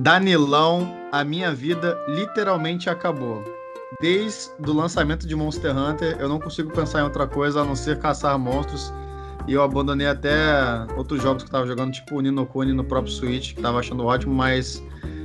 Danilão, 0.00 0.96
a 1.12 1.22
minha 1.22 1.52
vida 1.52 2.02
literalmente 2.08 2.88
acabou. 2.88 3.44
Desde 4.00 4.50
o 4.66 4.72
lançamento 4.72 5.26
de 5.26 5.36
Monster 5.36 5.76
Hunter, 5.76 6.16
eu 6.18 6.26
não 6.26 6.40
consigo 6.40 6.72
pensar 6.72 7.00
em 7.00 7.02
outra 7.02 7.26
coisa 7.26 7.60
a 7.60 7.64
não 7.66 7.76
ser 7.76 7.98
caçar 7.98 8.38
monstros. 8.38 8.90
E 9.46 9.52
eu 9.52 9.62
abandonei 9.62 10.06
até 10.06 10.32
outros 10.96 11.22
jogos 11.22 11.42
que 11.42 11.50
eu 11.50 11.52
tava 11.52 11.66
jogando, 11.66 11.92
tipo 11.92 12.16
o 12.16 12.20
Nino 12.22 12.46
Kuni 12.46 12.72
no 12.72 12.82
próprio 12.82 13.12
Switch, 13.12 13.54
que 13.54 13.60
tava 13.60 13.78
achando 13.78 14.02
ótimo, 14.06 14.34
mas 14.34 14.82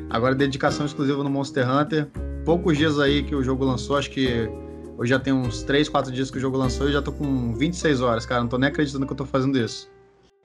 agora 0.10 0.36
dedicação 0.36 0.86
exclusiva 0.86 1.24
no 1.24 1.30
Monster 1.30 1.70
Hunter. 1.70 2.10
Poucos 2.44 2.78
dias 2.78 3.00
aí 3.00 3.24
que 3.24 3.34
o 3.34 3.42
jogo 3.42 3.64
lançou, 3.64 3.96
acho 3.96 4.12
que 4.12 4.50
hoje 4.98 5.10
já 5.10 5.20
tem 5.20 5.32
uns 5.32 5.64
3, 5.64 5.88
4 5.88 6.12
dias 6.12 6.30
que 6.30 6.38
o 6.38 6.42
jogo 6.42 6.58
lançou 6.58 6.90
e 6.90 6.92
já 6.92 7.02
tô 7.02 7.14
com 7.14 7.54
26 7.54 8.02
horas, 8.02 8.26
cara. 8.26 8.42
Não 8.42 8.50
tô 8.50 8.58
nem 8.58 8.68
acreditando 8.68 9.06
que 9.06 9.14
eu 9.14 9.18
tô 9.18 9.26
fazendo 9.26 9.58
isso. 9.58 9.90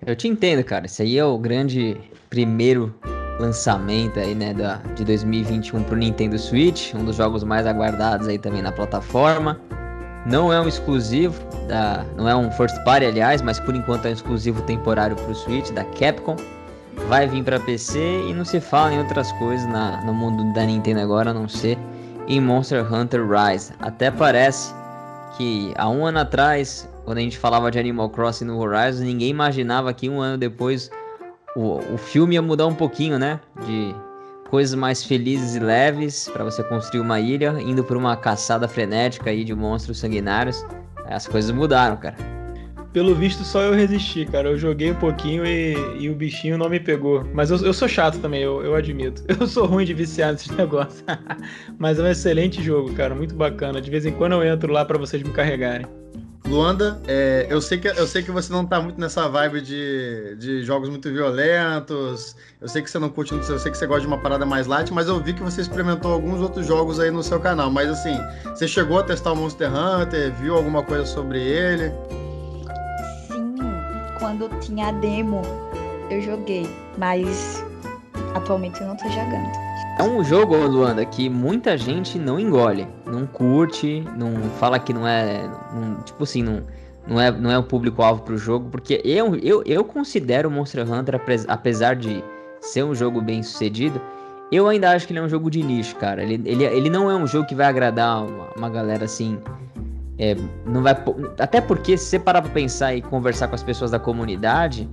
Eu 0.06 0.14
te 0.14 0.28
entendo, 0.28 0.62
cara. 0.62 0.86
Esse 0.86 1.02
aí 1.02 1.18
é 1.18 1.24
o 1.24 1.36
grande 1.36 1.96
primeiro 2.28 2.94
lançamento 3.38 4.18
aí, 4.18 4.34
né, 4.34 4.52
da, 4.52 4.76
de 4.94 5.04
2021 5.04 5.82
pro 5.84 5.96
Nintendo 5.96 6.38
Switch, 6.38 6.94
um 6.94 7.04
dos 7.04 7.16
jogos 7.16 7.44
mais 7.44 7.66
aguardados 7.66 8.28
aí 8.28 8.38
também 8.38 8.62
na 8.62 8.72
plataforma. 8.72 9.58
Não 10.26 10.52
é 10.52 10.60
um 10.60 10.68
exclusivo, 10.68 11.42
da, 11.66 12.04
não 12.16 12.28
é 12.28 12.36
um 12.36 12.50
first 12.50 12.76
party, 12.84 13.06
aliás, 13.06 13.40
mas 13.40 13.58
por 13.58 13.74
enquanto 13.74 14.06
é 14.06 14.10
um 14.10 14.12
exclusivo 14.12 14.60
temporário 14.62 15.16
pro 15.16 15.34
Switch 15.34 15.70
da 15.70 15.84
Capcom. 15.84 16.36
Vai 17.08 17.26
vir 17.26 17.42
para 17.42 17.58
PC 17.58 17.98
e 18.28 18.34
não 18.34 18.44
se 18.44 18.60
fala 18.60 18.92
em 18.92 18.98
outras 18.98 19.32
coisas 19.32 19.66
na, 19.66 20.04
no 20.04 20.12
mundo 20.12 20.52
da 20.52 20.64
Nintendo 20.64 21.00
agora, 21.00 21.30
a 21.30 21.34
não 21.34 21.48
ser 21.48 21.78
em 22.28 22.40
Monster 22.40 22.92
Hunter 22.92 23.22
Rise. 23.26 23.72
Até 23.80 24.10
parece 24.10 24.74
que 25.36 25.72
há 25.76 25.88
um 25.88 26.04
ano 26.04 26.18
atrás, 26.18 26.88
quando 27.04 27.18
a 27.18 27.20
gente 27.22 27.38
falava 27.38 27.70
de 27.70 27.78
Animal 27.78 28.10
Crossing 28.10 28.44
no 28.44 28.58
Horizon, 28.58 29.04
ninguém 29.04 29.30
imaginava 29.30 29.92
que 29.94 30.08
um 30.08 30.20
ano 30.20 30.36
depois 30.36 30.90
o, 31.56 31.78
o 31.94 31.98
filme 31.98 32.34
ia 32.34 32.42
mudar 32.42 32.66
um 32.66 32.74
pouquinho, 32.74 33.18
né? 33.18 33.40
De 33.66 33.94
coisas 34.48 34.74
mais 34.74 35.04
felizes 35.04 35.54
e 35.54 35.60
leves 35.60 36.28
para 36.28 36.44
você 36.44 36.62
construir 36.64 37.00
uma 37.00 37.20
ilha, 37.20 37.56
indo 37.60 37.84
por 37.84 37.96
uma 37.96 38.16
caçada 38.16 38.66
frenética 38.66 39.30
aí 39.30 39.44
de 39.44 39.54
monstros 39.54 39.98
sanguinários. 39.98 40.64
As 41.06 41.26
coisas 41.26 41.50
mudaram, 41.50 41.96
cara. 41.96 42.16
Pelo 42.92 43.14
visto, 43.14 43.44
só 43.44 43.62
eu 43.62 43.72
resisti, 43.72 44.26
cara. 44.26 44.48
Eu 44.48 44.58
joguei 44.58 44.90
um 44.90 44.96
pouquinho 44.96 45.46
e, 45.46 45.76
e 46.00 46.10
o 46.10 46.14
bichinho 46.14 46.58
não 46.58 46.68
me 46.68 46.80
pegou. 46.80 47.24
Mas 47.32 47.50
eu, 47.50 47.58
eu 47.58 47.72
sou 47.72 47.86
chato 47.86 48.18
também, 48.18 48.42
eu, 48.42 48.64
eu, 48.64 48.74
admito. 48.74 49.22
Eu 49.40 49.46
sou 49.46 49.64
ruim 49.64 49.84
de 49.84 49.94
viciar 49.94 50.32
nesses 50.32 50.50
negócios. 50.56 51.04
Mas 51.78 52.00
é 52.00 52.02
um 52.02 52.08
excelente 52.08 52.60
jogo, 52.60 52.92
cara. 52.94 53.14
Muito 53.14 53.34
bacana. 53.34 53.80
De 53.80 53.88
vez 53.88 54.04
em 54.04 54.12
quando 54.12 54.32
eu 54.32 54.44
entro 54.44 54.72
lá 54.72 54.84
para 54.84 54.98
vocês 54.98 55.22
me 55.22 55.30
carregarem. 55.30 55.86
Luanda, 56.50 57.00
é, 57.06 57.46
eu, 57.48 57.60
sei 57.60 57.78
que, 57.78 57.86
eu 57.86 58.06
sei 58.08 58.24
que 58.24 58.30
você 58.32 58.52
não 58.52 58.66
tá 58.66 58.80
muito 58.80 59.00
nessa 59.00 59.28
vibe 59.28 59.60
de, 59.60 60.34
de 60.36 60.64
jogos 60.64 60.88
muito 60.88 61.08
violentos. 61.08 62.34
Eu 62.60 62.66
sei 62.66 62.82
que 62.82 62.90
você 62.90 62.98
não 62.98 63.08
curte 63.08 63.32
eu 63.32 63.58
sei 63.58 63.70
que 63.70 63.78
você 63.78 63.86
gosta 63.86 64.00
de 64.00 64.08
uma 64.08 64.18
parada 64.18 64.44
mais 64.44 64.66
light, 64.66 64.92
mas 64.92 65.06
eu 65.06 65.20
vi 65.20 65.32
que 65.32 65.42
você 65.44 65.60
experimentou 65.60 66.12
alguns 66.12 66.40
outros 66.40 66.66
jogos 66.66 66.98
aí 66.98 67.08
no 67.08 67.22
seu 67.22 67.38
canal. 67.38 67.70
Mas 67.70 67.88
assim, 67.88 68.18
você 68.46 68.66
chegou 68.66 68.98
a 68.98 69.04
testar 69.04 69.30
o 69.30 69.36
Monster 69.36 69.70
Hunter, 69.72 70.32
viu 70.34 70.56
alguma 70.56 70.82
coisa 70.82 71.06
sobre 71.06 71.40
ele? 71.40 71.92
Sim, 73.28 73.54
quando 74.18 74.48
tinha 74.58 74.88
a 74.88 74.92
demo, 74.92 75.42
eu 76.10 76.20
joguei, 76.20 76.68
mas 76.98 77.64
atualmente 78.34 78.80
eu 78.80 78.88
não 78.88 78.96
tô 78.96 79.08
jogando. 79.08 79.69
É 80.00 80.02
um 80.02 80.24
jogo, 80.24 80.56
Luanda, 80.56 81.04
que 81.04 81.28
muita 81.28 81.76
gente 81.76 82.18
não 82.18 82.40
engole, 82.40 82.88
não 83.04 83.26
curte, 83.26 84.02
não 84.16 84.32
fala 84.58 84.78
que 84.78 84.94
não 84.94 85.06
é. 85.06 85.42
Não, 85.74 85.96
tipo 86.02 86.24
assim, 86.24 86.42
não, 86.42 86.62
não 87.06 87.20
é, 87.20 87.30
não 87.30 87.50
é 87.50 87.58
o 87.58 87.62
público-alvo 87.62 88.22
pro 88.22 88.38
jogo, 88.38 88.70
porque 88.70 89.02
eu, 89.04 89.36
eu, 89.36 89.62
eu 89.66 89.84
considero 89.84 90.50
Monster 90.50 90.90
Hunter, 90.90 91.20
apesar 91.48 91.96
de 91.96 92.24
ser 92.62 92.82
um 92.82 92.94
jogo 92.94 93.20
bem 93.20 93.42
sucedido, 93.42 94.00
eu 94.50 94.68
ainda 94.68 94.90
acho 94.90 95.06
que 95.06 95.12
ele 95.12 95.20
é 95.20 95.22
um 95.22 95.28
jogo 95.28 95.50
de 95.50 95.62
nicho, 95.62 95.94
cara. 95.96 96.22
Ele, 96.22 96.40
ele, 96.46 96.64
ele 96.64 96.88
não 96.88 97.10
é 97.10 97.14
um 97.14 97.26
jogo 97.26 97.46
que 97.46 97.54
vai 97.54 97.66
agradar 97.66 98.24
uma, 98.24 98.48
uma 98.56 98.70
galera 98.70 99.04
assim. 99.04 99.38
É, 100.18 100.34
não 100.64 100.82
vai, 100.82 100.96
até 101.38 101.60
porque, 101.60 101.98
se 101.98 102.06
você 102.06 102.18
parar 102.18 102.40
pra 102.40 102.50
pensar 102.50 102.94
e 102.94 103.02
conversar 103.02 103.48
com 103.48 103.54
as 103.54 103.62
pessoas 103.62 103.90
da 103.90 103.98
comunidade, 103.98 104.88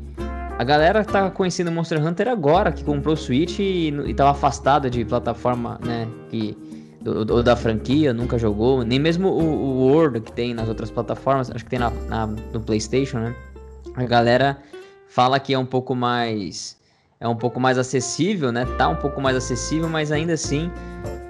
a 0.57 0.63
galera 0.63 1.05
tá 1.05 1.29
conhecendo 1.29 1.71
Monster 1.71 2.03
Hunter 2.03 2.27
agora, 2.27 2.71
que 2.71 2.83
comprou 2.83 3.13
o 3.13 3.17
Switch 3.17 3.59
e, 3.59 3.89
e 3.89 4.13
tava 4.13 4.31
afastada 4.31 4.89
de 4.89 5.05
plataforma, 5.05 5.79
né? 5.85 6.07
Que, 6.29 6.57
do, 6.99 7.43
da 7.43 7.55
franquia, 7.55 8.11
nunca 8.11 8.39
jogou. 8.39 8.83
Nem 8.83 8.99
mesmo 8.99 9.29
o, 9.29 9.39
o 9.39 9.87
World 9.87 10.21
que 10.21 10.31
tem 10.31 10.53
nas 10.53 10.67
outras 10.67 10.89
plataformas, 10.89 11.51
acho 11.51 11.63
que 11.63 11.69
tem 11.69 11.79
na, 11.79 11.91
na, 12.09 12.25
no 12.25 12.59
PlayStation, 12.59 13.19
né? 13.19 13.35
A 13.95 14.03
galera 14.05 14.57
fala 15.07 15.39
que 15.39 15.53
é 15.53 15.59
um 15.59 15.65
pouco 15.65 15.95
mais. 15.95 16.75
É 17.19 17.27
um 17.27 17.35
pouco 17.35 17.59
mais 17.59 17.77
acessível, 17.77 18.51
né? 18.51 18.65
Tá 18.77 18.89
um 18.89 18.95
pouco 18.95 19.19
mais 19.19 19.35
acessível, 19.35 19.89
mas 19.89 20.11
ainda 20.11 20.33
assim 20.33 20.71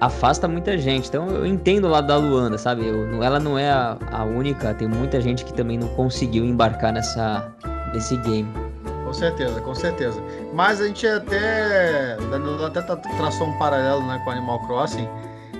afasta 0.00 0.48
muita 0.48 0.76
gente. 0.78 1.08
Então 1.08 1.28
eu 1.28 1.46
entendo 1.46 1.84
o 1.86 1.88
lado 1.88 2.06
da 2.06 2.16
Luanda, 2.16 2.56
sabe? 2.56 2.86
Eu, 2.86 3.22
ela 3.22 3.38
não 3.38 3.58
é 3.58 3.70
a, 3.70 3.96
a 4.10 4.24
única, 4.24 4.72
tem 4.74 4.88
muita 4.88 5.20
gente 5.20 5.44
que 5.44 5.52
também 5.52 5.78
não 5.78 5.88
conseguiu 5.88 6.44
embarcar 6.44 6.92
nessa, 6.92 7.54
nesse 7.92 8.16
game. 8.18 8.67
Com 9.08 9.14
certeza, 9.14 9.60
com 9.62 9.74
certeza. 9.74 10.22
Mas 10.52 10.82
a 10.82 10.86
gente 10.86 11.06
até. 11.06 12.18
Até 12.66 12.82
traçou 13.16 13.46
um 13.46 13.58
paralelo 13.58 14.06
né, 14.06 14.20
com 14.22 14.30
Animal 14.30 14.60
Crossing. 14.66 15.08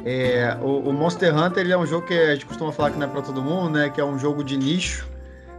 É, 0.05 0.55
o, 0.61 0.91
o, 0.91 0.93
Monster 0.93 1.35
Hunter 1.35 1.65
ele 1.65 1.73
é 1.73 1.79
um 1.79 1.87
jogo 1.87 2.07
que 2.07 2.13
a 2.13 2.35
gente 2.35 2.45
costuma 2.45 2.71
falar 2.71 2.91
que 2.91 2.99
não 2.99 3.07
é 3.07 3.09
para 3.09 3.23
todo 3.23 3.41
mundo, 3.41 3.71
né? 3.71 3.89
Que 3.89 4.03
é 4.03 4.05
um 4.05 4.19
jogo 4.19 4.45
de 4.45 4.59
nicho. 4.59 5.09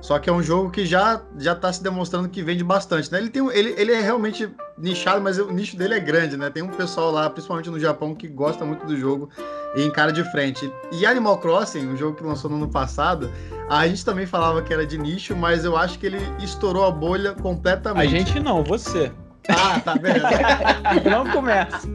Só 0.02 0.18
que 0.18 0.30
é 0.30 0.34
um 0.34 0.42
jogo 0.42 0.70
que 0.70 0.86
já 0.86 1.22
já 1.38 1.54
está 1.54 1.72
se 1.72 1.84
demonstrando 1.84 2.30
que 2.30 2.42
vende 2.42 2.64
bastante, 2.64 3.12
né? 3.12 3.18
Ele 3.18 3.30
tem 3.30 3.46
ele, 3.52 3.74
ele 3.78 3.92
é 3.92 4.00
realmente 4.00 4.50
nichado, 4.78 5.22
mas 5.22 5.38
o 5.38 5.52
nicho 5.52 5.76
dele 5.76 5.94
é 5.94 6.00
grande, 6.00 6.38
né? 6.38 6.50
Tem 6.50 6.64
um 6.64 6.70
pessoal 6.70 7.12
lá, 7.12 7.30
principalmente 7.30 7.70
no 7.70 7.80
Japão, 7.80 8.16
que 8.16 8.28
gosta 8.28 8.64
muito 8.64 8.86
do 8.86 8.98
jogo 8.98 9.30
e 9.76 9.84
encara 9.84 10.12
de 10.12 10.24
frente. 10.32 10.72
E 10.92 11.06
Animal 11.06 11.38
Crossing, 11.38 11.86
um 11.86 11.98
jogo 11.98 12.16
que 12.16 12.24
lançou 12.24 12.50
no 12.50 12.58
ano 12.58 12.70
passado, 12.70 13.30
a 13.70 13.88
gente 13.88 14.04
também 14.06 14.26
falava 14.26 14.62
que 14.62 14.74
era 14.74 14.86
de 14.86 14.98
nicho, 14.98 15.36
mas 15.36 15.66
eu 15.66 15.76
acho 15.76 16.00
que 16.00 16.06
ele 16.06 16.20
estourou 16.42 16.86
a 16.86 16.92
bolha 16.92 17.34
completamente. 17.34 18.08
A 18.08 18.10
gente 18.10 18.40
não, 18.40 18.64
você. 18.64 19.12
Ah, 19.50 19.80
tá 19.80 19.96
vendo? 19.96 20.22
não 21.10 21.30
começa. 21.32 21.88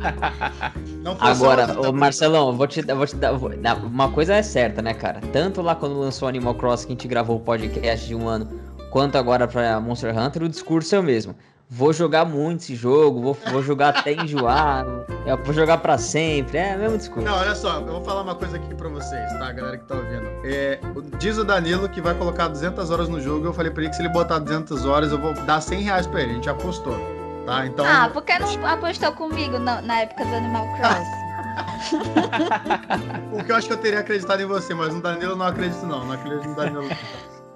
Não 1.03 1.17
Agora, 1.21 1.81
ô, 1.81 1.93
Marcelão, 1.93 2.49
eu 2.49 2.55
vou 2.55 2.67
te, 2.67 2.85
eu 2.87 2.97
vou 2.97 3.07
te 3.07 3.17
dar. 3.17 3.33
Vou, 3.33 3.51
uma 3.85 4.11
coisa 4.11 4.35
é 4.35 4.43
certa, 4.43 4.83
né, 4.83 4.95
cara? 4.95 5.21
Tanto 5.33 5.63
lá 5.63 5.75
quando 5.75 5.99
lançou 5.99 6.29
Animal 6.29 6.55
Crossing, 6.55 6.87
que 6.87 6.93
a 6.93 6.97
gente 6.97 7.09
gravou 7.09 7.37
o 7.37 7.41
podcast 7.41 8.07
de 8.07 8.15
um 8.15 8.29
ano, 8.29 8.49
quanto 8.91 9.17
agora 9.17 9.47
pra 9.47 9.81
Monster 9.81 10.17
Hunter, 10.17 10.43
o 10.43 10.49
discurso 10.49 10.95
é 10.95 10.99
o 10.99 11.03
mesmo 11.03 11.35
vou 11.69 11.93
jogar 11.93 12.25
muito 12.25 12.61
esse 12.61 12.75
jogo, 12.75 13.21
vou, 13.21 13.39
vou 13.51 13.63
jogar 13.63 13.89
até 13.89 14.13
enjoar, 14.13 14.85
vou 15.45 15.55
jogar 15.55 15.79
para 15.79 15.99
sempre. 15.99 16.59
É 16.59 16.77
o 16.77 16.79
mesmo 16.79 16.99
discurso. 16.99 17.29
Não, 17.29 17.37
olha 17.37 17.55
só, 17.55 17.81
eu 17.81 17.87
vou 17.87 18.05
falar 18.05 18.23
uma 18.23 18.35
coisa 18.35 18.57
aqui 18.57 18.75
para 18.75 18.89
vocês, 18.89 19.33
tá, 19.33 19.53
galera 19.53 19.79
que 19.79 19.85
tá 19.85 19.95
ouvindo. 19.95 20.27
É, 20.45 20.79
diz 21.19 21.39
o 21.39 21.45
Danilo 21.45 21.89
que 21.89 22.01
vai 22.01 22.15
colocar 22.15 22.49
200 22.49 22.91
horas 22.91 23.09
no 23.09 23.21
jogo. 23.21 23.47
Eu 23.47 23.53
falei 23.53 23.71
para 23.71 23.83
ele 23.83 23.91
que 23.91 23.97
se 23.97 24.03
ele 24.03 24.11
botar 24.11 24.39
200 24.39 24.85
horas, 24.87 25.11
eu 25.11 25.19
vou 25.19 25.35
dar 25.35 25.61
100 25.61 25.83
reais 25.83 26.07
pra 26.07 26.23
ele. 26.23 26.33
A 26.33 26.35
gente 26.35 26.51
apostou, 26.51 26.97
tá? 27.45 27.67
Então. 27.67 27.85
Ah, 27.87 28.09
por 28.13 28.23
que 28.23 28.39
não 28.39 28.67
apostou 28.67 29.13
comigo 29.13 29.59
na, 29.59 29.81
na 29.83 30.01
época 30.01 30.25
do 30.25 30.35
Animal 30.35 30.67
Crossing? 30.77 31.25
Porque 33.31 33.53
eu 33.53 33.57
acho 33.57 33.67
que 33.67 33.73
eu 33.73 33.79
teria 33.79 34.01
acreditado 34.01 34.41
em 34.41 34.47
você, 34.47 34.75
mas 34.75 34.95
no 34.95 35.01
Danilo 35.01 35.33
eu 35.33 35.37
não 35.37 35.47
acredito, 35.47 35.85
não. 35.87 36.05
Não 36.05 36.13
acredito 36.13 36.49
no 36.49 36.57
Danilo. 36.57 36.89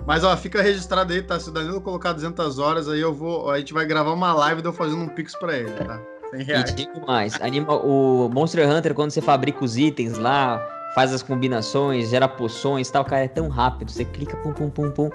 Mas 0.07 0.25
ó, 0.25 0.37
fica 0.37 0.63
registrado 0.63 1.13
aí, 1.13 1.23
tá? 1.23 1.39
Se 1.39 1.51
o 1.51 1.53
Danilo 1.53 1.81
colocar 1.81 2.13
200 2.13 2.59
horas, 2.59 2.89
aí 2.89 3.01
eu 3.01 3.13
vou. 3.13 3.51
A 3.51 3.59
gente 3.59 3.73
vai 3.73 3.85
gravar 3.85 4.13
uma 4.13 4.33
live 4.33 4.63
de 4.63 4.69
eu 4.69 4.73
fazendo 4.73 5.03
um 5.03 5.09
pix 5.09 5.37
pra 5.39 5.57
ele, 5.57 5.71
tá? 5.71 6.01
100 6.31 6.43
reais. 6.45 6.71
E 6.71 6.75
digo 6.75 7.07
mais: 7.07 7.41
anima, 7.41 7.75
o 7.75 8.29
Monster 8.33 8.69
Hunter, 8.69 8.95
quando 8.95 9.11
você 9.11 9.21
fabrica 9.21 9.65
os 9.65 9.77
itens 9.77 10.17
lá, 10.17 10.67
faz 10.95 11.13
as 11.13 11.23
combinações, 11.23 12.11
gera 12.11 12.29
poções 12.29 12.89
e 12.89 12.93
tal, 12.93 13.05
cara, 13.05 13.25
é 13.25 13.29
tão 13.29 13.49
rápido. 13.49 13.91
Você 13.91 14.05
clica, 14.05 14.37
pum, 14.39 14.53
pum, 14.53 14.71
pum, 14.71 14.91
pum. 14.91 15.11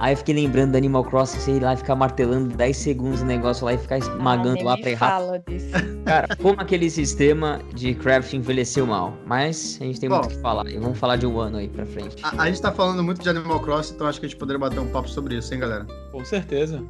Aí 0.00 0.12
eu 0.12 0.16
fiquei 0.16 0.34
lembrando 0.34 0.72
do 0.72 0.78
Animal 0.78 1.04
Crossing, 1.04 1.40
você 1.40 1.52
ir 1.52 1.62
lá 1.62 1.74
e 1.74 1.76
ficar 1.76 1.96
martelando 1.96 2.54
10 2.56 2.76
segundos 2.76 3.20
o 3.20 3.24
negócio 3.24 3.64
lá 3.64 3.74
e 3.74 3.78
ficar 3.78 3.98
esmagando 3.98 4.60
ah, 4.60 4.64
lá 4.64 4.76
pra 4.78 4.90
errar. 4.90 5.20
Cara, 6.06 6.36
como 6.36 6.60
aquele 6.60 6.88
sistema 6.88 7.60
de 7.74 7.94
craft 7.94 8.32
envelheceu 8.32 8.86
mal. 8.86 9.12
Mas 9.26 9.76
a 9.80 9.84
gente 9.84 9.98
tem 9.98 10.08
Bom, 10.08 10.16
muito 10.16 10.32
o 10.32 10.36
que 10.36 10.40
falar. 10.40 10.68
E 10.68 10.78
vamos 10.78 10.98
falar 10.98 11.16
de 11.16 11.26
um 11.26 11.38
ano 11.40 11.58
aí 11.58 11.68
pra 11.68 11.84
frente. 11.84 12.16
A, 12.22 12.42
a, 12.42 12.46
gente 12.46 12.62
tá 12.62 12.70
falando 12.70 13.02
muito 13.02 13.20
de 13.20 13.28
Animal 13.28 13.58
Crossing, 13.60 13.94
então 13.94 14.06
acho 14.06 14.20
que 14.20 14.26
a 14.26 14.28
gente 14.28 14.38
poderia 14.38 14.60
bater 14.60 14.78
um 14.78 14.88
papo 14.88 15.08
sobre 15.08 15.36
isso, 15.36 15.52
hein, 15.52 15.60
galera? 15.60 15.84
Com 16.12 16.24
certeza. 16.24 16.80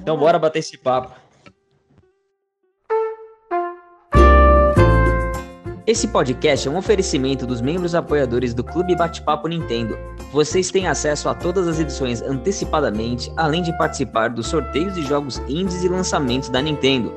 Então 0.00 0.16
bora 0.16 0.38
bater 0.38 0.60
esse 0.60 0.78
papo. 0.78 1.25
Esse 5.86 6.08
podcast 6.08 6.66
é 6.66 6.70
um 6.70 6.76
oferecimento 6.76 7.46
dos 7.46 7.60
membros 7.60 7.94
apoiadores 7.94 8.52
do 8.52 8.64
Clube 8.64 8.96
Bate-Papo 8.96 9.46
Nintendo. 9.46 9.96
Vocês 10.32 10.68
têm 10.68 10.88
acesso 10.88 11.28
a 11.28 11.34
todas 11.34 11.68
as 11.68 11.78
edições 11.78 12.20
antecipadamente, 12.22 13.32
além 13.36 13.62
de 13.62 13.76
participar 13.78 14.30
dos 14.30 14.48
sorteios 14.48 14.96
de 14.96 15.04
jogos 15.04 15.38
indies 15.46 15.84
e 15.84 15.88
lançamentos 15.88 16.48
da 16.48 16.60
Nintendo. 16.60 17.14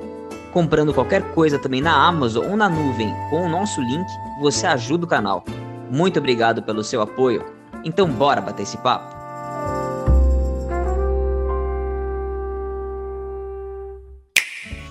Comprando 0.54 0.94
qualquer 0.94 1.24
coisa 1.34 1.58
também 1.58 1.82
na 1.82 1.96
Amazon 1.96 2.46
ou 2.48 2.56
na 2.56 2.70
nuvem 2.70 3.12
com 3.32 3.44
o 3.44 3.50
nosso 3.50 3.82
link, 3.82 4.08
você 4.40 4.68
ajuda 4.68 5.06
o 5.06 5.10
canal. 5.10 5.44
Muito 5.90 6.20
obrigado 6.20 6.62
pelo 6.62 6.84
seu 6.84 7.02
apoio. 7.02 7.44
Então 7.84 8.08
bora 8.08 8.40
bater 8.40 8.62
esse 8.62 8.78
papo. 8.78 9.19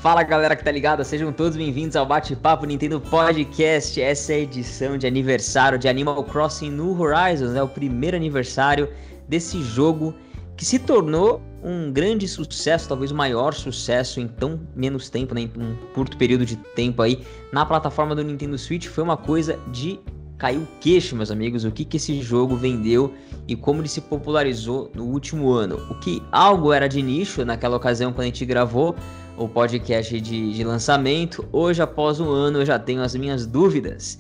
Fala 0.08 0.22
galera 0.22 0.56
que 0.56 0.64
tá 0.64 0.72
ligada, 0.72 1.05
sejam 1.05 1.31
todos 1.31 1.55
bem-vindos 1.55 1.94
ao 1.94 2.06
Bate-Papo 2.06 2.64
Nintendo 2.64 2.99
Podcast. 2.99 4.00
Essa 4.00 4.32
é 4.32 4.37
a 4.37 4.38
edição 4.38 4.96
de 4.96 5.06
aniversário 5.06 5.78
de 5.78 5.87
Animal 5.87 6.25
Crossing 6.25 6.70
New 6.70 6.99
Horizons, 6.99 7.55
é 7.55 7.62
o 7.62 7.69
primeiro 7.69 8.16
aniversário 8.16 8.88
desse 9.28 9.62
jogo 9.62 10.14
que 10.56 10.64
se 10.64 10.78
tornou 10.78 11.43
um 11.62 11.93
grande 11.93 12.26
sucesso, 12.26 12.88
talvez 12.88 13.10
o 13.10 13.14
maior 13.14 13.52
sucesso 13.52 14.19
em 14.19 14.26
tão 14.26 14.58
menos 14.75 15.10
tempo, 15.10 15.34
né, 15.34 15.43
em 15.43 15.52
um 15.58 15.76
curto 15.93 16.16
período 16.16 16.46
de 16.46 16.56
tempo 16.56 17.02
aí, 17.02 17.22
na 17.52 17.66
plataforma 17.66 18.14
do 18.14 18.25
Nintendo 18.25 18.56
Switch. 18.56 18.87
Foi 18.87 19.05
uma 19.05 19.19
coisa 19.19 19.58
de 19.70 20.00
cair 20.38 20.56
o 20.56 20.66
queixo, 20.81 21.16
meus 21.16 21.31
amigos, 21.31 21.64
o 21.64 21.70
que, 21.70 21.84
que 21.84 21.99
esse 21.99 22.22
jogo 22.22 22.56
vendeu 22.56 23.12
e 23.46 23.55
como 23.55 23.82
ele 23.82 23.88
se 23.88 24.00
popularizou 24.00 24.90
no 24.94 25.05
último 25.05 25.52
ano. 25.52 25.76
O 25.90 25.96
que 25.96 26.22
algo 26.32 26.72
era 26.72 26.88
de 26.88 27.02
nicho 27.02 27.44
naquela 27.44 27.76
ocasião 27.76 28.10
quando 28.10 28.22
a 28.22 28.26
gente 28.26 28.46
gravou 28.46 28.96
o 29.38 29.49
podcast 29.49 30.20
de, 30.20 30.52
de 30.52 30.64
lançamento, 30.64 31.49
hoje 31.52 31.81
após 31.81 32.20
um 32.20 32.31
ano 32.31 32.58
eu 32.58 32.67
já 32.67 32.79
tenho 32.79 33.02
as 33.02 33.14
minhas 33.14 33.46
dúvidas. 33.46 34.19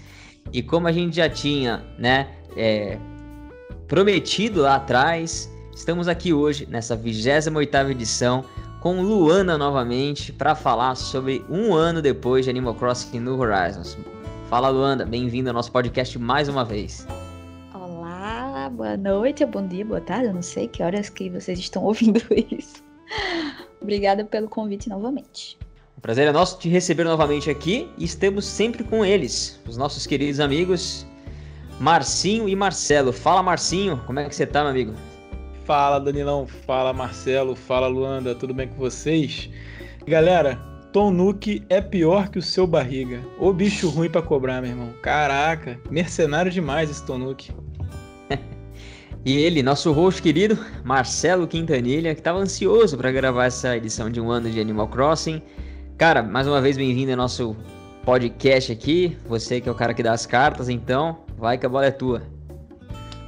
E 0.52 0.62
como 0.62 0.86
a 0.86 0.92
gente 0.92 1.16
já 1.16 1.28
tinha, 1.28 1.84
né, 1.98 2.28
é, 2.56 2.98
prometido 3.86 4.62
lá 4.62 4.76
atrás, 4.76 5.50
Estamos 5.78 6.08
aqui 6.08 6.34
hoje, 6.34 6.66
nessa 6.68 6.96
28ª 6.96 7.92
edição, 7.92 8.44
com 8.80 9.00
Luana 9.00 9.56
novamente, 9.56 10.32
para 10.32 10.56
falar 10.56 10.96
sobre 10.96 11.44
um 11.48 11.72
ano 11.72 12.02
depois 12.02 12.44
de 12.44 12.50
Animal 12.50 12.74
Crossing 12.74 13.20
New 13.20 13.38
Horizons. 13.38 13.96
Fala, 14.50 14.70
Luana, 14.70 15.06
bem-vindo 15.06 15.50
ao 15.50 15.54
nosso 15.54 15.70
podcast 15.70 16.18
mais 16.18 16.48
uma 16.48 16.64
vez. 16.64 17.06
Olá, 17.72 18.68
boa 18.68 18.96
noite, 18.96 19.46
bom 19.46 19.68
dia, 19.68 19.84
boa 19.84 20.00
tarde, 20.00 20.26
eu 20.26 20.34
não 20.34 20.42
sei 20.42 20.66
que 20.66 20.82
horas 20.82 21.08
que 21.08 21.30
vocês 21.30 21.60
estão 21.60 21.84
ouvindo 21.86 22.20
isso. 22.50 22.82
Obrigada 23.80 24.24
pelo 24.24 24.48
convite 24.48 24.88
novamente. 24.88 25.58
O 25.96 26.00
prazer 26.00 26.28
é 26.28 26.32
nosso 26.32 26.58
te 26.58 26.68
receber 26.68 27.04
novamente 27.04 27.50
aqui 27.50 27.88
e 27.98 28.04
estamos 28.04 28.44
sempre 28.44 28.84
com 28.84 29.04
eles, 29.04 29.60
os 29.66 29.76
nossos 29.76 30.06
queridos 30.06 30.38
amigos 30.38 31.06
Marcinho 31.80 32.48
e 32.48 32.56
Marcelo. 32.56 33.12
Fala, 33.12 33.42
Marcinho, 33.42 34.02
como 34.06 34.18
é 34.18 34.28
que 34.28 34.34
você 34.34 34.46
tá, 34.46 34.60
meu 34.62 34.70
amigo? 34.70 34.94
Fala 35.64 35.98
Danilão, 35.98 36.46
fala 36.46 36.92
Marcelo, 36.92 37.54
fala 37.54 37.86
Luanda, 37.86 38.34
tudo 38.34 38.54
bem 38.54 38.68
com 38.68 38.76
vocês? 38.76 39.50
Galera, 40.06 40.56
Tom 40.92 41.10
Nook 41.10 41.62
é 41.68 41.80
pior 41.80 42.28
que 42.30 42.38
o 42.38 42.42
seu 42.42 42.66
barriga. 42.66 43.20
O 43.38 43.52
bicho 43.52 43.88
ruim 43.90 44.08
para 44.08 44.22
cobrar, 44.22 44.62
meu 44.62 44.70
irmão. 44.70 44.92
Caraca, 45.02 45.78
mercenário 45.90 46.50
demais 46.50 46.90
esse 46.90 47.04
Tom 47.04 47.18
Nook. 47.18 47.50
E 49.24 49.36
ele, 49.36 49.62
nosso 49.62 49.92
host 49.92 50.22
querido, 50.22 50.58
Marcelo 50.84 51.46
Quintanilha, 51.46 52.14
que 52.14 52.20
estava 52.20 52.38
ansioso 52.38 52.96
para 52.96 53.10
gravar 53.10 53.46
essa 53.46 53.76
edição 53.76 54.08
de 54.10 54.20
um 54.20 54.30
ano 54.30 54.50
de 54.50 54.60
Animal 54.60 54.88
Crossing. 54.88 55.42
Cara, 55.96 56.22
mais 56.22 56.46
uma 56.46 56.60
vez 56.60 56.76
bem-vindo 56.76 57.10
ao 57.10 57.16
nosso 57.16 57.56
podcast 58.04 58.72
aqui. 58.72 59.16
Você 59.26 59.60
que 59.60 59.68
é 59.68 59.72
o 59.72 59.74
cara 59.74 59.92
que 59.92 60.02
dá 60.02 60.12
as 60.12 60.24
cartas, 60.24 60.68
então 60.68 61.18
vai 61.36 61.58
que 61.58 61.66
a 61.66 61.68
bola 61.68 61.86
é 61.86 61.90
tua. 61.90 62.22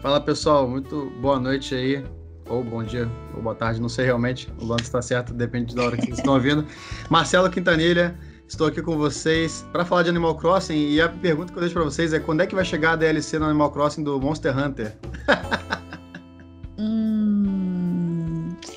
Fala 0.00 0.20
pessoal, 0.20 0.66
muito 0.68 1.12
boa 1.20 1.38
noite 1.38 1.74
aí 1.74 2.02
ou 2.50 2.64
bom 2.64 2.82
dia, 2.82 3.08
ou 3.34 3.42
boa 3.42 3.54
tarde, 3.54 3.80
não 3.80 3.88
sei 3.88 4.04
realmente. 4.04 4.52
O 4.60 4.66
lance 4.66 4.84
está 4.84 5.00
certo, 5.00 5.32
depende 5.32 5.74
da 5.74 5.84
hora 5.84 5.96
que 5.96 6.04
vocês 6.04 6.18
estão 6.18 6.34
ouvindo. 6.34 6.66
Marcelo 7.08 7.48
Quintanilha, 7.48 8.14
estou 8.46 8.66
aqui 8.66 8.82
com 8.82 8.98
vocês 8.98 9.64
para 9.72 9.84
falar 9.84 10.02
de 10.02 10.10
Animal 10.10 10.34
Crossing. 10.36 10.74
E 10.74 11.00
a 11.00 11.08
pergunta 11.08 11.52
que 11.52 11.58
eu 11.58 11.60
deixo 11.60 11.74
para 11.74 11.84
vocês 11.84 12.12
é: 12.12 12.18
quando 12.18 12.40
é 12.40 12.46
que 12.46 12.54
vai 12.54 12.64
chegar 12.64 12.92
a 12.92 12.96
DLC 12.96 13.38
no 13.38 13.46
Animal 13.46 13.70
Crossing 13.70 14.02
do 14.02 14.20
Monster 14.20 14.56
Hunter? 14.56 14.96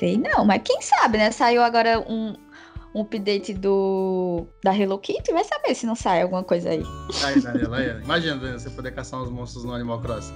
sei 0.04 0.18
não, 0.18 0.44
mas 0.44 0.60
quem 0.62 0.80
sabe, 0.82 1.16
né? 1.16 1.30
Saiu 1.30 1.62
agora 1.62 1.98
um, 2.00 2.34
um 2.94 3.00
update 3.00 3.54
do 3.54 4.46
da 4.62 4.76
Hello 4.76 4.98
Kitty, 4.98 5.32
vai 5.32 5.44
saber 5.44 5.74
se 5.74 5.86
não 5.86 5.94
sai 5.94 6.22
alguma 6.22 6.44
coisa 6.44 6.68
aí. 6.68 6.84
Daniela, 7.42 7.78
aí. 7.78 8.02
Imagina 8.02 8.58
você 8.58 8.68
poder 8.70 8.92
caçar 8.92 9.22
uns 9.22 9.30
monstros 9.30 9.64
no 9.64 9.72
Animal 9.72 10.00
Crossing. 10.00 10.34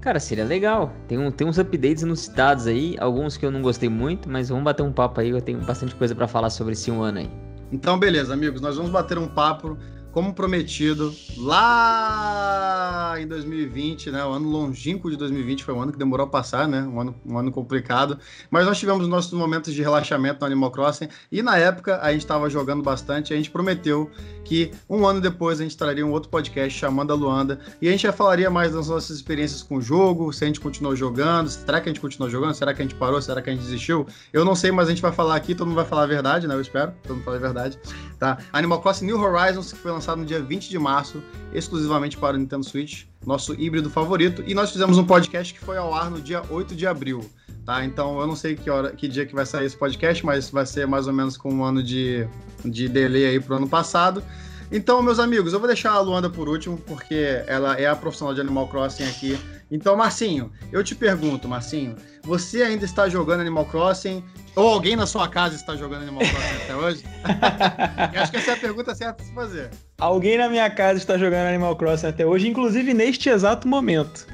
Cara, 0.00 0.18
seria 0.18 0.44
legal. 0.44 0.92
Tem, 1.06 1.18
um, 1.18 1.30
tem 1.30 1.46
uns 1.46 1.58
updates 1.58 2.02
inusitados 2.02 2.66
aí, 2.66 2.96
alguns 2.98 3.36
que 3.36 3.44
eu 3.46 3.50
não 3.50 3.62
gostei 3.62 3.88
muito, 3.88 4.28
mas 4.28 4.48
vamos 4.48 4.64
bater 4.64 4.82
um 4.82 4.92
papo 4.92 5.20
aí, 5.20 5.30
eu 5.30 5.40
tenho 5.40 5.60
bastante 5.60 5.94
coisa 5.94 6.14
para 6.14 6.26
falar 6.26 6.50
sobre 6.50 6.72
esse 6.72 6.90
um 6.90 7.02
ano 7.02 7.18
aí. 7.18 7.30
Então, 7.70 7.98
beleza, 7.98 8.32
amigos, 8.32 8.60
nós 8.60 8.76
vamos 8.76 8.90
bater 8.90 9.16
um 9.16 9.28
papo 9.28 9.78
como 10.12 10.34
prometido, 10.34 11.14
lá 11.38 13.16
em 13.18 13.26
2020, 13.26 14.10
né? 14.10 14.22
O 14.24 14.30
ano 14.30 14.48
longínquo 14.48 15.10
de 15.10 15.16
2020 15.16 15.64
foi 15.64 15.74
um 15.74 15.80
ano 15.80 15.92
que 15.92 15.98
demorou 15.98 16.26
a 16.26 16.28
passar, 16.28 16.68
né? 16.68 16.82
Um 16.82 17.00
ano, 17.00 17.14
um 17.26 17.38
ano 17.38 17.50
complicado. 17.50 18.18
Mas 18.50 18.66
nós 18.66 18.78
tivemos 18.78 19.08
nossos 19.08 19.32
momentos 19.32 19.72
de 19.72 19.80
relaxamento 19.80 20.40
no 20.40 20.46
Animal 20.46 20.70
Crossing 20.70 21.08
e 21.30 21.42
na 21.42 21.56
época 21.56 21.98
a 22.02 22.12
gente 22.12 22.20
estava 22.20 22.48
jogando 22.50 22.82
bastante. 22.82 23.32
A 23.32 23.36
gente 23.36 23.50
prometeu 23.50 24.10
que 24.44 24.70
um 24.88 25.06
ano 25.06 25.20
depois 25.20 25.60
a 25.60 25.62
gente 25.62 25.76
traria 25.76 26.04
um 26.04 26.12
outro 26.12 26.28
podcast 26.28 26.78
chamando 26.78 27.12
a 27.12 27.16
Luanda 27.16 27.58
e 27.80 27.88
a 27.88 27.90
gente 27.90 28.02
já 28.02 28.12
falaria 28.12 28.50
mais 28.50 28.72
das 28.72 28.88
nossas 28.88 29.16
experiências 29.16 29.62
com 29.62 29.76
o 29.76 29.82
jogo, 29.82 30.32
se 30.32 30.44
a 30.44 30.46
gente 30.46 30.60
continuou 30.60 30.94
jogando, 30.94 31.48
será 31.48 31.80
que 31.80 31.88
a 31.88 31.92
gente 31.92 32.00
continuou 32.00 32.30
jogando, 32.30 32.54
será 32.54 32.74
que 32.74 32.82
a 32.82 32.84
gente 32.84 32.96
parou, 32.96 33.20
será 33.22 33.40
que 33.40 33.48
a 33.48 33.52
gente 33.52 33.62
desistiu? 33.62 34.06
Eu 34.30 34.44
não 34.44 34.54
sei, 34.54 34.70
mas 34.70 34.88
a 34.88 34.90
gente 34.90 35.00
vai 35.00 35.12
falar 35.12 35.36
aqui, 35.36 35.54
todo 35.54 35.68
mundo 35.68 35.76
vai 35.76 35.86
falar 35.86 36.02
a 36.02 36.06
verdade, 36.06 36.46
né? 36.46 36.54
Eu 36.54 36.60
espero, 36.60 36.92
todo 37.02 37.16
mundo 37.16 37.24
fala 37.24 37.36
a 37.38 37.40
verdade, 37.40 37.78
tá? 38.18 38.38
Animal 38.52 38.82
Crossing 38.82 39.06
New 39.06 39.18
Horizons, 39.18 39.72
que 39.72 39.78
foi 39.78 39.90
lançado 39.90 40.01
lançado 40.02 40.18
no 40.18 40.26
dia 40.26 40.42
20 40.42 40.68
de 40.68 40.78
março, 40.78 41.22
exclusivamente 41.52 42.16
para 42.16 42.36
o 42.36 42.38
Nintendo 42.38 42.64
Switch, 42.64 43.04
nosso 43.24 43.54
híbrido 43.54 43.88
favorito. 43.88 44.42
E 44.44 44.52
nós 44.52 44.72
fizemos 44.72 44.98
um 44.98 45.04
podcast 45.04 45.54
que 45.54 45.60
foi 45.60 45.78
ao 45.78 45.94
ar 45.94 46.10
no 46.10 46.20
dia 46.20 46.42
8 46.50 46.74
de 46.74 46.86
abril. 46.86 47.24
Tá, 47.64 47.84
então 47.84 48.18
eu 48.18 48.26
não 48.26 48.34
sei 48.34 48.56
que 48.56 48.68
hora, 48.68 48.90
que 48.90 49.06
dia 49.06 49.24
que 49.24 49.32
vai 49.32 49.46
sair 49.46 49.66
esse 49.66 49.76
podcast, 49.76 50.26
mas 50.26 50.50
vai 50.50 50.66
ser 50.66 50.84
mais 50.84 51.06
ou 51.06 51.12
menos 51.12 51.36
com 51.36 51.54
um 51.54 51.62
ano 51.62 51.80
de, 51.80 52.26
de 52.64 52.88
delay 52.88 53.26
aí 53.26 53.38
pro 53.38 53.54
ano 53.54 53.68
passado. 53.68 54.20
Então, 54.72 55.00
meus 55.00 55.20
amigos, 55.20 55.52
eu 55.52 55.60
vou 55.60 55.68
deixar 55.68 55.92
a 55.92 56.00
Luanda 56.00 56.28
por 56.28 56.48
último, 56.48 56.76
porque 56.78 57.40
ela 57.46 57.78
é 57.78 57.86
a 57.86 57.94
profissional 57.94 58.34
de 58.34 58.40
Animal 58.40 58.66
Crossing 58.66 59.04
aqui. 59.04 59.38
Então, 59.72 59.96
Marcinho, 59.96 60.52
eu 60.70 60.84
te 60.84 60.94
pergunto, 60.94 61.48
Marcinho, 61.48 61.96
você 62.22 62.62
ainda 62.62 62.84
está 62.84 63.08
jogando 63.08 63.40
Animal 63.40 63.64
Crossing? 63.64 64.22
Ou 64.54 64.68
alguém 64.68 64.94
na 64.94 65.06
sua 65.06 65.26
casa 65.28 65.56
está 65.56 65.74
jogando 65.74 66.02
Animal 66.02 66.20
Crossing 66.20 66.62
até 66.62 66.76
hoje? 66.76 67.04
acho 68.20 68.30
que 68.30 68.36
essa 68.36 68.50
é 68.50 68.54
a 68.54 68.58
pergunta 68.58 68.94
certa 68.94 69.22
de 69.22 69.30
se 69.30 69.34
fazer. 69.34 69.70
Alguém 69.98 70.36
na 70.36 70.50
minha 70.50 70.68
casa 70.68 70.98
está 70.98 71.16
jogando 71.16 71.48
Animal 71.48 71.74
Crossing 71.74 72.08
até 72.08 72.26
hoje, 72.26 72.46
inclusive 72.48 72.92
neste 72.92 73.30
exato 73.30 73.66
momento. 73.66 74.26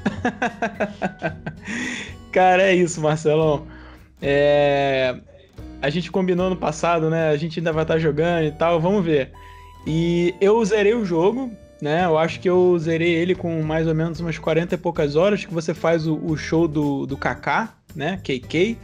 Cara, 2.33 2.63
é 2.63 2.75
isso, 2.75 2.99
Marcelão. 2.99 3.65
É... 4.21 5.15
A 5.81 5.89
gente 5.89 6.11
combinou 6.11 6.49
no 6.49 6.57
passado, 6.57 7.09
né? 7.09 7.29
A 7.29 7.37
gente 7.37 7.61
ainda 7.61 7.71
vai 7.71 7.83
estar 7.83 7.97
jogando 7.97 8.43
e 8.43 8.51
tal, 8.51 8.81
vamos 8.81 9.05
ver. 9.05 9.31
E 9.87 10.35
eu 10.41 10.63
zerei 10.65 10.93
o 10.93 11.05
jogo, 11.05 11.49
né? 11.81 12.05
Eu 12.05 12.17
acho 12.17 12.39
que 12.39 12.49
eu 12.49 12.77
zerei 12.77 13.13
ele 13.13 13.35
com 13.35 13.61
mais 13.61 13.87
ou 13.87 13.95
menos 13.95 14.19
umas 14.19 14.37
40 14.37 14.75
e 14.75 14.77
poucas 14.77 15.15
horas, 15.15 15.45
que 15.45 15.53
você 15.53 15.73
faz 15.73 16.07
o, 16.07 16.15
o 16.15 16.35
show 16.37 16.67
do, 16.67 17.05
do 17.05 17.17
Kaká, 17.17 17.73
né? 17.95 18.17
KK. 18.17 18.77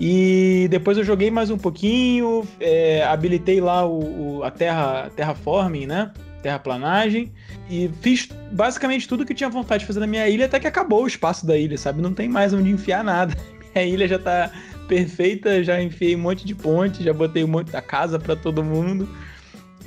E 0.00 0.68
depois 0.70 0.96
eu 0.96 1.04
joguei 1.04 1.30
mais 1.30 1.50
um 1.50 1.58
pouquinho, 1.58 2.46
é, 2.60 3.02
habilitei 3.02 3.60
lá 3.60 3.84
o, 3.84 4.38
o, 4.38 4.44
a 4.44 4.50
terra, 4.50 5.10
terraforming, 5.16 5.86
né? 5.86 6.12
Terraplanagem. 6.42 7.32
E 7.68 7.90
fiz 8.00 8.28
basicamente 8.52 9.08
tudo 9.08 9.26
que 9.26 9.34
tinha 9.34 9.50
vontade 9.50 9.80
de 9.80 9.86
fazer 9.86 10.00
na 10.00 10.06
minha 10.06 10.28
ilha, 10.28 10.46
até 10.46 10.60
que 10.60 10.66
acabou 10.66 11.02
o 11.02 11.06
espaço 11.06 11.44
da 11.44 11.56
ilha, 11.56 11.76
sabe? 11.76 12.00
Não 12.00 12.14
tem 12.14 12.28
mais 12.28 12.52
onde 12.54 12.70
enfiar 12.70 13.02
nada. 13.02 13.34
Minha 13.74 13.86
ilha 13.86 14.08
já 14.08 14.18
tá 14.18 14.50
perfeita, 14.88 15.62
já 15.62 15.80
enfiei 15.80 16.16
um 16.16 16.20
monte 16.20 16.46
de 16.46 16.54
ponte, 16.54 17.04
já 17.04 17.12
botei 17.12 17.44
um 17.44 17.48
monte 17.48 17.70
da 17.70 17.82
casa 17.82 18.18
para 18.18 18.34
todo 18.34 18.64
mundo. 18.64 19.08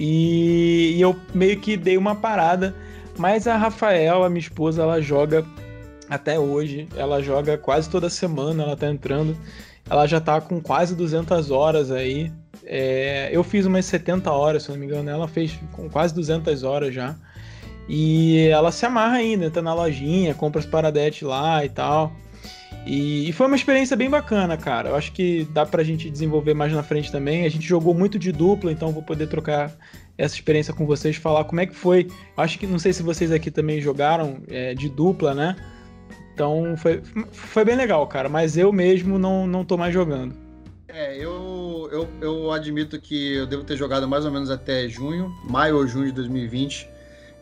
E, 0.03 0.96
e 0.96 1.01
eu 1.01 1.15
meio 1.31 1.60
que 1.60 1.77
dei 1.77 1.96
uma 1.96 2.15
parada. 2.15 2.75
Mas 3.20 3.46
a 3.46 3.55
Rafael, 3.55 4.24
a 4.24 4.29
minha 4.29 4.39
esposa, 4.39 4.81
ela 4.81 5.00
joga 5.00 5.46
até 6.10 6.39
hoje. 6.39 6.88
Ela 6.96 7.22
joga 7.22 7.55
quase 7.55 7.88
toda 7.88 8.10
semana, 8.10 8.63
ela 8.63 8.75
tá 8.75 8.89
entrando. 8.89 9.38
Ela 9.88 10.08
já 10.08 10.20
tá 10.20 10.41
com 10.41 10.60
quase 10.60 10.96
200 10.96 11.51
horas 11.51 11.91
aí. 11.91 12.31
É, 12.65 13.29
eu 13.31 13.43
fiz 13.43 13.67
umas 13.67 13.86
70 13.86 14.31
horas, 14.31 14.63
se 14.63 14.72
não 14.72 14.77
me 14.77 14.88
engano. 14.88 15.08
Ela 15.08 15.27
fez 15.27 15.60
com 15.72 15.88
quase 15.88 16.15
200 16.15 16.63
horas 16.63 16.96
já. 16.96 17.15
E 17.88 18.48
ela 18.48 18.72
se 18.72 18.84
amarra 18.88 19.17
ainda, 19.17 19.46
entra 19.46 19.62
na 19.62 19.74
lojinha, 19.74 20.34
compra 20.34 20.62
as 20.62 20.65
paradetes 20.65 21.22
lá 21.22 21.63
e 21.63 21.70
tal. 21.70 22.12
E, 22.86 23.30
e, 23.30 23.34
foi 23.34 23.48
uma 23.48 23.56
experiência 23.56 23.96
bem 23.96 24.10
bacana, 24.10 24.58
cara. 24.58 24.90
Eu 24.90 24.96
acho 24.96 25.12
que 25.12 25.48
dá 25.52 25.66
pra 25.66 25.84
gente 25.84 26.10
desenvolver 26.10 26.54
mais 26.54 26.74
na 26.74 26.82
frente 26.82 27.12
também. 27.12 27.46
A 27.46 27.50
gente 27.50 27.68
jogou 27.68 27.94
muito 27.94 28.18
de 28.18 28.32
dupla, 28.32 28.72
então 28.72 28.92
vou 28.92 29.04
poder 29.04 29.28
trocar 29.28 29.72
essa 30.18 30.36
experiência 30.36 30.74
com 30.74 30.86
vocês, 30.86 31.16
falar 31.16 31.44
como 31.44 31.62
é 31.62 31.66
que 31.66 31.76
foi. 31.76 32.08
Acho 32.36 32.58
que 32.58 32.66
não 32.66 32.80
sei 32.80 32.92
se 32.92 33.04
vocês 33.04 33.32
aqui 33.32 33.52
também 33.52 33.80
jogaram 33.80 34.40
é, 34.48 34.74
de 34.74 34.90
dupla, 34.90 35.36
né? 35.36 35.56
Então 36.34 36.76
foi, 36.76 37.02
foi 37.32 37.64
bem 37.64 37.76
legal, 37.76 38.06
cara. 38.08 38.28
Mas 38.28 38.58
eu 38.58 38.72
mesmo 38.72 39.20
não, 39.20 39.46
não 39.46 39.64
tô 39.64 39.78
mais 39.78 39.94
jogando. 39.94 40.36
É, 40.88 41.16
eu, 41.16 41.88
eu, 41.92 42.08
eu 42.20 42.52
admito 42.52 43.00
que 43.00 43.36
eu 43.36 43.46
devo 43.46 43.64
ter 43.64 43.78
jogado 43.78 44.08
mais 44.08 44.26
ou 44.26 44.32
menos 44.32 44.50
até 44.50 44.90
junho, 44.90 45.34
maio 45.48 45.78
ou 45.78 45.88
junho 45.88 46.08
de 46.08 46.14
2020. 46.14 46.90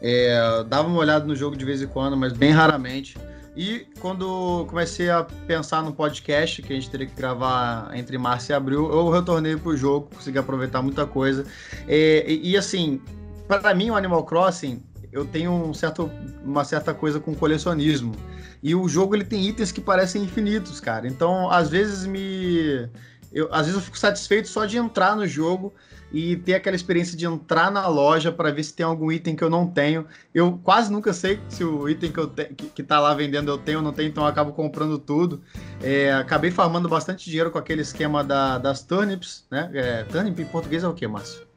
É, 0.02 0.64
dava 0.68 0.88
uma 0.88 1.00
olhada 1.00 1.26
no 1.26 1.36
jogo 1.36 1.56
de 1.56 1.66
vez 1.66 1.82
em 1.82 1.88
quando, 1.88 2.16
mas 2.16 2.34
bem 2.34 2.52
raramente. 2.52 3.18
E 3.60 3.86
quando 4.00 4.66
comecei 4.70 5.10
a 5.10 5.22
pensar 5.22 5.84
no 5.84 5.92
podcast, 5.92 6.62
que 6.62 6.72
a 6.72 6.76
gente 6.78 6.90
teria 6.90 7.06
que 7.06 7.14
gravar 7.14 7.92
entre 7.94 8.18
março 8.18 8.50
e 8.50 8.56
abril, 8.56 8.90
eu 8.90 9.10
retornei 9.10 9.58
pro 9.58 9.76
jogo, 9.76 10.10
consegui 10.16 10.38
aproveitar 10.38 10.82
muita 10.82 11.06
coisa. 11.06 11.46
E, 11.86 12.24
e, 12.26 12.52
e 12.52 12.58
assim, 12.58 13.02
para 13.50 13.76
mim, 13.76 13.90
o 13.90 13.98
Animal 13.98 14.24
Crossing, 14.24 14.82
eu 15.12 15.26
tenho 15.26 15.52
um 15.52 15.74
certo, 15.74 16.10
uma 16.42 16.64
certa 16.64 16.94
coisa 16.94 17.20
com 17.20 17.36
colecionismo. 17.36 18.16
E 18.64 18.74
o 18.74 18.88
jogo 18.88 19.14
ele 19.14 19.26
tem 19.26 19.46
itens 19.46 19.74
que 19.74 19.82
parecem 19.82 20.24
infinitos, 20.24 20.80
cara. 20.80 21.06
Então, 21.06 21.52
às 21.52 21.68
vezes 21.68 22.06
me. 22.06 22.90
Eu, 23.30 23.50
às 23.52 23.66
vezes 23.66 23.76
eu 23.76 23.82
fico 23.82 24.00
satisfeito 24.00 24.48
só 24.48 24.66
de 24.66 24.78
entrar 24.78 25.18
no 25.18 25.28
jogo 25.28 25.74
e 26.12 26.36
ter 26.38 26.56
aquela 26.56 26.76
experiência 26.76 27.18
de 27.18 27.26
entrar 27.26 27.72
na 27.72 27.88
loja 27.88 28.32
para 28.32 28.52
ver 28.52 28.64
se 28.64 28.74
tem 28.74 28.86
algum 28.86 29.12
item 29.12 29.36
que 29.36 29.44
eu 29.44 29.50
não 29.50 29.68
tenho. 29.68 30.06
Eu 30.34 30.60
quase 30.64 30.92
nunca 30.92 31.14
sei 31.14 31.40
se 31.50 31.64
o 31.64 31.88
item 31.88 32.12
que, 32.12 32.18
eu 32.18 32.28
te, 32.28 32.46
que, 32.46 32.68
que 32.68 32.84
tá 32.84 33.00
lá 33.00 33.14
vendendo 33.14 33.52
eu 33.52 33.58
tenho 33.58 33.80
ou 33.80 33.84
não 33.84 33.94
tenho, 33.94 34.10
então 34.10 34.24
eu 34.24 34.30
acabo 34.30 34.52
comprando 34.54 34.98
tudo. 34.98 35.42
É, 35.82 36.12
acabei 36.14 36.52
farmando 36.52 36.90
bastante 36.90 37.26
dinheiro 37.26 37.52
com 37.52 37.58
aquele 37.58 37.82
esquema 37.82 38.24
da, 38.24 38.58
das 38.58 38.82
turnips, 38.82 39.46
né? 39.52 39.70
É, 39.74 40.04
turnip 40.04 40.42
em 40.42 40.46
português 40.46 40.84
é 40.84 40.88
o 40.88 40.94
que, 40.94 41.08
Márcio? 41.08 41.48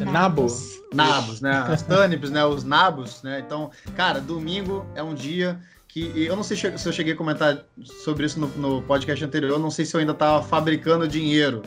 É 0.00 0.04
nabos. 0.04 0.80
Nabos, 0.92 1.40
né? 1.40 1.64
As 1.68 1.82
turnips, 1.82 2.30
né? 2.30 2.44
Os 2.44 2.64
nabos, 2.64 3.22
né? 3.22 3.42
Então, 3.44 3.70
cara, 3.96 4.20
domingo 4.20 4.86
é 4.94 5.02
um 5.02 5.14
dia 5.14 5.60
que 5.92 6.24
eu 6.24 6.36
não 6.36 6.44
sei 6.44 6.56
se 6.56 6.86
eu 6.86 6.92
cheguei 6.92 7.14
a 7.14 7.16
comentar 7.16 7.64
sobre 8.04 8.24
isso 8.24 8.38
no, 8.38 8.46
no 8.48 8.82
podcast 8.82 9.24
anterior, 9.24 9.50
eu 9.50 9.58
não 9.58 9.72
sei 9.72 9.84
se 9.84 9.94
eu 9.94 10.00
ainda 10.00 10.12
estava 10.12 10.40
fabricando 10.40 11.08
dinheiro, 11.08 11.62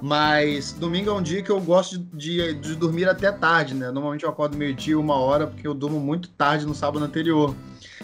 mas 0.00 0.72
domingo 0.72 1.10
é 1.10 1.12
um 1.12 1.22
dia 1.22 1.42
que 1.42 1.50
eu 1.50 1.60
gosto 1.60 1.98
de, 1.98 2.54
de 2.54 2.74
dormir 2.74 3.08
até 3.08 3.30
tarde, 3.30 3.74
né? 3.74 3.90
Normalmente 3.90 4.24
eu 4.24 4.30
acordo 4.30 4.56
meio-dia, 4.56 4.98
uma 4.98 5.16
hora, 5.16 5.46
porque 5.46 5.66
eu 5.66 5.74
durmo 5.74 6.00
muito 6.00 6.28
tarde 6.30 6.66
no 6.66 6.74
sábado 6.74 7.04
anterior. 7.04 7.54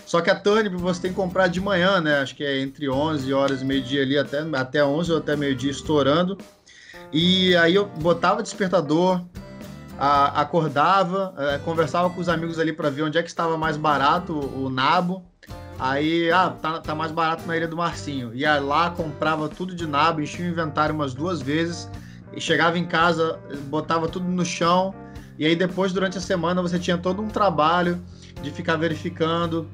Só 0.05 0.21
que 0.21 0.31
a 0.31 0.35
Turnip 0.39 0.77
você 0.77 1.03
tem 1.03 1.11
que 1.11 1.17
comprar 1.17 1.49
de 1.49 1.61
manhã, 1.61 2.01
né? 2.01 2.21
Acho 2.21 2.37
que 2.37 2.45
é 2.45 2.61
entre 2.61 2.89
11 2.89 3.33
horas 3.33 3.63
e 3.63 3.65
meio-dia 3.65 4.03
ali, 4.03 4.19
até, 4.19 4.41
até 4.53 4.85
11 4.85 5.13
ou 5.13 5.19
até 5.19 5.35
meio-dia 5.35 5.71
estourando. 5.71 6.39
E 7.13 7.57
aí 7.57 7.75
eu 7.75 7.87
botava 7.87 8.43
despertador, 8.43 9.25
a, 9.99 10.41
acordava, 10.41 11.35
a, 11.37 11.59
conversava 11.59 12.11
com 12.11 12.21
os 12.21 12.29
amigos 12.29 12.59
ali 12.59 12.73
para 12.73 12.91
ver 12.91 13.03
onde 13.03 13.19
é 13.19 13.23
que 13.23 13.29
estava 13.29 13.57
mais 13.57 13.77
barato 13.77 14.33
o, 14.33 14.67
o 14.67 14.71
nabo. 14.71 15.25
Aí, 15.79 16.31
ah, 16.31 16.51
tá, 16.51 16.81
tá 16.81 16.95
mais 16.95 17.13
barato 17.13 17.47
na 17.47 17.57
Ilha 17.57 17.69
do 17.69 17.77
Marcinho. 17.77 18.35
Ia 18.35 18.59
lá, 18.59 18.91
comprava 18.91 19.49
tudo 19.49 19.75
de 19.75 19.87
nabo, 19.87 20.21
enchia 20.21 20.47
o 20.47 20.49
inventário 20.49 20.95
umas 20.95 21.13
duas 21.13 21.43
vezes. 21.43 21.91
E 22.33 22.41
chegava 22.41 22.79
em 22.79 22.85
casa, 22.85 23.39
botava 23.69 24.09
tudo 24.09 24.27
no 24.27 24.45
chão. 24.45 24.95
E 25.39 25.45
aí 25.47 25.55
depois, 25.55 25.93
durante 25.93 26.17
a 26.17 26.21
semana, 26.21 26.63
você 26.63 26.79
tinha 26.79 26.97
todo 26.97 27.21
um 27.23 27.29
trabalho 27.29 28.03
de 28.43 28.51
ficar 28.51 28.77
verificando 28.77 29.69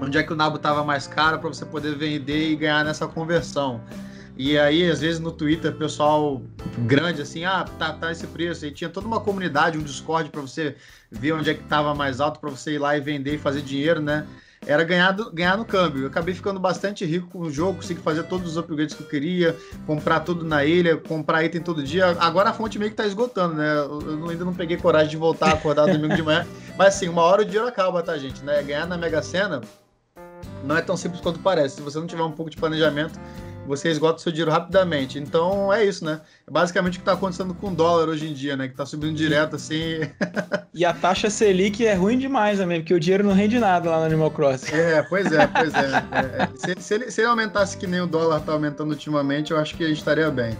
onde 0.00 0.18
é 0.18 0.22
que 0.22 0.32
o 0.32 0.36
nabo 0.36 0.56
estava 0.56 0.82
mais 0.84 1.06
caro 1.06 1.38
para 1.38 1.48
você 1.48 1.64
poder 1.64 1.96
vender 1.96 2.50
e 2.50 2.56
ganhar 2.56 2.84
nessa 2.84 3.06
conversão. 3.06 3.80
E 4.36 4.58
aí, 4.58 4.90
às 4.90 5.00
vezes, 5.00 5.20
no 5.20 5.30
Twitter, 5.30 5.72
pessoal 5.74 6.42
grande 6.78 7.20
assim, 7.20 7.44
ah, 7.44 7.64
tá, 7.78 7.92
tá 7.92 8.10
esse 8.10 8.26
preço. 8.26 8.64
E 8.64 8.70
tinha 8.70 8.88
toda 8.88 9.06
uma 9.06 9.20
comunidade, 9.20 9.76
um 9.76 9.82
Discord 9.82 10.30
para 10.30 10.40
você 10.40 10.76
ver 11.10 11.32
onde 11.32 11.50
é 11.50 11.54
que 11.54 11.62
estava 11.62 11.94
mais 11.94 12.20
alto 12.20 12.40
para 12.40 12.50
você 12.50 12.74
ir 12.74 12.78
lá 12.78 12.96
e 12.96 13.00
vender 13.00 13.34
e 13.34 13.38
fazer 13.38 13.60
dinheiro, 13.60 14.00
né? 14.00 14.26
Era 14.66 14.84
ganhar, 14.84 15.12
do, 15.12 15.30
ganhar 15.32 15.56
no 15.56 15.64
câmbio. 15.64 16.02
Eu 16.02 16.06
acabei 16.08 16.34
ficando 16.34 16.60
bastante 16.60 17.04
rico 17.04 17.28
com 17.28 17.40
o 17.40 17.50
jogo, 17.50 17.76
consegui 17.76 18.00
fazer 18.00 18.22
todos 18.24 18.52
os 18.52 18.56
upgrades 18.56 18.94
que 18.94 19.02
eu 19.02 19.08
queria, 19.08 19.56
comprar 19.86 20.20
tudo 20.20 20.44
na 20.44 20.64
ilha, 20.64 20.96
comprar 20.96 21.44
item 21.44 21.60
todo 21.60 21.82
dia. 21.82 22.16
Agora 22.20 22.50
a 22.50 22.52
fonte 22.52 22.78
meio 22.78 22.90
que 22.90 22.96
tá 22.96 23.06
esgotando, 23.06 23.54
né? 23.54 23.74
Eu 23.76 24.28
ainda 24.28 24.44
não 24.44 24.54
peguei 24.54 24.76
coragem 24.76 25.10
de 25.10 25.16
voltar 25.16 25.50
a 25.50 25.52
acordar 25.54 25.86
domingo 25.86 26.14
de 26.14 26.22
manhã. 26.22 26.46
Mas 26.78 26.96
assim, 26.96 27.08
uma 27.08 27.22
hora 27.22 27.42
o 27.42 27.44
dinheiro 27.44 27.66
acaba, 27.66 28.02
tá, 28.02 28.16
gente? 28.16 28.42
Né? 28.44 28.62
Ganhar 28.62 28.86
na 28.86 28.96
Mega 28.96 29.20
Sena 29.22 29.60
não 30.64 30.76
é 30.76 30.82
tão 30.82 30.96
simples 30.96 31.20
quanto 31.20 31.40
parece. 31.40 31.76
Se 31.76 31.82
você 31.82 31.98
não 31.98 32.06
tiver 32.06 32.22
um 32.22 32.32
pouco 32.32 32.50
de 32.50 32.56
planejamento, 32.56 33.18
você 33.66 33.90
esgota 33.90 34.18
o 34.18 34.20
seu 34.20 34.32
dinheiro 34.32 34.50
rapidamente. 34.50 35.18
Então 35.18 35.72
é 35.72 35.84
isso, 35.84 36.04
né? 36.04 36.20
É 36.46 36.50
basicamente 36.50 36.94
o 36.94 36.96
que 36.96 37.02
está 37.02 37.12
acontecendo 37.12 37.54
com 37.54 37.68
o 37.68 37.74
dólar 37.74 38.08
hoje 38.08 38.28
em 38.28 38.32
dia, 38.32 38.56
né? 38.56 38.66
Que 38.66 38.74
está 38.74 38.84
subindo 38.84 39.16
direto 39.16 39.56
assim. 39.56 40.00
e 40.74 40.84
a 40.84 40.92
taxa 40.92 41.30
Selic 41.30 41.86
é 41.86 41.94
ruim 41.94 42.18
demais 42.18 42.58
também, 42.58 42.80
porque 42.80 42.94
o 42.94 43.00
dinheiro 43.00 43.24
não 43.24 43.32
rende 43.32 43.58
nada 43.58 43.90
lá 43.90 44.00
no 44.00 44.06
Animal 44.06 44.30
Crossing. 44.30 44.74
É, 44.74 45.02
pois 45.02 45.30
é, 45.32 45.46
pois 45.46 45.74
é. 45.74 45.78
é, 45.78 46.42
é. 46.42 46.48
Se, 46.56 46.82
se, 46.82 46.94
ele, 46.94 47.10
se 47.10 47.20
ele 47.20 47.28
aumentasse 47.28 47.76
que 47.76 47.86
nem 47.86 48.00
o 48.00 48.06
dólar 48.06 48.38
está 48.38 48.52
aumentando 48.52 48.90
ultimamente, 48.90 49.52
eu 49.52 49.58
acho 49.58 49.76
que 49.76 49.84
a 49.84 49.88
gente 49.88 49.98
estaria 49.98 50.30
bem. 50.30 50.56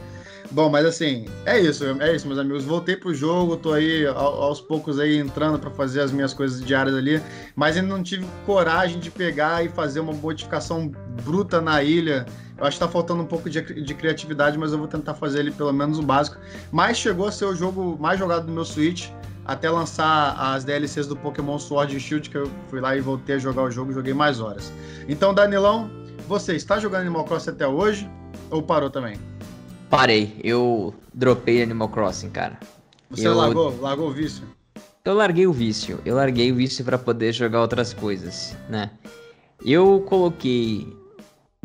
Bom, 0.52 0.68
mas 0.68 0.84
assim, 0.84 1.24
é 1.46 1.58
isso, 1.58 1.82
é 1.98 2.14
isso, 2.14 2.26
meus 2.26 2.38
amigos. 2.38 2.64
Voltei 2.64 2.94
pro 2.94 3.14
jogo, 3.14 3.56
tô 3.56 3.72
aí 3.72 4.06
aos 4.06 4.60
poucos 4.60 4.98
aí 4.98 5.16
entrando 5.16 5.58
para 5.58 5.70
fazer 5.70 6.02
as 6.02 6.12
minhas 6.12 6.34
coisas 6.34 6.62
diárias 6.62 6.94
ali, 6.94 7.22
mas 7.56 7.74
ainda 7.74 7.88
não 7.88 8.02
tive 8.02 8.26
coragem 8.44 9.00
de 9.00 9.10
pegar 9.10 9.64
e 9.64 9.70
fazer 9.70 10.00
uma 10.00 10.12
modificação 10.12 10.92
bruta 11.24 11.58
na 11.58 11.82
ilha. 11.82 12.26
Eu 12.62 12.68
acho 12.68 12.76
que 12.76 12.84
tá 12.84 12.88
faltando 12.88 13.24
um 13.24 13.26
pouco 13.26 13.50
de, 13.50 13.60
de 13.60 13.92
criatividade, 13.92 14.56
mas 14.56 14.70
eu 14.70 14.78
vou 14.78 14.86
tentar 14.86 15.14
fazer 15.14 15.40
ele 15.40 15.50
pelo 15.50 15.72
menos 15.72 15.98
o 15.98 16.02
básico. 16.02 16.36
Mas 16.70 16.96
chegou 16.96 17.26
a 17.26 17.32
ser 17.32 17.46
o 17.46 17.56
jogo 17.56 17.98
mais 18.00 18.20
jogado 18.20 18.46
do 18.46 18.52
meu 18.52 18.64
Switch 18.64 19.08
até 19.44 19.68
lançar 19.68 20.36
as 20.38 20.62
DLCs 20.62 21.08
do 21.08 21.16
Pokémon 21.16 21.58
Sword 21.58 21.96
e 21.96 21.98
Shield, 21.98 22.30
que 22.30 22.36
eu 22.36 22.48
fui 22.68 22.80
lá 22.80 22.96
e 22.96 23.00
voltei 23.00 23.34
a 23.34 23.38
jogar 23.40 23.64
o 23.64 23.70
jogo, 23.72 23.92
joguei 23.92 24.14
mais 24.14 24.40
horas. 24.40 24.72
Então, 25.08 25.34
Danilão, 25.34 25.90
você 26.28 26.54
está 26.54 26.78
jogando 26.78 27.00
Animal 27.00 27.24
Crossing 27.24 27.50
até 27.50 27.66
hoje 27.66 28.08
ou 28.48 28.62
parou 28.62 28.88
também? 28.88 29.18
Parei, 29.90 30.40
eu 30.44 30.94
dropei 31.12 31.64
Animal 31.64 31.88
Crossing, 31.88 32.30
cara. 32.30 32.60
Você 33.10 33.26
eu... 33.26 33.34
largou? 33.34 33.76
Largou 33.80 34.06
o 34.06 34.12
vício? 34.12 34.44
Eu 35.04 35.14
larguei 35.14 35.48
o 35.48 35.52
vício. 35.52 35.98
Eu 36.06 36.14
larguei 36.14 36.52
o 36.52 36.54
vício 36.54 36.84
para 36.84 36.96
poder 36.96 37.32
jogar 37.32 37.60
outras 37.60 37.92
coisas, 37.92 38.56
né? 38.68 38.92
Eu 39.64 40.04
coloquei 40.06 41.01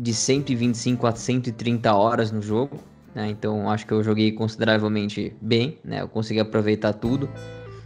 de 0.00 0.14
125 0.14 1.08
a 1.08 1.12
130 1.12 1.92
horas 1.92 2.30
no 2.30 2.40
jogo, 2.40 2.78
né? 3.12 3.28
Então 3.28 3.68
acho 3.68 3.84
que 3.84 3.92
eu 3.92 4.02
joguei 4.02 4.30
consideravelmente 4.30 5.34
bem, 5.40 5.78
né? 5.84 6.02
Eu 6.02 6.08
consegui 6.08 6.38
aproveitar 6.38 6.92
tudo. 6.92 7.28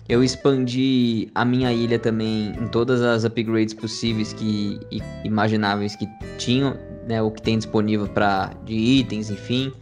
Eu 0.07 0.23
expandi 0.23 1.31
a 1.35 1.43
minha 1.43 1.73
ilha 1.73 1.99
também 1.99 2.53
em 2.61 2.69
todas 2.69 3.01
as 3.01 3.25
upgrades 3.25 3.73
possíveis 3.73 4.35
que 4.35 4.79
imagináveis 5.25 5.97
que 5.97 6.07
tinham, 6.37 6.77
né? 7.09 7.23
O 7.23 7.31
que 7.31 7.41
tem 7.41 7.57
disponível 7.57 8.07
para 8.07 8.53
de 8.63 8.75
itens, 8.75 9.31
enfim. 9.31 9.73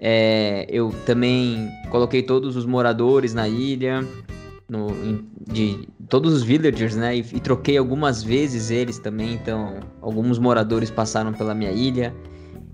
É, 0.00 0.66
eu 0.68 0.92
também 1.06 1.70
coloquei 1.90 2.24
todos 2.24 2.56
os 2.56 2.66
moradores 2.66 3.34
na 3.34 3.46
ilha, 3.46 4.04
no, 4.72 4.88
de 5.52 5.86
todos 6.08 6.32
os 6.32 6.42
villagers, 6.42 6.96
né? 6.96 7.16
E, 7.16 7.20
e, 7.20 7.40
troquei 7.40 7.76
algumas 7.76 8.22
vezes 8.22 8.70
eles 8.70 8.98
também, 8.98 9.34
então 9.34 9.80
alguns 10.00 10.38
moradores 10.38 10.90
passaram 10.90 11.30
pela 11.34 11.54
minha 11.54 11.70
ilha. 11.70 12.14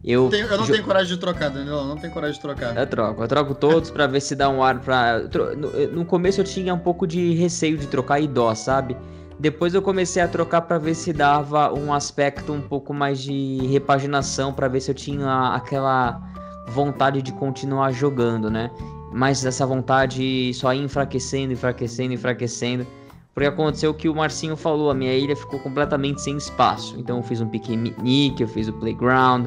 Eu, 0.04 0.30
eu 0.32 0.56
não 0.56 0.64
tenho 0.64 0.84
coragem 0.84 1.12
de 1.12 1.20
trocar, 1.20 1.50
Danilo, 1.50 1.84
não 1.84 1.96
tenho 1.96 2.12
coragem 2.12 2.36
de 2.36 2.40
trocar. 2.40 2.76
Eu 2.76 2.86
troco, 2.86 3.22
eu 3.22 3.28
troco 3.28 3.54
todos 3.54 3.90
para 3.90 4.06
ver 4.06 4.20
se 4.20 4.36
dá 4.36 4.48
um 4.48 4.62
ar 4.62 4.78
pra. 4.78 5.18
No, 5.56 5.88
no, 5.88 6.04
começo 6.04 6.40
eu 6.40 6.44
tinha 6.44 6.72
um 6.72 6.78
pouco 6.78 7.04
de 7.04 7.34
receio 7.34 7.76
de 7.76 7.88
trocar 7.88 8.20
e 8.20 8.28
dó, 8.28 8.54
sabe? 8.54 8.96
Depois 9.40 9.74
eu 9.74 9.82
comecei 9.82 10.22
a 10.22 10.28
trocar 10.28 10.62
para 10.62 10.78
ver 10.78 10.94
se 10.94 11.12
dava 11.12 11.72
um 11.72 11.92
aspecto 11.92 12.52
um 12.52 12.60
pouco 12.60 12.94
mais 12.94 13.20
de 13.20 13.58
repaginação, 13.66 14.52
para 14.52 14.68
ver 14.68 14.80
se 14.80 14.90
eu 14.90 14.94
tinha 14.94 15.52
aquela 15.52 16.22
vontade 16.68 17.22
de 17.22 17.32
continuar 17.32 17.90
jogando, 17.90 18.48
né? 18.50 18.70
Mas 19.12 19.44
essa 19.44 19.66
vontade 19.66 20.52
só 20.54 20.72
ia 20.72 20.82
enfraquecendo, 20.82 21.52
enfraquecendo, 21.52 22.12
enfraquecendo. 22.12 22.86
Porque 23.34 23.46
aconteceu 23.46 23.92
o 23.92 23.94
que 23.94 24.08
o 24.08 24.14
Marcinho 24.14 24.56
falou, 24.56 24.90
a 24.90 24.94
minha 24.94 25.14
ilha 25.14 25.36
ficou 25.36 25.60
completamente 25.60 26.20
sem 26.20 26.36
espaço. 26.36 26.96
Então 26.98 27.18
eu 27.18 27.22
fiz 27.22 27.40
um 27.40 27.48
piquenique, 27.48 28.42
eu 28.42 28.48
fiz 28.48 28.68
o 28.68 28.72
playground, 28.72 29.46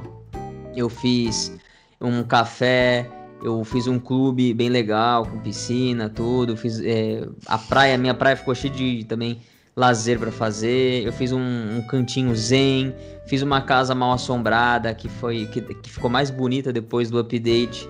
eu 0.75 0.87
fiz 0.87 1.53
um 1.99 2.23
café, 2.23 3.05
eu 3.43 3.63
fiz 3.63 3.87
um 3.87 3.99
clube 3.99 4.53
bem 4.53 4.69
legal, 4.69 5.25
com 5.25 5.39
piscina, 5.39 6.09
tudo. 6.09 6.55
Fiz 6.55 6.79
é, 6.79 7.27
a 7.45 7.57
praia, 7.57 7.97
minha 7.97 8.13
praia 8.13 8.35
ficou 8.35 8.55
cheia 8.55 8.73
de 8.73 9.03
também 9.03 9.41
lazer 9.75 10.17
para 10.19 10.31
fazer. 10.31 11.03
Eu 11.05 11.11
fiz 11.11 11.31
um, 11.31 11.39
um, 11.39 11.81
cantinho 11.87 12.35
zen, 12.35 12.93
fiz 13.25 13.41
uma 13.41 13.61
casa 13.61 13.93
mal 13.93 14.13
assombrada 14.13 14.93
que 14.93 15.09
foi 15.09 15.47
que, 15.47 15.61
que, 15.61 15.89
ficou 15.89 16.09
mais 16.09 16.29
bonita 16.29 16.71
depois 16.71 17.09
do 17.09 17.19
update 17.19 17.89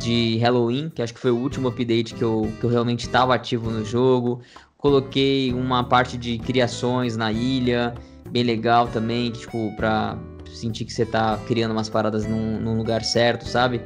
de 0.00 0.38
Halloween, 0.38 0.90
que 0.94 1.02
acho 1.02 1.14
que 1.14 1.20
foi 1.20 1.30
o 1.30 1.36
último 1.36 1.68
update 1.68 2.14
que 2.14 2.22
eu, 2.22 2.52
que 2.60 2.64
eu 2.64 2.70
realmente 2.70 3.00
estava 3.00 3.34
ativo 3.34 3.70
no 3.70 3.84
jogo. 3.84 4.40
Coloquei 4.76 5.52
uma 5.52 5.82
parte 5.82 6.16
de 6.16 6.38
criações 6.38 7.16
na 7.16 7.32
ilha, 7.32 7.94
bem 8.30 8.42
legal 8.42 8.86
também, 8.86 9.30
tipo, 9.30 9.74
pra 9.76 10.16
sentir 10.46 10.84
que 10.84 10.92
você 10.92 11.04
tá 11.04 11.38
criando 11.46 11.72
umas 11.72 11.88
paradas 11.88 12.26
num, 12.26 12.60
num 12.60 12.76
lugar 12.76 13.02
certo, 13.02 13.46
sabe? 13.46 13.80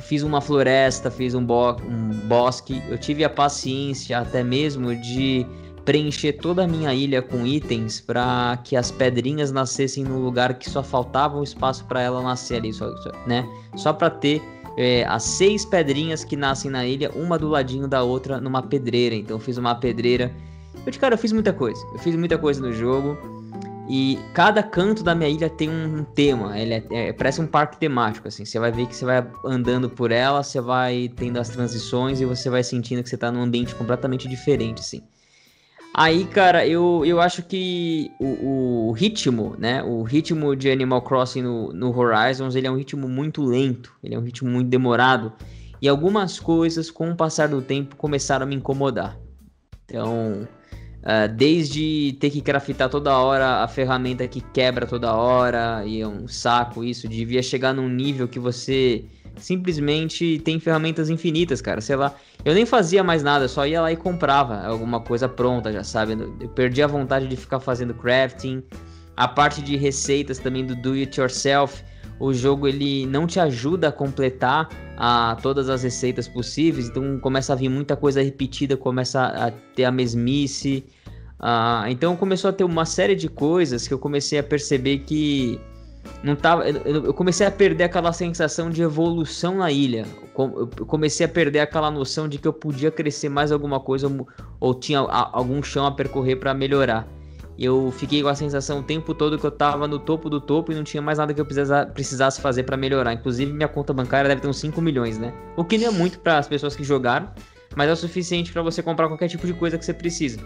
fiz 0.00 0.22
uma 0.22 0.40
floresta, 0.40 1.10
fiz 1.10 1.34
um, 1.34 1.44
bo 1.44 1.72
um 1.82 2.10
bosque. 2.28 2.82
Eu 2.88 2.98
tive 2.98 3.24
a 3.24 3.30
paciência 3.30 4.18
até 4.18 4.42
mesmo 4.42 4.94
de 4.94 5.46
preencher 5.84 6.32
toda 6.32 6.64
a 6.64 6.66
minha 6.66 6.92
ilha 6.92 7.22
com 7.22 7.46
itens 7.46 8.00
para 8.00 8.58
que 8.64 8.76
as 8.76 8.90
pedrinhas 8.90 9.52
nascessem 9.52 10.02
no 10.02 10.18
lugar 10.18 10.54
que 10.54 10.68
só 10.68 10.82
faltava 10.82 11.38
um 11.38 11.44
espaço 11.44 11.84
para 11.84 12.02
ela 12.02 12.20
nascer 12.22 12.56
ali, 12.56 12.72
só, 12.72 12.90
né? 13.26 13.48
Só 13.76 13.92
para 13.92 14.10
ter 14.10 14.42
é, 14.76 15.04
as 15.06 15.22
seis 15.22 15.64
pedrinhas 15.64 16.22
que 16.22 16.36
nascem 16.36 16.70
na 16.70 16.86
ilha, 16.86 17.10
uma 17.14 17.38
do 17.38 17.48
ladinho 17.48 17.88
da 17.88 18.02
outra 18.02 18.40
numa 18.40 18.62
pedreira. 18.62 19.14
Então 19.14 19.36
eu 19.36 19.40
fiz 19.40 19.56
uma 19.56 19.74
pedreira. 19.74 20.32
Eu, 20.84 20.92
cara, 20.98 21.14
eu 21.14 21.18
fiz 21.18 21.32
muita 21.32 21.52
coisa. 21.52 21.80
Eu 21.92 21.98
fiz 21.98 22.14
muita 22.14 22.36
coisa 22.36 22.60
no 22.60 22.72
jogo. 22.72 23.16
E 23.88 24.18
cada 24.34 24.62
canto 24.62 25.02
da 25.04 25.14
minha 25.14 25.30
ilha 25.30 25.48
tem 25.48 25.70
um 25.70 26.04
tema. 26.04 26.58
Ele 26.58 26.74
é, 26.74 26.84
é, 26.90 27.12
parece 27.12 27.40
um 27.40 27.46
parque 27.46 27.78
temático, 27.78 28.28
assim. 28.28 28.44
Você 28.44 28.58
vai 28.58 28.72
ver 28.72 28.86
que 28.86 28.94
você 28.94 29.04
vai 29.04 29.24
andando 29.44 29.88
por 29.88 30.10
ela, 30.10 30.42
você 30.42 30.60
vai 30.60 31.10
tendo 31.16 31.38
as 31.38 31.48
transições 31.48 32.20
e 32.20 32.24
você 32.24 32.50
vai 32.50 32.62
sentindo 32.62 33.02
que 33.02 33.08
você 33.08 33.16
tá 33.16 33.30
num 33.30 33.42
ambiente 33.42 33.74
completamente 33.74 34.28
diferente, 34.28 34.80
assim. 34.80 35.02
Aí, 35.98 36.26
cara, 36.26 36.66
eu, 36.66 37.02
eu 37.06 37.18
acho 37.22 37.42
que 37.42 38.12
o, 38.20 38.88
o 38.88 38.92
ritmo, 38.92 39.56
né? 39.58 39.82
O 39.82 40.02
ritmo 40.02 40.54
de 40.54 40.70
Animal 40.70 41.00
Crossing 41.00 41.40
no, 41.40 41.72
no 41.72 41.98
Horizons, 41.98 42.54
ele 42.54 42.66
é 42.66 42.70
um 42.70 42.76
ritmo 42.76 43.08
muito 43.08 43.42
lento. 43.42 43.94
Ele 44.04 44.14
é 44.14 44.18
um 44.18 44.22
ritmo 44.22 44.50
muito 44.50 44.68
demorado. 44.68 45.32
E 45.80 45.88
algumas 45.88 46.38
coisas, 46.38 46.90
com 46.90 47.10
o 47.10 47.16
passar 47.16 47.48
do 47.48 47.62
tempo, 47.62 47.96
começaram 47.96 48.44
a 48.44 48.46
me 48.46 48.54
incomodar. 48.54 49.18
Então, 49.86 50.46
Uh, 51.06 51.32
desde 51.32 52.16
ter 52.18 52.30
que 52.30 52.40
craftar 52.40 52.88
toda 52.88 53.16
hora 53.16 53.62
a 53.62 53.68
ferramenta 53.68 54.26
que 54.26 54.40
quebra 54.40 54.88
toda 54.88 55.14
hora 55.14 55.84
e 55.86 56.00
é 56.00 56.08
um 56.08 56.26
saco 56.26 56.82
isso, 56.82 57.06
devia 57.06 57.40
chegar 57.44 57.72
num 57.72 57.88
nível 57.88 58.26
que 58.26 58.40
você 58.40 59.04
simplesmente 59.36 60.38
tem 60.40 60.58
ferramentas 60.58 61.10
infinitas, 61.10 61.60
cara, 61.60 61.80
sei 61.80 61.96
lá. 61.96 62.14
Eu 62.44 62.54
nem 62.54 62.66
fazia 62.66 63.02
mais 63.02 63.22
nada, 63.22 63.48
só 63.48 63.66
ia 63.66 63.80
lá 63.80 63.92
e 63.92 63.96
comprava 63.96 64.66
alguma 64.66 65.00
coisa 65.00 65.28
pronta, 65.28 65.72
já 65.72 65.84
sabe. 65.84 66.16
Eu 66.40 66.48
perdi 66.50 66.82
a 66.82 66.86
vontade 66.86 67.26
de 67.26 67.36
ficar 67.36 67.60
fazendo 67.60 67.94
crafting. 67.94 68.62
A 69.16 69.26
parte 69.26 69.62
de 69.62 69.76
receitas 69.76 70.38
também 70.38 70.64
do 70.64 70.76
do 70.76 70.92
it 70.92 71.18
yourself, 71.18 71.82
o 72.20 72.32
jogo 72.32 72.66
ele 72.68 73.06
não 73.06 73.26
te 73.26 73.40
ajuda 73.40 73.88
a 73.88 73.92
completar 73.92 74.68
a 74.96 75.36
todas 75.42 75.68
as 75.68 75.82
receitas 75.82 76.26
possíveis, 76.26 76.88
então 76.88 77.18
começa 77.18 77.52
a 77.52 77.56
vir 77.56 77.68
muita 77.68 77.96
coisa 77.96 78.22
repetida, 78.22 78.76
começa 78.76 79.22
a 79.26 79.50
ter 79.50 79.84
a 79.84 79.90
mesmice. 79.90 80.84
Ah, 81.38 81.84
então 81.88 82.16
começou 82.16 82.48
a 82.48 82.52
ter 82.52 82.64
uma 82.64 82.86
série 82.86 83.14
de 83.14 83.28
coisas 83.28 83.86
que 83.86 83.92
eu 83.92 83.98
comecei 83.98 84.38
a 84.38 84.42
perceber 84.42 85.00
que 85.00 85.60
não 86.22 86.36
tava. 86.36 86.68
Eu 86.68 87.14
comecei 87.14 87.46
a 87.46 87.50
perder 87.50 87.84
aquela 87.84 88.12
sensação 88.12 88.70
de 88.70 88.82
evolução 88.82 89.58
na 89.58 89.70
ilha. 89.70 90.06
Eu 90.36 90.68
comecei 90.86 91.26
a 91.26 91.28
perder 91.28 91.60
aquela 91.60 91.90
noção 91.90 92.28
de 92.28 92.38
que 92.38 92.46
eu 92.46 92.52
podia 92.52 92.90
crescer 92.90 93.28
mais 93.28 93.52
alguma 93.52 93.80
coisa 93.80 94.10
ou 94.60 94.74
tinha 94.74 95.00
algum 95.00 95.62
chão 95.62 95.86
a 95.86 95.92
percorrer 95.92 96.36
para 96.36 96.52
melhorar. 96.54 97.06
Eu 97.58 97.90
fiquei 97.90 98.22
com 98.22 98.28
a 98.28 98.34
sensação 98.34 98.80
o 98.80 98.82
tempo 98.82 99.14
todo 99.14 99.38
que 99.38 99.46
eu 99.46 99.50
tava 99.50 99.88
no 99.88 99.98
topo 99.98 100.28
do 100.28 100.40
topo 100.40 100.72
e 100.72 100.74
não 100.74 100.84
tinha 100.84 101.02
mais 101.02 101.16
nada 101.18 101.32
que 101.32 101.40
eu 101.40 101.46
precisasse 101.46 102.40
fazer 102.40 102.64
para 102.64 102.76
melhorar. 102.76 103.14
Inclusive, 103.14 103.50
minha 103.50 103.68
conta 103.68 103.94
bancária 103.94 104.28
deve 104.28 104.42
ter 104.42 104.48
uns 104.48 104.58
5 104.58 104.80
milhões, 104.82 105.18
né? 105.18 105.32
O 105.56 105.64
que 105.64 105.78
não 105.78 105.86
é 105.86 105.90
muito 105.90 106.18
para 106.18 106.36
as 106.36 106.46
pessoas 106.46 106.76
que 106.76 106.84
jogaram, 106.84 107.30
mas 107.74 107.88
é 107.88 107.92
o 107.92 107.96
suficiente 107.96 108.52
para 108.52 108.60
você 108.60 108.82
comprar 108.82 109.08
qualquer 109.08 109.28
tipo 109.28 109.46
de 109.46 109.54
coisa 109.54 109.78
que 109.78 109.86
você 109.86 109.94
precisa. 109.94 110.38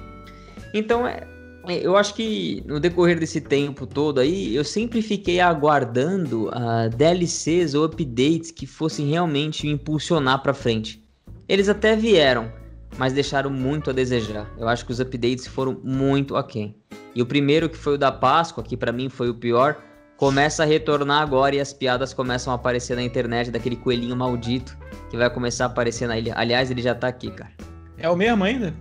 Então, 0.73 1.05
é, 1.05 1.27
eu 1.69 1.97
acho 1.97 2.15
que 2.15 2.63
no 2.67 2.81
decorrer 2.81 3.19
desse 3.19 3.41
tempo 3.41 3.87
todo 3.87 4.21
aí, 4.21 4.55
eu 4.55 4.65
sempre 4.65 5.03
fiquei 5.03 5.41
aguardando 5.41 6.49
uh, 6.49 6.89
DLCs 6.97 7.75
ou 7.75 7.85
updates 7.85 8.51
que 8.51 8.67
fossem 8.67 9.07
realmente 9.07 9.69
impulsionar 9.69 10.43
para 10.43 10.55
frente. 10.55 11.05
Eles 11.49 11.69
até 11.69 11.95
vieram, 11.95 12.51
mas 12.97 13.13
deixaram 13.13 13.51
muito 13.51 13.91
a 13.91 13.93
desejar. 13.93 14.51
Eu 14.59 14.69
acho 14.69 14.87
que 14.87 14.93
os 14.93 15.01
updates 15.01 15.47
foram 15.47 15.79
muito 15.85 16.37
aquém. 16.37 16.77
E 17.15 17.21
o 17.21 17.27
primeiro, 17.27 17.69
que 17.69 17.77
foi 17.77 17.95
o 17.95 17.99
da 17.99 18.11
Páscoa, 18.13 18.65
que 18.65 18.77
para 18.77 18.93
mim 18.93 19.09
foi 19.09 19.29
o 19.29 19.35
pior, 19.35 19.77
começa 20.17 20.63
a 20.63 20.67
retornar 20.67 21.23
agora 21.23 21.57
e 21.57 21.61
as 21.61 21.73
piadas 21.73 22.15
começam 22.15 22.53
a 22.53 22.57
aparecer 22.57 22.95
na 22.95 23.03
internet 23.03 23.51
daquele 23.51 23.77
coelhinho 23.77 24.17
maldito 24.17 24.77
que 25.11 25.17
vai 25.17 25.29
começar 25.29 25.65
a 25.65 25.67
aparecer 25.67 26.07
na 26.07 26.19
ilha. 26.19 26.35
Aliás, 26.37 26.71
ele 26.71 26.81
já 26.83 26.95
tá 26.95 27.09
aqui, 27.09 27.31
cara. 27.31 27.53
É 27.99 28.09
o 28.09 28.17
mesmo 28.17 28.45
ainda? 28.45 28.73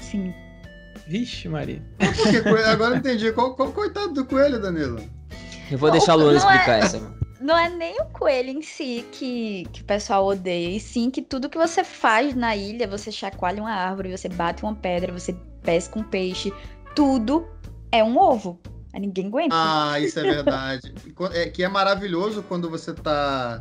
Sim. 0.00 0.32
Vixe, 1.06 1.48
Maria. 1.48 1.82
Agora 2.72 2.94
eu 2.94 2.98
entendi. 2.98 3.32
Qual, 3.32 3.54
qual 3.54 3.72
coitado 3.72 4.12
do 4.12 4.24
coelho, 4.24 4.60
Danilo? 4.60 5.00
Eu 5.70 5.78
vou 5.78 5.90
deixar 5.90 6.12
a 6.12 6.16
Luana 6.16 6.38
explicar 6.38 6.76
é... 6.76 6.78
essa. 6.80 7.22
Não 7.40 7.58
é 7.58 7.68
nem 7.68 8.00
o 8.00 8.04
coelho 8.04 8.50
em 8.50 8.62
si 8.62 9.04
que, 9.10 9.66
que 9.72 9.82
o 9.82 9.84
pessoal 9.84 10.24
odeia, 10.26 10.76
e 10.76 10.78
sim 10.78 11.10
que 11.10 11.20
tudo 11.20 11.48
que 11.48 11.58
você 11.58 11.82
faz 11.82 12.36
na 12.36 12.54
ilha, 12.54 12.86
você 12.86 13.10
chacoalha 13.10 13.60
uma 13.60 13.72
árvore, 13.72 14.16
você 14.16 14.28
bate 14.28 14.62
uma 14.62 14.76
pedra, 14.76 15.12
você 15.12 15.34
pesca 15.60 15.98
um 15.98 16.04
peixe, 16.04 16.52
tudo 16.94 17.48
é 17.90 18.02
um 18.04 18.16
ovo. 18.16 18.60
Ninguém 18.94 19.26
aguenta. 19.26 19.54
Ah, 19.56 19.98
isso 19.98 20.20
é 20.20 20.22
verdade. 20.22 20.94
é, 21.32 21.48
que 21.48 21.64
é 21.64 21.68
maravilhoso 21.68 22.44
quando 22.44 22.70
você 22.70 22.92
tá 22.92 23.60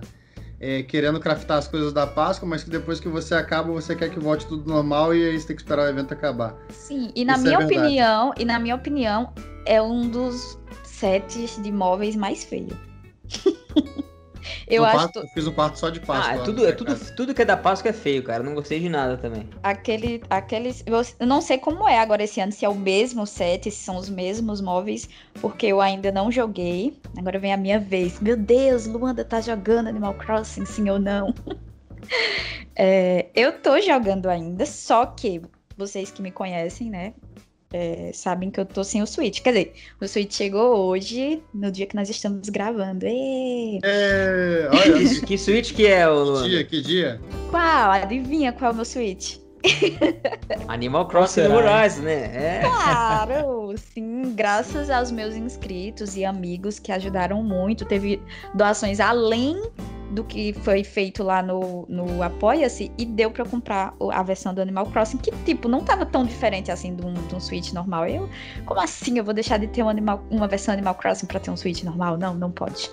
é, 0.61 0.83
querendo 0.83 1.19
craftar 1.19 1.57
as 1.57 1.67
coisas 1.67 1.91
da 1.91 2.05
Páscoa, 2.05 2.47
mas 2.47 2.63
que 2.63 2.69
depois 2.69 2.99
que 2.99 3.09
você 3.09 3.33
acaba, 3.33 3.73
você 3.73 3.95
quer 3.95 4.11
que 4.11 4.19
volte 4.19 4.45
tudo 4.45 4.71
normal 4.71 5.13
e 5.15 5.27
aí 5.27 5.39
você 5.39 5.47
tem 5.47 5.55
que 5.55 5.63
esperar 5.63 5.87
o 5.87 5.89
evento 5.89 6.13
acabar. 6.13 6.55
Sim, 6.69 7.11
e 7.15 7.25
na 7.25 7.33
Isso 7.33 7.43
minha 7.43 7.59
é 7.59 7.65
opinião, 7.65 8.33
e 8.37 8.45
na 8.45 8.59
minha 8.59 8.75
opinião, 8.75 9.33
é 9.65 9.81
um 9.81 10.07
dos 10.07 10.59
sets 10.83 11.61
de 11.61 11.71
móveis 11.71 12.15
mais 12.15 12.43
feio. 12.43 12.77
Eu, 14.67 14.85
acho. 14.85 15.11
eu 15.15 15.27
fiz 15.27 15.47
um 15.47 15.53
quarto 15.53 15.77
só 15.77 15.89
de 15.89 15.99
Páscoa. 15.99 16.33
Ah, 16.33 16.35
é 16.35 16.43
tudo, 16.43 16.67
é 16.67 16.71
tudo, 16.71 17.15
tudo 17.15 17.33
que 17.33 17.41
é 17.41 17.45
da 17.45 17.57
Páscoa 17.57 17.89
é 17.89 17.93
feio, 17.93 18.23
cara. 18.23 18.43
Não 18.43 18.53
gostei 18.53 18.79
de 18.79 18.89
nada 18.89 19.17
também. 19.17 19.47
Aquele, 19.63 20.21
aqueles. 20.29 20.83
Eu 21.19 21.27
não 21.27 21.41
sei 21.41 21.57
como 21.57 21.87
é 21.87 21.99
agora 21.99 22.23
esse 22.23 22.39
ano, 22.39 22.51
se 22.51 22.65
é 22.65 22.69
o 22.69 22.75
mesmo 22.75 23.25
set, 23.25 23.69
se 23.69 23.77
são 23.77 23.97
os 23.97 24.09
mesmos 24.09 24.61
móveis, 24.61 25.09
porque 25.41 25.67
eu 25.67 25.81
ainda 25.81 26.11
não 26.11 26.31
joguei. 26.31 26.97
Agora 27.17 27.39
vem 27.39 27.53
a 27.53 27.57
minha 27.57 27.79
vez. 27.79 28.19
Meu 28.19 28.37
Deus, 28.37 28.85
Luanda 28.85 29.23
tá 29.23 29.41
jogando 29.41 29.87
Animal 29.87 30.13
Crossing, 30.15 30.65
sim 30.65 30.89
ou 30.89 30.99
não? 30.99 31.33
é, 32.75 33.27
eu 33.35 33.59
tô 33.59 33.79
jogando 33.79 34.27
ainda, 34.27 34.65
só 34.65 35.05
que 35.05 35.41
vocês 35.77 36.11
que 36.11 36.21
me 36.21 36.31
conhecem, 36.31 36.89
né? 36.89 37.13
É, 37.73 38.11
sabem 38.13 38.51
que 38.51 38.59
eu 38.59 38.65
tô 38.65 38.83
sem 38.83 39.01
o 39.01 39.07
Switch. 39.07 39.41
Quer 39.41 39.51
dizer, 39.51 39.73
o 39.99 40.07
Switch 40.07 40.33
chegou 40.33 40.89
hoje, 40.89 41.41
no 41.53 41.71
dia 41.71 41.85
que 41.85 41.95
nós 41.95 42.09
estamos 42.09 42.49
gravando. 42.49 43.05
É, 43.05 44.69
olha, 44.71 44.99
que 45.25 45.37
Switch 45.37 45.73
que 45.73 45.87
é, 45.87 46.07
o 46.07 46.41
Que 46.41 46.49
dia? 46.49 46.63
Que 46.63 46.81
dia? 46.81 47.21
Qual? 47.49 47.91
Adivinha 47.91 48.51
qual 48.51 48.71
é 48.71 48.73
o 48.73 48.75
meu 48.75 48.85
Switch? 48.85 49.37
Animal 50.67 51.07
Crossing 51.07 51.41
Horizon, 51.41 52.01
né? 52.01 52.57
É. 52.57 52.61
Claro, 52.61 53.75
sim, 53.77 54.33
graças 54.35 54.89
aos 54.89 55.11
meus 55.11 55.35
inscritos 55.35 56.17
e 56.17 56.25
amigos 56.25 56.79
que 56.79 56.91
ajudaram 56.91 57.43
muito, 57.43 57.85
teve 57.85 58.19
doações 58.55 58.99
além 58.99 59.61
do 60.11 60.23
que 60.23 60.53
foi 60.53 60.83
feito 60.83 61.23
lá 61.23 61.41
no, 61.41 61.85
no 61.87 62.21
Apoia-se 62.21 62.91
e 62.97 63.05
deu 63.05 63.31
para 63.31 63.45
comprar 63.45 63.93
a 64.11 64.23
versão 64.23 64.53
do 64.53 64.61
Animal 64.61 64.85
Crossing, 64.87 65.17
que, 65.17 65.31
tipo, 65.45 65.67
não 65.67 65.83
tava 65.83 66.05
tão 66.05 66.25
diferente 66.25 66.69
assim 66.69 66.95
de 66.95 67.05
um, 67.05 67.13
de 67.13 67.35
um 67.35 67.39
Switch 67.39 67.71
normal. 67.71 68.07
Eu, 68.07 68.29
como 68.65 68.79
assim 68.79 69.17
eu 69.17 69.23
vou 69.23 69.33
deixar 69.33 69.57
de 69.57 69.67
ter 69.67 69.83
um 69.83 69.89
animal, 69.89 70.23
uma 70.29 70.47
versão 70.47 70.73
Animal 70.73 70.95
Crossing 70.95 71.25
para 71.25 71.39
ter 71.39 71.49
um 71.49 71.57
Switch 71.57 71.83
normal? 71.83 72.17
Não, 72.17 72.33
não 72.33 72.51
pode. 72.51 72.91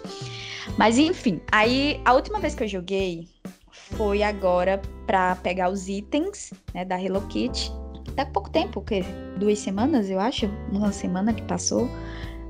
Mas 0.77 0.99
enfim, 0.99 1.41
aí 1.51 2.01
a 2.05 2.13
última 2.15 2.39
vez 2.39 2.55
que 2.55 2.63
eu 2.63 2.69
joguei 2.69 3.27
foi 3.71 4.23
agora 4.23 4.81
para 5.07 5.37
pegar 5.37 5.71
os 5.71 5.89
itens 5.89 6.53
né, 6.73 6.85
da 6.85 7.01
Hello 7.01 7.23
Kitty. 7.23 7.73
Dá 8.15 8.27
pouco 8.27 8.51
tempo, 8.51 8.81
o 8.81 8.83
quê? 8.83 9.05
Duas 9.39 9.59
semanas, 9.59 10.11
eu 10.11 10.19
acho? 10.19 10.47
Uma 10.73 10.93
semana 10.93 11.33
que 11.33 11.43
passou. 11.43 11.89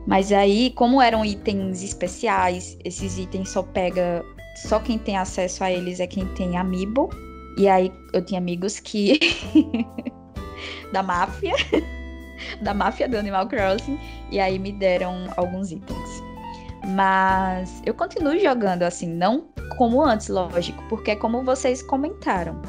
Mas 0.07 0.33
aí, 0.33 0.71
como 0.71 1.03
eram 1.03 1.25
itens 1.25 1.83
especiais, 1.83 2.79
esses 2.83 3.19
itens 3.19 3.51
só 3.51 3.63
pega 3.63 4.25
só 4.67 4.81
quem 4.81 4.99
tem 4.99 5.17
acesso 5.17 5.63
a 5.63 5.71
eles 5.71 6.01
é 6.01 6.07
quem 6.07 6.27
tem 6.35 6.57
Amiibo. 6.57 7.09
E 7.57 7.69
aí 7.69 7.93
eu 8.13 8.25
tinha 8.25 8.41
amigos 8.41 8.81
que. 8.81 9.19
da 10.93 11.03
máfia. 11.03 11.55
da 12.63 12.75
máfia 12.75 13.09
do 13.09 13.17
Animal 13.17 13.47
Crossing. 13.49 13.99
E 14.31 14.41
aí 14.41 14.59
me 14.59 14.73
deram 14.73 15.27
alguns 15.37 15.71
itens. 15.71 16.23
Mas 16.89 17.83
eu 17.85 17.95
continuo 17.95 18.39
jogando 18.39 18.83
assim, 18.83 19.09
não 19.09 19.49
como 19.77 20.03
antes, 20.03 20.29
lógico, 20.29 20.83
porque 20.89 21.13
é 21.13 21.17
como 21.17 21.45
vocês 21.45 21.83
comentaram. 21.83 22.61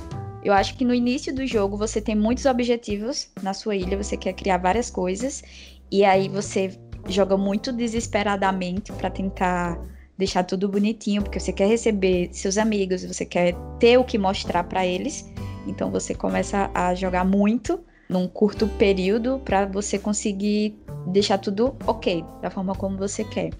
Eu 0.43 0.53
acho 0.53 0.75
que 0.77 0.85
no 0.85 0.93
início 0.93 1.33
do 1.33 1.45
jogo 1.45 1.75
você 1.75 2.01
tem 2.01 2.15
muitos 2.15 2.45
objetivos 2.45 3.29
na 3.41 3.53
sua 3.53 3.75
ilha, 3.75 4.01
você 4.01 4.15
quer 4.15 4.33
criar 4.33 4.57
várias 4.57 4.89
coisas, 4.89 5.43
e 5.91 6.03
aí 6.05 6.29
você 6.29 6.79
joga 7.07 7.37
muito 7.37 7.71
desesperadamente 7.71 8.91
para 8.93 9.09
tentar 9.09 9.79
deixar 10.19 10.43
tudo 10.43 10.67
bonitinho, 10.67 11.23
porque 11.23 11.39
você 11.39 11.53
quer 11.53 11.67
receber 11.67 12.27
seus 12.33 12.57
amigos, 12.57 13.05
você 13.05 13.25
quer 13.25 13.55
ter 13.79 13.97
o 13.97 14.03
que 14.03 14.17
mostrar 14.17 14.65
para 14.65 14.85
eles. 14.85 15.31
Então 15.65 15.89
você 15.89 16.13
começa 16.13 16.69
a 16.73 16.93
jogar 16.93 17.23
muito 17.23 17.79
num 18.09 18.27
curto 18.27 18.67
período 18.67 19.39
para 19.45 19.65
você 19.65 19.97
conseguir 19.97 20.77
deixar 21.07 21.37
tudo 21.37 21.73
ok, 21.87 22.25
da 22.41 22.49
forma 22.49 22.75
como 22.75 22.97
você 22.97 23.23
quer. 23.23 23.51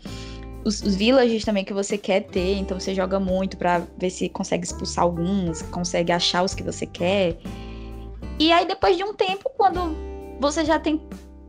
Os, 0.65 0.82
os 0.82 0.95
villages 0.95 1.45
também 1.45 1.63
que 1.63 1.74
você 1.74 1.98
quer 1.98 2.26
ter, 2.26 2.58
então 2.58 2.78
você 2.78 2.93
joga 2.93 3.22
muito 3.22 3.56
para 3.56 3.82
ver 3.98 4.10
se 4.10 4.28
consegue 4.28 4.65
expulsar 4.65 5.06
alguns, 5.06 5.62
consegue 5.62 6.12
achar 6.12 6.43
os 6.43 6.54
que 6.54 6.62
você 6.62 6.86
quer. 6.86 7.38
E 8.38 8.52
aí 8.52 8.67
depois 8.67 8.98
de 8.98 9.04
um 9.06 9.13
tempo, 9.13 9.50
quando 9.56 9.95
você 10.41 10.65
já 10.65 10.78
tem 10.78 11.02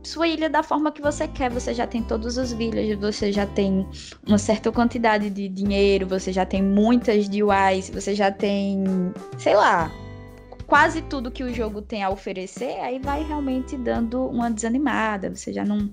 sua 0.03 0.27
ilha 0.27 0.49
da 0.49 0.63
forma 0.63 0.91
que 0.91 1.01
você 1.01 1.27
quer. 1.27 1.49
Você 1.51 1.73
já 1.73 1.87
tem 1.87 2.01
todos 2.01 2.37
os 2.37 2.51
villages, 2.53 2.97
você 2.99 3.31
já 3.31 3.45
tem 3.45 3.87
uma 4.27 4.37
certa 4.37 4.71
quantidade 4.71 5.29
de 5.29 5.47
dinheiro, 5.47 6.07
você 6.07 6.31
já 6.31 6.45
tem 6.45 6.61
muitas 6.61 7.27
DUIs, 7.27 7.89
você 7.89 8.15
já 8.15 8.31
tem, 8.31 8.83
sei 9.37 9.55
lá, 9.55 9.91
quase 10.71 11.01
tudo 11.01 11.29
que 11.29 11.43
o 11.43 11.53
jogo 11.53 11.81
tem 11.81 12.01
a 12.01 12.09
oferecer, 12.09 12.79
aí 12.79 12.97
vai 12.97 13.25
realmente 13.25 13.75
dando 13.75 14.25
uma 14.27 14.49
desanimada. 14.49 15.29
Você 15.29 15.51
já 15.51 15.65
não. 15.65 15.89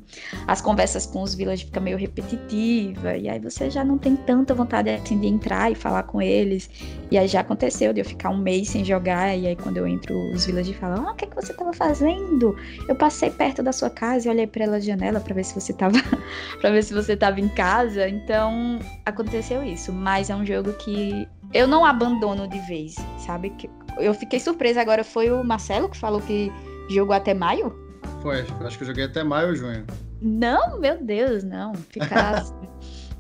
As 0.47 0.61
conversas 0.61 1.05
com 1.05 1.21
os 1.21 1.35
villagers 1.35 1.67
ficam 1.67 1.83
meio 1.83 1.99
repetitiva, 1.99 3.17
e 3.17 3.29
aí 3.29 3.41
você 3.41 3.69
já 3.69 3.85
não 3.85 3.99
tem 3.99 4.15
tanta 4.15 4.55
vontade 4.55 4.89
assim, 4.89 5.19
de 5.19 5.27
entrar 5.27 5.73
e 5.73 5.75
falar 5.75 6.05
com 6.05 6.23
eles. 6.23 6.71
E 7.11 7.19
aí 7.19 7.27
já 7.27 7.41
aconteceu 7.41 7.93
de 7.93 8.03
eu 8.03 8.05
ficar 8.05 8.31
um 8.31 8.39
mês 8.39 8.69
sem 8.69 8.85
jogar, 8.85 9.37
e 9.37 9.49
aí 9.49 9.57
quando 9.57 9.79
eu 9.79 9.87
entro, 9.87 10.15
os 10.33 10.47
villagers 10.47 10.77
falam: 10.77 11.09
Ah, 11.09 11.11
o 11.11 11.15
que, 11.17 11.25
é 11.25 11.29
que 11.29 11.35
você 11.35 11.53
tava 11.53 11.73
fazendo? 11.73 12.55
Eu 12.89 12.95
passei 12.95 13.33
perto 13.33 13.65
da 13.65 13.73
sua 13.73 13.91
casa 13.91 14.29
e 14.29 14.31
olhei 14.31 14.47
pela 14.47 14.81
janela 14.81 15.19
para 15.19 15.35
ver 15.35 15.45
se 15.45 15.61
você 15.61 15.73
tava. 15.73 15.99
para 16.61 16.71
ver 16.71 16.85
se 16.85 16.95
você 16.95 17.17
tava 17.17 17.41
em 17.41 17.49
casa. 17.49 18.09
Então 18.09 18.79
aconteceu 19.05 19.61
isso. 19.61 19.93
Mas 19.93 20.31
é 20.31 20.37
um 20.37 20.47
jogo 20.47 20.73
que 20.75 21.27
eu 21.53 21.67
não 21.67 21.85
abandono 21.85 22.47
de 22.49 22.59
vez, 22.61 22.95
sabe? 23.19 23.53
Eu 23.99 24.15
fiquei 24.15 24.39
surpresa 24.39 24.81
agora. 24.81 25.03
Foi 25.03 25.31
o 25.31 25.43
Marcelo 25.43 25.89
que 25.89 25.97
falou 25.97 26.21
que 26.21 26.53
jogou 26.89 27.15
até 27.15 27.35
maio? 27.35 27.75
Foi, 28.23 28.41
acho 28.41 28.77
que 28.77 28.85
eu 28.85 28.89
joguei 28.89 29.05
até 29.05 29.23
maio 29.23 29.49
ou 29.49 29.57
junho. 29.57 29.87
Não, 30.21 30.79
meu 30.79 31.03
Deus, 31.03 31.45
não. 31.45 31.75
Ficar 31.75 32.35
assim, 32.39 32.69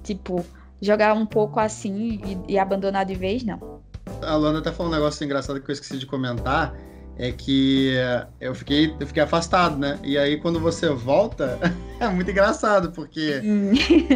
tipo, 0.02 0.44
jogar 0.80 1.14
um 1.14 1.26
pouco 1.26 1.60
assim 1.60 2.20
e, 2.24 2.52
e, 2.54 2.58
abandonar 2.58 3.04
de 3.04 3.14
vez, 3.14 3.44
não. 3.44 3.80
A 4.22 4.36
Luana 4.36 4.58
até 4.58 4.72
falou 4.72 4.92
um 4.92 4.94
negócio 4.94 5.24
engraçado 5.24 5.60
que 5.60 5.70
eu 5.70 5.72
esqueci 5.72 5.98
de 5.98 6.06
comentar. 6.06 6.74
É 7.18 7.32
que 7.32 7.94
eu 8.40 8.54
fiquei, 8.54 8.94
eu 9.00 9.06
fiquei 9.06 9.22
afastado, 9.22 9.76
né? 9.76 9.98
E 10.04 10.16
aí 10.16 10.36
quando 10.36 10.60
você 10.60 10.88
volta, 10.88 11.58
é 11.98 12.08
muito 12.08 12.30
engraçado, 12.30 12.92
porque 12.92 13.42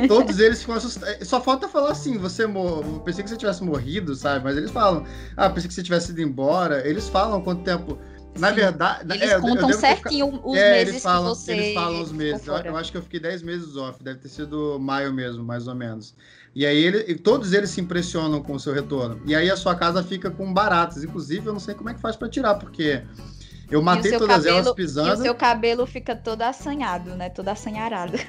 todos 0.07 0.39
eles 0.39 0.61
ficam 0.61 0.77
assustados. 0.77 1.27
Só 1.27 1.41
falta 1.41 1.69
falar 1.69 1.91
assim, 1.91 2.17
você 2.17 2.47
morreu. 2.47 3.01
Pensei 3.05 3.25
que 3.25 3.31
você 3.31 3.37
tivesse 3.37 3.65
morrido, 3.65 4.15
sabe? 4.15 4.45
Mas 4.45 4.57
eles 4.57 4.71
falam, 4.71 5.05
ah, 5.37 5.51
pensei 5.51 5.67
que 5.67 5.75
você 5.75 5.83
tivesse 5.83 6.13
ido 6.13 6.23
embora. 6.23 6.87
Eles 6.87 7.09
falam 7.09 7.43
quanto 7.43 7.65
tempo. 7.65 7.99
Na 8.39 8.49
Sim. 8.49 8.55
verdade. 8.55 9.05
Eles 9.15 9.31
é, 9.31 9.41
contam 9.41 9.73
certinho 9.73 10.41
os 10.43 10.57
é, 10.57 10.85
meses 10.85 11.03
falam, 11.03 11.33
que 11.33 11.39
você. 11.39 11.53
Eles 11.53 11.75
falam 11.75 12.01
os 12.01 12.13
meses. 12.13 12.47
Eu, 12.47 12.57
eu, 12.57 12.77
acho 12.77 12.91
que 12.91 12.99
eu 12.99 13.03
fiquei 13.03 13.21
10 13.21 13.43
meses 13.43 13.77
off. 13.77 14.03
Deve 14.03 14.21
ter 14.21 14.29
sido 14.29 14.79
maio 14.81 15.13
mesmo, 15.13 15.45
mais 15.45 15.67
ou 15.67 15.75
menos. 15.75 16.15
E 16.55 16.67
aí 16.67 16.77
ele, 16.77 17.15
todos 17.15 17.53
eles 17.53 17.71
se 17.71 17.81
impressionam 17.81 18.43
com 18.43 18.53
o 18.53 18.61
seu 18.61 18.75
retorno. 18.75 19.21
E 19.25 19.35
aí 19.35 19.51
a 19.51 19.57
sua 19.57 19.75
casa 19.75 20.03
fica 20.03 20.31
com 20.31 20.53
baratas. 20.53 21.03
Inclusive, 21.03 21.47
eu 21.47 21.53
não 21.53 21.61
sei 21.61 21.75
como 21.75 21.89
é 21.89 21.95
que 21.95 22.01
faz 22.01 22.15
para 22.15 22.29
tirar, 22.29 22.57
porque 22.57 23.03
eu 23.71 23.81
matei 23.81 24.13
todas 24.13 24.37
cabelo, 24.37 24.59
elas 24.59 24.73
pisando. 24.75 25.09
E 25.09 25.13
o 25.13 25.17
seu 25.17 25.35
cabelo 25.35 25.87
fica 25.87 26.15
todo 26.15 26.43
assanhado, 26.43 27.15
né? 27.17 27.31
Todo 27.31 27.49
assanharado. 27.49 28.13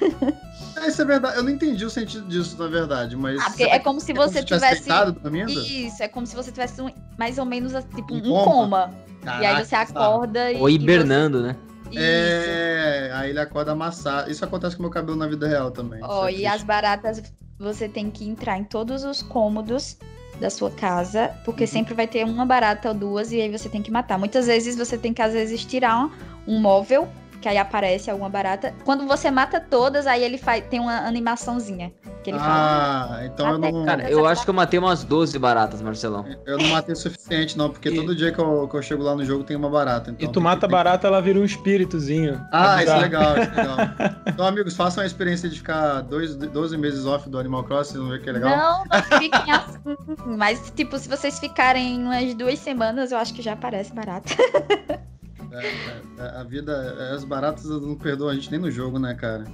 É, 0.75 0.87
isso 0.87 1.03
é 1.03 1.05
verdade. 1.05 1.37
Eu 1.37 1.43
não 1.43 1.51
entendi 1.51 1.85
o 1.85 1.89
sentido 1.89 2.27
disso, 2.27 2.57
na 2.57 2.67
verdade, 2.67 3.15
mas. 3.15 3.39
Ah, 3.39 3.45
porque 3.45 3.63
é 3.63 3.77
como 3.77 3.99
se 3.99 4.11
você 4.11 4.39
é 4.39 4.41
como 4.41 4.59
se 4.59 4.81
tivesse. 4.81 4.89
dormindo? 5.21 5.51
Isso, 5.51 6.01
é 6.01 6.07
como 6.07 6.25
se 6.25 6.35
você 6.35 6.51
tivesse 6.51 6.81
um, 6.81 6.89
mais 7.15 7.37
ou 7.37 7.45
menos 7.45 7.73
tipo 7.95 8.11
um, 8.11 8.17
um 8.17 8.21
coma. 8.21 8.43
coma. 8.43 8.93
Caraca, 9.23 9.43
e 9.43 9.45
aí 9.45 9.65
você 9.65 9.75
acorda 9.75 10.51
e. 10.51 10.57
Ou 10.57 10.67
hibernando, 10.67 11.41
você... 11.41 11.47
né? 11.47 11.55
É, 11.95 13.11
aí 13.13 13.29
ele 13.29 13.39
acorda 13.39 13.71
amassado. 13.71 14.31
Isso 14.31 14.43
acontece 14.43 14.75
com 14.75 14.81
o 14.81 14.85
meu 14.85 14.91
cabelo 14.91 15.15
na 15.15 15.27
vida 15.27 15.47
real 15.47 15.69
também. 15.69 15.99
Ó, 16.01 16.23
oh, 16.23 16.29
e 16.29 16.45
as 16.45 16.63
baratas, 16.63 17.21
você 17.57 17.87
tem 17.87 18.09
que 18.09 18.27
entrar 18.27 18.57
em 18.57 18.63
todos 18.63 19.03
os 19.03 19.21
cômodos 19.21 19.97
da 20.39 20.49
sua 20.49 20.71
casa, 20.71 21.29
porque 21.45 21.63
uhum. 21.63 21.69
sempre 21.69 21.93
vai 21.93 22.07
ter 22.07 22.25
uma 22.25 22.45
barata 22.45 22.89
ou 22.89 22.95
duas 22.95 23.31
e 23.31 23.39
aí 23.39 23.51
você 23.51 23.69
tem 23.69 23.81
que 23.81 23.91
matar. 23.91 24.17
Muitas 24.17 24.47
vezes 24.47 24.75
você 24.75 24.97
tem 24.97 25.13
que 25.13 25.21
às 25.21 25.33
vezes 25.33 25.63
tirar 25.63 26.05
um, 26.05 26.11
um 26.55 26.59
móvel 26.59 27.07
que 27.43 27.49
aí 27.49 27.57
aparece 27.57 28.09
alguma 28.09 28.29
barata. 28.29 28.73
Quando 28.85 29.05
você 29.05 29.29
mata 29.29 29.59
todas, 29.59 30.07
aí 30.07 30.23
ele 30.23 30.37
faz, 30.37 30.63
tem 30.69 30.79
uma 30.79 30.99
animaçãozinha. 31.05 31.91
Que 32.23 32.29
ele 32.29 32.37
ah, 32.39 33.07
fala, 33.09 33.25
então 33.25 33.51
eu 33.51 33.57
não. 33.57 33.85
Cara, 33.85 34.09
eu 34.09 34.25
acho 34.25 34.45
que 34.45 34.49
eu 34.49 34.53
matei 34.53 34.79
umas 34.79 35.03
12 35.03 35.37
baratas, 35.37 35.81
Marcelão. 35.81 36.25
Eu 36.45 36.57
não 36.57 36.69
matei 36.69 36.93
o 36.93 36.95
suficiente, 36.95 37.57
não, 37.57 37.69
porque 37.69 37.89
e... 37.89 37.95
todo 37.95 38.15
dia 38.15 38.31
que 38.31 38.39
eu, 38.39 38.65
que 38.69 38.77
eu 38.77 38.81
chego 38.81 39.03
lá 39.03 39.13
no 39.13 39.25
jogo 39.25 39.43
tem 39.43 39.57
uma 39.57 39.69
barata. 39.69 40.11
Então 40.11 40.29
e 40.29 40.31
tu 40.31 40.39
mata 40.39 40.65
a 40.67 40.69
barata, 40.69 41.05
ela 41.05 41.21
vira 41.21 41.37
um 41.37 41.43
espíritozinho. 41.43 42.39
Ah, 42.49 42.81
isso 42.81 42.93
é 42.93 42.97
legal, 42.97 43.37
isso 43.37 43.51
é 43.51 43.55
legal. 43.59 43.77
então, 44.25 44.47
amigos, 44.47 44.73
façam 44.73 45.03
a 45.03 45.05
experiência 45.05 45.49
de 45.49 45.57
ficar 45.57 45.99
dois, 45.99 46.37
12 46.37 46.77
meses 46.77 47.05
off 47.05 47.29
do 47.29 47.37
Animal 47.37 47.65
Crossing, 47.65 47.91
vocês 47.91 48.01
vão 48.01 48.11
ver 48.11 48.21
que 48.21 48.29
é 48.29 48.31
legal. 48.31 48.57
Não, 48.57 48.85
não 48.85 49.19
fiquem 49.19 49.51
assim. 49.51 50.37
Mas, 50.37 50.71
tipo, 50.73 50.97
se 50.97 51.09
vocês 51.09 51.37
ficarem 51.39 52.01
umas 52.01 52.33
duas 52.35 52.57
semanas, 52.59 53.11
eu 53.11 53.17
acho 53.17 53.33
que 53.33 53.41
já 53.41 53.51
aparece 53.51 53.93
barata. 53.93 54.33
É, 55.53 56.01
é, 56.17 56.39
a 56.39 56.43
vida, 56.43 57.13
as 57.13 57.23
baratas 57.23 57.65
não 57.65 57.95
perdoam 57.95 58.29
a 58.29 58.33
gente 58.33 58.49
nem 58.49 58.59
no 58.59 58.71
jogo, 58.71 58.97
né, 58.97 59.13
cara? 59.13 59.45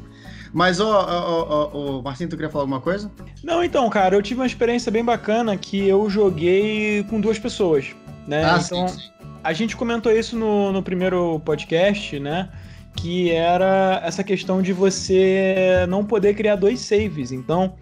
Mas, 0.53 0.79
ó, 0.79 1.05
ó, 1.07 1.69
ó, 1.73 2.01
Marcinho, 2.01 2.29
tu 2.29 2.35
queria 2.35 2.49
falar 2.49 2.63
alguma 2.63 2.81
coisa? 2.81 3.12
Não, 3.43 3.63
então, 3.63 3.89
cara, 3.89 4.15
eu 4.15 4.21
tive 4.21 4.39
uma 4.39 4.47
experiência 4.47 4.91
bem 4.91 5.03
bacana 5.03 5.55
que 5.57 5.88
eu 5.88 6.09
joguei 6.09 7.03
com 7.09 7.19
duas 7.19 7.38
pessoas, 7.38 7.93
né? 8.27 8.45
Ah, 8.45 8.59
então, 8.63 8.88
sim, 8.88 8.97
sim. 8.99 9.09
a 9.43 9.53
gente 9.53 9.75
comentou 9.75 10.12
isso 10.12 10.38
no, 10.38 10.71
no 10.71 10.81
primeiro 10.81 11.39
podcast, 11.41 12.19
né? 12.19 12.49
Que 12.95 13.31
era 13.31 14.01
essa 14.03 14.23
questão 14.23 14.62
de 14.62 14.73
você 14.73 15.85
não 15.88 16.03
poder 16.03 16.33
criar 16.33 16.55
dois 16.55 16.79
saves. 16.79 17.31
Então, 17.31 17.75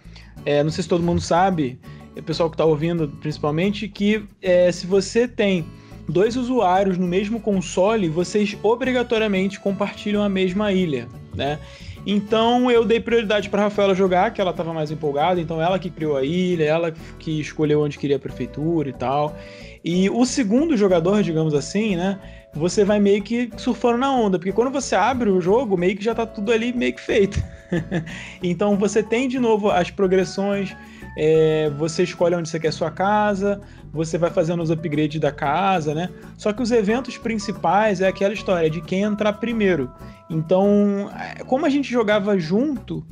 é, 0.44 0.62
não 0.62 0.70
sei 0.70 0.82
se 0.82 0.88
todo 0.88 1.02
mundo 1.02 1.20
sabe, 1.20 1.80
o 2.16 2.22
pessoal 2.22 2.50
que 2.50 2.56
tá 2.56 2.64
ouvindo 2.64 3.08
principalmente, 3.20 3.88
que 3.88 4.26
é, 4.42 4.70
se 4.70 4.86
você 4.86 5.26
tem 5.26 5.66
dois 6.08 6.36
usuários 6.36 6.96
no 6.96 7.06
mesmo 7.06 7.38
console, 7.38 8.08
vocês 8.08 8.56
obrigatoriamente 8.62 9.60
compartilham 9.60 10.22
a 10.22 10.28
mesma 10.28 10.72
ilha, 10.72 11.06
né? 11.34 11.58
Então 12.06 12.70
eu 12.70 12.84
dei 12.84 13.00
prioridade 13.00 13.50
para 13.50 13.64
Rafaela 13.64 13.94
jogar, 13.94 14.32
que 14.32 14.40
ela 14.40 14.52
estava 14.52 14.72
mais 14.72 14.90
empolgada, 14.90 15.40
então 15.40 15.60
ela 15.60 15.78
que 15.78 15.90
criou 15.90 16.16
a 16.16 16.24
ilha, 16.24 16.64
ela 16.64 16.94
que 17.18 17.40
escolheu 17.40 17.82
onde 17.82 17.98
queria 17.98 18.16
a 18.16 18.20
prefeitura 18.20 18.88
e 18.88 18.92
tal. 18.92 19.36
E 19.84 20.08
o 20.08 20.24
segundo 20.24 20.76
jogador, 20.76 21.22
digamos 21.22 21.52
assim, 21.52 21.96
né? 21.96 22.18
Você 22.54 22.82
vai 22.82 22.98
meio 22.98 23.22
que 23.22 23.50
surfando 23.58 23.98
na 23.98 24.10
onda, 24.10 24.38
porque 24.38 24.52
quando 24.52 24.70
você 24.70 24.96
abre 24.96 25.28
o 25.28 25.40
jogo, 25.40 25.76
meio 25.76 25.96
que 25.96 26.02
já 26.02 26.14
tá 26.14 26.24
tudo 26.24 26.50
ali 26.50 26.72
meio 26.72 26.94
que 26.94 27.00
feito. 27.00 27.42
então 28.42 28.76
você 28.76 29.02
tem 29.02 29.28
de 29.28 29.38
novo 29.38 29.70
as 29.70 29.90
progressões, 29.90 30.74
é, 31.16 31.68
você 31.76 32.04
escolhe 32.04 32.34
onde 32.34 32.48
você 32.48 32.58
quer 32.58 32.72
sua 32.72 32.90
casa, 32.90 33.60
você 33.92 34.18
vai 34.18 34.30
fazendo 34.30 34.62
os 34.62 34.70
upgrades 34.70 35.20
da 35.20 35.32
casa, 35.32 35.94
né? 35.94 36.10
Só 36.36 36.52
que 36.52 36.62
os 36.62 36.70
eventos 36.70 37.16
principais 37.16 38.00
é 38.00 38.08
aquela 38.08 38.34
história 38.34 38.68
de 38.68 38.80
quem 38.80 39.02
entrar 39.02 39.32
primeiro. 39.34 39.90
Então, 40.30 41.10
é, 41.18 41.44
como 41.44 41.66
a 41.66 41.70
gente 41.70 41.90
jogava 41.90 42.38
junto, 42.38 43.06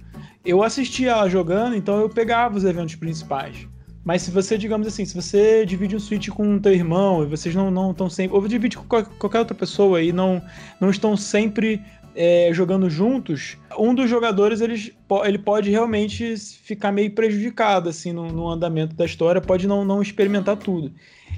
eu 0.45 0.63
assistia 0.63 1.11
ela 1.11 1.29
jogando, 1.29 1.75
então 1.75 1.99
eu 2.01 2.09
pegava 2.09 2.57
os 2.57 2.65
eventos 2.65 2.95
principais. 2.95 3.67
Mas 4.05 4.23
se 4.23 4.31
você, 4.31 4.57
digamos 4.57 4.87
assim, 4.87 5.05
se 5.05 5.21
você 5.21 5.67
divide 5.67 5.97
um 5.97 5.99
Switch 5.99 6.29
com 6.29 6.61
teu 6.61 6.73
irmão 6.73 7.25
e 7.25 7.27
vocês 7.27 7.53
não 7.53 7.91
estão 7.91 8.09
sempre. 8.09 8.37
Ou 8.37 8.47
divide 8.47 8.77
com 8.77 8.85
qualquer 8.85 9.41
outra 9.41 9.55
pessoa 9.55 10.01
e 10.01 10.13
não, 10.13 10.41
não 10.81 10.91
estão 10.91 11.17
sempre 11.17 11.83
é, 12.17 12.49
jogando 12.51 12.89
juntos, 12.89 13.59
um 13.79 13.95
dos 13.95 14.09
jogadores 14.09 14.63
ele, 14.63 14.97
ele 15.25 15.39
pode 15.39 15.71
realmente 15.71 16.35
ficar 16.37 16.91
meio 16.91 17.11
prejudicado 17.11 17.91
assim 17.91 18.11
no, 18.11 18.27
no, 18.29 18.49
andamento 18.49 18.97
da 18.97 19.05
história, 19.05 19.39
pode 19.39 19.69
não, 19.69 19.85
não 19.85 20.01
experimentar 20.01 20.57
tudo. 20.57 20.91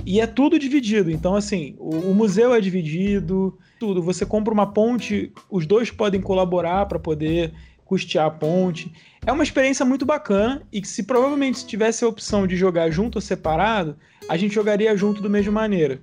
E 0.06 0.20
é 0.20 0.26
tudo 0.26 0.56
dividido, 0.56 1.10
então 1.10 1.34
assim, 1.34 1.74
o, 1.78 1.90
o 2.10 2.14
museu 2.14 2.54
é 2.54 2.60
dividido, 2.60 3.58
tudo. 3.80 4.00
Você 4.00 4.24
compra 4.24 4.54
uma 4.54 4.72
ponte, 4.72 5.32
os 5.50 5.66
dois 5.66 5.90
podem 5.90 6.20
colaborar 6.20 6.86
para 6.86 6.98
poder 6.98 7.52
custear 7.84 8.26
a 8.26 8.30
ponte. 8.30 8.92
É 9.26 9.32
uma 9.32 9.42
experiência 9.42 9.84
muito 9.84 10.06
bacana 10.06 10.62
e 10.72 10.80
que 10.80 10.86
se 10.86 11.02
provavelmente 11.02 11.58
se 11.58 11.66
tivesse 11.66 12.04
a 12.04 12.08
opção 12.08 12.46
de 12.46 12.54
jogar 12.54 12.88
junto 12.90 13.16
ou 13.16 13.22
separado, 13.22 13.96
a 14.28 14.36
gente 14.36 14.54
jogaria 14.54 14.96
junto 14.96 15.20
da 15.20 15.28
mesma 15.28 15.52
maneira. 15.52 16.00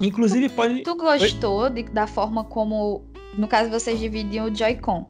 Inclusive 0.00 0.48
pode. 0.48 0.82
Tu 0.82 0.96
gostou 0.96 1.70
de, 1.70 1.84
da 1.84 2.08
forma 2.08 2.42
como 2.42 3.04
no 3.36 3.48
caso, 3.48 3.70
vocês 3.70 3.98
dividiam 3.98 4.46
o 4.46 4.54
Joy-Con. 4.54 5.08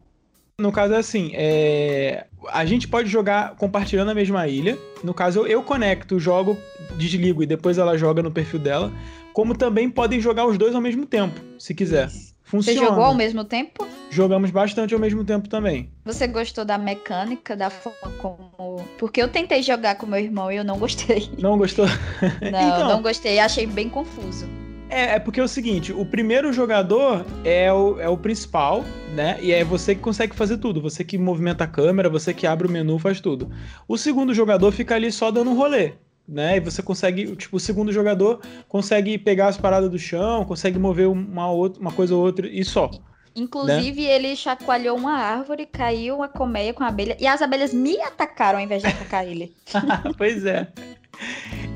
No 0.58 0.70
caso 0.70 0.94
é 0.94 0.98
assim, 0.98 1.32
é... 1.34 2.26
a 2.52 2.64
gente 2.64 2.87
pode 2.87 3.08
jogar 3.08 3.56
compartilhando 3.56 4.10
a 4.10 4.14
mesma 4.14 4.46
ilha. 4.46 4.78
No 5.02 5.12
caso, 5.12 5.40
eu, 5.40 5.46
eu 5.48 5.62
conecto, 5.62 6.20
jogo, 6.20 6.56
desligo 6.96 7.42
e 7.42 7.46
depois 7.46 7.76
ela 7.76 7.98
joga 7.98 8.22
no 8.22 8.30
perfil 8.30 8.60
dela. 8.60 8.92
Como 9.32 9.56
também 9.56 9.90
podem 9.90 10.20
jogar 10.20 10.46
os 10.46 10.56
dois 10.56 10.74
ao 10.74 10.80
mesmo 10.80 11.06
tempo, 11.06 11.40
se 11.58 11.74
quiser. 11.74 12.08
Funciona. 12.44 12.78
Você 12.78 12.87
jogou 12.87 13.02
ao 13.02 13.14
mesmo 13.14 13.44
tempo? 13.44 13.84
Jogamos 14.10 14.52
bastante 14.52 14.94
ao 14.94 15.00
mesmo 15.00 15.24
tempo 15.24 15.48
também. 15.48 15.90
Você 16.04 16.28
gostou 16.28 16.64
da 16.64 16.78
mecânica, 16.78 17.56
da 17.56 17.68
forma 17.68 18.12
como. 18.18 18.84
Porque 18.96 19.20
eu 19.20 19.28
tentei 19.28 19.60
jogar 19.60 19.96
com 19.96 20.06
meu 20.06 20.20
irmão 20.20 20.52
e 20.52 20.56
eu 20.56 20.64
não 20.64 20.78
gostei. 20.78 21.28
Não 21.37 21.58
gostou? 21.58 21.87
Não, 22.40 22.68
então... 22.68 22.88
não 22.88 23.02
gostei. 23.02 23.40
Achei 23.40 23.66
bem 23.66 23.88
confuso. 23.88 24.46
É, 24.94 25.16
é 25.16 25.18
porque 25.18 25.40
é 25.40 25.42
o 25.42 25.48
seguinte, 25.48 25.92
o 25.92 26.07
primeiro 26.07 26.52
jogador 26.52 27.26
é 27.44 27.72
o, 27.72 27.98
é 27.98 28.09
o 28.09 28.16
principal, 28.16 28.85
né? 29.12 29.37
E 29.42 29.50
é 29.50 29.64
você 29.64 29.92
que 29.92 30.00
consegue 30.00 30.37
fazer 30.37 30.59
tudo. 30.59 30.80
Você 30.80 31.02
que 31.02 31.18
movimenta 31.18 31.64
a 31.64 31.66
câmera, 31.66 32.09
você 32.09 32.33
que 32.33 32.46
abre 32.46 32.68
o 32.68 32.70
menu, 32.70 32.96
faz 32.96 33.20
tudo. 33.20 33.50
O 33.88 33.98
segundo 33.98 34.33
jogador 34.33 34.70
fica 34.70 34.94
ali 34.94 35.11
só 35.11 35.33
dando 35.33 35.52
rolê. 35.52 35.94
Né? 36.26 36.59
E 36.59 36.61
você 36.61 36.80
consegue, 36.80 37.35
tipo, 37.35 37.57
o 37.57 37.61
segundo 37.61 37.92
jogador 37.92 38.40
consegue 38.68 39.18
pegar 39.18 39.48
as 39.48 39.59
paradas 39.59 39.90
do 39.90 39.98
chão, 39.98 40.44
consegue 40.44 40.78
mover 40.78 41.09
uma, 41.09 41.50
outra, 41.50 41.80
uma 41.83 41.92
coisa 41.92 42.14
ou 42.14 42.22
outra 42.22 42.46
e 42.46 42.64
só. 42.64 42.88
Inclusive, 43.35 44.00
né? 44.00 44.14
ele 44.14 44.37
chacoalhou 44.37 44.96
uma 44.96 45.18
árvore, 45.18 45.66
caiu 45.66 46.18
uma 46.18 46.28
colmeia 46.28 46.72
com 46.72 46.85
a 46.85 46.87
abelha, 46.87 47.16
e 47.18 47.26
as 47.26 47.42
abelhas 47.42 47.74
me 47.74 48.00
atacaram 48.00 48.61
ao 48.61 48.64
invés 48.64 48.80
de 48.80 48.88
atacar 48.88 49.26
ele. 49.26 49.54
pois 50.16 50.46
é. 50.46 50.68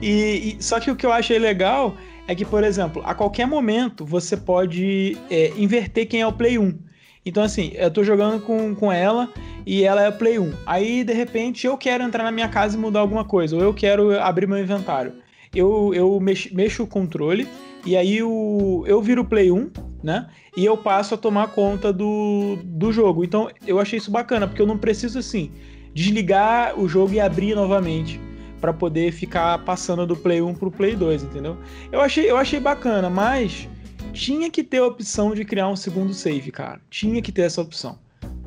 E, 0.01 0.57
e, 0.57 0.63
só 0.63 0.79
que 0.79 0.91
o 0.91 0.97
que 0.97 1.05
eu 1.05 1.13
achei 1.13 1.39
legal 1.39 1.95
é 2.29 2.35
que, 2.35 2.45
por 2.45 2.63
exemplo, 2.63 3.01
a 3.07 3.15
qualquer 3.15 3.47
momento 3.47 4.05
você 4.05 4.37
pode 4.37 5.17
é, 5.31 5.51
inverter 5.57 6.07
quem 6.07 6.21
é 6.21 6.27
o 6.27 6.33
Play 6.33 6.59
1. 6.59 6.79
Então, 7.25 7.43
assim, 7.43 7.73
eu 7.75 7.91
tô 7.91 8.05
jogando 8.05 8.43
com, 8.43 8.75
com 8.75 8.93
ela 8.93 9.33
e 9.67 9.83
ela 9.83 10.03
é 10.03 10.11
Play 10.11 10.39
1. 10.39 10.53
Aí, 10.67 11.03
de 11.03 11.15
repente, 11.15 11.67
eu 11.67 11.77
quero 11.79 12.05
entrar 12.05 12.23
na 12.23 12.31
minha 12.31 12.49
casa 12.49 12.77
e 12.77 12.81
mudar 12.81 13.01
alguma 13.01 13.25
coisa, 13.25 13.57
ou 13.57 13.63
eu 13.63 13.73
quero 13.73 14.21
abrir 14.21 14.47
meu 14.47 14.59
inventário. 14.59 15.15
Eu, 15.55 15.93
eu 15.95 16.21
mexo, 16.21 16.55
mexo 16.55 16.83
o 16.83 16.87
controle 16.87 17.49
e 17.87 17.97
aí 17.97 18.23
o, 18.23 18.85
eu 18.87 19.01
viro 19.01 19.25
Play 19.25 19.51
1, 19.51 19.71
né? 20.03 20.29
E 20.55 20.67
eu 20.67 20.77
passo 20.77 21.15
a 21.15 21.19
tomar 21.19 21.49
conta 21.49 21.91
do, 21.91 22.59
do 22.63 22.93
jogo. 22.93 23.25
Então, 23.25 23.49
eu 23.67 23.81
achei 23.81 23.97
isso 23.99 24.11
bacana, 24.11 24.47
porque 24.47 24.61
eu 24.61 24.67
não 24.67 24.77
preciso, 24.77 25.19
assim, 25.19 25.51
desligar 25.95 26.79
o 26.79 26.87
jogo 26.87 27.15
e 27.15 27.21
abrir 27.21 27.55
novamente 27.55 28.21
para 28.61 28.73
poder 28.73 29.13
ficar 29.13 29.59
passando 29.65 30.07
do 30.07 30.17
Play 30.17 30.43
1 30.43 30.55
pro 30.55 30.71
Play 30.71 30.97
2, 30.97 31.25
entendeu? 31.25 31.57
Eu 31.93 32.01
achei, 32.01 32.31
eu 32.31 32.37
achei 32.37 32.61
bacana, 32.61 33.09
mas 33.09 33.69
tinha 34.13 34.51
que 34.51 34.63
ter 34.63 34.79
a 34.79 34.87
opção 34.87 35.35
de 35.35 35.45
criar 35.45 35.69
um 35.69 35.77
segundo 35.77 36.13
save, 36.13 36.51
cara. 36.51 36.81
Tinha 36.91 37.23
que 37.23 37.33
ter 37.33 37.43
essa 37.43 37.61
opção. 37.61 37.99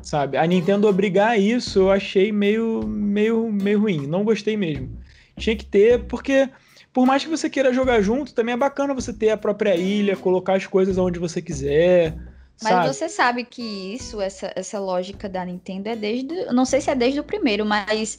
Sabe? 0.02 0.36
A 0.36 0.46
Nintendo 0.46 0.88
obrigar 0.88 1.38
isso 1.38 1.78
eu 1.78 1.90
achei 1.90 2.32
meio, 2.32 2.86
meio, 2.86 3.50
meio 3.52 3.80
ruim. 3.80 4.06
Não 4.06 4.24
gostei 4.24 4.56
mesmo. 4.56 4.90
Tinha 5.36 5.56
que 5.56 5.64
ter, 5.64 6.04
porque 6.04 6.48
por 6.92 7.06
mais 7.06 7.24
que 7.24 7.30
você 7.30 7.48
queira 7.48 7.72
jogar 7.72 8.02
junto, 8.02 8.34
também 8.34 8.52
é 8.52 8.56
bacana 8.56 8.92
você 8.92 9.12
ter 9.12 9.30
a 9.30 9.36
própria 9.36 9.74
ilha, 9.76 10.16
colocar 10.16 10.54
as 10.54 10.66
coisas 10.66 10.98
onde 10.98 11.18
você 11.18 11.40
quiser. 11.40 12.14
Mas 12.62 12.72
sabe? 12.72 12.88
você 12.88 13.08
sabe 13.08 13.44
que 13.44 13.94
isso, 13.94 14.20
essa, 14.20 14.52
essa 14.54 14.78
lógica 14.78 15.28
da 15.28 15.44
Nintendo 15.44 15.88
é 15.88 15.96
desde. 15.96 16.44
Não 16.52 16.64
sei 16.64 16.80
se 16.80 16.90
é 16.90 16.94
desde 16.94 17.18
o 17.18 17.24
primeiro, 17.24 17.64
mas, 17.64 18.18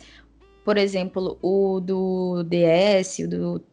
por 0.63 0.77
exemplo, 0.77 1.37
o 1.41 1.79
do 1.79 2.43
DS, 2.43 3.19
o 3.19 3.27
do 3.27 3.63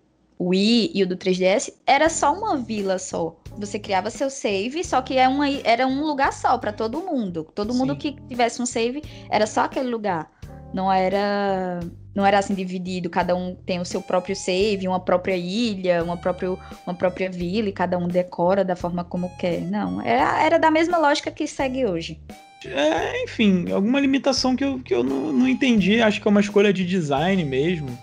Wii 0.40 0.92
e 0.94 1.03
o 1.03 1.07
do 1.07 1.16
3DS, 1.16 1.72
era 1.87 2.09
só 2.09 2.33
uma 2.33 2.57
vila 2.57 2.98
só. 2.98 3.37
Você 3.59 3.79
criava 3.79 4.11
seu 4.11 4.31
save, 4.31 4.83
só 4.83 5.03
que 5.03 5.18
é 5.18 5.29
uma, 5.29 5.48
era 5.64 5.87
um 5.87 6.03
lugar 6.03 6.33
só 6.33 6.57
para 6.57 6.72
todo 6.72 7.03
mundo. 7.03 7.46
Todo 7.55 7.74
mundo 7.74 7.92
Sim. 7.92 7.98
que 7.98 8.12
tivesse 8.29 8.62
um 8.62 8.66
save 8.66 9.03
era 9.29 9.46
só 9.46 9.62
aquele 9.62 9.90
lugar. 9.90 10.31
Não 10.72 10.90
era 10.90 11.81
não 12.14 12.26
era 12.26 12.38
assim 12.38 12.55
dividido, 12.55 13.09
cada 13.09 13.37
um 13.37 13.55
tem 13.55 13.81
o 13.81 13.85
seu 13.85 14.03
próprio 14.03 14.35
save, 14.35 14.88
uma 14.88 14.98
própria 14.98 15.37
ilha, 15.37 16.03
uma 16.03 16.16
própria, 16.16 16.50
uma 16.85 16.94
própria 16.94 17.31
vila, 17.31 17.68
e 17.68 17.72
cada 17.72 17.96
um 17.96 18.09
decora 18.09 18.64
da 18.64 18.74
forma 18.74 19.05
como 19.05 19.31
quer. 19.37 19.61
Não, 19.61 20.00
era, 20.00 20.42
era 20.42 20.59
da 20.59 20.70
mesma 20.70 20.98
lógica 20.98 21.31
que 21.31 21.46
segue 21.46 21.87
hoje. 21.87 22.20
É, 22.66 23.25
enfim, 23.25 23.70
alguma 23.73 24.01
limitação 24.01 24.55
que 24.55 24.64
eu, 24.64 24.79
que 24.79 24.94
eu 24.94 25.03
não, 25.03 25.33
não 25.33 25.49
entendi. 25.49 26.01
Acho 26.03 26.20
que 26.20 26.29
é 26.29 26.31
uma 26.31 26.40
escolha 26.40 26.73
de 26.73 26.85
design 26.85 27.44
mesmo. 27.44 27.99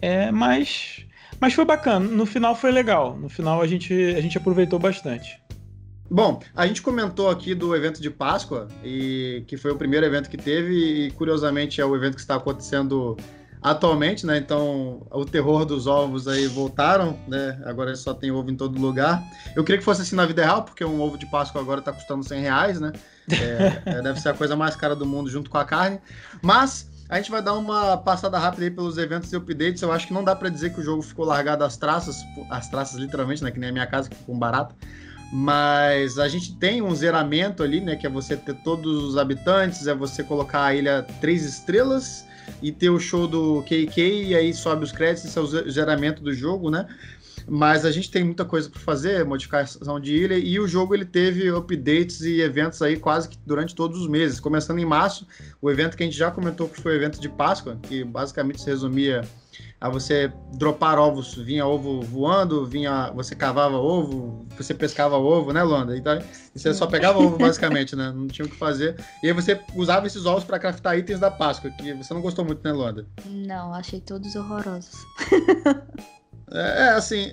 É, 0.00 0.30
mas, 0.30 1.06
mas 1.40 1.54
foi 1.54 1.64
bacana. 1.64 2.06
No 2.06 2.26
final 2.26 2.54
foi 2.54 2.70
legal. 2.70 3.16
No 3.16 3.28
final 3.28 3.62
a 3.62 3.66
gente, 3.66 3.92
a 3.94 4.20
gente 4.20 4.36
aproveitou 4.36 4.78
bastante. 4.78 5.40
Bom, 6.08 6.40
a 6.54 6.66
gente 6.66 6.82
comentou 6.82 7.28
aqui 7.28 7.54
do 7.54 7.74
evento 7.74 8.00
de 8.00 8.10
Páscoa, 8.10 8.68
e 8.84 9.42
que 9.48 9.56
foi 9.56 9.72
o 9.72 9.76
primeiro 9.76 10.06
evento 10.06 10.30
que 10.30 10.36
teve, 10.36 11.06
e 11.06 11.10
curiosamente 11.10 11.80
é 11.80 11.84
o 11.84 11.96
evento 11.96 12.14
que 12.14 12.20
está 12.20 12.36
acontecendo 12.36 13.16
atualmente, 13.66 14.24
né? 14.24 14.38
Então, 14.38 15.04
o 15.10 15.24
terror 15.24 15.64
dos 15.64 15.88
ovos 15.88 16.28
aí 16.28 16.46
voltaram, 16.46 17.18
né? 17.26 17.60
Agora 17.64 17.96
só 17.96 18.14
tem 18.14 18.30
ovo 18.30 18.48
em 18.48 18.54
todo 18.54 18.80
lugar. 18.80 19.20
Eu 19.56 19.64
queria 19.64 19.80
que 19.80 19.84
fosse 19.84 20.02
assim 20.02 20.14
na 20.14 20.24
vida 20.24 20.44
real, 20.44 20.62
porque 20.62 20.84
um 20.84 21.00
ovo 21.00 21.18
de 21.18 21.26
Páscoa 21.26 21.60
agora 21.60 21.80
está 21.80 21.92
custando 21.92 22.22
100 22.22 22.40
reais, 22.42 22.80
né? 22.80 22.92
É, 23.28 23.82
é, 23.86 24.02
deve 24.02 24.20
ser 24.20 24.28
a 24.28 24.34
coisa 24.34 24.54
mais 24.54 24.76
cara 24.76 24.94
do 24.94 25.04
mundo 25.04 25.28
junto 25.28 25.50
com 25.50 25.58
a 25.58 25.64
carne. 25.64 25.98
Mas 26.40 26.88
a 27.08 27.16
gente 27.16 27.28
vai 27.28 27.42
dar 27.42 27.54
uma 27.54 27.96
passada 27.96 28.38
rápida 28.38 28.62
aí 28.62 28.70
pelos 28.70 28.98
eventos 28.98 29.32
e 29.32 29.36
updates. 29.36 29.82
Eu 29.82 29.90
acho 29.90 30.06
que 30.06 30.14
não 30.14 30.22
dá 30.22 30.36
para 30.36 30.48
dizer 30.48 30.72
que 30.72 30.78
o 30.78 30.84
jogo 30.84 31.02
ficou 31.02 31.24
largado 31.24 31.64
às 31.64 31.76
traças, 31.76 32.24
às 32.48 32.68
traças 32.68 33.00
literalmente, 33.00 33.42
né? 33.42 33.50
Que 33.50 33.58
nem 33.58 33.70
a 33.70 33.72
minha 33.72 33.86
casa 33.86 34.08
que 34.08 34.14
ficou 34.14 34.36
barata. 34.36 34.76
Mas 35.32 36.20
a 36.20 36.28
gente 36.28 36.54
tem 36.54 36.80
um 36.82 36.94
zeramento 36.94 37.64
ali, 37.64 37.80
né? 37.80 37.96
Que 37.96 38.06
é 38.06 38.10
você 38.10 38.36
ter 38.36 38.54
todos 38.62 39.02
os 39.02 39.18
habitantes, 39.18 39.88
é 39.88 39.94
você 39.94 40.22
colocar 40.22 40.66
a 40.66 40.72
ilha 40.72 41.04
três 41.20 41.44
estrelas 41.44 42.24
e 42.60 42.72
ter 42.72 42.90
o 42.90 42.98
show 42.98 43.26
do 43.28 43.62
KK 43.64 44.00
e 44.28 44.34
aí 44.34 44.52
sobe 44.54 44.84
os 44.84 44.92
créditos, 44.92 45.24
esse 45.26 45.38
é 45.38 45.40
o 45.40 45.46
ze- 45.46 45.70
zeramento 45.70 46.22
do 46.22 46.32
jogo, 46.34 46.70
né? 46.70 46.86
Mas 47.48 47.84
a 47.84 47.90
gente 47.90 48.10
tem 48.10 48.24
muita 48.24 48.44
coisa 48.44 48.68
para 48.68 48.80
fazer, 48.80 49.24
modificação 49.24 50.00
de 50.00 50.14
ilha, 50.14 50.36
e 50.36 50.58
o 50.58 50.66
jogo 50.66 50.94
ele 50.94 51.04
teve 51.04 51.48
updates 51.50 52.20
e 52.22 52.40
eventos 52.40 52.82
aí 52.82 52.96
quase 52.96 53.28
que 53.28 53.38
durante 53.46 53.74
todos 53.74 54.00
os 54.00 54.08
meses. 54.08 54.40
Começando 54.40 54.78
em 54.78 54.84
março, 54.84 55.26
o 55.60 55.70
evento 55.70 55.96
que 55.96 56.02
a 56.02 56.06
gente 56.06 56.16
já 56.16 56.30
comentou 56.30 56.68
que 56.68 56.80
foi 56.80 56.92
o 56.92 56.96
evento 56.96 57.20
de 57.20 57.28
Páscoa, 57.28 57.78
que 57.82 58.02
basicamente 58.02 58.60
se 58.60 58.66
resumia 58.66 59.22
a 59.80 59.88
você 59.88 60.32
dropar 60.54 60.98
ovos, 60.98 61.34
vinha 61.34 61.66
ovo 61.66 62.00
voando, 62.00 62.66
vinha, 62.66 63.10
você 63.14 63.34
cavava 63.34 63.76
ovo, 63.76 64.46
você 64.56 64.72
pescava 64.72 65.16
ovo, 65.16 65.52
né, 65.52 65.62
Luanda? 65.62 65.96
Então, 65.96 66.18
você 66.54 66.72
só 66.72 66.86
pegava 66.86 67.18
ovo 67.18 67.36
basicamente, 67.38 67.94
né? 67.94 68.12
Não 68.14 68.26
tinha 68.26 68.46
o 68.46 68.48
que 68.48 68.56
fazer. 68.56 68.96
E 69.22 69.28
aí 69.28 69.32
você 69.32 69.60
usava 69.74 70.06
esses 70.06 70.24
ovos 70.24 70.44
para 70.44 70.58
craftar 70.58 70.98
itens 70.98 71.20
da 71.20 71.30
Páscoa, 71.30 71.70
que 71.70 71.92
você 71.92 72.12
não 72.14 72.22
gostou 72.22 72.44
muito, 72.44 72.64
né, 72.64 72.72
Luanda? 72.72 73.06
Não, 73.26 73.72
achei 73.74 74.00
todos 74.00 74.34
horrorosos. 74.34 74.96
É, 76.52 76.58
é, 76.58 76.88
assim, 76.90 77.32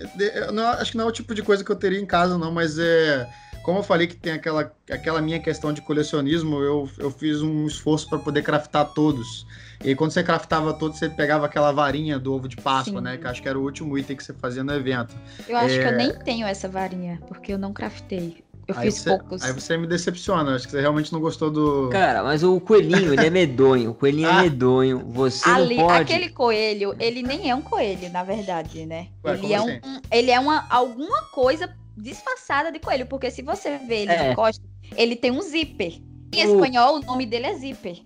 não- 0.51 0.67
acho 0.69 0.91
que 0.91 0.97
não 0.97 1.05
é 1.05 1.07
o 1.07 1.11
tipo 1.11 1.35
de 1.35 1.41
coisa 1.43 1.63
que 1.63 1.71
eu 1.71 1.75
teria 1.75 1.99
em 1.99 2.05
casa, 2.05 2.37
não, 2.37 2.51
mas 2.51 2.77
é. 2.79 3.29
Como 3.63 3.79
eu 3.79 3.83
falei 3.83 4.07
que 4.07 4.15
tem 4.17 4.33
aquela, 4.33 4.73
aquela 4.91 5.21
minha 5.21 5.39
questão 5.39 5.71
de 5.71 5.81
colecionismo, 5.81 6.59
eu, 6.59 6.89
eu 6.97 7.09
fiz 7.09 7.41
um 7.41 7.65
esforço 7.65 8.09
para 8.09 8.19
poder 8.19 8.41
craftar 8.41 8.85
todos. 8.93 9.47
E 9.81 9.87
aí, 9.89 9.95
quando 9.95 10.11
você 10.11 10.21
craftava 10.21 10.73
todos, 10.73 10.99
você 10.99 11.07
pegava 11.09 11.45
aquela 11.45 11.71
varinha 11.71 12.19
do 12.19 12.33
ovo 12.33 12.49
de 12.49 12.57
Páscoa, 12.57 12.97
Sim. 12.99 13.03
né? 13.05 13.17
Que 13.17 13.25
acho 13.25 13.41
que 13.41 13.47
era 13.47 13.57
o 13.57 13.63
último 13.63 13.97
item 13.97 14.17
que 14.17 14.23
você 14.23 14.33
fazia 14.33 14.65
no 14.65 14.73
evento. 14.73 15.15
Eu 15.47 15.55
acho 15.55 15.75
que 15.75 15.79
É. 15.85 15.87
eu 15.87 15.95
nem 15.95 16.11
tenho 16.13 16.45
essa 16.45 16.67
varinha, 16.67 17.21
porque 17.25 17.53
eu 17.53 17.57
não 17.57 17.71
craftei. 17.71 18.43
Eu 18.67 18.75
aí 18.77 18.85
fiz 18.91 18.99
você, 19.01 19.09
poucos. 19.09 19.41
Aí 19.43 19.51
você 19.51 19.77
me 19.77 19.85
decepciona, 19.87 20.55
acho 20.55 20.65
que 20.65 20.71
você 20.71 20.79
realmente 20.81 21.11
não 21.11 21.19
gostou 21.19 21.51
do. 21.51 21.89
Cara, 21.91 22.23
mas 22.23 22.43
o 22.43 22.59
coelhinho, 22.61 23.13
ele 23.13 23.25
é 23.25 23.29
medonho. 23.29 23.91
O 23.91 23.93
coelhinho 23.93 24.29
Ah. 24.29 24.39
é 24.39 24.41
medonho. 24.43 24.99
Você 25.07 25.49
Ali, 25.49 25.75
não 25.77 25.87
pode. 25.87 26.01
aquele 26.13 26.29
coelho, 26.29 26.95
ele 26.99 27.21
nem 27.23 27.49
é 27.49 27.55
um 27.55 27.61
coelho, 27.61 28.09
na 28.11 28.23
verdade, 28.23 28.85
né? 28.85 29.07
Ué, 29.25 29.33
ele 29.33 29.51
é 29.53 29.55
assim? 29.57 29.71
um, 29.83 30.01
ele 30.11 30.31
é 30.31 30.39
uma 30.39 30.65
alguma 30.69 31.21
coisa 31.23 31.69
disfarçada 31.97 32.71
de 32.71 32.79
coelho, 32.79 33.05
porque 33.05 33.29
se 33.29 33.41
você 33.41 33.77
vê 33.79 34.03
ele 34.03 34.11
É. 34.13 34.29
de 34.29 34.35
costas, 34.35 34.65
ele 34.95 35.15
tem 35.15 35.29
um 35.31 35.41
zíper. 35.41 36.01
Em 36.33 36.47
O- 36.47 36.53
espanhol, 36.55 36.95
o 36.95 36.99
nome 37.01 37.25
dele 37.25 37.47
é 37.47 37.53
zíper. 37.55 37.97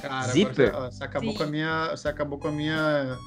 Cara, 0.00 0.28
Zíper? 0.28 0.72
Você 0.72 1.02
acabou 1.02 1.32
Sim. 1.32 1.36
com 1.38 1.42
a 1.42 1.46
minha. 1.46 1.90
Você 1.90 2.08
acabou 2.08 2.38
com 2.38 2.48
a 2.48 2.52
minha. 2.52 3.18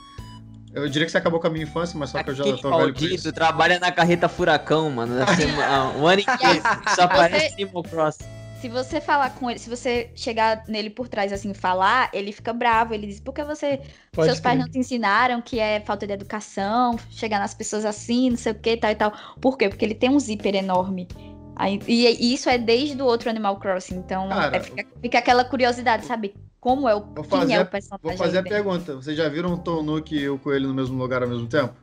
Eu 0.74 0.88
diria 0.88 1.06
que 1.06 1.12
você 1.12 1.18
acabou 1.18 1.40
com 1.40 1.48
a 1.48 1.50
minha 1.50 1.64
infância, 1.64 2.00
mas 2.00 2.12
só 2.12 2.24
que 2.24 2.30
eu 2.30 2.36
já 2.36 2.44
tô 2.44 2.52
velho 2.56 2.70
maldito 2.70 3.14
isso. 3.14 3.34
trabalha 3.34 3.78
na 3.80 3.92
carreta 3.92 4.30
furacão, 4.30 4.90
mano. 4.90 5.16
Ser 5.36 5.48
um- 5.48 6.08
ano 6.08 6.22
inteiro. 6.22 6.62
Só 6.96 7.04
aparece 7.04 7.54
Animal 7.56 7.84
Cross. 7.84 8.20
Se 8.62 8.70
você 8.70 9.02
falar 9.02 9.32
com 9.32 9.50
ele, 9.50 9.58
se 9.58 9.68
você 9.68 10.12
chegar 10.16 10.64
nele 10.68 10.92
por 10.92 11.10
trás 11.10 11.34
assim 11.34 11.50
e 11.50 11.54
falar, 11.54 12.10
ele 12.14 12.32
fica 12.32 12.54
bravo. 12.54 12.94
Ele 12.94 13.08
diz: 13.08 13.20
por 13.20 13.34
que 13.34 13.44
você. 13.44 13.82
Pode 14.12 14.28
seus 14.28 14.40
pais 14.40 14.58
não 14.58 14.70
te 14.70 14.78
ensinaram 14.78 15.42
que 15.42 15.60
é 15.60 15.80
falta 15.80 16.06
de 16.06 16.14
educação, 16.14 16.96
chegar 17.10 17.40
nas 17.40 17.56
pessoas 17.56 17.84
assim, 17.86 18.30
não 18.30 18.38
sei 18.38 18.52
o 18.52 18.56
que, 18.56 18.78
tal 18.78 18.92
e 18.92 18.96
tal. 18.96 19.14
Por 19.42 19.58
quê? 19.58 19.68
Porque 19.68 19.84
ele 19.84 19.96
tem 19.96 20.10
um 20.12 20.20
zíper 20.20 20.56
enorme. 20.56 21.08
Aí, 21.56 21.80
e, 21.88 22.06
e 22.08 22.34
isso 22.34 22.50
é 22.50 22.58
desde 22.58 23.02
o 23.02 23.06
outro 23.06 23.30
Animal 23.30 23.58
Crossing. 23.58 23.96
Então, 23.96 24.30
Cara, 24.30 24.56
é, 24.56 24.60
fica, 24.60 24.86
fica 25.02 25.18
aquela 25.18 25.44
curiosidade, 25.44 26.06
sabe? 26.06 26.34
Como 26.62 26.88
é 26.88 26.96
o. 26.96 27.02
Vou 27.02 27.24
quem 27.24 27.40
fazer 27.40 27.54
é 27.54 27.58
a- 27.58 27.62
o 27.64 27.66
personagem? 27.66 28.00
Vou 28.04 28.18
fazer 28.18 28.38
a 28.38 28.44
pergunta. 28.44 28.96
Vocês 28.96 29.18
já 29.18 29.28
viram 29.28 29.54
o 29.54 29.58
Tom 29.58 29.82
Nook 29.84 30.16
e 30.16 30.30
o 30.30 30.38
Coelho 30.38 30.68
no 30.70 30.74
mesmo 30.76 30.96
lugar 30.98 31.24
ao 31.24 31.28
mesmo 31.28 31.48
tempo? 31.48 31.74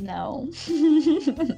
Não. 0.00 0.48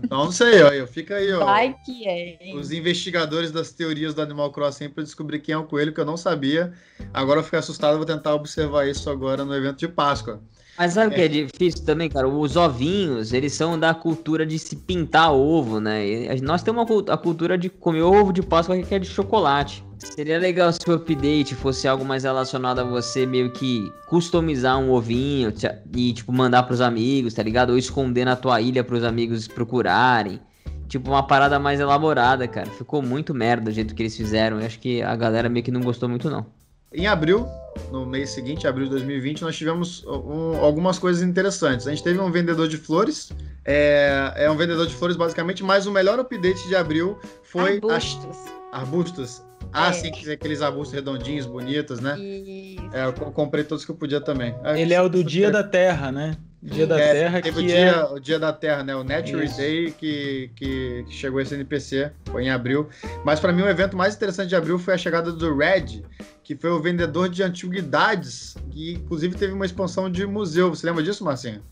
Então 0.03 0.25
não 0.25 0.33
sei, 0.33 0.61
ó. 0.63 0.69
Eu 0.71 0.87
fica 0.89 1.15
aí, 1.15 1.33
ó. 1.33 1.45
Vai 1.45 1.75
que 1.87 2.07
é. 2.07 2.45
hein? 2.45 2.59
Os 2.59 2.73
investigadores 2.73 3.53
das 3.53 3.71
teorias 3.73 4.13
do 4.13 4.21
Animal 4.21 4.51
Crossing 4.51 4.89
para 4.89 5.05
descobrir 5.05 5.39
quem 5.39 5.55
é 5.55 5.57
o 5.59 5.65
coelho, 5.65 5.93
que 5.93 6.01
eu 6.01 6.05
não 6.05 6.17
sabia. 6.17 6.73
Agora 7.13 7.41
eu 7.41 7.45
fiquei 7.45 7.61
assustado, 7.61 7.97
vou 7.97 8.05
tentar 8.05 8.35
observar 8.35 8.89
isso 8.89 9.09
agora 9.09 9.45
no 9.45 9.55
evento 9.55 9.79
de 9.79 9.89
Páscoa. 9.89 10.41
Mas 10.77 10.95
sabe 10.95 11.13
o 11.13 11.15
que 11.15 11.21
é 11.21 11.29
difícil 11.29 11.85
também, 11.85 12.11
cara? 12.11 12.27
Os 12.29 12.57
ovinhos, 12.57 13.33
eles 13.33 13.53
são 13.53 13.79
da 13.79 13.95
cultura 13.95 14.45
de 14.45 14.59
se 14.59 14.75
pintar 14.75 15.33
ovo, 15.33 15.79
né? 15.79 16.05
E 16.05 16.41
nós 16.41 16.65
temos 16.65 16.85
a 17.09 17.17
cultura 17.17 17.57
de 17.57 17.71
comer 17.71 18.03
ovo 18.03 18.33
de 18.33 18.43
Páscoa 18.43 18.77
que 18.83 18.93
é 18.95 18.99
de 18.99 19.07
chocolate. 19.07 19.85
Seria 20.05 20.39
legal 20.39 20.73
se 20.73 20.79
o 20.89 20.95
update 20.95 21.55
fosse 21.55 21.89
algo 21.89 22.05
mais 22.05 22.25
relacionado 22.25 22.79
a 22.79 22.85
você 22.85 23.27
meio 23.27 23.51
que 23.51 23.93
customizar 24.07 24.79
um 24.79 24.93
ovinho 24.93 25.53
e, 25.95 26.13
tipo, 26.13 26.33
mandar 26.33 26.63
pros 26.65 26.81
amigos, 26.81 27.35
tá 27.35 27.43
ligado? 27.43 27.71
Ou 27.71 27.79
esconder 27.79 28.25
na 28.25 28.37
tua 28.37 28.61
ilha 28.61 28.85
pros 28.85 29.03
amigos 29.03 29.49
procurarem. 29.49 30.41
Tipo, 30.87 31.11
uma 31.11 31.27
parada 31.27 31.59
mais 31.59 31.81
elaborada, 31.81 32.47
cara. 32.47 32.71
Ficou 32.71 33.03
muito 33.03 33.35
merda 33.35 33.65
do 33.65 33.73
jeito 33.73 33.95
que 33.95 34.03
eles 34.03 34.17
fizeram. 34.17 34.61
Eu 34.61 34.67
acho 34.67 34.79
que 34.79 35.03
a 35.03 35.17
galera 35.17 35.49
meio 35.49 35.65
que 35.65 35.71
não 35.71 35.81
gostou 35.81 36.09
muito, 36.09 36.31
não. 36.31 36.47
Em 36.95 37.07
abril, 37.09 37.47
no 37.91 38.07
mês 38.07 38.31
seguinte, 38.31 38.67
abril 38.69 38.85
de 38.87 38.91
2020, 38.93 39.43
nós 39.43 39.57
tivemos 39.57 40.05
um- 40.07 40.57
algumas 40.65 40.99
coisas 40.99 41.23
interessantes. 41.23 41.87
A 41.87 41.91
gente 41.91 42.05
teve 42.05 42.21
um 42.21 42.31
vendedor 42.31 42.69
de 42.69 42.77
flores, 42.77 43.33
é, 43.65 44.33
é 44.37 44.51
um 44.51 44.57
vendedor 44.57 44.87
de 44.87 44.95
flores 44.95 45.17
basicamente, 45.17 45.63
mas 45.65 45.87
o 45.87 45.91
melhor 45.91 46.19
update 46.21 46.67
de 46.69 46.77
abril 46.77 47.19
foi 47.43 47.75
Arbustos. 47.75 48.37
a- 48.73 48.79
arbustos. 48.79 49.43
Ah, 49.73 49.89
É. 49.89 49.93
sim, 49.93 50.13
que- 50.13 50.31
aqueles 50.31 50.63
arbustos 50.63 50.95
redondinhos, 50.95 51.47
bonitos, 51.47 51.99
né? 51.99 52.15
E 52.17 52.77
É, 52.93 53.07
eu 53.07 53.13
co- 53.13 53.33
comprei 53.33 53.65
todos 53.65 53.85
que 53.85 53.91
eu 53.91 53.97
podia 53.97 54.21
também. 54.21 54.55
Ele 54.77 54.95
é 54.95 55.03
o 55.03 55.09
do 55.09 55.19
isso- 55.19 55.27
Dia 55.27 55.51
da 55.51 55.65
Terra, 55.65 56.13
né? 56.13 56.37
Dia 56.65 56.87
da 56.87 56.99
É, 56.99 57.13
Terra, 57.13 57.43
teve 57.43 57.61
que 57.61 57.67
o, 57.67 57.71
é... 57.71 57.85
dia, 57.85 58.07
o 58.11 58.19
Dia 58.19 58.39
da 58.39 58.51
Terra, 58.51 58.83
né? 58.83 58.97
O 58.97 59.05
Nature 59.05 59.45
Isso. 59.45 59.59
Day 59.59 59.91
que, 59.93 60.51
que, 60.57 61.05
chegou 61.11 61.39
esse 61.39 61.55
NPC, 61.55 62.11
foi 62.25 62.45
em 62.45 62.51
abril. 62.51 62.89
Mas 63.23 63.39
pra 63.39 63.53
mim 63.53 63.61
o 63.61 63.69
evento 63.69 63.95
mais 63.95 64.15
interessante 64.15 64.49
de 64.49 64.57
abril 64.57 64.79
foi 64.79 64.95
a 64.95 64.99
chegada 64.99 65.31
do 65.31 65.55
Red, 65.55 66.03
que 66.43 66.57
foi 66.57 66.71
o 66.71 66.81
vendedor 66.81 67.29
de 67.29 67.43
antiguidades, 67.43 68.57
que 68.71 68.95
inclusive 68.95 69.37
teve 69.37 69.53
uma 69.53 69.67
expansão 69.67 70.11
de 70.11 70.27
museu. 70.27 70.71
Você 70.71 70.87
lembra 70.87 71.03
disso, 71.03 71.23
Marcinho? 71.23 71.63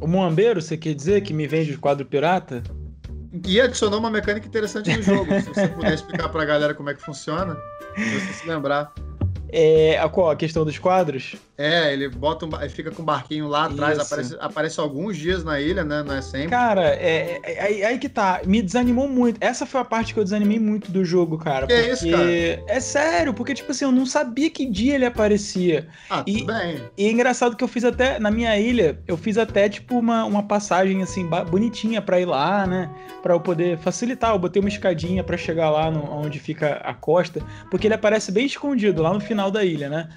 O 0.00 0.08
Moambeiro, 0.08 0.60
você 0.60 0.76
quer 0.76 0.94
dizer 0.94 1.20
que 1.20 1.32
me 1.32 1.46
vende 1.46 1.72
o 1.74 1.78
quadro 1.78 2.04
pirata? 2.04 2.64
E 3.46 3.60
adicionou 3.60 4.00
uma 4.00 4.10
mecânica 4.10 4.44
interessante 4.44 4.90
no 4.96 5.02
jogo. 5.04 5.32
se 5.40 5.48
você 5.48 5.68
puder 5.68 5.94
explicar 5.94 6.28
pra 6.28 6.44
galera 6.44 6.74
como 6.74 6.90
é 6.90 6.94
que 6.94 7.00
funciona, 7.00 7.56
se 7.94 8.18
você 8.18 8.32
se 8.32 8.48
lembrar. 8.48 8.92
É, 9.54 9.98
a 9.98 10.08
qual? 10.08 10.30
A 10.30 10.36
questão 10.36 10.64
dos 10.64 10.78
quadros? 10.78 11.36
É, 11.62 11.92
ele 11.92 12.08
bota 12.08 12.44
um, 12.44 12.50
fica 12.68 12.90
com 12.90 13.02
um 13.02 13.04
barquinho 13.04 13.46
lá 13.46 13.66
atrás, 13.66 13.96
Isso. 13.96 14.06
aparece, 14.12 14.36
aparece 14.40 14.80
alguns 14.80 15.16
dias 15.16 15.44
na 15.44 15.60
ilha, 15.60 15.84
né? 15.84 16.02
Não 16.02 16.16
é 16.16 16.20
sempre. 16.20 16.48
Cara, 16.48 16.88
é, 16.88 17.40
é- 17.44 17.60
aí, 17.62 17.84
aí 17.84 17.98
que 18.00 18.08
tá. 18.08 18.40
Me 18.44 18.60
desanimou 18.60 19.06
muito. 19.06 19.38
Essa 19.40 19.64
foi 19.64 19.80
a 19.80 19.84
parte 19.84 20.12
que 20.12 20.18
eu 20.18 20.24
desanimei 20.24 20.58
muito 20.58 20.90
do 20.90 21.04
jogo, 21.04 21.38
cara. 21.38 21.68
Que 21.68 21.74
porque... 21.74 21.90
isso, 21.90 22.10
cara? 22.10 22.64
É 22.66 22.80
sério, 22.80 23.32
porque, 23.32 23.54
tipo 23.54 23.70
assim, 23.70 23.84
eu 23.84 23.92
não 23.92 24.04
sabia 24.04 24.50
que 24.50 24.68
dia 24.68 24.96
ele 24.96 25.06
aparecia. 25.06 25.86
Ah, 26.10 26.24
e- 26.26 26.40
tudo 26.40 26.46
bem. 26.46 26.80
E 26.98 27.06
é 27.06 27.12
engraçado 27.12 27.54
que 27.54 27.62
eu 27.62 27.68
fiz 27.68 27.84
até, 27.84 28.18
na 28.18 28.30
minha 28.32 28.58
ilha, 28.58 28.98
eu 29.06 29.16
fiz 29.16 29.38
até, 29.38 29.68
tipo, 29.68 29.96
uma, 30.00 30.24
uma 30.24 30.42
passagem, 30.42 31.00
assim, 31.00 31.24
bonitinha 31.48 32.02
pra 32.02 32.18
ir 32.18 32.26
lá, 32.26 32.66
né? 32.66 32.90
Pra 33.22 33.34
eu 33.34 33.40
poder 33.40 33.78
facilitar. 33.78 34.32
Eu 34.32 34.38
botei 34.40 34.58
uma 34.58 34.68
escadinha 34.68 35.22
pra 35.22 35.36
chegar 35.36 35.70
lá 35.70 35.92
no, 35.92 36.10
onde 36.12 36.40
fica 36.40 36.80
a 36.82 36.92
costa, 36.92 37.40
porque 37.70 37.86
ele 37.86 37.94
aparece 37.94 38.32
bem 38.32 38.46
escondido, 38.46 39.00
lá 39.00 39.12
no 39.14 39.20
final 39.20 39.48
da 39.48 39.64
ilha, 39.64 39.88
né? 39.88 40.08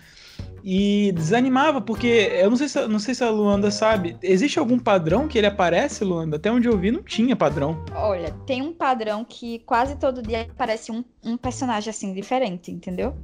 E 0.67 1.11
desanimava, 1.11 1.79
porque 1.79 2.07
eu 2.07 2.49
não 2.49 2.57
sei 2.57 2.67
se, 2.67 2.87
não 2.87 2.97
sei 2.97 3.13
se 3.13 3.23
a 3.23 3.29
Luanda 3.29 3.69
sabe. 3.69 4.17
Existe 4.23 4.57
algum 4.57 4.79
padrão 4.79 5.27
que 5.27 5.37
ele 5.37 5.45
aparece, 5.45 6.03
Luanda? 6.03 6.37
Até 6.37 6.51
onde 6.51 6.67
eu 6.67 6.75
vi, 6.75 6.89
não 6.89 7.03
tinha 7.03 7.35
padrão. 7.35 7.85
Olha, 7.93 8.31
tem 8.47 8.63
um 8.63 8.73
padrão 8.73 9.23
que 9.23 9.59
quase 9.59 9.95
todo 9.95 10.23
dia 10.23 10.41
aparece 10.41 10.91
um, 10.91 11.05
um 11.23 11.37
personagem 11.37 11.91
assim 11.91 12.15
diferente, 12.15 12.71
entendeu? 12.71 13.15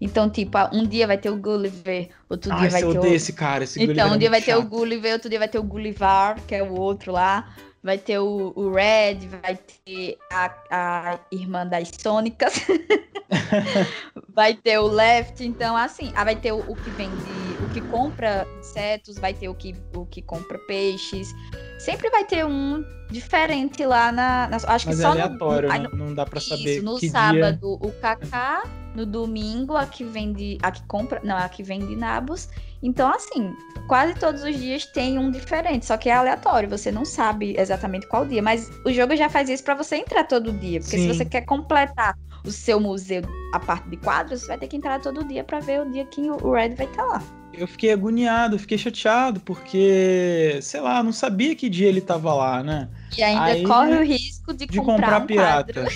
Então, 0.00 0.28
tipo, 0.28 0.58
ah, 0.58 0.68
um 0.72 0.84
dia 0.84 1.06
vai 1.06 1.16
ter 1.16 1.30
o 1.30 1.36
Gulliver, 1.36 2.08
outro 2.28 2.52
Ai, 2.52 2.58
dia 2.62 2.70
vai 2.70 2.82
ter 2.82 2.98
o. 2.98 3.06
esse 3.06 3.32
cara, 3.32 3.62
esse 3.62 3.80
Então, 3.80 3.86
Gulliver 3.86 4.10
um 4.10 4.14
é 4.14 4.18
dia 4.18 4.30
vai 4.30 4.40
muito 4.40 4.46
ter 4.46 4.54
o 4.56 4.58
chato. 4.58 4.68
Gulliver, 4.68 5.12
outro 5.12 5.30
dia 5.30 5.38
vai 5.38 5.48
ter 5.48 5.58
o 5.58 5.62
Gullivar, 5.62 6.40
que 6.44 6.56
é 6.56 6.62
o 6.62 6.74
outro 6.74 7.12
lá. 7.12 7.54
Vai 7.82 7.96
ter 7.96 8.18
o, 8.18 8.52
o 8.54 8.70
Red, 8.72 9.26
vai 9.42 9.56
ter 9.56 10.18
a, 10.30 10.54
a 10.70 11.20
irmã 11.32 11.66
das 11.66 11.90
Sônicas. 11.98 12.52
vai 14.28 14.54
ter 14.54 14.78
o 14.78 14.86
Left, 14.86 15.42
então 15.44 15.76
assim, 15.76 16.12
ah, 16.14 16.24
vai 16.24 16.36
ter 16.36 16.52
o, 16.52 16.58
o 16.58 16.76
que 16.76 16.90
vende, 16.90 17.56
o 17.58 17.59
que 17.70 17.80
compra 17.80 18.46
insetos, 18.58 19.18
vai 19.18 19.32
ter 19.32 19.48
o 19.48 19.54
que, 19.54 19.74
o 19.94 20.04
que 20.06 20.20
compra 20.22 20.58
peixes. 20.66 21.34
Sempre 21.78 22.10
vai 22.10 22.24
ter 22.24 22.44
um 22.44 22.84
diferente 23.10 23.84
lá 23.86 24.12
na. 24.12 24.48
na- 24.48 24.56
acho 24.56 24.84
que 24.86 24.90
Mas 24.92 25.00
é 25.00 25.02
só 25.02 25.08
no- 25.14 25.20
aleatório, 25.22 25.68
no, 25.68 25.74
aí 25.74 25.82
né? 25.82 25.88
não 25.92 26.14
dá 26.14 26.26
pra 26.26 26.38
isso, 26.38 26.48
saber 26.48 26.82
no 26.82 26.94
que 26.94 27.00
dia... 27.00 27.10
sábado 27.10 27.78
o 27.80 27.92
Kaká, 28.00 28.62
no 28.94 29.06
domingo 29.06 29.76
a 29.76 29.86
que 29.86 30.04
vende, 30.04 30.58
a 30.62 30.70
que 30.70 30.82
compra, 30.86 31.20
não, 31.24 31.36
a 31.36 31.48
que 31.48 31.62
vende 31.62 31.96
nabos. 31.96 32.48
Então 32.82 33.12
assim, 33.12 33.54
quase 33.88 34.14
todos 34.14 34.42
os 34.42 34.56
dias 34.56 34.86
tem 34.86 35.18
um 35.18 35.30
diferente, 35.30 35.86
só 35.86 35.96
que 35.96 36.08
é 36.08 36.12
aleatório, 36.12 36.68
você 36.68 36.90
não 36.92 37.04
sabe 37.04 37.54
exatamente 37.58 38.06
qual 38.08 38.24
dia, 38.26 38.42
mas 38.42 38.70
o 38.86 38.92
jogo 38.92 39.14
já 39.16 39.28
faz 39.28 39.48
isso 39.48 39.62
pra 39.64 39.74
você 39.74 39.96
entrar 39.96 40.24
todo 40.24 40.52
dia, 40.52 40.80
porque 40.80 40.96
Sim. 40.96 41.08
se 41.08 41.14
você 41.14 41.24
quer 41.24 41.42
completar 41.42 42.16
o 42.44 42.50
seu 42.50 42.80
museu, 42.80 43.22
a 43.52 43.58
parte 43.60 43.88
de 43.90 43.96
quadros, 43.98 44.40
você 44.42 44.46
vai 44.46 44.58
ter 44.58 44.66
que 44.68 44.76
entrar 44.76 44.98
todo 45.00 45.24
dia 45.24 45.44
pra 45.44 45.60
ver 45.60 45.82
o 45.82 45.90
dia 45.90 46.06
que 46.06 46.22
o 46.30 46.52
Red 46.52 46.70
vai 46.74 46.86
estar 46.86 47.04
lá. 47.04 47.22
Eu 47.52 47.66
fiquei 47.66 47.92
agoniado, 47.92 48.58
fiquei 48.58 48.78
chateado, 48.78 49.40
porque, 49.40 50.58
sei 50.62 50.80
lá, 50.80 51.02
não 51.02 51.12
sabia 51.12 51.54
que 51.54 51.68
dia 51.68 51.88
ele 51.88 52.00
tava 52.00 52.32
lá, 52.32 52.62
né? 52.62 52.88
E 53.16 53.22
ainda 53.22 53.44
Aí, 53.44 53.64
corre 53.64 53.98
o 53.98 54.04
risco 54.04 54.54
de, 54.54 54.66
De 54.66 54.78
comprar, 54.78 55.20
comprar 55.20 55.22
um 55.22 55.26
pirata. 55.26 55.88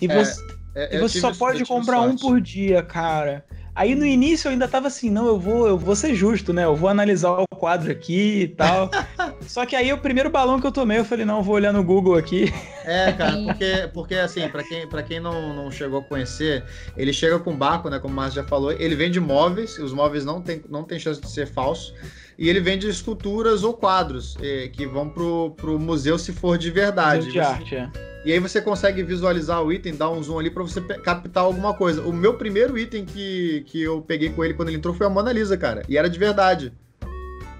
E 0.00 0.06
É, 0.06 0.24
você, 0.24 0.46
É, 0.74 0.94
e 0.94 0.96
eu 0.98 1.08
você 1.08 1.20
só 1.20 1.32
pode 1.32 1.64
comprar 1.64 2.00
um 2.00 2.16
sorte. 2.16 2.20
por 2.20 2.40
dia, 2.40 2.82
cara. 2.82 3.44
Aí 3.74 3.94
no 3.94 4.06
início 4.06 4.48
eu 4.48 4.52
ainda 4.52 4.66
tava 4.66 4.86
assim, 4.88 5.10
não, 5.10 5.26
eu 5.26 5.38
vou, 5.38 5.66
eu 5.66 5.76
vou 5.76 5.94
ser 5.94 6.14
justo, 6.14 6.52
né? 6.52 6.64
Eu 6.64 6.74
vou 6.74 6.88
analisar 6.88 7.30
o 7.32 7.46
quadro 7.46 7.90
aqui 7.90 8.42
e 8.42 8.48
tal. 8.48 8.90
Só 9.46 9.64
que 9.64 9.76
aí 9.76 9.92
o 9.92 9.98
primeiro 9.98 10.30
balão 10.30 10.60
que 10.60 10.66
eu 10.66 10.72
tomei, 10.72 10.98
eu 10.98 11.04
falei, 11.04 11.24
não, 11.24 11.42
vou 11.42 11.54
olhar 11.54 11.72
no 11.72 11.82
Google 11.82 12.16
aqui. 12.16 12.52
É, 12.84 13.12
cara, 13.12 13.36
porque, 13.44 13.90
porque 13.92 14.14
assim, 14.14 14.48
pra 14.48 14.62
quem, 14.62 14.86
pra 14.86 15.02
quem 15.02 15.20
não, 15.20 15.54
não 15.54 15.70
chegou 15.70 16.00
a 16.00 16.02
conhecer, 16.02 16.64
ele 16.96 17.12
chega 17.12 17.38
com 17.38 17.56
barco, 17.56 17.88
né? 17.88 17.98
Como 17.98 18.12
o 18.12 18.16
Márcio 18.16 18.42
já 18.42 18.48
falou, 18.48 18.72
ele 18.72 18.94
vende 18.94 19.18
móveis, 19.18 19.78
os 19.78 19.92
móveis 19.92 20.24
não 20.24 20.40
tem, 20.40 20.62
não 20.68 20.84
tem 20.84 20.98
chance 20.98 21.20
de 21.20 21.30
ser 21.30 21.46
falso. 21.46 21.94
E 22.38 22.48
ele 22.48 22.60
vende 22.60 22.86
esculturas 22.86 23.64
ou 23.64 23.72
quadros 23.72 24.36
eh, 24.42 24.68
que 24.70 24.86
vão 24.86 25.08
pro, 25.08 25.52
pro 25.56 25.78
museu 25.78 26.18
se 26.18 26.32
for 26.32 26.58
de 26.58 26.70
verdade. 26.70 27.26
Museu 27.26 27.32
de 27.32 27.40
arte, 27.40 27.76
é. 27.76 27.90
E 28.26 28.32
aí 28.32 28.40
você 28.40 28.60
consegue 28.60 29.04
visualizar 29.04 29.62
o 29.62 29.72
item, 29.72 29.94
dar 29.94 30.10
um 30.10 30.20
zoom 30.20 30.40
ali 30.40 30.50
pra 30.50 30.62
você 30.62 30.80
captar 30.80 31.44
alguma 31.44 31.72
coisa. 31.72 32.02
O 32.02 32.12
meu 32.12 32.34
primeiro 32.34 32.76
item 32.76 33.04
que, 33.04 33.62
que 33.68 33.80
eu 33.80 34.02
peguei 34.02 34.30
com 34.30 34.44
ele 34.44 34.52
quando 34.52 34.68
ele 34.68 34.78
entrou 34.78 34.92
foi 34.92 35.06
a 35.06 35.10
Mona 35.10 35.32
Lisa, 35.32 35.56
cara. 35.56 35.84
E 35.88 35.96
era 35.96 36.10
de 36.10 36.18
verdade. 36.18 36.72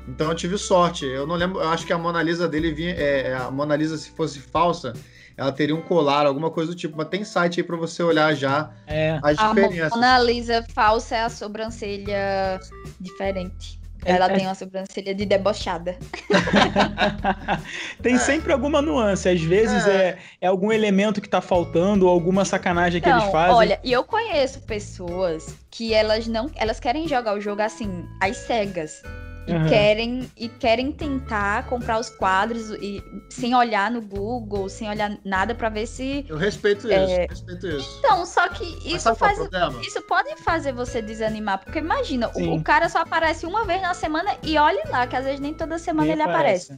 Então 0.09 0.29
eu 0.31 0.35
tive 0.35 0.57
sorte. 0.59 1.05
Eu 1.05 1.27
não 1.27 1.35
lembro, 1.35 1.61
eu 1.61 1.69
acho 1.69 1.85
que 1.87 1.93
a 1.93 1.99
Mona 1.99 2.23
Lisa 2.23 2.49
dele 2.49 2.73
vinha. 2.73 2.95
é, 2.95 3.35
a 3.35 3.51
Mona 3.51 3.75
Lisa, 3.77 3.97
se 3.97 4.11
fosse 4.11 4.39
falsa, 4.41 4.93
ela 5.37 5.53
teria 5.53 5.75
um 5.75 5.83
colar, 5.83 6.25
alguma 6.27 6.51
coisa 6.51 6.73
do 6.73 6.77
tipo. 6.77 6.97
Mas 6.97 7.09
tem 7.09 7.25
site 7.25 7.61
aí 7.61 7.67
pra 7.67 7.77
você 7.77 8.03
olhar 8.03 8.35
já 8.35 8.71
É. 8.87 9.19
as 9.23 9.39
A 9.39 9.49
diferenças. 9.49 9.91
Mona 9.91 10.19
Lisa 10.21 10.65
falsa 10.75 11.17
é 11.17 11.23
a 11.25 11.29
sobrancelha 11.29 12.61
diferente. 13.01 13.81
É- 14.05 14.13
Ela 14.13 14.27
é- 14.31 14.37
tem 14.37 14.47
uma 14.47 14.55
sobrancelha 14.55 15.13
de 15.13 15.27
debochada. 15.27 15.97
Tem 18.01 18.15
É. 18.15 18.19
sempre 18.19 18.53
alguma 18.53 18.81
nuance. 18.81 19.29
Às 19.29 19.41
vezes 19.41 19.85
É. 19.87 19.91
é, 19.91 20.19
é 20.43 20.47
algum 20.47 20.71
elemento 20.71 21.21
que 21.21 21.29
tá 21.29 21.41
faltando, 21.41 22.07
ou 22.07 22.13
alguma 22.13 22.45
sacanagem 22.45 23.01
que 23.01 23.09
eles 23.09 23.25
Não, 23.25 23.33
fazem. 23.33 23.55
olha, 23.57 23.81
e 23.83 23.91
eu 23.93 24.05
conheço 24.05 24.61
pessoas 24.61 25.57
que 25.71 25.93
elas 25.93 26.29
não, 26.29 26.49
elas 26.55 26.79
querem 26.79 27.09
jogar 27.09 27.35
o 27.35 27.41
jogo 27.41 27.63
assim, 27.63 28.07
às 28.21 28.37
cegas. 28.37 29.03
E 29.47 29.53
Aham. 29.53 29.69
querem 29.69 30.31
e 30.37 30.49
querem 30.49 30.91
tentar 30.91 31.67
comprar 31.67 32.01
os 32.01 32.11
quadros 32.11 32.71
e 32.71 33.01
sem 33.31 33.55
olhar 33.55 33.91
no 33.91 34.01
Google, 34.01 34.69
sem 34.69 34.89
olhar 34.89 35.17
nada 35.25 35.55
pra 35.55 35.69
ver 35.69 35.87
se 35.87 36.27
Eu 36.29 36.37
respeito 36.37 36.89
isso, 36.89 36.93
É. 36.93 37.27
respeito 37.31 37.67
isso. 37.69 37.97
Então, 38.01 38.27
só 38.27 38.49
que 38.49 38.65
isso 38.85 39.09
é 39.09 39.15
faz? 39.15 39.39
Isso 39.87 40.03
pode 40.03 40.35
fazer 40.43 40.73
você 40.73 41.01
desanimar, 41.01 41.59
porque 41.63 41.79
imagina, 41.79 42.29
o, 42.35 42.55
o 42.55 42.63
cara 42.63 42.89
só 42.89 42.99
aparece 42.99 43.47
uma 43.47 43.65
vez 43.65 43.81
na 43.81 43.95
semana 43.95 44.37
e 44.43 44.59
olhe 44.59 44.83
lá, 44.91 45.07
que 45.07 45.15
às 45.15 45.25
vezes 45.25 45.39
nem 45.41 45.55
toda 45.55 45.79
semana 45.79 46.07
Nem 46.07 46.13
ele 46.15 46.23
aparece. 46.23 46.75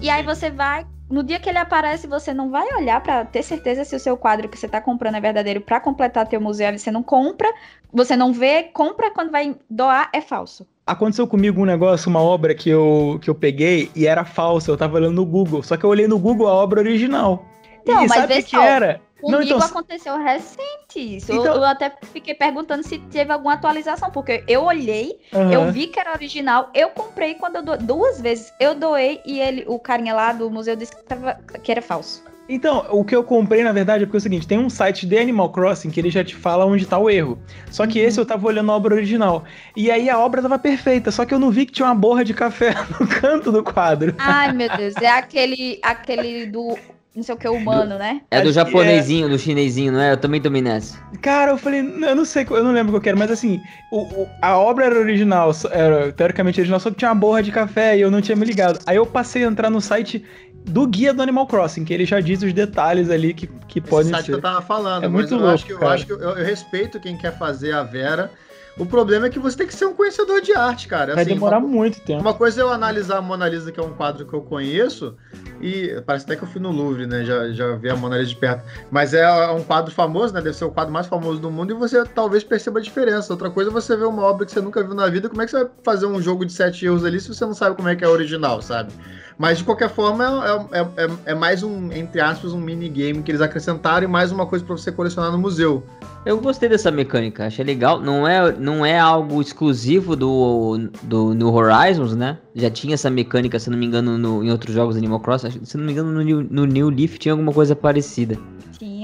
E 0.00 0.08
aí 0.08 0.22
você 0.22 0.50
vai, 0.50 0.86
no 1.10 1.22
dia 1.22 1.40
que 1.40 1.48
ele 1.48 1.58
aparece, 1.58 2.06
você 2.06 2.32
não 2.32 2.50
vai 2.50 2.66
olhar 2.74 3.00
pra 3.00 3.24
ter 3.24 3.42
certeza 3.42 3.84
se 3.84 3.94
o 3.96 4.00
seu 4.00 4.16
quadro 4.16 4.48
que 4.48 4.56
você 4.58 4.68
tá 4.68 4.80
comprando 4.80 5.16
é 5.16 5.20
verdadeiro 5.20 5.60
pra 5.60 5.80
completar 5.80 6.26
teu 6.26 6.40
museu, 6.40 6.68
aí 6.68 6.78
você 6.78 6.90
não 6.90 7.02
compra, 7.02 7.52
você 7.92 8.16
não 8.16 8.32
vê, 8.32 8.64
compra 8.64 9.10
quando 9.10 9.30
vai 9.30 9.56
doar 9.68 10.08
é 10.12 10.20
falso. 10.20 10.66
Aconteceu 10.86 11.26
comigo 11.26 11.60
um 11.62 11.64
negócio, 11.64 12.10
uma 12.10 12.20
obra 12.20 12.54
que 12.54 12.68
eu, 12.68 13.18
que 13.22 13.30
eu 13.30 13.34
peguei 13.34 13.90
e 13.94 14.06
era 14.06 14.24
falsa. 14.24 14.70
Eu 14.70 14.76
tava 14.76 14.96
olhando 14.96 15.14
no 15.14 15.24
Google. 15.24 15.62
Só 15.62 15.76
que 15.76 15.84
eu 15.84 15.90
olhei 15.90 16.08
no 16.08 16.18
Google 16.18 16.48
a 16.48 16.52
obra 16.54 16.80
original. 16.80 17.44
Então, 17.82 18.04
e 18.04 18.08
mas 18.08 18.12
sabe 18.20 18.38
o 18.38 18.44
que, 18.44 18.56
era? 18.56 19.00
Não, 19.22 19.30
Comigo 19.38 19.54
então- 19.54 19.58
aconteceu 19.68 20.18
recente 20.18 20.98
isso. 20.98 21.30
Eu- 21.30 21.40
Então- 21.40 21.54
Eu, 21.54 21.64
até 21.64 21.92
fiquei 22.12 22.34
perguntando 22.34 22.82
se 22.82 22.98
teve 22.98 23.32
alguma 23.32 23.54
atualização, 23.54 24.10
porque 24.10 24.42
eu 24.48 24.64
olhei, 24.64 25.16
Aham. 25.32 25.52
eu 25.52 25.70
vi 25.72 25.86
que 25.86 26.00
era 26.00 26.12
original, 26.12 26.68
eu 26.74 26.88
comprei 26.90 27.34
quando 27.34 27.56
eu 27.56 27.62
do... 27.62 27.76
duas 27.78 28.20
vezes 28.20 28.52
eu 28.58 28.74
doei 28.74 29.20
e 29.24 29.38
ele, 29.40 29.64
o 29.68 29.78
carinha 29.78 30.12
lá 30.14 30.32
do 30.32 30.50
museu 30.50 30.74
disse 30.74 30.94
que, 30.96 31.02
tava- 31.04 31.34
que 31.62 31.70
era 31.70 31.80
falso. 31.80 32.24
Então, 32.48 32.86
o 32.90 33.04
que 33.04 33.14
eu 33.14 33.22
comprei, 33.24 33.62
na 33.62 33.72
verdade, 33.72 34.02
é 34.02 34.06
porque 34.06 34.16
é 34.16 34.18
o 34.18 34.22
seguinte: 34.22 34.46
tem 34.46 34.58
um 34.58 34.68
site 34.68 35.06
de 35.06 35.16
Animal 35.16 35.50
Crossing 35.50 35.90
que 35.90 36.00
ele 36.00 36.10
já 36.10 36.22
te 36.24 36.34
fala 36.34 36.66
onde 36.66 36.86
tá 36.86 36.98
o 36.98 37.08
erro. 37.08 37.38
Só 37.70 37.86
que 37.86 37.98
esse 37.98 38.18
eu 38.20 38.26
tava 38.26 38.46
olhando 38.46 38.70
a 38.72 38.76
obra 38.76 38.94
original. 38.94 39.44
E 39.76 39.90
aí 39.90 40.10
a 40.10 40.18
obra 40.18 40.42
tava 40.42 40.58
perfeita, 40.58 41.10
só 41.10 41.24
que 41.24 41.32
eu 41.32 41.38
não 41.38 41.50
vi 41.50 41.66
que 41.66 41.72
tinha 41.72 41.86
uma 41.86 41.94
borra 41.94 42.24
de 42.24 42.34
café 42.34 42.74
no 43.00 43.06
canto 43.06 43.50
do 43.52 43.62
quadro. 43.62 44.14
Ai, 44.18 44.52
meu 44.52 44.68
Deus, 44.76 44.94
é 44.96 45.08
aquele, 45.08 45.78
aquele 45.82 46.46
do 46.46 46.76
não 47.14 47.22
sei 47.22 47.34
o 47.34 47.38
que 47.38 47.46
humano, 47.46 47.98
né? 47.98 48.22
É 48.30 48.40
do 48.40 48.50
japonesinho, 48.50 49.28
do 49.28 49.38
chinesinho, 49.38 49.92
não 49.92 50.00
é? 50.00 50.12
Eu 50.12 50.16
também 50.16 50.40
tomei 50.40 50.62
nessa. 50.62 50.98
Cara, 51.20 51.50
eu 51.52 51.58
falei, 51.58 51.80
eu 51.80 52.16
não 52.16 52.24
sei, 52.24 52.46
eu 52.50 52.64
não 52.64 52.72
lembro 52.72 52.90
qual 52.92 53.02
que 53.02 53.08
era, 53.10 53.18
mas 53.18 53.30
assim, 53.30 53.60
o- 53.90 54.22
o- 54.22 54.28
a 54.40 54.56
obra 54.58 54.86
era 54.86 54.98
original, 54.98 55.50
era 55.70 56.10
teoricamente 56.10 56.58
original, 56.58 56.80
só 56.80 56.90
que 56.90 56.96
tinha 56.96 57.10
uma 57.10 57.14
borra 57.14 57.42
de 57.42 57.52
café 57.52 57.98
e 57.98 58.00
eu 58.00 58.10
não 58.10 58.22
tinha 58.22 58.34
me 58.34 58.46
ligado. 58.46 58.78
Aí 58.86 58.96
eu 58.96 59.04
passei 59.04 59.44
a 59.44 59.46
entrar 59.46 59.68
no 59.68 59.78
site 59.80 60.24
do 60.64 60.86
guia 60.86 61.12
do 61.12 61.22
Animal 61.22 61.46
Crossing, 61.46 61.84
que 61.84 61.92
ele 61.92 62.04
já 62.06 62.20
diz 62.20 62.42
os 62.42 62.52
detalhes 62.52 63.10
ali 63.10 63.34
que, 63.34 63.46
que 63.68 63.78
Esse 63.80 63.88
podem 63.88 64.10
site 64.10 64.20
que 64.26 64.30
ser. 64.30 64.36
eu 64.36 64.40
tava 64.40 64.62
falando, 64.62 65.04
É 65.04 65.08
mas 65.08 65.12
muito 65.12 65.34
eu 65.34 65.38
louco, 65.38 65.54
acho 65.54 65.66
que, 65.66 65.72
eu, 65.72 65.88
acho 65.88 66.06
que 66.06 66.12
eu, 66.12 66.20
eu 66.20 66.44
respeito 66.44 67.00
quem 67.00 67.16
quer 67.16 67.36
fazer 67.36 67.72
a 67.72 67.82
Vera, 67.82 68.30
O 68.78 68.86
problema 68.86 69.26
é 69.26 69.30
que 69.30 69.38
você 69.38 69.56
tem 69.58 69.66
que 69.66 69.74
ser 69.74 69.84
um 69.84 69.94
conhecedor 69.94 70.40
de 70.40 70.54
arte, 70.54 70.88
cara. 70.88 71.14
Vai 71.14 71.24
Assim, 71.24 71.34
demorar 71.34 71.58
uma, 71.58 71.68
muito 71.68 72.00
tempo. 72.00 72.22
uma 72.22 72.32
coisa 72.32 72.60
é 72.60 72.64
eu 72.64 72.70
analisar 72.70 73.18
a 73.18 73.22
Mona 73.22 73.46
Lisa, 73.46 73.70
que 73.70 73.78
é 73.78 73.82
um 73.82 73.92
quadro 73.92 74.24
que 74.24 74.32
eu 74.32 74.40
conheço, 74.40 75.14
e 75.60 76.00
parece 76.06 76.24
até 76.24 76.36
que 76.36 76.42
eu 76.42 76.48
fui 76.48 76.60
no 76.60 76.70
Louvre, 76.72 77.06
né? 77.06 77.22
Já, 77.22 77.50
já 77.52 77.76
vi 77.76 77.90
a 77.90 77.96
Mona 77.96 78.16
Lisa 78.16 78.30
de 78.30 78.36
perto. 78.36 78.64
Mas 78.90 79.12
é 79.12 79.30
um 79.50 79.62
quadro 79.62 79.92
famoso, 79.94 80.32
né? 80.32 80.40
Deve 80.40 80.56
ser 80.56 80.64
o 80.64 80.70
quadro 80.70 80.90
mais 80.92 81.06
famoso 81.06 81.38
do 81.38 81.50
mundo, 81.50 81.72
e 81.72 81.74
você 81.74 82.02
talvez 82.06 82.42
perceba 82.42 82.78
a 82.78 82.82
diferença. 82.82 83.30
Outra 83.32 83.50
coisa 83.50 83.68
é 83.70 83.72
você 83.72 83.94
ver 83.94 84.06
uma 84.06 84.22
obra 84.22 84.46
que 84.46 84.52
você 84.52 84.60
nunca 84.60 84.82
viu 84.82 84.94
na 84.94 85.06
vida, 85.08 85.28
como 85.28 85.42
é 85.42 85.44
que 85.44 85.50
você 85.50 85.64
vai 85.64 85.72
fazer 85.84 86.06
um 86.06 86.20
jogo 86.20 86.46
de 86.46 86.52
sete 86.52 86.86
erros 86.86 87.04
ali 87.04 87.20
se 87.20 87.28
você 87.28 87.44
não 87.44 87.54
sabe 87.54 87.76
como 87.76 87.88
é 87.88 87.94
que 87.94 88.02
é 88.04 88.08
original, 88.08 88.62
sabe? 88.62 88.90
Mas 89.38 89.58
de 89.58 89.64
qualquer 89.64 89.90
forma, 89.90 90.24
é, 90.72 90.78
é, 90.80 91.04
é, 91.04 91.10
é 91.26 91.34
mais 91.34 91.62
um, 91.62 91.90
entre 91.92 92.20
aspas, 92.20 92.52
um 92.52 92.60
minigame 92.60 93.22
que 93.22 93.30
eles 93.30 93.40
acrescentaram 93.40 94.04
e 94.04 94.06
mais 94.06 94.30
uma 94.32 94.46
coisa 94.46 94.64
para 94.64 94.76
você 94.76 94.90
colecionar 94.92 95.30
no 95.32 95.38
museu. 95.38 95.82
Eu 96.24 96.40
gostei 96.40 96.68
dessa 96.68 96.88
mecânica, 96.88 97.46
achei 97.46 97.64
legal. 97.64 98.00
Não 98.00 98.28
é, 98.28 98.52
não 98.52 98.86
é 98.86 98.96
algo 98.96 99.40
exclusivo 99.40 100.14
do, 100.14 100.88
do 101.02 101.34
New 101.34 101.52
Horizons, 101.52 102.14
né? 102.14 102.38
Já 102.54 102.70
tinha 102.70 102.94
essa 102.94 103.10
mecânica, 103.10 103.58
se 103.58 103.68
não 103.68 103.76
me 103.76 103.86
engano, 103.86 104.16
no, 104.16 104.44
em 104.44 104.50
outros 104.50 104.72
jogos 104.72 104.96
Animal 104.96 105.18
Crossing. 105.18 105.64
Se 105.64 105.76
não 105.76 105.84
me 105.84 105.90
engano, 105.90 106.12
no 106.12 106.22
New, 106.22 106.46
no 106.48 106.64
New 106.64 106.90
Leaf 106.90 107.18
tinha 107.18 107.32
alguma 107.32 107.52
coisa 107.52 107.74
parecida. 107.74 108.36
No 108.36 109.01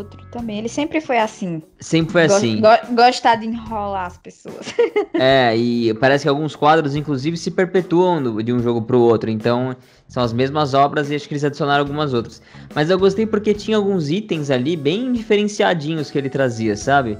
outro 0.00 0.20
também. 0.30 0.58
Ele 0.58 0.68
sempre 0.68 1.00
foi 1.00 1.18
assim. 1.18 1.62
Sempre 1.78 2.12
foi 2.12 2.26
Go- 2.28 2.34
assim. 2.34 2.60
go- 2.60 2.94
gostar 2.94 3.36
de 3.36 3.46
enrolar 3.46 4.06
as 4.06 4.18
pessoas. 4.18 4.74
É, 5.22 5.54
e 5.56 5.92
parece 5.94 6.24
que 6.24 6.28
alguns 6.28 6.56
quadros, 6.56 6.96
inclusive, 6.96 7.36
se 7.36 7.50
perpetuam 7.50 8.22
do- 8.22 8.42
de 8.42 8.52
um 8.52 8.58
jogo 8.60 8.80
pro 8.82 8.98
outro. 9.00 9.28
Então, 9.28 9.76
são 10.08 10.22
as 10.22 10.32
mesmas 10.32 10.72
obras 10.72 11.10
e 11.10 11.14
acho 11.14 11.28
que 11.28 11.34
eles 11.34 11.44
adicionaram 11.44 11.80
algumas 11.82 12.14
outras. 12.14 12.40
Mas 12.74 12.88
eu 12.88 12.98
gostei 12.98 13.26
porque 13.26 13.52
tinha 13.52 13.76
alguns 13.76 14.08
itens 14.08 14.50
ali 14.50 14.76
bem 14.76 15.12
diferenciadinhos 15.12 16.10
que 16.10 16.16
ele 16.18 16.30
trazia, 16.30 16.74
sabe? 16.76 17.18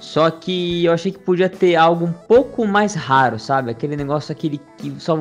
Só 0.00 0.30
que 0.30 0.84
eu 0.84 0.92
achei 0.92 1.12
que 1.12 1.18
podia 1.18 1.48
ter 1.48 1.76
algo 1.76 2.06
um 2.06 2.12
pouco 2.12 2.66
mais 2.66 2.94
raro, 2.94 3.38
sabe? 3.38 3.70
Aquele 3.70 3.96
negócio 3.96 4.32
aquele 4.32 4.60
que 4.78 4.94
só. 4.98 5.16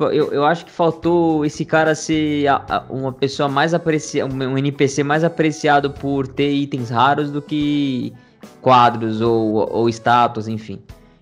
Tipo, 0.00 0.12
eu, 0.12 0.32
eu 0.32 0.46
acho 0.46 0.64
que 0.64 0.70
faltou 0.70 1.44
esse 1.44 1.62
cara 1.62 1.94
ser 1.94 2.46
uma 2.88 3.12
pessoa 3.12 3.50
mais 3.50 3.74
apreciada, 3.74 4.32
um 4.32 4.56
NPC 4.56 5.02
mais 5.02 5.22
apreciado 5.22 5.90
por 5.90 6.26
ter 6.26 6.50
itens 6.50 6.88
raros 6.88 7.30
do 7.30 7.42
que 7.42 8.10
quadros 8.62 9.20
ou, 9.20 9.70
ou 9.70 9.90
estátuas, 9.90 10.48
enfim. 10.48 10.80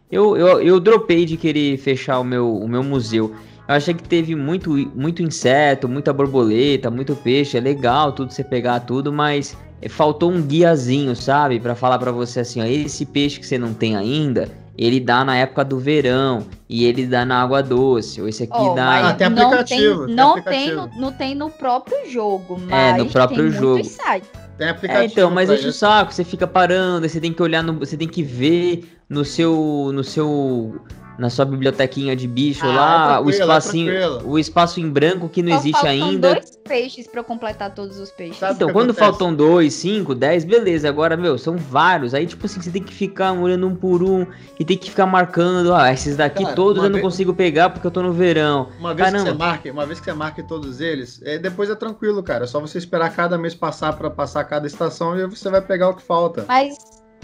Eu, 0.09 0.37
eu, 0.37 0.63
eu 0.63 0.79
dropei 0.79 1.25
de 1.25 1.37
querer 1.37 1.77
fechar 1.77 2.21
o 2.21 2.25
meu, 2.25 2.57
o 2.57 2.69
meu 2.69 2.85
museu. 2.85 3.35
Eu 3.67 3.75
achei 3.75 3.93
que 3.95 4.03
teve 4.05 4.37
muito, 4.37 4.71
muito 4.95 5.25
inseto, 5.25 5.89
muita 5.89 6.13
borboleta, 6.13 6.89
muito 6.89 7.17
peixe. 7.17 7.59
É 7.59 7.61
legal 7.61 8.13
tudo 8.13 8.33
você 8.33 8.45
pegar 8.45 8.79
tudo, 8.81 9.13
mas 9.13 9.57
faltou 9.89 10.31
um 10.31 10.41
guiazinho, 10.41 11.17
sabe? 11.17 11.59
Pra 11.59 11.75
falar 11.75 11.99
pra 11.99 12.13
você 12.13 12.41
assim, 12.41 12.63
ó, 12.63 12.65
esse 12.65 13.05
peixe 13.05 13.41
que 13.41 13.47
você 13.47 13.59
não 13.59 13.75
tem 13.75 13.97
ainda, 13.97 14.49
ele 14.79 15.01
dá 15.01 15.25
na 15.25 15.37
época 15.37 15.65
do 15.65 15.79
verão 15.79 16.47
e 16.69 16.85
ele 16.85 17.05
dá 17.05 17.25
na 17.25 17.43
água 17.43 17.61
doce. 17.63 18.21
Ou 18.23 18.29
esse 18.29 18.45
aqui 18.45 18.53
Ó, 18.55 18.75
dá. 18.75 19.09
Ah, 19.09 19.15
tem 19.15 19.29
não 19.29 19.47
aplicativo, 19.49 20.07
tem 20.07 20.15
não, 20.15 20.31
aplicativo. 20.31 20.65
Tem 20.65 20.75
no, 20.95 21.01
não 21.01 21.13
tem 21.13 21.35
no 21.35 21.51
próprio 21.51 22.09
jogo, 22.09 22.61
mas 22.61 22.73
É, 22.73 22.97
no 22.97 23.07
próprio 23.11 23.43
tem 23.43 23.51
jogo. 23.51 23.73
muitos 23.73 23.91
sites. 23.91 24.31
Tem 24.57 24.69
aplicativo. 24.69 25.03
É, 25.03 25.07
então, 25.07 25.31
mas 25.31 25.51
enche 25.51 25.67
o 25.67 25.71
isso. 25.71 25.79
saco, 25.81 26.15
você 26.15 26.23
fica 26.23 26.47
parando, 26.47 27.09
você 27.09 27.21
tem 27.21 27.33
que 27.33 27.43
olhar 27.43 27.63
no. 27.63 27.79
Você 27.81 27.97
tem 27.97 28.07
que 28.07 28.23
ver 28.23 28.89
no 29.09 29.25
seu. 29.25 29.91
no 29.93 30.05
seu. 30.05 30.81
Na 31.19 31.29
sua 31.29 31.45
bibliotequinha 31.45 32.15
de 32.15 32.29
bicho 32.29 32.65
Ah, 32.65 32.73
lá, 32.75 33.15
é 33.17 33.21
o 33.21 33.29
é 33.29 33.33
espacinho. 33.33 33.93
tranquilo. 33.93 34.23
o 34.31 34.39
espaço 34.39 34.81
em 34.81 34.89
branco 34.89 35.29
que 35.29 35.43
não 35.43 35.53
Só 35.53 35.59
existe 35.59 35.87
ainda. 35.87 36.35
dois 36.35 36.57
peixes 36.69 37.07
pra 37.07 37.21
eu 37.21 37.25
completar 37.25 37.75
todos 37.75 37.99
os 37.99 38.11
peixes. 38.11 38.39
Sabe 38.39 38.55
Então, 38.55 38.69
que 38.69 38.73
quando 38.75 38.91
acontece? 38.91 39.09
faltam 39.11 39.35
dois, 39.35 39.75
cinco, 39.75 40.15
dez, 40.15 40.45
beleza. 40.45 40.89
Agora, 40.89 41.17
meu, 41.17 41.37
são 41.39 41.57
vários. 41.57 42.15
Aí, 42.15 42.27
tipo 42.27 42.47
assim, 42.47 42.61
você 42.61 42.71
tem 42.71 42.83
que 42.83 42.93
ficar 42.95 43.33
olhando 43.33 43.67
um 43.67 43.75
por 43.75 44.03
um 44.03 44.27
e 44.61 44.65
tem 44.65 44.77
que 44.77 44.91
ficar 44.91 45.07
marcando. 45.07 45.75
Ah, 45.75 45.93
esses 45.93 46.17
daqui 46.17 46.45
Cara, 46.45 46.55
todos 46.55 46.83
eu 46.85 46.89
não 46.91 46.95
vez- 46.99 47.05
consigo 47.05 47.35
pegar 47.35 47.71
porque 47.71 47.87
eu 47.87 47.91
tô 47.91 48.03
no 48.03 48.13
verão. 48.13 48.69
Uma 48.79 48.95
vez 48.95 49.09
que 49.09 49.13
Caramba. 49.17 49.31
você 49.33 49.37
marque, 49.39 49.71
uma 49.71 49.87
vez 49.87 49.99
que 49.99 50.05
você 50.05 50.13
marque 50.13 50.43
todos 50.43 50.81
eles, 50.81 51.21
é, 51.25 51.39
depois 51.39 51.69
é 51.71 51.75
tranquilo, 51.75 52.23
cara. 52.23 52.45
É 52.45 52.47
só 52.47 52.61
você 52.61 52.79
esperar 52.79 53.11
cada 53.15 53.37
mês 53.39 53.55
passar 53.55 53.95
pra 53.97 54.11
passar 54.11 54.45
cada 54.45 54.67
estação 54.67 55.19
e 55.19 55.27
você 55.27 55.51
vai 55.51 55.61
pegar 55.63 55.89
o 55.89 55.95
que 55.97 56.03
falta. 56.03 56.45
Mas 56.47 56.77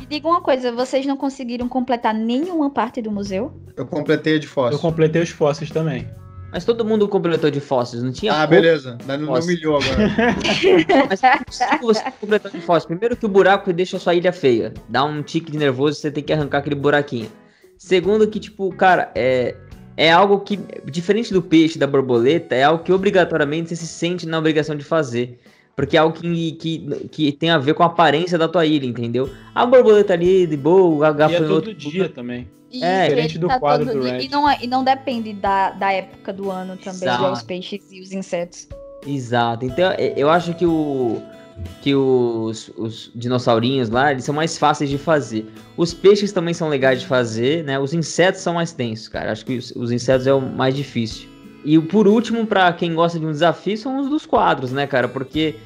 me 0.04 0.10
diga 0.10 0.28
uma 0.28 0.40
coisa, 0.40 0.70
vocês 0.70 1.06
não 1.06 1.16
conseguiram 1.16 1.66
completar 1.68 2.14
nenhuma 2.14 2.70
parte 2.70 3.00
do 3.00 3.10
museu? 3.10 3.52
Eu 3.76 3.86
completei 3.86 4.36
a 4.36 4.38
de 4.38 4.46
Eu 4.46 4.52
fóssil. 4.52 4.78
completei 4.78 5.22
os 5.22 5.30
fósseis 5.30 5.70
também. 5.70 6.08
Mas 6.52 6.64
todo 6.64 6.84
mundo 6.84 7.08
completou 7.08 7.50
de 7.50 7.58
fósseis, 7.58 8.02
não 8.02 8.12
tinha 8.12 8.32
Ah, 8.32 8.46
beleza. 8.46 8.96
Danilo 9.04 9.32
não 9.32 9.40
humilhou 9.40 9.76
agora. 9.76 10.36
Mas 11.08 11.22
é 11.24 11.40
você 11.82 12.04
completar 12.20 12.52
de 12.52 12.60
fóssil. 12.60 12.86
Primeiro 12.88 13.16
que 13.16 13.26
o 13.26 13.28
buraco 13.28 13.72
deixa 13.72 13.96
a 13.96 14.00
sua 14.00 14.14
ilha 14.14 14.32
feia. 14.32 14.72
Dá 14.88 15.04
um 15.04 15.20
tique 15.20 15.50
de 15.50 15.58
nervoso, 15.58 15.98
você 15.98 16.12
tem 16.12 16.22
que 16.22 16.32
arrancar 16.32 16.58
aquele 16.58 16.76
buraquinho. 16.76 17.28
Segundo 17.76 18.28
que, 18.28 18.38
tipo, 18.38 18.72
cara, 18.76 19.10
é, 19.16 19.56
é 19.96 20.12
algo 20.12 20.40
que, 20.40 20.60
diferente 20.84 21.32
do 21.32 21.42
peixe, 21.42 21.76
da 21.76 21.88
borboleta, 21.88 22.54
é 22.54 22.62
algo 22.62 22.84
que 22.84 22.92
obrigatoriamente 22.92 23.70
você 23.70 23.76
se 23.76 23.88
sente 23.88 24.24
na 24.24 24.38
obrigação 24.38 24.76
de 24.76 24.84
fazer. 24.84 25.40
Porque 25.76 25.96
é 25.96 26.00
algo 26.00 26.16
que, 26.16 26.52
que, 26.52 27.08
que 27.10 27.32
tem 27.32 27.50
a 27.50 27.58
ver 27.58 27.74
com 27.74 27.82
a 27.82 27.86
aparência 27.86 28.38
da 28.38 28.46
tua 28.48 28.64
ilha, 28.64 28.86
entendeu? 28.86 29.28
A 29.54 29.66
borboleta 29.66 30.12
ali, 30.12 30.46
de 30.46 30.56
boa, 30.56 31.06
a 31.06 31.10
E 31.10 31.12
é 31.12 31.14
gafanhoto... 31.16 31.54
todo 31.62 31.74
dia 31.74 32.08
também. 32.08 32.48
E 32.70 32.82
É, 32.82 33.04
diferente 33.08 33.38
do 33.38 33.48
quadro 33.58 33.86
do 33.92 34.06
e- 34.06 34.10
Red. 34.10 34.24
E 34.24 34.28
não, 34.28 34.48
é- 34.48 34.58
e 34.62 34.66
não 34.66 34.82
depende 34.84 35.32
da, 35.32 35.70
da 35.70 35.92
época 35.92 36.32
do 36.32 36.50
ano 36.50 36.76
também, 36.76 37.08
Exato. 37.08 37.32
os 37.32 37.42
peixes 37.42 37.90
e 37.92 38.00
os 38.00 38.12
insetos. 38.12 38.68
Exato. 39.06 39.64
Então, 39.64 39.92
é- 39.92 40.14
eu 40.16 40.28
acho 40.30 40.54
que 40.54 40.66
o 40.66 41.20
que 41.82 41.94
os, 41.94 42.68
os 42.76 43.12
dinossaurinhos 43.14 43.88
lá, 43.88 44.10
eles 44.10 44.24
são 44.24 44.34
mais 44.34 44.58
fáceis 44.58 44.90
de 44.90 44.98
fazer. 44.98 45.46
Os 45.76 45.94
peixes 45.94 46.32
também 46.32 46.52
são 46.52 46.68
legais 46.68 47.00
de 47.00 47.06
fazer, 47.06 47.62
né? 47.62 47.78
Os 47.78 47.94
insetos 47.94 48.40
são 48.40 48.54
mais 48.54 48.72
tensos, 48.72 49.06
cara. 49.06 49.30
Acho 49.30 49.46
que 49.46 49.56
os, 49.56 49.70
os 49.76 49.92
insetos 49.92 50.26
é 50.26 50.34
o 50.34 50.40
mais 50.40 50.74
difícil. 50.74 51.28
E 51.64 51.78
o 51.78 51.82
por 51.82 52.06
último, 52.06 52.46
pra 52.46 52.72
quem 52.72 52.94
gosta 52.94 53.18
de 53.18 53.26
um 53.26 53.30
desafio, 53.32 53.76
são 53.76 54.00
os 54.00 54.08
dos 54.08 54.26
quadros, 54.26 54.70
né, 54.72 54.86
cara? 54.86 55.08
Porque 55.08 55.56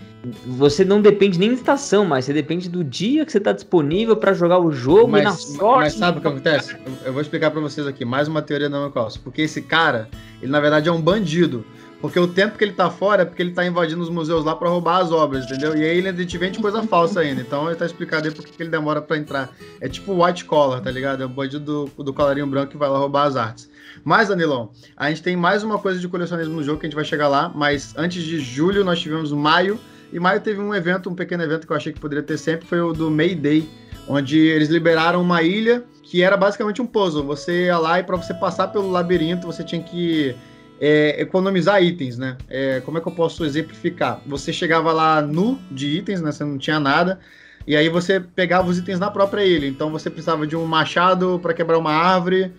você 0.47 0.85
não 0.85 1.01
depende 1.01 1.39
nem 1.39 1.49
da 1.51 1.55
estação, 1.55 2.05
mas 2.05 2.25
você 2.25 2.33
depende 2.33 2.69
do 2.69 2.83
dia 2.83 3.25
que 3.25 3.33
você 3.33 3.41
tá 3.41 3.53
disponível 3.53 4.17
pra 4.17 4.33
jogar 4.33 4.59
o 4.59 4.73
jogo 4.73 5.17
e 5.17 5.23
na 5.23 5.31
Mas, 5.31 5.43
sorte. 5.43 5.79
mas 5.79 5.93
sabe 5.95 6.19
o 6.19 6.21
que 6.21 6.29
acontece? 6.29 6.75
Eu, 6.75 7.07
eu 7.07 7.13
vou 7.13 7.23
explicar 7.23 7.51
pra 7.51 7.61
vocês 7.61 7.87
aqui, 7.87 8.05
mais 8.05 8.29
uma 8.29 8.43
teoria 8.43 8.69
da 8.69 8.91
Cross. 8.91 9.17
Porque 9.17 9.43
esse 9.43 9.63
cara, 9.63 10.09
ele 10.43 10.51
na 10.51 10.61
verdade 10.61 10.89
é 10.89 10.93
um 10.93 11.01
bandido. 11.01 11.65
Porque 12.01 12.19
o 12.19 12.29
tempo 12.29 12.57
que 12.57 12.63
ele 12.63 12.73
tá 12.73 12.89
fora 12.91 13.23
é 13.23 13.25
porque 13.25 13.43
ele 13.43 13.51
tá 13.51 13.67
invadindo 13.67 14.01
os 14.01 14.09
museus 14.09 14.45
lá 14.45 14.55
pra 14.55 14.69
roubar 14.69 14.99
as 14.99 15.11
obras, 15.11 15.45
entendeu? 15.45 15.77
E 15.77 15.85
aí 15.85 15.99
ele 15.99 16.25
te 16.25 16.39
vende 16.39 16.61
coisa 16.61 16.81
falsa 16.85 17.21
ainda. 17.21 17.41
Então 17.41 17.67
ele 17.67 17.75
tá 17.75 17.87
explicado 17.87 18.29
aí 18.29 18.33
porque 18.33 18.53
que 18.53 18.63
ele 18.63 18.71
demora 18.71 19.03
pra 19.03 19.17
entrar. 19.17 19.51
É 19.81 19.89
tipo 19.89 20.13
o 20.13 20.25
white 20.25 20.45
collar, 20.45 20.81
tá 20.81 20.93
ligado? 20.93 21.25
É 21.25 21.27
o 21.27 21.29
bandido 21.29 21.89
do, 21.89 22.05
do 22.05 22.15
colarinho 22.15 22.47
branco 22.47 22.71
que 22.71 22.77
vai 22.77 22.89
lá 22.89 22.99
roubar 22.99 23.25
as 23.27 23.35
artes. 23.35 23.69
Mas, 24.05 24.29
Danilão, 24.29 24.71
a 24.97 25.09
gente 25.09 25.23
tem 25.23 25.37
mais 25.37 25.63
uma 25.63 25.79
coisa 25.79 25.99
de 25.99 26.09
colecionismo 26.09 26.55
no 26.55 26.63
jogo 26.63 26.81
que 26.81 26.87
a 26.87 26.89
gente 26.89 26.97
vai 26.97 27.05
chegar 27.05 27.29
lá. 27.29 27.49
Mas 27.49 27.95
antes 27.97 28.23
de 28.23 28.41
julho, 28.41 28.85
nós 28.85 29.01
tivemos 29.01 29.33
maio. 29.33 29.79
E 30.13 30.19
maio 30.19 30.41
teve 30.41 30.61
um 30.61 30.75
evento, 30.75 31.11
um 31.11 31.15
pequeno 31.15 31.43
evento 31.43 31.67
que 31.67 31.73
eu 31.73 31.77
achei 31.77 31.93
que 31.93 32.01
poderia 32.01 32.23
ter 32.23 32.39
sempre, 32.39 32.67
foi 32.67 32.81
o 32.81 32.93
do 32.93 33.11
May 33.11 33.35
Day, 33.35 33.69
onde 34.09 34.39
eles 34.39 34.69
liberaram 34.69 35.21
uma 35.21 35.43
ilha 35.43 35.85
que 36.03 36.23
era 36.23 36.37
basicamente 36.37 36.81
um 36.81 36.87
puzzle. 36.87 37.23
Você 37.25 37.67
ia 37.67 37.79
lá 37.79 38.01
e 38.01 38.03
para 38.03 38.17
você 38.17 38.33
passar 38.33 38.69
pelo 38.69 38.91
labirinto, 38.91 39.47
você 39.47 39.63
tinha 39.63 39.83
que 39.83 40.35
é, 40.81 41.21
economizar 41.21 41.83
itens, 41.83 42.17
né? 42.17 42.39
É, 42.49 42.81
como 42.81 42.97
é 42.97 43.01
que 43.01 43.09
eu 43.09 43.13
posso 43.13 43.45
exemplificar? 43.45 44.23
Você 44.27 44.53
chegava 44.53 44.91
lá 44.93 45.21
nu 45.21 45.59
de 45.71 45.99
itens, 45.99 46.23
né? 46.23 46.33
Você 46.33 46.45
não 46.45 46.57
tinha 46.57 46.81
nada. 46.81 47.21
E 47.67 47.77
aí 47.77 47.91
você 47.91 48.19
pegava 48.19 48.69
os 48.69 48.79
itens 48.79 48.99
na 48.99 49.11
própria 49.11 49.45
ilha. 49.45 49.67
Então 49.67 49.91
você 49.91 50.09
precisava 50.09 50.47
de 50.47 50.57
um 50.57 50.65
machado 50.65 51.39
para 51.43 51.53
quebrar 51.53 51.77
uma 51.79 51.93
árvore, 51.93 52.53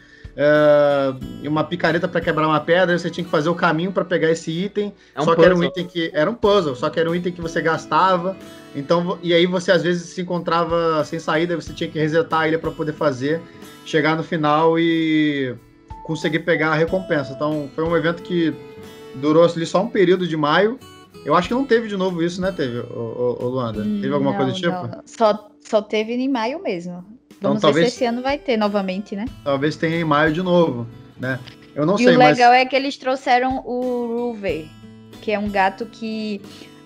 e 1.43 1.47
uma 1.47 1.63
picareta 1.63 2.07
para 2.07 2.21
quebrar 2.21 2.47
uma 2.47 2.59
pedra. 2.59 2.97
Você 2.97 3.09
tinha 3.09 3.23
que 3.23 3.29
fazer 3.29 3.49
o 3.49 3.55
caminho 3.55 3.91
para 3.91 4.05
pegar 4.05 4.31
esse 4.31 4.51
item. 4.51 4.93
É 5.13 5.21
um 5.21 5.25
só 5.25 5.35
que 5.35 5.43
era 5.43 5.53
um 5.53 5.57
puzzle. 5.57 5.71
item 5.71 5.87
que 5.87 6.11
era 6.13 6.29
um 6.29 6.33
puzzle. 6.33 6.75
Só 6.75 6.89
que 6.89 6.99
era 6.99 7.09
um 7.09 7.15
item 7.15 7.33
que 7.33 7.41
você 7.41 7.61
gastava. 7.61 8.37
Então 8.75 9.19
e 9.21 9.33
aí 9.33 9.45
você 9.45 9.71
às 9.71 9.83
vezes 9.83 10.09
se 10.09 10.21
encontrava 10.21 11.03
sem 11.03 11.19
saída. 11.19 11.55
Você 11.55 11.73
tinha 11.73 11.89
que 11.89 11.99
resetar 11.99 12.41
a 12.41 12.47
ilha 12.47 12.59
para 12.59 12.71
poder 12.71 12.93
fazer, 12.93 13.41
chegar 13.85 14.15
no 14.15 14.23
final 14.23 14.79
e 14.79 15.55
conseguir 16.05 16.39
pegar 16.39 16.69
a 16.69 16.75
recompensa. 16.75 17.33
Então 17.33 17.69
foi 17.75 17.83
um 17.83 17.95
evento 17.97 18.23
que 18.23 18.53
durou 19.15 19.43
ali 19.43 19.65
só 19.65 19.81
um 19.83 19.89
período 19.89 20.27
de 20.27 20.37
maio. 20.37 20.79
Eu 21.25 21.35
acho 21.35 21.49
que 21.49 21.53
não 21.53 21.65
teve 21.65 21.87
de 21.87 21.97
novo 21.97 22.23
isso, 22.23 22.39
né? 22.39 22.51
Teve, 22.51 22.79
ô, 22.79 23.37
ô, 23.39 23.45
ô, 23.45 23.47
Luanda? 23.49 23.83
Teve 23.83 24.13
alguma 24.13 24.31
Não, 24.31 24.37
coisa 24.37 24.51
do 24.53 24.57
tipo? 24.57 24.71
não. 24.71 25.01
Só, 25.05 25.51
só 25.59 25.81
teve 25.81 26.13
em 26.13 26.29
maio 26.29 26.63
mesmo. 26.63 27.18
Então, 27.39 27.51
Vamos 27.51 27.61
talvez- 27.61 27.85
ver 27.85 27.89
se 27.89 27.95
esse 27.97 28.05
ano 28.05 28.21
vai 28.21 28.37
ter 28.37 28.57
novamente, 28.57 29.15
né? 29.15 29.25
Talvez 29.43 29.75
tenha 29.77 29.95
em 29.95 30.03
maio 30.03 30.33
de 30.33 30.43
novo, 30.43 30.85
né? 31.17 31.39
Eu 31.73 31.85
não 31.85 31.95
e 31.95 32.03
sei, 32.03 32.15
o 32.15 32.19
mas. 32.19 32.37
legal 32.37 32.51
é 32.53 32.65
que 32.65 32.75
eles 32.75 32.97
trouxeram 32.97 33.63
o 33.65 34.05
Ruver, 34.07 34.65
que 35.21 35.31
é 35.31 35.39
um 35.39 35.49
gato 35.49 35.85
que 35.85 36.41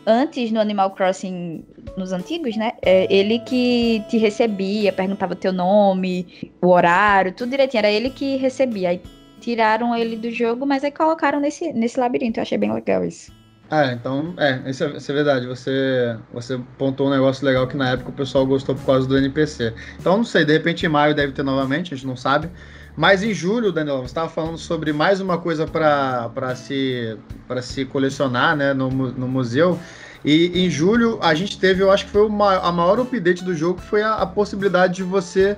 antes 0.06 0.52
no 0.52 0.60
Animal 0.60 0.92
Crossing, 0.92 1.66
nos 1.98 2.12
antigos, 2.12 2.56
né? 2.56 2.74
é 2.82 3.12
ele 3.12 3.40
que 3.40 4.04
te 4.10 4.18
recebia, 4.18 4.94
perguntava 4.94 5.34
o 5.34 5.36
teu 5.36 5.52
nome, 5.52 6.52
o 6.62 6.68
horário, 6.68 7.34
tudo 7.34 7.50
direitinho. 7.50 7.80
Era 7.80 7.90
ele 7.90 8.10
que 8.12 8.36
recebia. 8.36 8.90
Aí 8.90 9.02
tiraram 9.40 9.96
ele 9.96 10.16
do 10.16 10.30
jogo, 10.32 10.66
mas 10.66 10.84
aí 10.84 10.92
colocaram 10.92 11.40
nesse, 11.40 11.74
nesse 11.74 12.00
labirinto. 12.00 12.40
Eu 12.40 12.44
achei 12.44 12.58
bem 12.58 12.72
legal 12.72 13.04
isso. 13.04 13.32
Ah, 13.76 13.92
então, 13.92 14.36
é, 14.38 14.70
isso 14.70 14.84
é, 14.84 14.98
isso 14.98 15.12
é, 15.12 15.16
verdade. 15.16 15.48
Você, 15.48 16.16
você 16.32 16.60
pontou 16.78 17.08
um 17.08 17.10
negócio 17.10 17.44
legal 17.44 17.66
que 17.66 17.76
na 17.76 17.90
época 17.90 18.12
o 18.12 18.14
pessoal 18.14 18.46
gostou 18.46 18.76
por 18.76 18.86
causa 18.86 19.08
do 19.08 19.18
NPC. 19.18 19.74
Então, 20.00 20.18
não 20.18 20.24
sei, 20.24 20.46
de 20.46 20.54
repente 20.54 20.86
em 20.86 20.90
maio 20.90 21.16
deve 21.16 21.34
ter 21.34 21.42
novamente, 21.42 21.92
a 21.92 21.98
gente 21.98 22.06
não 22.06 22.16
sabe. 22.16 22.52
Mas 22.96 23.24
em 23.24 23.34
julho, 23.34 23.72
Daniel, 23.72 23.98
você 23.98 24.06
estava 24.06 24.30
falando 24.30 24.60
sobre 24.60 24.94
mais 24.94 25.20
uma 25.20 25.40
coisa 25.40 25.66
para 25.66 26.56
se, 26.56 27.18
se 27.64 27.86
colecionar 27.86 28.56
né, 28.56 28.76
no, 28.76 28.92
no 28.92 29.28
museu. 29.28 29.80
E 30.24 30.52
em 30.54 30.70
julho 30.70 31.18
a 31.20 31.34
gente 31.34 31.60
teve, 31.60 31.82
eu 31.82 31.90
acho 31.90 32.06
que 32.06 32.12
foi 32.12 32.28
uma, 32.28 32.60
a 32.60 32.72
maior 32.72 33.00
update 33.00 33.44
do 33.44 33.56
jogo, 33.56 33.82
foi 33.82 34.04
a, 34.04 34.18
a 34.18 34.26
possibilidade 34.28 34.98
de 34.98 35.04
você 35.04 35.58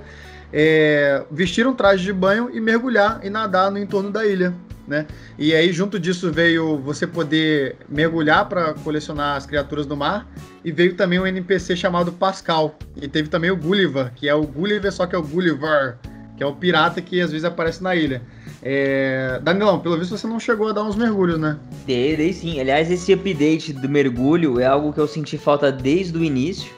é, 0.50 1.22
vestir 1.30 1.66
um 1.66 1.74
traje 1.74 2.02
de 2.02 2.14
banho 2.14 2.48
e 2.50 2.62
mergulhar 2.62 3.20
e 3.22 3.28
nadar 3.28 3.70
no 3.70 3.78
entorno 3.78 4.10
da 4.10 4.24
ilha. 4.24 4.54
Né? 4.86 5.06
E 5.38 5.54
aí, 5.54 5.72
junto 5.72 5.98
disso, 5.98 6.30
veio 6.30 6.78
você 6.78 7.06
poder 7.06 7.76
mergulhar 7.88 8.48
para 8.48 8.74
colecionar 8.74 9.36
as 9.36 9.44
criaturas 9.44 9.84
do 9.84 9.96
mar. 9.96 10.26
E 10.64 10.70
veio 10.70 10.94
também 10.94 11.18
um 11.18 11.26
NPC 11.26 11.76
chamado 11.76 12.12
Pascal. 12.12 12.78
E 13.00 13.08
teve 13.08 13.28
também 13.28 13.50
o 13.50 13.56
Gulliver, 13.56 14.12
que 14.14 14.28
é 14.28 14.34
o 14.34 14.42
Gulliver, 14.42 14.92
só 14.92 15.06
que 15.06 15.14
é 15.14 15.18
o 15.18 15.22
Gulliver, 15.22 15.96
que 16.36 16.42
é 16.42 16.46
o 16.46 16.54
pirata 16.54 17.00
que 17.00 17.20
às 17.20 17.30
vezes 17.30 17.44
aparece 17.44 17.82
na 17.82 17.94
ilha. 17.96 18.22
É... 18.62 19.40
Danilão, 19.42 19.78
pelo 19.78 19.98
visto 19.98 20.16
você 20.16 20.26
não 20.26 20.40
chegou 20.40 20.68
a 20.68 20.72
dar 20.72 20.82
uns 20.82 20.96
mergulhos, 20.96 21.38
né? 21.38 21.56
Dei, 21.86 22.16
dei 22.16 22.32
sim. 22.32 22.60
Aliás, 22.60 22.90
esse 22.90 23.12
update 23.12 23.72
do 23.72 23.88
mergulho 23.88 24.60
é 24.60 24.66
algo 24.66 24.92
que 24.92 25.00
eu 25.00 25.06
senti 25.06 25.38
falta 25.38 25.70
desde 25.70 26.16
o 26.16 26.24
início. 26.24 26.72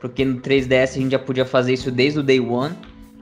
Porque 0.00 0.24
no 0.24 0.40
3DS 0.40 0.90
a 0.90 1.00
gente 1.00 1.12
já 1.12 1.18
podia 1.18 1.46
fazer 1.46 1.72
isso 1.72 1.90
desde 1.90 2.18
o 2.18 2.22
Day 2.22 2.40
One. 2.40 2.74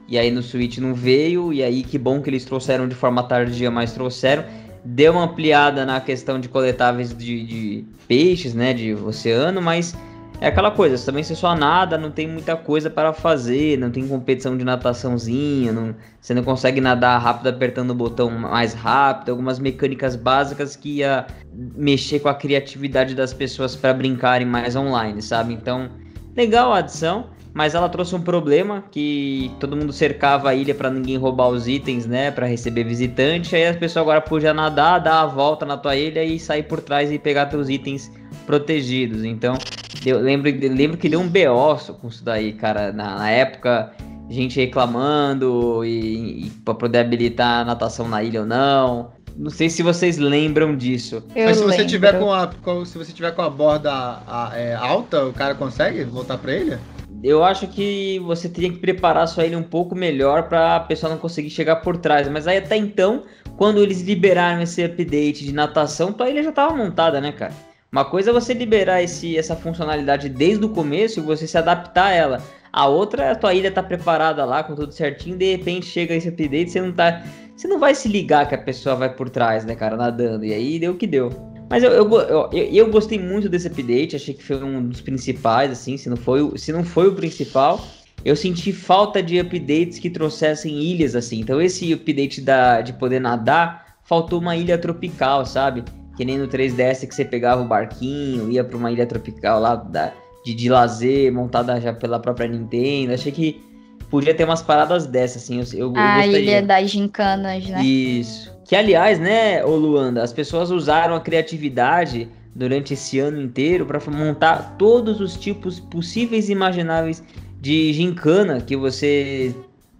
E 0.07 0.17
aí 0.17 0.29
no 0.29 0.41
Switch 0.41 0.77
não 0.77 0.93
veio, 0.93 1.53
e 1.53 1.63
aí 1.63 1.83
que 1.83 1.97
bom 1.97 2.21
que 2.21 2.29
eles 2.29 2.45
trouxeram 2.45 2.87
de 2.87 2.95
forma 2.95 3.23
tardia, 3.23 3.71
mas 3.71 3.93
trouxeram. 3.93 4.43
Deu 4.85 5.13
uma 5.13 5.23
ampliada 5.23 5.85
na 5.85 6.01
questão 6.01 6.39
de 6.39 6.49
coletáveis 6.49 7.15
de, 7.15 7.45
de 7.45 7.85
peixes, 8.07 8.53
né, 8.53 8.73
de 8.73 8.93
oceano, 8.93 9.61
mas 9.61 9.95
é 10.41 10.47
aquela 10.47 10.71
coisa, 10.71 11.03
também 11.05 11.23
você 11.23 11.35
só 11.35 11.55
nada, 11.55 11.97
não 11.97 12.11
tem 12.11 12.27
muita 12.27 12.57
coisa 12.57 12.89
para 12.89 13.13
fazer, 13.13 13.77
não 13.77 13.89
tem 13.89 14.05
competição 14.05 14.57
de 14.57 14.65
nataçãozinha, 14.65 15.71
não, 15.71 15.95
você 16.19 16.33
não 16.33 16.43
consegue 16.43 16.81
nadar 16.81 17.17
rápido 17.21 17.47
apertando 17.47 17.91
o 17.91 17.95
botão 17.95 18.29
mais 18.29 18.73
rápido, 18.73 19.29
algumas 19.29 19.57
mecânicas 19.57 20.17
básicas 20.17 20.75
que 20.75 20.97
ia 20.97 21.25
mexer 21.53 22.19
com 22.19 22.27
a 22.27 22.33
criatividade 22.33 23.15
das 23.15 23.33
pessoas 23.33 23.73
para 23.73 23.93
brincarem 23.93 24.45
mais 24.45 24.75
online, 24.75 25.21
sabe? 25.21 25.53
Então, 25.53 25.89
legal 26.35 26.73
a 26.73 26.79
adição 26.79 27.27
mas 27.53 27.75
ela 27.75 27.87
trouxe 27.87 28.15
um 28.15 28.21
problema 28.21 28.83
que 28.89 29.51
todo 29.59 29.77
mundo 29.77 29.93
cercava 29.93 30.49
a 30.49 30.55
ilha 30.55 30.73
para 30.73 30.89
ninguém 30.89 31.17
roubar 31.17 31.49
os 31.49 31.67
itens, 31.67 32.07
né, 32.07 32.31
para 32.31 32.47
receber 32.47 32.83
visitante. 32.83 33.55
Aí 33.55 33.67
as 33.67 33.77
pessoas 33.77 34.01
agora 34.01 34.21
podiam 34.21 34.53
nadar, 34.53 34.99
dar 34.99 35.21
a 35.21 35.25
volta 35.27 35.65
na 35.65 35.77
tua 35.77 35.95
ilha 35.95 36.23
e 36.23 36.39
sair 36.39 36.63
por 36.63 36.81
trás 36.81 37.11
e 37.11 37.19
pegar 37.19 37.45
teus 37.45 37.69
itens 37.69 38.11
protegidos. 38.47 39.23
Então, 39.23 39.55
eu 40.03 40.19
lembro, 40.19 40.49
lembro 40.51 40.97
que 40.97 41.07
deu 41.07 41.19
um 41.19 41.27
BO 41.27 41.93
com 42.01 42.07
isso 42.07 42.23
daí, 42.23 42.53
cara, 42.53 42.91
na, 42.91 43.19
na 43.19 43.29
época, 43.29 43.93
gente 44.29 44.59
reclamando 44.59 45.85
e, 45.85 46.47
e 46.47 46.49
para 46.65 46.73
poder 46.73 46.99
habilitar 46.99 47.61
a 47.61 47.65
natação 47.65 48.07
na 48.07 48.23
ilha 48.23 48.41
ou 48.41 48.47
não. 48.47 49.11
Não 49.35 49.49
sei 49.49 49.69
se 49.69 49.81
vocês 49.81 50.17
lembram 50.17 50.75
disso. 50.75 51.23
Eu 51.35 51.45
Mas 51.45 51.57
se 51.57 51.63
você 51.63 51.85
tiver 51.85 52.19
com 52.19 52.31
a 52.31 52.51
se 52.85 52.97
você 52.97 53.11
tiver 53.11 53.31
com 53.31 53.41
a 53.41 53.49
borda 53.49 53.91
a, 53.91 54.49
a, 54.51 54.57
é, 54.57 54.75
alta, 54.75 55.25
o 55.25 55.33
cara 55.33 55.55
consegue 55.55 56.03
voltar 56.03 56.37
para 56.37 56.55
ilha? 56.55 56.79
Eu 57.23 57.41
acho 57.41 57.67
que 57.67 58.19
você 58.19 58.49
teria 58.49 58.69
que 58.69 58.79
preparar 58.79 59.27
sua 59.27 59.45
ilha 59.45 59.57
um 59.57 59.63
pouco 59.63 59.95
melhor 59.95 60.49
para 60.49 60.75
a 60.75 60.79
pessoa 60.81 61.09
não 61.09 61.17
conseguir 61.17 61.49
chegar 61.49 61.77
por 61.77 61.95
trás. 61.95 62.27
Mas 62.27 62.47
aí 62.47 62.57
até 62.57 62.75
então, 62.75 63.23
quando 63.55 63.81
eles 63.81 64.01
liberaram 64.01 64.61
esse 64.61 64.83
update 64.83 65.45
de 65.45 65.53
natação, 65.53 66.11
tua 66.11 66.29
ilha 66.29 66.43
já 66.43 66.49
estava 66.49 66.75
montada, 66.75 67.21
né, 67.21 67.31
cara? 67.31 67.53
Uma 67.89 68.03
coisa 68.03 68.31
é 68.31 68.33
você 68.33 68.53
liberar 68.53 69.01
esse, 69.01 69.37
essa 69.37 69.55
funcionalidade 69.55 70.27
desde 70.27 70.65
o 70.65 70.69
começo 70.69 71.19
e 71.19 71.23
você 71.23 71.47
se 71.47 71.57
adaptar 71.57 72.07
a 72.07 72.13
ela. 72.13 72.43
A 72.73 72.87
outra 72.87 73.25
é 73.25 73.31
a 73.31 73.35
tua 73.35 73.53
ilha 73.53 73.71
tá 73.71 73.83
preparada 73.83 74.43
lá 74.43 74.63
com 74.63 74.75
tudo 74.75 74.91
certinho, 74.91 75.37
de 75.37 75.55
repente 75.55 75.85
chega 75.85 76.15
esse 76.15 76.27
update, 76.27 76.71
você 76.71 76.81
não 76.81 76.91
tá. 76.91 77.23
Você 77.55 77.67
não 77.67 77.79
vai 77.79 77.93
se 77.93 78.09
ligar 78.09 78.49
que 78.49 78.55
a 78.55 78.57
pessoa 78.57 78.95
vai 78.95 79.13
por 79.13 79.29
trás, 79.29 79.63
né, 79.63 79.75
cara, 79.75 79.95
nadando. 79.95 80.43
E 80.43 80.51
aí 80.51 80.79
deu 80.79 80.93
o 80.93 80.97
que 80.97 81.05
deu. 81.05 81.52
Mas 81.69 81.83
eu, 81.83 81.91
eu, 81.91 82.09
eu, 82.11 82.49
eu, 82.51 82.89
gostei 82.89 83.19
muito 83.19 83.49
desse 83.49 83.67
update, 83.67 84.15
achei 84.15 84.33
que 84.33 84.43
foi 84.43 84.63
um 84.63 84.87
dos 84.87 85.01
principais, 85.01 85.71
assim, 85.71 85.97
se 85.97 86.09
não 86.09 86.17
foi, 86.17 86.57
se 86.57 86.71
não 86.71 86.83
foi 86.83 87.07
o 87.07 87.15
principal. 87.15 87.83
Eu 88.23 88.35
senti 88.35 88.71
falta 88.71 89.21
de 89.21 89.39
updates 89.39 89.99
que 89.99 90.09
trouxessem 90.09 90.81
ilhas, 90.81 91.15
assim. 91.15 91.39
Então 91.39 91.61
esse 91.61 91.91
update 91.91 92.39
da, 92.39 92.81
de 92.81 92.93
poder 92.93 93.19
nadar, 93.19 93.97
faltou 94.03 94.39
uma 94.39 94.55
ilha 94.55 94.77
tropical, 94.77 95.45
sabe? 95.45 95.83
Que 96.15 96.23
nem 96.23 96.37
no 96.37 96.47
3DS 96.47 97.07
que 97.07 97.13
você 97.13 97.25
pegava 97.25 97.61
o 97.61 97.67
barquinho, 97.67 98.51
ia 98.51 98.63
para 98.63 98.77
uma 98.77 98.91
ilha 98.91 99.05
tropical 99.05 99.59
lá 99.59 99.75
da, 99.75 100.13
de, 100.45 100.53
de 100.53 100.69
lazer, 100.69 101.33
montada 101.33 101.79
já 101.81 101.91
pela 101.91 102.19
própria 102.19 102.47
Nintendo. 102.47 103.13
Achei 103.13 103.31
que 103.31 103.61
podia 104.09 104.33
ter 104.33 104.43
umas 104.43 104.61
paradas 104.61 105.07
dessas, 105.07 105.43
assim. 105.43 105.59
Eu, 105.75 105.91
eu 105.91 105.93
a 105.97 106.25
ilha 106.27 106.61
das 106.61 106.91
gincanas, 106.91 107.67
né? 107.67 107.83
Isso. 107.83 108.52
Que, 108.73 108.77
aliás, 108.77 109.19
né, 109.19 109.63
ô 109.63 109.75
Luanda, 109.75 110.23
as 110.23 110.33
pessoas 110.33 110.71
usaram 110.71 111.13
a 111.13 111.21
criatividade 111.21 112.27
durante 112.55 112.95
esse 112.95 113.19
ano 113.19 113.39
inteiro 113.39 113.85
para 113.85 113.99
montar 114.09 114.77
todos 114.79 115.21
os 115.21 115.37
tipos 115.37 115.79
possíveis 115.79 116.49
e 116.49 116.53
imagináveis 116.53 117.23
de 117.61 117.93
gincana 117.93 118.59
que 118.61 118.75
você 118.75 119.53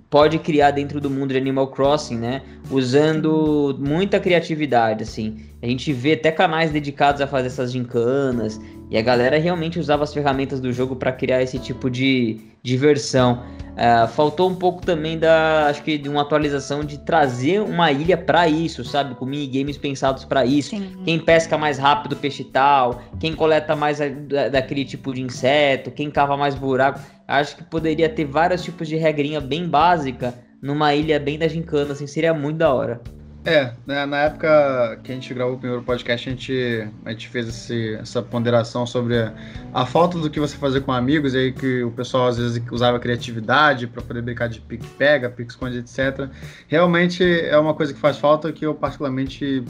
pode 0.09 0.39
criar 0.39 0.71
dentro 0.71 0.99
do 0.99 1.07
mundo 1.07 1.33
de 1.33 1.37
Animal 1.37 1.67
Crossing, 1.67 2.17
né? 2.17 2.41
Usando 2.71 3.77
muita 3.79 4.19
criatividade, 4.19 5.03
assim. 5.03 5.37
A 5.63 5.65
gente 5.65 5.93
vê 5.93 6.11
até 6.11 6.29
canais 6.29 6.71
dedicados 6.71 7.21
a 7.21 7.25
fazer 7.25 7.47
essas 7.47 7.71
gincanas 7.71 8.59
e 8.91 8.97
a 8.97 9.01
galera 9.01 9.39
realmente 9.39 9.79
usava 9.79 10.03
as 10.03 10.13
ferramentas 10.13 10.59
do 10.59 10.73
jogo 10.73 10.93
para 10.97 11.09
criar 11.09 11.41
esse 11.41 11.57
tipo 11.57 11.89
de 11.89 12.41
diversão. 12.61 13.41
É, 13.77 14.05
faltou 14.07 14.49
um 14.49 14.55
pouco 14.55 14.85
também 14.85 15.17
da, 15.17 15.67
acho 15.67 15.81
que 15.81 15.97
de 15.97 16.09
uma 16.09 16.23
atualização 16.23 16.83
de 16.83 16.97
trazer 16.97 17.61
uma 17.61 17.93
ilha 17.93 18.17
para 18.17 18.45
isso, 18.45 18.83
sabe? 18.83 19.15
Com 19.15 19.25
minigames 19.25 19.77
pensados 19.77 20.25
para 20.25 20.45
isso. 20.45 20.71
Sim. 20.71 20.97
Quem 21.05 21.17
pesca 21.17 21.57
mais 21.57 21.77
rápido 21.77 22.17
peixe 22.17 22.43
tal, 22.43 23.01
quem 23.17 23.33
coleta 23.33 23.73
mais 23.73 24.01
a, 24.01 24.09
da, 24.09 24.49
daquele 24.49 24.83
tipo 24.83 25.13
de 25.13 25.21
inseto, 25.21 25.91
quem 25.91 26.11
cava 26.11 26.35
mais 26.35 26.55
buraco. 26.55 26.99
Acho 27.25 27.55
que 27.55 27.63
poderia 27.63 28.09
ter 28.09 28.25
vários 28.25 28.65
tipos 28.65 28.85
de 28.85 28.97
regrinha 28.97 29.39
bem 29.39 29.65
básica 29.65 30.33
numa 30.61 30.93
ilha 30.93 31.17
bem 31.21 31.39
da 31.39 31.47
gincana, 31.47 31.93
assim, 31.93 32.05
seria 32.05 32.33
muito 32.33 32.57
da 32.57 32.73
hora. 32.73 33.01
É, 33.45 33.73
né, 33.85 34.05
na 34.05 34.21
época 34.21 35.01
que 35.03 35.11
a 35.11 35.15
gente 35.15 35.33
gravou 35.33 35.55
o 35.55 35.57
primeiro 35.57 35.83
podcast, 35.83 36.29
a 36.29 36.31
gente, 36.31 36.87
a 37.03 37.11
gente 37.11 37.27
fez 37.27 37.49
esse, 37.49 37.95
essa 37.95 38.21
ponderação 38.21 38.85
sobre 38.87 39.19
a, 39.19 39.33
a, 39.73 39.85
falta 39.85 40.17
do 40.17 40.29
que 40.29 40.39
você 40.39 40.55
fazer 40.55 40.79
com 40.79 40.93
amigos, 40.93 41.33
e 41.33 41.37
aí 41.37 41.51
que 41.51 41.83
o 41.83 41.91
pessoal 41.91 42.27
às 42.27 42.37
vezes 42.37 42.63
usava 42.71 42.97
criatividade 43.01 43.85
para 43.85 44.01
poder 44.01 44.21
brincar 44.21 44.47
de 44.47 44.61
pique-pega, 44.61 45.29
pique-esconde, 45.29 45.79
etc. 45.79 46.29
Realmente 46.69 47.21
é 47.21 47.57
uma 47.57 47.73
coisa 47.73 47.93
que 47.93 47.99
faz 47.99 48.17
falta 48.17 48.49
que 48.53 48.65
eu 48.65 48.73
particularmente 48.73 49.61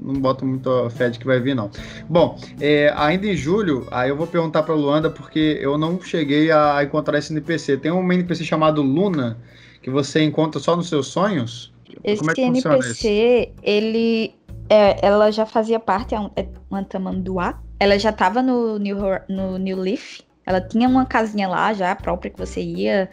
não 0.00 0.14
boto 0.14 0.46
muito 0.46 0.88
fé 0.90 1.10
de 1.10 1.18
que 1.18 1.26
vai 1.26 1.40
vir, 1.40 1.56
não. 1.56 1.68
Bom, 2.08 2.38
é, 2.60 2.94
ainda 2.96 3.26
em 3.26 3.34
julho, 3.34 3.88
aí 3.90 4.08
eu 4.08 4.16
vou 4.16 4.28
perguntar 4.28 4.62
para 4.62 4.74
Luanda, 4.74 5.10
porque 5.10 5.58
eu 5.60 5.76
não 5.76 6.00
cheguei 6.00 6.52
a 6.52 6.80
encontrar 6.84 7.18
esse 7.18 7.32
NPC. 7.32 7.76
Tem 7.76 7.90
um 7.90 8.12
NPC 8.12 8.44
chamado 8.44 8.82
Luna, 8.82 9.36
que 9.82 9.90
você 9.90 10.22
encontra 10.22 10.60
só 10.60 10.76
nos 10.76 10.88
seus 10.88 11.08
sonhos, 11.08 11.72
esse 12.04 12.40
é 12.40 12.44
NPC, 12.44 13.52
ele, 13.62 14.34
é, 14.68 15.04
ela 15.06 15.30
já 15.30 15.46
fazia 15.46 15.78
parte, 15.78 16.14
é 16.14 16.20
um, 16.20 16.30
é 16.36 16.46
uma 16.70 16.84
tamanduá. 16.84 17.60
Ela 17.78 17.98
já 17.98 18.10
estava 18.10 18.42
no 18.42 18.78
New, 18.78 18.96
no 19.28 19.58
New 19.58 19.78
Leaf. 19.78 20.20
Ela 20.46 20.60
tinha 20.60 20.88
uma 20.88 21.06
casinha 21.06 21.48
lá 21.48 21.72
já 21.72 21.94
própria 21.94 22.30
que 22.30 22.38
você 22.38 22.60
ia 22.60 23.08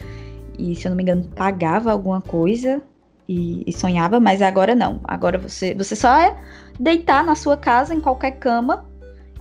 e, 0.58 0.74
se 0.74 0.86
eu 0.86 0.90
não 0.90 0.96
me 0.96 1.02
engano, 1.02 1.24
pagava 1.36 1.92
alguma 1.92 2.20
coisa 2.20 2.82
e, 3.28 3.62
e 3.66 3.72
sonhava, 3.72 4.18
mas 4.18 4.42
agora 4.42 4.74
não. 4.74 5.00
Agora 5.04 5.38
você, 5.38 5.74
você 5.74 5.94
só 5.94 6.16
é 6.16 6.36
deitar 6.78 7.24
na 7.24 7.34
sua 7.34 7.56
casa, 7.56 7.94
em 7.94 8.00
qualquer 8.00 8.32
cama, 8.32 8.84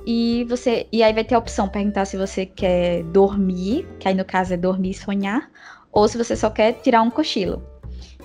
e 0.05 0.45
você 0.47 0.87
e 0.91 1.01
aí 1.01 1.11
vai 1.11 1.23
ter 1.23 1.35
a 1.35 1.39
opção 1.39 1.67
perguntar 1.67 2.05
se 2.05 2.15
você 2.15 2.45
quer 2.45 3.03
dormir, 3.05 3.87
que 3.99 4.07
aí 4.07 4.13
no 4.13 4.23
caso 4.23 4.53
é 4.53 4.57
dormir 4.57 4.91
e 4.91 4.93
sonhar, 4.93 5.49
ou 5.91 6.07
se 6.07 6.17
você 6.17 6.35
só 6.35 6.49
quer 6.49 6.73
tirar 6.73 7.01
um 7.01 7.09
cochilo. 7.09 7.63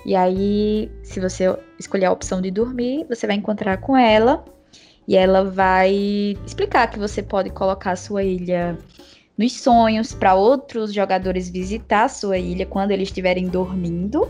E 0.05 0.15
aí, 0.15 0.91
se 1.01 1.19
você 1.19 1.57
escolher 1.79 2.05
a 2.05 2.11
opção 2.11 2.41
de 2.41 2.51
dormir, 2.51 3.05
você 3.07 3.25
vai 3.25 3.35
encontrar 3.35 3.77
com 3.77 3.95
ela 3.95 4.43
e 5.07 5.15
ela 5.15 5.43
vai 5.43 6.35
explicar 6.45 6.89
que 6.89 6.99
você 6.99 7.21
pode 7.21 7.49
colocar 7.49 7.91
a 7.91 7.95
sua 7.95 8.23
ilha 8.23 8.77
nos 9.37 9.53
sonhos 9.53 10.13
para 10.13 10.35
outros 10.35 10.93
jogadores 10.93 11.49
visitar 11.49 12.03
a 12.03 12.09
sua 12.09 12.37
ilha 12.37 12.65
quando 12.65 12.91
eles 12.91 13.09
estiverem 13.09 13.47
dormindo, 13.47 14.29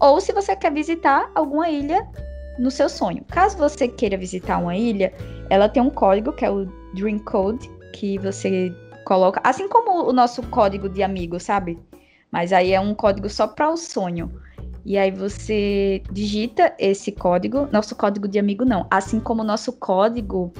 ou 0.00 0.20
se 0.20 0.32
você 0.32 0.54
quer 0.54 0.72
visitar 0.72 1.30
alguma 1.34 1.68
ilha 1.68 2.06
no 2.58 2.70
seu 2.70 2.88
sonho. 2.88 3.24
Caso 3.28 3.56
você 3.56 3.88
queira 3.88 4.16
visitar 4.16 4.58
uma 4.58 4.76
ilha, 4.76 5.12
ela 5.48 5.68
tem 5.68 5.82
um 5.82 5.90
código 5.90 6.32
que 6.32 6.44
é 6.44 6.50
o 6.50 6.66
Dream 6.94 7.18
Code 7.20 7.70
que 7.92 8.18
você 8.18 8.72
coloca, 9.04 9.40
assim 9.42 9.68
como 9.68 10.08
o 10.08 10.12
nosso 10.12 10.42
código 10.44 10.88
de 10.88 11.02
amigo, 11.02 11.40
sabe? 11.40 11.78
Mas 12.30 12.52
aí 12.52 12.72
é 12.72 12.80
um 12.80 12.94
código 12.94 13.28
só 13.30 13.46
para 13.46 13.70
o 13.70 13.76
sonho. 13.76 14.30
E 14.88 14.96
aí 14.96 15.10
você 15.10 16.02
digita 16.10 16.72
esse 16.78 17.12
código, 17.12 17.68
nosso 17.70 17.94
código 17.94 18.26
de 18.26 18.38
amigo 18.38 18.64
não, 18.64 18.86
assim 18.90 19.20
como 19.20 19.42
o 19.42 19.44
nosso 19.44 19.70
código 19.74 20.50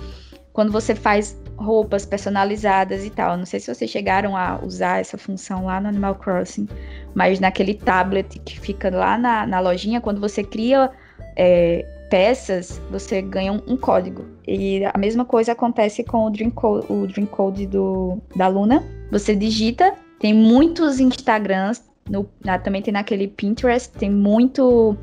quando 0.52 0.70
você 0.70 0.94
faz 0.94 1.40
roupas 1.56 2.04
personalizadas 2.04 3.06
e 3.06 3.10
tal. 3.10 3.38
Não 3.38 3.46
sei 3.46 3.58
se 3.58 3.74
vocês 3.74 3.90
chegaram 3.90 4.36
a 4.36 4.62
usar 4.62 5.00
essa 5.00 5.16
função 5.16 5.64
lá 5.64 5.80
no 5.80 5.88
Animal 5.88 6.14
Crossing, 6.16 6.68
mas 7.14 7.40
naquele 7.40 7.72
tablet 7.72 8.38
que 8.40 8.60
fica 8.60 8.94
lá 8.94 9.16
na, 9.16 9.46
na 9.46 9.60
lojinha, 9.60 9.98
quando 9.98 10.20
você 10.20 10.44
cria 10.44 10.90
é, 11.34 11.86
peças, 12.10 12.82
você 12.90 13.22
ganha 13.22 13.50
um, 13.50 13.62
um, 13.66 13.78
código. 13.78 14.26
E 14.46 14.84
a 14.84 14.98
mesma 14.98 15.24
coisa 15.24 15.52
acontece 15.52 16.04
com 16.04 16.26
o 16.26 16.30
Dream 16.30 16.50
Code, 16.50 16.86
o 16.92 17.06
Dream 17.06 17.26
Code 17.26 17.66
do, 17.66 18.18
da 18.36 18.46
Luna. 18.46 18.84
Você 19.10 19.34
digita, 19.34 19.94
tem 20.20 20.34
muitos 20.34 21.00
Instagrams, 21.00 21.82
no, 22.08 22.28
na, 22.44 22.58
também 22.58 22.82
tem 22.82 22.92
naquele 22.92 23.28
Pinterest, 23.28 23.92
tem 23.92 24.10
muito, 24.10 24.96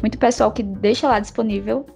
muito 0.00 0.18
pessoal 0.18 0.52
que 0.52 0.62
deixa 0.62 1.08
lá 1.08 1.18
disponível 1.18 1.86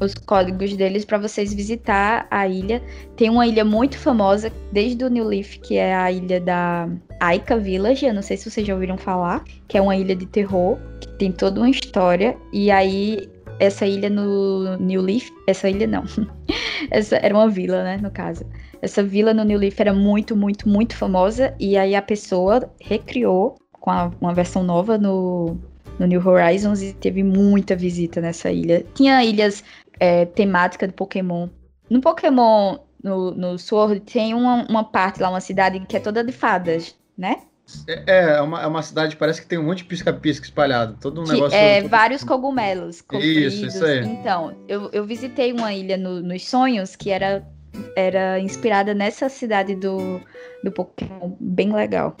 os 0.00 0.14
códigos 0.14 0.76
deles 0.76 1.04
para 1.04 1.18
vocês 1.18 1.52
visitar 1.52 2.26
a 2.30 2.46
ilha. 2.46 2.82
Tem 3.16 3.28
uma 3.28 3.46
ilha 3.46 3.64
muito 3.64 3.98
famosa 3.98 4.52
desde 4.72 5.04
o 5.04 5.08
New 5.08 5.24
Leaf, 5.24 5.58
que 5.58 5.76
é 5.76 5.94
a 5.94 6.10
ilha 6.10 6.40
da 6.40 6.88
Aika 7.20 7.56
Village. 7.56 8.06
Eu 8.06 8.14
não 8.14 8.22
sei 8.22 8.36
se 8.36 8.50
vocês 8.50 8.66
já 8.66 8.74
ouviram 8.74 8.96
falar, 8.96 9.42
que 9.66 9.76
é 9.76 9.80
uma 9.80 9.96
ilha 9.96 10.14
de 10.14 10.26
terror, 10.26 10.78
que 11.00 11.08
tem 11.18 11.32
toda 11.32 11.60
uma 11.60 11.70
história. 11.70 12.36
E 12.52 12.70
aí 12.70 13.28
essa 13.58 13.84
ilha 13.86 14.08
no 14.08 14.76
New 14.76 15.02
Leaf, 15.02 15.30
essa 15.46 15.68
ilha 15.68 15.86
não. 15.86 16.04
essa 16.90 17.16
era 17.16 17.34
uma 17.34 17.48
vila, 17.48 17.82
né, 17.82 17.98
no 18.00 18.10
caso. 18.10 18.44
Essa 18.80 19.02
vila 19.02 19.34
no 19.34 19.44
New 19.44 19.58
Leaf 19.58 19.80
era 19.80 19.92
muito, 19.92 20.36
muito, 20.36 20.68
muito 20.68 20.96
famosa 20.96 21.54
e 21.58 21.76
aí 21.76 21.96
a 21.96 22.02
pessoa 22.02 22.70
recriou 22.80 23.56
com 23.80 23.90
a, 23.90 24.10
uma 24.20 24.34
versão 24.34 24.62
nova 24.62 24.98
no 24.98 25.56
no 25.98 26.06
New 26.06 26.26
Horizons 26.26 26.82
e 26.82 26.92
teve 26.92 27.22
muita 27.22 27.74
visita 27.74 28.20
nessa 28.20 28.50
ilha. 28.50 28.84
Tinha 28.94 29.24
ilhas 29.24 29.64
é, 29.98 30.24
temática 30.24 30.86
de 30.86 30.94
Pokémon. 30.94 31.48
No 31.90 32.00
Pokémon, 32.00 32.78
no, 33.02 33.32
no 33.32 33.58
Sword, 33.58 34.00
tem 34.00 34.34
uma, 34.34 34.66
uma 34.68 34.84
parte 34.84 35.20
lá, 35.20 35.28
uma 35.28 35.40
cidade 35.40 35.80
que 35.80 35.96
é 35.96 36.00
toda 36.00 36.22
de 36.22 36.32
fadas, 36.32 36.94
né? 37.16 37.38
É, 37.86 38.36
é 38.36 38.40
uma, 38.40 38.62
é 38.62 38.66
uma 38.66 38.82
cidade, 38.82 39.16
parece 39.16 39.42
que 39.42 39.46
tem 39.46 39.58
um 39.58 39.64
monte 39.64 39.78
de 39.78 39.84
pisca-pisca 39.84 40.46
espalhado. 40.46 40.96
Todo 41.00 41.20
um 41.20 41.24
que 41.24 41.32
negócio. 41.32 41.56
É, 41.56 41.82
vários 41.82 42.24
cogumelos. 42.24 43.04
Isso, 43.12 43.66
isso 43.66 43.84
aí. 43.84 44.06
Então, 44.06 44.56
eu, 44.66 44.88
eu 44.90 45.04
visitei 45.04 45.52
uma 45.52 45.72
ilha 45.72 45.96
no, 45.98 46.22
nos 46.22 46.48
sonhos 46.48 46.96
que 46.96 47.10
era, 47.10 47.46
era 47.94 48.40
inspirada 48.40 48.94
nessa 48.94 49.28
cidade 49.28 49.74
do, 49.74 50.18
do 50.64 50.72
Pokémon. 50.72 51.32
Bem 51.38 51.72
legal. 51.72 52.16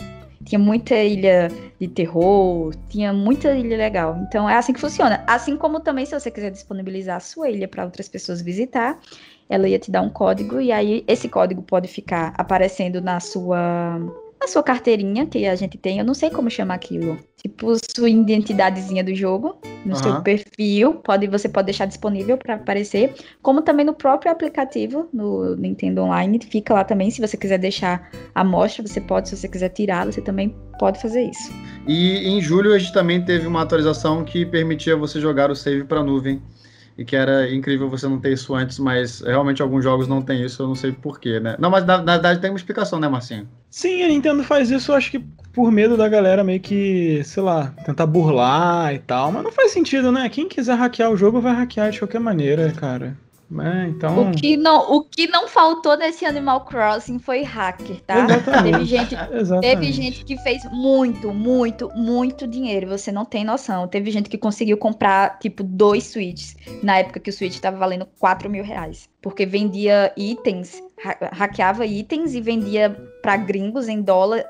Tinha 0.48 0.58
muita 0.58 0.94
ilha 0.96 1.50
de 1.78 1.86
terror, 1.86 2.74
tinha 2.88 3.12
muita 3.12 3.54
ilha 3.54 3.76
legal. 3.76 4.16
Então 4.26 4.48
é 4.48 4.56
assim 4.56 4.72
que 4.72 4.80
funciona. 4.80 5.22
Assim 5.26 5.58
como 5.58 5.78
também, 5.78 6.06
se 6.06 6.18
você 6.18 6.30
quiser 6.30 6.50
disponibilizar 6.50 7.18
a 7.18 7.20
sua 7.20 7.50
ilha 7.50 7.68
para 7.68 7.84
outras 7.84 8.08
pessoas 8.08 8.40
visitar, 8.40 8.98
ela 9.46 9.68
ia 9.68 9.78
te 9.78 9.90
dar 9.90 10.00
um 10.00 10.08
código 10.08 10.58
e 10.58 10.72
aí 10.72 11.04
esse 11.06 11.28
código 11.28 11.60
pode 11.60 11.86
ficar 11.86 12.32
aparecendo 12.38 12.98
na 12.98 13.20
sua 13.20 14.00
na 14.40 14.46
sua 14.46 14.62
carteirinha 14.62 15.26
que 15.26 15.46
a 15.46 15.56
gente 15.56 15.76
tem, 15.76 15.98
eu 15.98 16.04
não 16.04 16.14
sei 16.14 16.30
como 16.30 16.50
chamar 16.50 16.74
aquilo. 16.74 17.18
Tipo, 17.36 17.74
sua 17.94 18.08
identidadezinha 18.08 19.02
do 19.02 19.14
jogo, 19.14 19.60
no 19.84 19.94
uhum. 19.94 20.02
seu 20.02 20.20
perfil, 20.22 20.94
pode, 20.94 21.26
você 21.26 21.48
pode 21.48 21.66
deixar 21.66 21.86
disponível 21.86 22.36
para 22.36 22.54
aparecer, 22.54 23.14
como 23.42 23.62
também 23.62 23.84
no 23.84 23.94
próprio 23.94 24.30
aplicativo, 24.32 25.08
no 25.12 25.54
Nintendo 25.56 26.02
Online, 26.02 26.40
fica 26.42 26.74
lá 26.74 26.84
também, 26.84 27.10
se 27.10 27.20
você 27.20 27.36
quiser 27.36 27.58
deixar 27.58 28.10
a 28.34 28.40
amostra, 28.40 28.86
você 28.86 29.00
pode, 29.00 29.28
se 29.28 29.36
você 29.36 29.48
quiser 29.48 29.68
tirar, 29.70 30.06
você 30.06 30.20
também 30.20 30.54
pode 30.78 31.00
fazer 31.00 31.22
isso. 31.22 31.52
E 31.86 32.28
em 32.28 32.40
julho 32.40 32.72
a 32.74 32.78
gente 32.78 32.92
também 32.92 33.24
teve 33.24 33.46
uma 33.46 33.62
atualização 33.62 34.24
que 34.24 34.44
permitia 34.44 34.96
você 34.96 35.20
jogar 35.20 35.50
o 35.50 35.56
save 35.56 35.84
para 35.84 36.02
nuvem 36.02 36.42
e 36.98 37.04
que 37.04 37.14
era 37.14 37.48
incrível 37.54 37.88
você 37.88 38.08
não 38.08 38.18
ter 38.18 38.32
isso 38.32 38.52
antes, 38.54 38.80
mas 38.80 39.20
realmente 39.20 39.62
alguns 39.62 39.84
jogos 39.84 40.08
não 40.08 40.20
tem 40.20 40.44
isso, 40.44 40.62
eu 40.62 40.66
não 40.66 40.74
sei 40.74 40.90
porquê, 40.90 41.38
né? 41.38 41.54
Não, 41.58 41.70
mas 41.70 41.86
na, 41.86 41.98
na 41.98 42.14
verdade 42.14 42.40
tem 42.40 42.50
uma 42.50 42.56
explicação, 42.56 42.98
né, 42.98 43.08
Marcinho? 43.08 43.48
Sim, 43.70 44.02
a 44.02 44.08
Nintendo 44.08 44.42
faz 44.42 44.68
isso, 44.70 44.92
acho 44.92 45.12
que 45.12 45.20
por 45.52 45.70
medo 45.70 45.96
da 45.96 46.08
galera 46.08 46.42
meio 46.42 46.60
que, 46.60 47.22
sei 47.24 47.42
lá, 47.42 47.68
tentar 47.84 48.06
burlar 48.06 48.92
e 48.92 48.98
tal, 48.98 49.30
mas 49.30 49.44
não 49.44 49.52
faz 49.52 49.70
sentido, 49.70 50.10
né? 50.10 50.28
Quem 50.28 50.48
quiser 50.48 50.74
hackear 50.74 51.10
o 51.10 51.16
jogo 51.16 51.40
vai 51.40 51.54
hackear 51.54 51.90
de 51.90 52.00
qualquer 52.00 52.20
maneira, 52.20 52.72
cara. 52.72 53.16
É, 53.50 53.88
então... 53.88 54.30
o, 54.30 54.32
que 54.32 54.56
não, 54.58 54.92
o 54.92 55.02
que 55.02 55.26
não 55.26 55.48
faltou 55.48 55.96
nesse 55.96 56.26
Animal 56.26 56.66
Crossing 56.66 57.18
foi 57.18 57.42
hacker, 57.42 58.00
tá? 58.02 58.24
Exatamente. 58.24 58.72
Teve 58.72 58.84
gente, 58.84 59.14
Exatamente. 59.14 59.60
teve 59.60 59.92
gente 59.92 60.24
que 60.24 60.36
fez 60.38 60.62
muito, 60.70 61.32
muito, 61.32 61.90
muito 61.96 62.46
dinheiro. 62.46 62.88
Você 62.88 63.10
não 63.10 63.24
tem 63.24 63.44
noção. 63.44 63.88
Teve 63.88 64.10
gente 64.10 64.28
que 64.28 64.36
conseguiu 64.36 64.76
comprar, 64.76 65.38
tipo, 65.38 65.62
dois 65.62 66.04
Switches. 66.04 66.56
Na 66.82 66.98
época 66.98 67.20
que 67.20 67.30
o 67.30 67.32
Switch 67.32 67.54
estava 67.54 67.78
valendo 67.78 68.06
4 68.18 68.50
mil 68.50 68.62
reais. 68.62 69.08
Porque 69.22 69.46
vendia 69.46 70.12
itens, 70.16 70.82
ha 71.04 71.30
hackeava 71.32 71.86
itens 71.86 72.34
e 72.34 72.40
vendia 72.40 72.90
para 73.22 73.36
gringos 73.36 73.88
em 73.88 74.02
dólar. 74.02 74.44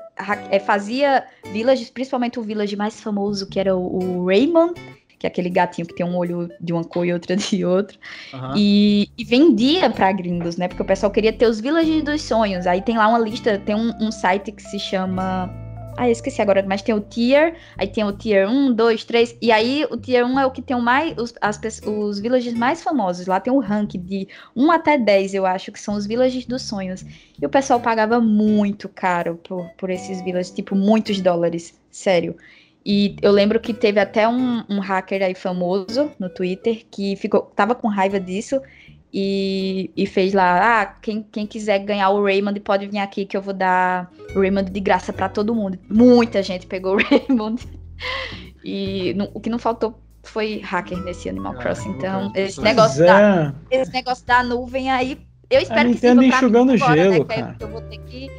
É, 0.51 0.59
fazia 0.59 1.25
villages, 1.53 1.89
principalmente 1.89 2.39
o 2.39 2.43
village 2.43 2.75
mais 2.75 2.99
famoso, 2.99 3.47
que 3.47 3.59
era 3.59 3.75
o, 3.75 4.21
o 4.21 4.25
Raymond 4.25 4.73
que 5.19 5.27
é 5.27 5.29
aquele 5.29 5.49
gatinho 5.49 5.85
que 5.85 5.93
tem 5.93 6.05
um 6.05 6.15
olho 6.15 6.49
de 6.61 6.71
uma 6.71 6.83
cor 6.83 7.05
e 7.05 7.11
outra 7.11 7.35
de 7.35 7.65
outra. 7.65 7.97
Uhum. 8.33 8.53
E, 8.55 9.09
e, 9.17 9.25
vendia 9.25 9.89
para 9.89 10.11
gringos, 10.13 10.55
né? 10.55 10.69
Porque 10.69 10.81
o 10.81 10.85
pessoal 10.85 11.11
queria 11.11 11.33
ter 11.33 11.45
os 11.45 11.59
Villages 11.59 12.01
dos 12.01 12.21
Sonhos. 12.21 12.65
Aí 12.65 12.81
tem 12.81 12.97
lá 12.97 13.07
uma 13.09 13.19
lista, 13.19 13.59
tem 13.59 13.75
um, 13.75 13.93
um 13.99 14.11
site 14.11 14.53
que 14.53 14.63
se 14.63 14.79
chama. 14.79 15.53
Ah, 15.97 16.09
esqueci 16.09 16.41
agora, 16.41 16.63
mas 16.65 16.81
tem 16.81 16.95
o 16.95 17.01
tier, 17.01 17.57
aí 17.77 17.85
tem 17.85 18.05
o 18.05 18.13
tier 18.13 18.49
1, 18.49 18.73
2, 18.73 19.03
3, 19.03 19.35
e 19.41 19.51
aí 19.51 19.85
o 19.91 19.97
tier 19.97 20.25
1 20.25 20.39
é 20.39 20.45
o 20.45 20.51
que 20.51 20.61
tem 20.61 20.73
o 20.73 20.81
mais, 20.81 21.13
os, 21.17 21.33
as, 21.41 21.59
os 21.85 22.19
villages 22.21 22.53
mais 22.53 22.81
famosos. 22.81 23.27
Lá 23.27 23.37
tem 23.37 23.51
o 23.51 23.59
rank 23.59 23.95
de 23.97 24.25
1 24.55 24.71
até 24.71 24.97
10, 24.97 25.33
eu 25.33 25.45
acho, 25.45 25.73
que 25.73 25.79
são 25.79 25.95
os 25.95 26.05
villages 26.05 26.45
dos 26.45 26.61
sonhos. 26.61 27.03
E 27.41 27.45
o 27.45 27.49
pessoal 27.49 27.81
pagava 27.81 28.21
muito 28.21 28.87
caro 28.87 29.37
por, 29.43 29.67
por 29.77 29.89
esses 29.89 30.21
villages, 30.21 30.51
tipo, 30.51 30.73
muitos 30.73 31.19
dólares, 31.19 31.77
sério. 31.91 32.37
E 32.85 33.15
eu 33.21 33.31
lembro 33.31 33.59
que 33.59 33.73
teve 33.73 33.99
até 33.99 34.27
um, 34.27 34.63
um, 34.69 34.79
hacker 34.79 35.21
aí 35.21 35.35
famoso 35.35 36.11
no 36.17 36.29
Twitter 36.29 36.85
que 36.89 37.15
ficou, 37.17 37.41
tava 37.55 37.75
com 37.75 37.87
raiva 37.87 38.19
disso 38.19 38.61
e, 39.13 39.91
e 39.97 40.05
fez 40.05 40.33
lá, 40.33 40.81
ah, 40.81 40.85
quem, 40.85 41.21
quem 41.23 41.45
quiser 41.45 41.79
ganhar 41.79 42.09
o 42.09 42.23
Raymond 42.23 42.59
pode 42.61 42.87
vir 42.87 42.99
aqui 42.99 43.25
que 43.25 43.35
eu 43.35 43.41
vou 43.41 43.53
dar 43.53 44.09
o 44.35 44.39
Raymond 44.39 44.71
de 44.71 44.79
graça 44.79 45.11
para 45.11 45.27
todo 45.27 45.53
mundo. 45.53 45.77
Muita 45.89 46.41
gente 46.41 46.67
pegou 46.67 46.95
o 46.95 46.99
Raymond. 47.03 47.67
E 48.63 49.13
no, 49.13 49.29
o 49.33 49.39
que 49.39 49.49
não 49.49 49.59
faltou 49.59 49.99
foi 50.23 50.61
hacker 50.63 50.97
nesse 51.03 51.27
Animal 51.27 51.53
ah, 51.57 51.61
Crossing. 51.61 51.89
Então, 51.89 52.31
esse 52.35 52.61
negócio, 52.61 53.03
é. 53.03 53.07
da, 53.07 53.55
esse 53.71 53.91
negócio 53.91 54.25
da 54.25 54.43
nuvem 54.43 54.91
aí, 54.91 55.19
eu 55.49 55.59
espero 55.59 55.89
que 55.89 55.97
sirva 55.97 56.15
pra 56.15 56.25
enxugando 56.25 56.71
mim 56.73 56.81
agora, 56.81 56.95
gelo, 56.95 57.25
né, 57.25 57.35
cara. 57.35 57.57
eu 57.59 57.67
vou 57.67 57.81
ter 57.81 57.97
que 57.99 58.29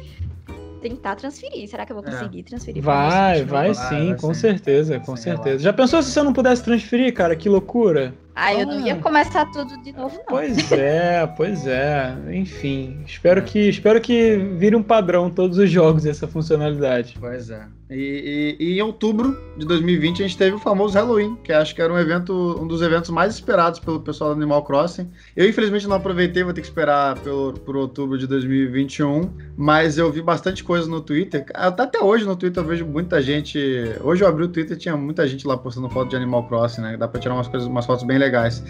tentar 0.81 1.15
transferir. 1.15 1.67
Será 1.67 1.85
que 1.85 1.91
eu 1.91 1.95
vou 1.95 2.05
é. 2.05 2.11
conseguir 2.11 2.39
é. 2.39 2.43
transferir? 2.43 2.83
Vai, 2.83 3.43
vai, 3.45 3.73
sim, 3.73 4.07
vai, 4.07 4.17
com 4.17 4.33
sim. 4.33 4.41
certeza, 4.41 4.99
com 4.99 5.15
sim, 5.15 5.23
certeza. 5.23 5.59
Já 5.63 5.71
pensou 5.71 6.01
se 6.01 6.11
você 6.11 6.21
não 6.23 6.33
pudesse 6.33 6.63
transferir, 6.63 7.13
cara? 7.13 7.35
Que 7.35 7.47
loucura. 7.47 8.13
Ah, 8.35 8.53
eu 8.53 8.65
não 8.65 8.79
ia 8.85 8.95
começar 8.95 9.45
tudo 9.47 9.81
de 9.83 9.91
novo, 9.91 10.15
não. 10.17 10.25
Pois 10.25 10.71
é, 10.71 11.27
pois 11.35 11.67
é. 11.67 12.15
Enfim, 12.31 13.03
espero 13.05 13.43
que, 13.43 13.69
espero 13.69 13.99
que 13.99 14.37
vire 14.57 14.75
um 14.75 14.83
padrão 14.83 15.29
todos 15.29 15.57
os 15.57 15.69
jogos 15.69 16.05
essa 16.05 16.27
funcionalidade. 16.27 17.17
Pois 17.19 17.49
é. 17.49 17.67
E, 17.91 18.55
e, 18.57 18.65
e, 18.65 18.79
em 18.79 18.81
outubro 18.81 19.37
de 19.57 19.65
2020 19.65 20.23
a 20.23 20.27
gente 20.27 20.37
teve 20.37 20.55
o 20.55 20.59
famoso 20.59 20.93
Halloween, 20.93 21.35
que 21.43 21.51
acho 21.51 21.75
que 21.75 21.81
era 21.81 21.91
um 21.91 21.99
evento, 21.99 22.57
um 22.57 22.65
dos 22.65 22.81
eventos 22.81 23.09
mais 23.09 23.33
esperados 23.33 23.81
pelo 23.81 23.99
pessoal 23.99 24.29
do 24.29 24.37
Animal 24.37 24.63
Crossing. 24.63 25.11
Eu 25.35 25.49
infelizmente 25.49 25.85
não 25.87 25.97
aproveitei, 25.97 26.41
vou 26.41 26.53
ter 26.53 26.61
que 26.61 26.67
esperar 26.67 27.19
pelo, 27.19 27.51
por 27.51 27.75
outubro 27.75 28.17
de 28.17 28.25
2021, 28.27 29.29
mas 29.57 29.97
eu 29.97 30.09
vi 30.09 30.21
bastante 30.21 30.63
coisa 30.63 30.87
no 30.87 31.01
Twitter. 31.01 31.45
Até 31.53 31.99
hoje 31.99 32.23
no 32.23 32.37
Twitter 32.37 32.63
eu 32.63 32.67
vejo 32.67 32.85
muita 32.85 33.21
gente. 33.21 33.59
Hoje 34.01 34.23
eu 34.23 34.27
abri 34.29 34.45
o 34.45 34.47
Twitter 34.47 34.77
tinha 34.77 34.95
muita 34.95 35.27
gente 35.27 35.45
lá 35.45 35.57
postando 35.57 35.89
foto 35.89 36.11
de 36.11 36.15
Animal 36.15 36.47
Crossing, 36.47 36.81
né? 36.81 36.95
Dá 36.95 37.09
pra 37.09 37.19
tirar 37.19 37.33
umas 37.33 37.49
coisas, 37.49 37.67
umas 37.67 37.85
fotos 37.85 38.05
bem 38.05 38.17
legais. 38.21 38.63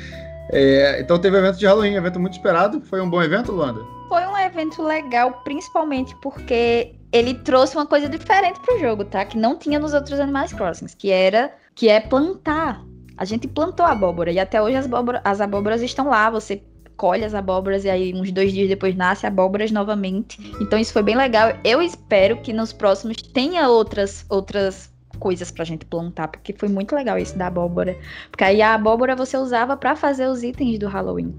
É, 0.52 1.00
então 1.00 1.20
teve 1.20 1.38
evento 1.38 1.58
de 1.58 1.66
Halloween, 1.66 1.96
evento 1.96 2.20
muito 2.20 2.34
esperado. 2.34 2.82
Foi 2.82 3.02
um 3.02 3.10
bom 3.10 3.22
evento, 3.22 3.52
Luanda? 3.52 3.82
Foi 4.10 4.26
um 4.26 4.38
evento 4.38 4.84
legal, 4.84 5.42
principalmente 5.44 6.16
porque 6.22 6.96
ele 7.12 7.34
trouxe 7.36 7.76
uma 7.76 7.86
coisa 7.86 8.10
diferente 8.10 8.60
pro 8.60 8.80
jogo, 8.80 9.06
tá? 9.06 9.24
Que 9.24 9.38
não 9.38 9.58
tinha 9.58 9.80
nos 9.80 9.94
outros 9.94 10.20
Animais 10.20 10.52
Crossings, 10.52 10.94
que 10.94 11.12
era 11.12 11.54
que 11.76 11.88
é 11.88 12.00
plantar. 12.00 12.84
A 13.18 13.26
gente 13.26 13.48
plantou 13.48 13.86
abóbora 13.86 14.32
e 14.32 14.40
até 14.40 14.62
hoje 14.62 14.76
as, 14.76 14.86
abóbora, 14.86 15.22
as 15.24 15.40
abóboras 15.40 15.82
estão 15.82 16.10
lá. 16.10 16.30
Você 16.30 16.62
colhe 16.98 17.24
as 17.24 17.34
abóboras 17.34 17.86
e 17.86 17.90
aí 17.90 18.14
uns 18.14 18.32
dois 18.32 18.52
dias 18.52 18.68
depois 18.68 18.96
nasce 18.96 19.26
abóboras 19.26 19.72
novamente. 19.72 20.38
Então 20.60 20.78
isso 20.78 20.94
foi 20.94 21.04
bem 21.04 21.16
legal. 21.16 21.54
Eu 21.64 21.82
espero 21.82 22.38
que 22.38 22.52
nos 22.52 22.74
próximos 22.74 23.18
tenha 23.18 23.70
outras 23.70 24.26
outras 24.30 24.91
coisas 25.22 25.52
pra 25.52 25.64
gente 25.64 25.86
plantar, 25.86 26.28
porque 26.28 26.52
foi 26.58 26.68
muito 26.68 26.96
legal 26.96 27.16
esse 27.18 27.38
da 27.38 27.46
abóbora. 27.48 27.96
Porque 28.32 28.44
aí 28.44 28.60
a 28.62 28.74
abóbora 28.74 29.16
você 29.16 29.38
usava 29.38 29.78
para 29.78 29.96
fazer 29.96 30.28
os 30.28 30.42
itens 30.44 30.80
do 30.80 30.88
Halloween. 30.88 31.34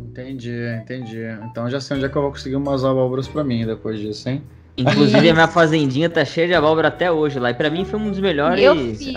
Entendi, 0.00 0.52
entendi. 0.82 1.22
Então 1.44 1.70
já 1.70 1.80
sei 1.80 1.96
onde 1.96 2.06
é 2.06 2.08
que 2.08 2.16
eu 2.16 2.22
vou 2.22 2.32
conseguir 2.32 2.56
umas 2.56 2.84
abóboras 2.84 3.28
para 3.28 3.44
mim 3.44 3.64
depois 3.64 4.00
disso, 4.00 4.28
hein? 4.28 4.42
Inclusive, 4.76 5.28
a 5.28 5.34
minha 5.34 5.48
fazendinha 5.48 6.08
tá 6.08 6.24
cheia 6.24 6.46
de 6.46 6.54
abóbora 6.54 6.88
até 6.88 7.10
hoje 7.12 7.38
lá. 7.38 7.50
E 7.50 7.54
pra 7.54 7.68
mim 7.68 7.84
foi 7.84 7.98
um 8.00 8.08
dos 8.10 8.18
melhores. 8.18 8.98
fiz. 8.98 9.14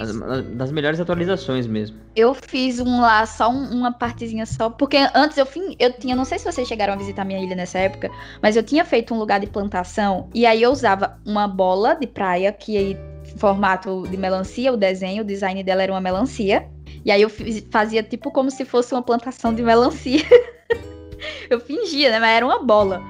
Das 0.58 0.72
melhores 0.72 1.00
atualizações 1.00 1.66
mesmo. 1.66 1.98
Eu 2.16 2.34
fiz 2.34 2.80
um 2.80 3.00
lá, 3.00 3.26
só 3.26 3.50
um- 3.50 3.70
uma 3.72 3.92
partezinha 3.92 4.46
só, 4.46 4.70
porque 4.70 4.98
antes 5.16 5.38
eu, 5.38 5.46
fin- 5.46 5.76
eu 5.80 5.92
tinha, 5.94 6.16
não 6.16 6.26
sei 6.26 6.38
se 6.38 6.46
vocês 6.52 6.68
chegaram 6.68 6.94
a 6.94 6.96
visitar 6.98 7.24
minha 7.24 7.40
ilha 7.42 7.56
nessa 7.56 7.80
época, 7.80 8.10
mas 8.42 8.56
eu 8.58 8.64
tinha 8.64 8.84
feito 8.84 9.14
um 9.14 9.18
lugar 9.20 9.40
de 9.40 9.48
plantação 9.48 10.28
e 10.34 10.46
aí 10.46 10.62
eu 10.62 10.72
usava 10.72 11.18
uma 11.26 11.48
bola 11.48 11.96
de 11.96 12.08
praia, 12.08 12.52
que 12.52 12.76
aí, 12.78 12.98
formato 13.38 14.08
de 14.08 14.18
melancia, 14.18 14.72
o 14.72 14.78
desenho, 14.78 15.24
o 15.24 15.26
design 15.26 15.64
dela 15.64 15.84
era 15.84 15.92
uma 15.92 16.02
melancia, 16.02 16.68
e 17.06 17.12
aí 17.12 17.22
eu 17.22 17.30
fiz- 17.30 17.66
fazia 17.72 18.02
tipo 18.04 18.32
como 18.32 18.50
se 18.52 18.66
fosse 18.66 18.94
uma 18.94 19.02
plantação 19.02 19.54
de 19.54 19.62
melancia. 19.62 20.22
eu 21.50 21.60
fingia, 21.60 22.12
né, 22.12 22.20
mas 22.20 22.30
era 22.30 22.46
uma 22.46 22.64
bola. 22.64 23.02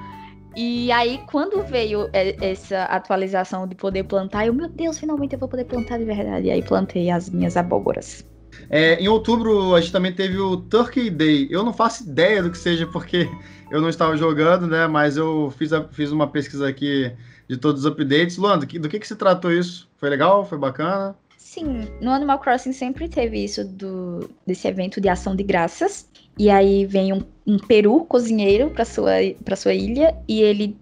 E 0.56 0.90
aí, 0.92 1.20
quando 1.32 1.64
veio 1.64 2.08
essa 2.12 2.84
atualização 2.84 3.66
de 3.66 3.74
poder 3.74 4.04
plantar, 4.04 4.46
eu, 4.46 4.54
meu 4.54 4.68
Deus, 4.68 4.98
finalmente 4.98 5.32
eu 5.32 5.38
vou 5.38 5.48
poder 5.48 5.64
plantar 5.64 5.98
de 5.98 6.04
verdade. 6.04 6.46
E 6.46 6.50
aí 6.50 6.62
plantei 6.62 7.10
as 7.10 7.28
minhas 7.28 7.56
abóboras. 7.56 8.24
É, 8.70 8.94
em 9.00 9.08
outubro 9.08 9.74
a 9.74 9.80
gente 9.80 9.90
também 9.90 10.12
teve 10.12 10.38
o 10.38 10.56
Turkey 10.56 11.10
Day. 11.10 11.48
Eu 11.50 11.64
não 11.64 11.72
faço 11.72 12.04
ideia 12.04 12.40
do 12.40 12.50
que 12.52 12.58
seja 12.58 12.86
porque 12.86 13.28
eu 13.68 13.80
não 13.80 13.88
estava 13.88 14.16
jogando, 14.16 14.68
né? 14.68 14.86
Mas 14.86 15.16
eu 15.16 15.52
fiz, 15.58 15.72
a- 15.72 15.88
fiz 15.88 16.12
uma 16.12 16.28
pesquisa 16.28 16.68
aqui 16.68 17.10
de 17.48 17.56
todos 17.56 17.84
os 17.84 17.90
updates. 17.90 18.36
Luan, 18.36 18.56
do 18.60 18.66
que, 18.66 18.78
do 18.78 18.88
que, 18.88 19.00
que 19.00 19.08
se 19.08 19.16
tratou 19.16 19.52
isso? 19.52 19.90
Foi 20.04 20.10
legal? 20.10 20.44
Foi 20.44 20.58
bacana? 20.58 21.16
Sim, 21.38 21.88
no 21.98 22.10
Animal 22.10 22.38
Crossing 22.38 22.74
sempre 22.74 23.08
teve 23.08 23.42
isso 23.42 23.64
do, 23.64 24.28
desse 24.46 24.68
evento 24.68 25.00
de 25.00 25.08
ação 25.08 25.34
de 25.34 25.42
graças. 25.42 26.06
E 26.38 26.50
aí 26.50 26.84
vem 26.84 27.14
um, 27.14 27.22
um 27.46 27.58
peru 27.58 28.04
cozinheiro 28.04 28.68
para 28.68 28.84
sua, 28.84 29.12
pra 29.42 29.56
sua 29.56 29.72
ilha 29.72 30.14
e 30.28 30.42
ele 30.42 30.76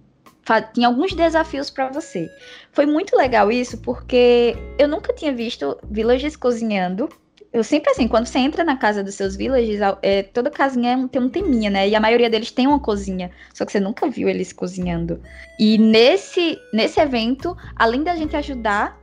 tinha 0.75 0.89
alguns 0.89 1.14
desafios 1.14 1.70
para 1.70 1.89
você. 1.89 2.29
Foi 2.73 2.85
muito 2.85 3.16
legal 3.16 3.53
isso 3.53 3.79
porque 3.79 4.57
eu 4.77 4.89
nunca 4.89 5.12
tinha 5.12 5.33
visto 5.33 5.79
villagers 5.89 6.35
cozinhando. 6.35 7.09
Eu 7.53 7.62
sempre 7.62 7.93
assim, 7.93 8.09
quando 8.09 8.27
você 8.27 8.41
entra 8.41 8.64
na 8.64 8.77
casa 8.77 9.05
dos 9.05 9.14
seus 9.14 9.37
villagers, 9.37 9.81
a- 9.81 9.99
é, 10.03 10.25
toda 10.25 10.51
casinha 10.51 10.95
é 10.95 11.07
tem 11.07 11.23
um 11.23 11.29
teminha, 11.29 11.70
né? 11.70 11.89
E 11.89 11.95
a 11.95 12.01
maioria 12.01 12.29
deles 12.29 12.51
tem 12.51 12.66
uma 12.66 12.81
cozinha, 12.81 13.31
só 13.55 13.64
que 13.64 13.70
você 13.70 13.79
nunca 13.79 14.09
viu 14.11 14.29
eles 14.29 14.53
cozinhando. 14.53 15.23
E 15.61 15.79
nesse, 15.79 16.59
nesse 16.75 16.99
evento, 16.99 17.57
além 17.77 18.03
da 18.03 18.16
gente 18.16 18.35
ajudar 18.35 19.01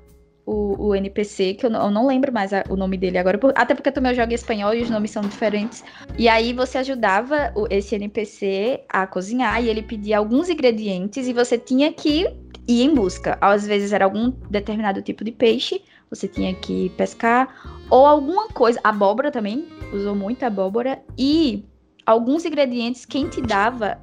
o, 0.50 0.88
o 0.88 0.96
NPC, 0.96 1.54
que 1.54 1.66
eu 1.66 1.70
não, 1.70 1.86
eu 1.86 1.92
não 1.92 2.08
lembro 2.08 2.34
mais 2.34 2.52
a- 2.52 2.64
o 2.70 2.76
nome 2.76 2.98
dele 2.98 3.20
agora, 3.20 3.38
por- 3.38 3.54
até 3.56 3.76
porque 3.76 3.92
também 3.92 4.12
eu 4.12 4.16
jogo 4.16 4.34
espanhol 4.34 4.74
e 4.74 4.82
os 4.82 4.90
nomes 4.90 5.12
são 5.12 5.22
diferentes. 5.22 5.84
E 6.18 6.28
aí 6.28 6.54
você 6.54 6.80
ajudava 6.80 7.52
o- 7.56 7.68
esse 7.70 7.94
NPC 7.96 8.84
a 8.90 9.06
cozinhar 9.06 9.64
e 9.64 9.70
ele 9.70 9.84
pedia 9.84 10.18
alguns 10.18 10.50
ingredientes 10.50 11.28
e 11.28 11.34
você 11.34 11.56
tinha 11.58 11.94
que 11.94 12.26
ir 12.68 12.82
em 12.84 12.96
busca. 12.96 13.38
Às 13.40 13.68
vezes 13.68 13.94
era 13.94 14.06
algum 14.06 14.32
determinado 14.50 15.04
tipo 15.04 15.24
de 15.24 15.32
peixe, 15.32 15.84
você 16.10 16.28
tinha 16.28 16.52
que 16.56 16.90
pescar, 16.98 17.48
ou 17.88 18.08
alguma 18.08 18.48
coisa, 18.50 18.80
abóbora 18.84 19.30
também, 19.30 19.68
usou 19.94 20.16
muito 20.16 20.44
abóbora, 20.44 21.00
e 21.16 21.64
alguns 22.04 22.44
ingredientes, 22.44 23.06
quem 23.06 23.28
te 23.28 23.40
dava 23.40 24.00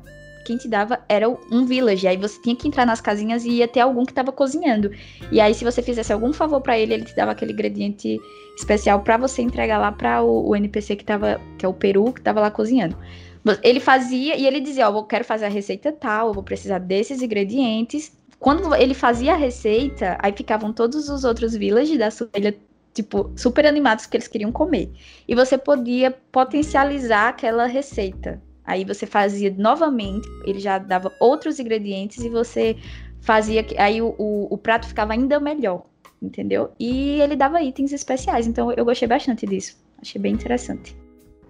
quem 0.46 0.56
te 0.56 0.68
dava 0.68 1.00
era 1.08 1.28
um 1.28 1.66
village. 1.66 2.06
Aí 2.06 2.16
você 2.16 2.40
tinha 2.40 2.54
que 2.54 2.68
entrar 2.68 2.86
nas 2.86 3.00
casinhas 3.00 3.44
e 3.44 3.50
ia 3.50 3.66
ter 3.66 3.80
algum 3.80 4.04
que 4.06 4.14
tava 4.14 4.30
cozinhando. 4.30 4.92
E 5.32 5.40
aí, 5.40 5.52
se 5.52 5.64
você 5.64 5.82
fizesse 5.82 6.12
algum 6.12 6.32
favor 6.32 6.60
pra 6.60 6.78
ele, 6.78 6.94
ele 6.94 7.04
te 7.04 7.16
dava 7.16 7.32
aquele 7.32 7.52
ingrediente 7.52 8.18
especial 8.56 9.00
pra 9.00 9.16
você 9.16 9.42
entregar 9.42 9.78
lá 9.78 9.90
pra 9.90 10.22
o, 10.22 10.48
o 10.48 10.56
NPC 10.56 10.94
que 10.94 11.04
tava, 11.04 11.40
que 11.58 11.66
é 11.66 11.68
o 11.68 11.74
peru, 11.74 12.12
que 12.12 12.20
tava 12.20 12.40
lá 12.40 12.50
cozinhando. 12.50 12.96
Ele 13.62 13.80
fazia 13.80 14.36
e 14.36 14.46
ele 14.46 14.60
dizia, 14.60 14.88
ó, 14.88 14.96
eu 14.96 15.04
quero 15.04 15.24
fazer 15.24 15.46
a 15.46 15.48
receita 15.48 15.92
tal, 15.92 16.28
eu 16.28 16.34
vou 16.34 16.42
precisar 16.42 16.78
desses 16.78 17.22
ingredientes. 17.22 18.16
Quando 18.38 18.74
ele 18.74 18.94
fazia 18.94 19.34
a 19.34 19.36
receita, 19.36 20.16
aí 20.20 20.32
ficavam 20.32 20.72
todos 20.72 21.08
os 21.08 21.24
outros 21.24 21.54
villagers 21.54 21.98
da 21.98 22.10
sua 22.10 22.28
ilha, 22.36 22.56
tipo, 22.94 23.32
super 23.36 23.66
animados 23.66 24.04
porque 24.04 24.16
eles 24.16 24.28
queriam 24.28 24.52
comer. 24.52 24.92
E 25.26 25.34
você 25.34 25.58
podia 25.58 26.10
potencializar 26.30 27.28
aquela 27.28 27.66
receita. 27.66 28.42
Aí 28.66 28.84
você 28.84 29.06
fazia 29.06 29.54
novamente, 29.56 30.28
ele 30.44 30.58
já 30.58 30.78
dava 30.78 31.12
outros 31.20 31.58
ingredientes 31.60 32.24
e 32.24 32.28
você 32.28 32.76
fazia. 33.20 33.62
que- 33.62 33.78
Aí 33.78 34.02
o, 34.02 34.14
o, 34.18 34.48
o 34.54 34.58
prato 34.58 34.86
ficava 34.86 35.12
ainda 35.12 35.38
melhor, 35.38 35.84
entendeu? 36.20 36.70
E 36.78 37.20
ele 37.20 37.36
dava 37.36 37.62
itens 37.62 37.92
especiais, 37.92 38.46
então 38.46 38.72
eu 38.72 38.84
gostei 38.84 39.06
bastante 39.08 39.46
disso. 39.46 39.76
Achei 40.00 40.20
bem 40.20 40.32
interessante. 40.32 40.96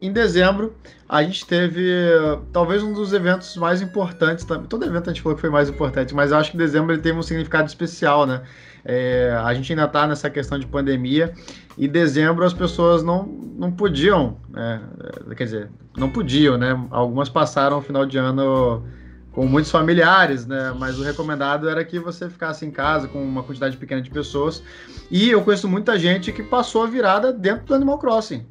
Em 0.01 0.13
dezembro, 0.13 0.77
a 1.09 1.23
gente 1.23 1.47
teve 1.47 1.91
eh, 1.91 2.39
talvez 2.53 2.83
um 2.83 2.93
dos 2.93 3.15
eventos 3.15 3.57
mais 3.57 3.81
importantes 3.81 4.45
também. 4.45 4.67
Todo 4.67 4.85
evento 4.85 5.09
a 5.09 5.13
gente 5.13 5.23
falou 5.23 5.35
que 5.35 5.41
foi 5.41 5.49
mais 5.49 5.71
importante, 5.71 6.15
mas 6.15 6.31
eu 6.33 6.37
acho 6.37 6.51
que 6.51 6.57
dezembro 6.59 6.93
ele 6.93 7.01
teve 7.01 7.19
um 7.19 7.23
significado 7.23 7.67
especial, 7.67 8.27
né? 8.27 8.43
É, 8.89 9.37
a 9.43 9.53
gente 9.53 9.73
ainda 9.73 9.85
está 9.85 10.07
nessa 10.07 10.31
questão 10.31 10.59
de 10.59 10.67
pandemia 10.67 11.33
e 11.77 11.89
dezembro 11.89 12.45
as 12.45 12.55
pessoas 12.55 13.03
não, 13.03 13.25
não 13.59 13.73
podiam, 13.73 14.37
né? 14.49 14.81
Eh, 15.29 15.35
quer 15.35 15.45
dizer, 15.45 15.71
não 15.97 16.09
podiam, 16.09 16.57
né? 16.57 16.79
Algumas 16.91 17.29
passaram 17.29 17.79
o 17.79 17.83
final 17.83 18.07
de 18.07 18.17
ano 18.17 18.85
com 19.33 19.45
muitos 19.45 19.73
familiares, 19.73 20.47
né? 20.47 20.73
Mas 20.79 21.01
o 21.01 21.03
recomendado 21.03 21.69
era 21.69 21.85
que 21.85 21.99
você 21.99 22.31
ficasse 22.31 22.65
em 22.65 22.71
casa 22.71 23.09
com 23.09 23.23
uma 23.23 23.43
quantidade 23.43 23.77
pequena 23.77 24.01
de 24.01 24.09
pessoas. 24.09 24.63
E 25.11 25.31
eu 25.31 25.43
conheço 25.43 25.69
muita 25.69 25.99
gente 25.99 26.33
que 26.33 26.43
passou 26.43 26.85
a 26.85 26.87
virada 26.87 27.33
dentro 27.33 27.67
do 27.67 27.75
Animal 27.75 27.99
Crossing. 27.99 28.47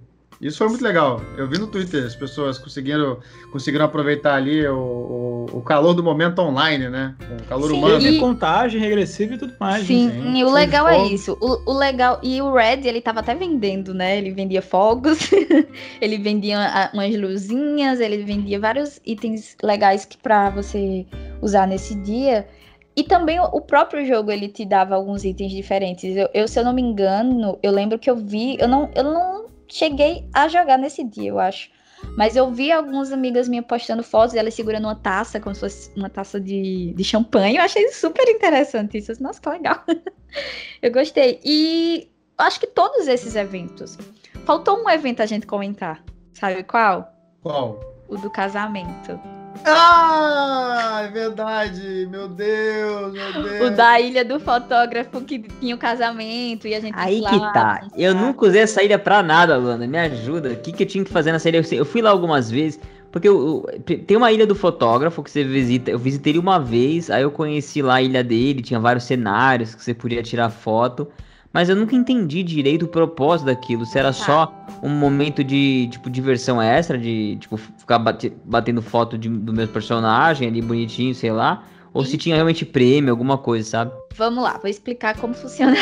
Isso 0.46 0.60
foi 0.60 0.68
muito 0.68 0.84
legal. 0.84 1.20
Eu 1.36 1.48
vi 1.48 1.58
no 1.58 1.66
Twitter 1.66 2.06
as 2.06 2.16
pessoas 2.16 2.60
conseguiram, 2.60 3.18
conseguiram 3.52 3.84
aproveitar 3.86 4.36
ali 4.36 4.64
o, 4.68 4.78
o, 4.78 5.58
o 5.58 5.62
calor 5.64 5.96
do 5.96 6.04
momento 6.04 6.38
online, 6.40 6.88
né? 6.88 7.16
O 7.42 7.46
calor 7.48 7.72
Sim, 7.72 7.78
humano. 7.78 8.08
E- 8.08 8.20
contagem 8.20 8.80
regressiva 8.80 9.34
e 9.34 9.38
tudo 9.40 9.56
mais. 9.60 9.84
Sim, 9.88 10.08
né? 10.08 10.14
sim. 10.22 10.38
e 10.38 10.44
o 10.44 10.52
legal 10.54 10.88
é 10.88 11.04
isso. 11.08 11.36
O, 11.42 11.72
o 11.72 11.74
legal. 11.76 12.20
E 12.22 12.40
o 12.44 12.54
Red, 12.54 12.82
ele 12.88 13.02
tava 13.02 13.22
até 13.22 13.34
vendendo, 13.34 13.92
né? 13.92 14.20
Ele 14.20 14.30
vendia 14.32 14.62
fogos, 14.62 15.32
ele 16.00 16.20
vendia 16.20 16.60
ah, 16.60 16.92
umas 16.94 17.16
luzinhas, 17.16 18.00
ele 18.00 18.24
vendia 18.24 18.60
vários 18.60 19.02
itens 19.04 19.58
legais 19.64 20.06
que 20.06 20.16
para 20.18 20.52
você 20.52 21.08
usar 21.42 21.66
nesse 21.68 21.96
dia. 21.96 22.48
E 22.96 23.04
também 23.04 23.40
o- 23.40 23.50
o 23.52 23.62
próprio 23.62 24.06
jogo 24.06 24.32
ele 24.32 24.48
te 24.48 24.64
dava 24.64 24.94
alguns 24.94 25.24
itens 25.26 25.52
diferentes. 25.52 26.16
Eu, 26.16 26.30
eu, 26.36 26.48
se 26.48 26.60
eu 26.60 26.64
não 26.64 26.72
me 26.72 26.84
engano, 26.84 27.58
eu 27.64 27.72
lembro 27.72 27.98
que 27.98 28.10
eu 28.12 28.16
vi. 28.16 28.58
Eu 28.60 28.68
não, 28.68 28.90
eu 28.96 29.04
não 29.04 29.45
cheguei 29.68 30.28
a 30.34 30.48
jogar 30.48 30.78
nesse 30.78 31.04
dia, 31.04 31.30
eu 31.30 31.40
acho. 31.40 31.70
Mas 32.18 32.36
eu 32.36 32.52
vi 32.52 32.72
algumas 32.72 33.12
amigas 33.12 33.48
minhas 33.48 33.66
postando 33.66 34.04
fotos, 34.04 34.36
elas 34.36 34.54
segurando 34.54 34.86
uma 34.86 34.96
taça, 34.96 35.40
como 35.40 35.56
se 35.56 35.62
fosse 35.62 35.92
uma 35.96 36.10
taça 36.10 36.40
de, 36.40 36.94
de 36.94 37.04
champanhe. 37.04 37.58
Eu 37.58 37.64
achei 37.64 37.88
super 37.90 38.28
interessante 38.28 38.98
isso. 38.98 39.12
Nossa, 39.22 39.42
que 39.42 39.50
legal. 39.50 39.84
eu 40.82 40.92
gostei. 40.92 41.40
E 41.44 42.10
acho 42.38 42.60
que 42.60 42.68
todos 42.68 43.08
esses 43.08 43.36
eventos. 43.36 43.98
Faltou 44.46 44.84
um 44.84 44.90
evento 44.90 45.22
a 45.22 45.26
gente 45.26 45.48
comentar. 45.48 46.04
Sabe 46.34 46.64
qual? 46.64 47.12
Qual? 47.42 47.80
O 48.08 48.18
do 48.18 48.30
casamento. 48.30 49.20
Ah, 49.64 51.04
é 51.06 51.08
verdade! 51.12 52.08
Meu 52.10 52.28
Deus, 52.28 53.14
meu 53.14 53.44
Deus! 53.44 53.68
O 53.72 53.76
da 53.76 54.00
ilha 54.00 54.26
do 54.26 54.40
fotógrafo 54.40 55.22
que 55.22 55.40
tinha 55.40 55.76
o 55.76 55.78
casamento 55.78 56.68
e 56.68 56.76
a 56.76 56.80
gente 56.80 56.96
Aí 56.98 57.22
lá 57.22 57.30
que 57.30 57.40
tá. 57.54 57.82
Eu 57.96 58.14
nunca 58.14 58.46
usei 58.46 58.62
essa 58.62 58.84
ilha 58.84 59.00
pra 59.00 59.22
nada, 59.24 59.58
Luana. 59.58 59.88
Me 59.88 59.98
ajuda. 59.98 60.50
O 60.50 60.56
que, 60.58 60.72
que 60.72 60.84
eu 60.84 60.88
tinha 60.88 61.04
que 61.04 61.12
fazer 61.12 61.32
nessa 61.32 61.48
ilha? 61.50 61.62
Eu 61.72 61.86
fui 61.86 62.02
lá 62.02 62.10
algumas 62.10 62.50
vezes. 62.52 62.80
Porque 63.12 63.30
eu- 63.30 63.66
eu- 63.72 63.98
tem 64.00 64.18
uma 64.18 64.30
ilha 64.32 64.46
do 64.46 64.54
fotógrafo 64.56 65.24
que 65.24 65.32
você 65.32 65.44
visita. 65.44 65.90
Eu 65.90 65.98
visitei 65.98 66.34
ele 66.34 66.40
uma 66.40 66.60
vez, 66.60 67.10
aí 67.10 67.22
eu 67.22 67.32
conheci 67.32 67.82
lá 67.82 67.96
a 67.96 68.02
ilha 68.02 68.22
dele, 68.22 68.62
tinha 68.62 68.78
vários 68.80 69.06
cenários 69.06 69.74
que 69.74 69.82
você 69.82 69.94
podia 69.94 70.22
tirar 70.22 70.50
foto. 70.50 71.08
Mas 71.56 71.70
eu 71.70 71.76
nunca 71.76 71.96
entendi 71.96 72.44
direito 72.44 72.84
o 72.84 72.88
propósito 72.90 73.46
daquilo. 73.48 73.86
Se 73.86 73.98
era 73.98 74.12
só 74.12 74.54
um 74.84 74.90
momento 74.90 75.42
de, 75.42 75.88
tipo, 75.90 76.10
diversão 76.10 76.62
extra, 76.62 76.98
de, 76.98 77.38
tipo, 77.40 77.56
ficar 77.56 77.98
bate- 77.98 78.34
batendo 78.44 78.82
foto 78.82 79.18
de- 79.18 79.30
do 79.30 79.54
meu 79.54 79.66
personagem 79.68 80.50
ali 80.50 80.62
bonitinho, 80.62 81.16
sei 81.16 81.32
lá. 81.32 81.64
Ou 81.94 82.04
se 82.04 82.18
tinha 82.18 82.36
realmente 82.36 82.66
prêmio, 82.66 83.10
alguma 83.10 83.38
coisa, 83.38 83.70
sabe? 83.70 83.92
Vamos 84.18 84.44
lá, 84.44 84.58
vou 84.58 84.70
explicar 84.70 85.16
como 85.18 85.34
funciona 85.34 85.78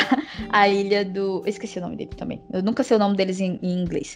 a 0.49 0.69
ilha 0.69 1.03
do. 1.03 1.41
Eu 1.43 1.47
esqueci 1.47 1.79
o 1.79 1.81
nome 1.81 1.95
dele 1.95 2.11
também. 2.15 2.39
Eu 2.53 2.61
nunca 2.61 2.83
sei 2.83 2.95
o 2.95 2.99
nome 2.99 3.15
deles 3.17 3.39
em, 3.39 3.57
em 3.63 3.81
inglês. 3.81 4.15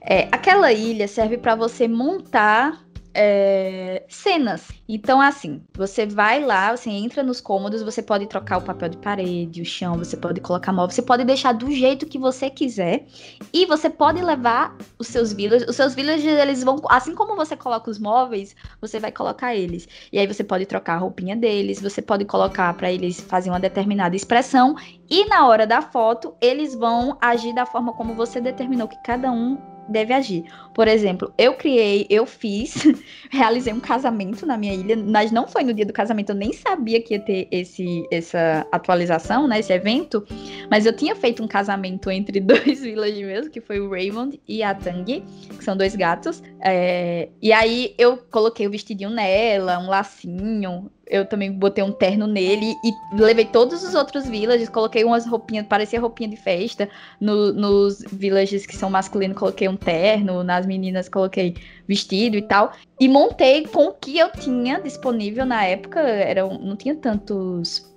É, 0.00 0.26
aquela 0.32 0.72
ilha 0.72 1.06
serve 1.06 1.38
para 1.38 1.54
você 1.54 1.86
montar 1.86 2.84
é, 3.20 4.04
cenas. 4.08 4.68
Então, 4.88 5.20
assim, 5.20 5.60
você 5.74 6.06
vai 6.06 6.38
lá, 6.38 6.74
você 6.76 6.88
entra 6.88 7.20
nos 7.20 7.40
cômodos, 7.40 7.82
você 7.82 8.00
pode 8.00 8.26
trocar 8.28 8.58
o 8.58 8.62
papel 8.62 8.90
de 8.90 8.96
parede, 8.96 9.60
o 9.60 9.64
chão, 9.64 9.98
você 9.98 10.16
pode 10.16 10.40
colocar 10.40 10.72
móvel, 10.72 10.94
você 10.94 11.02
pode 11.02 11.24
deixar 11.24 11.52
do 11.52 11.68
jeito 11.72 12.06
que 12.06 12.16
você 12.16 12.48
quiser. 12.48 13.06
E 13.52 13.66
você 13.66 13.90
pode 13.90 14.22
levar 14.22 14.76
os 15.00 15.08
seus 15.08 15.32
villagers. 15.32 15.68
Os 15.68 15.74
seus 15.74 15.96
villagers, 15.96 16.38
eles 16.38 16.62
vão. 16.62 16.80
Assim 16.88 17.12
como 17.12 17.34
você 17.34 17.56
coloca 17.56 17.90
os 17.90 17.98
móveis, 17.98 18.54
você 18.80 19.00
vai 19.00 19.10
colocar 19.10 19.52
eles. 19.52 19.88
E 20.12 20.18
aí 20.18 20.26
você 20.26 20.44
pode 20.44 20.64
trocar 20.64 20.94
a 20.94 20.98
roupinha 20.98 21.34
deles, 21.34 21.82
você 21.82 22.00
pode 22.00 22.24
colocar 22.24 22.72
para 22.74 22.92
eles 22.92 23.20
fazerem 23.20 23.52
uma 23.52 23.60
determinada 23.60 24.14
expressão 24.14 24.76
e 25.10 25.24
na 25.24 25.48
hora 25.48 25.66
da 25.66 25.82
foto 25.82 26.36
eles 26.40 26.74
vão 26.74 27.18
agir 27.20 27.52
da 27.52 27.66
forma 27.66 27.92
como 27.94 28.14
você 28.14 28.40
determinou 28.40 28.86
que 28.86 29.02
cada 29.02 29.32
um 29.32 29.77
deve 29.88 30.12
agir. 30.12 30.44
Por 30.74 30.86
exemplo, 30.86 31.32
eu 31.36 31.54
criei, 31.54 32.06
eu 32.08 32.24
fiz, 32.26 32.86
realizei 33.30 33.72
um 33.72 33.80
casamento 33.80 34.46
na 34.46 34.56
minha 34.56 34.74
ilha, 34.74 34.96
mas 34.96 35.32
não 35.32 35.48
foi 35.48 35.64
no 35.64 35.74
dia 35.74 35.84
do 35.84 35.92
casamento, 35.92 36.30
eu 36.30 36.36
nem 36.36 36.52
sabia 36.52 37.02
que 37.02 37.14
ia 37.14 37.20
ter 37.20 37.48
esse, 37.50 38.06
essa 38.10 38.66
atualização, 38.70 39.48
né, 39.48 39.58
esse 39.58 39.72
evento, 39.72 40.24
mas 40.70 40.86
eu 40.86 40.94
tinha 40.94 41.16
feito 41.16 41.42
um 41.42 41.48
casamento 41.48 42.10
entre 42.10 42.38
dois 42.40 42.82
villagers 42.82 43.26
meus, 43.26 43.48
que 43.48 43.60
foi 43.60 43.80
o 43.80 43.90
Raymond 43.90 44.40
e 44.46 44.62
a 44.62 44.74
Tang, 44.74 45.24
que 45.56 45.64
são 45.64 45.76
dois 45.76 45.96
gatos, 45.96 46.42
é, 46.60 47.28
e 47.42 47.52
aí 47.52 47.94
eu 47.98 48.18
coloquei 48.30 48.66
o 48.66 48.70
vestidinho 48.70 49.10
nela, 49.10 49.78
um 49.78 49.88
lacinho, 49.88 50.90
eu 51.10 51.24
também 51.24 51.52
botei 51.52 51.82
um 51.82 51.92
terno 51.92 52.26
nele 52.26 52.74
e 52.84 52.92
levei 53.12 53.44
todos 53.44 53.82
os 53.82 53.94
outros 53.94 54.28
villages, 54.28 54.68
coloquei 54.68 55.04
umas 55.04 55.26
roupinhas, 55.26 55.66
parecia 55.66 56.00
roupinha 56.00 56.28
de 56.28 56.36
festa. 56.36 56.88
No, 57.20 57.52
nos 57.52 58.02
villages 58.12 58.66
que 58.66 58.76
são 58.76 58.90
masculinos, 58.90 59.36
coloquei 59.36 59.68
um 59.68 59.76
terno, 59.76 60.42
nas 60.44 60.66
meninas 60.66 61.08
coloquei 61.08 61.54
vestido 61.86 62.36
e 62.36 62.42
tal. 62.42 62.72
E 63.00 63.08
montei 63.08 63.66
com 63.66 63.86
o 63.86 63.92
que 63.92 64.18
eu 64.18 64.30
tinha 64.32 64.80
disponível 64.80 65.46
na 65.46 65.64
época, 65.64 66.00
era, 66.00 66.46
não 66.46 66.76
tinha 66.76 66.94
tantos 66.94 67.87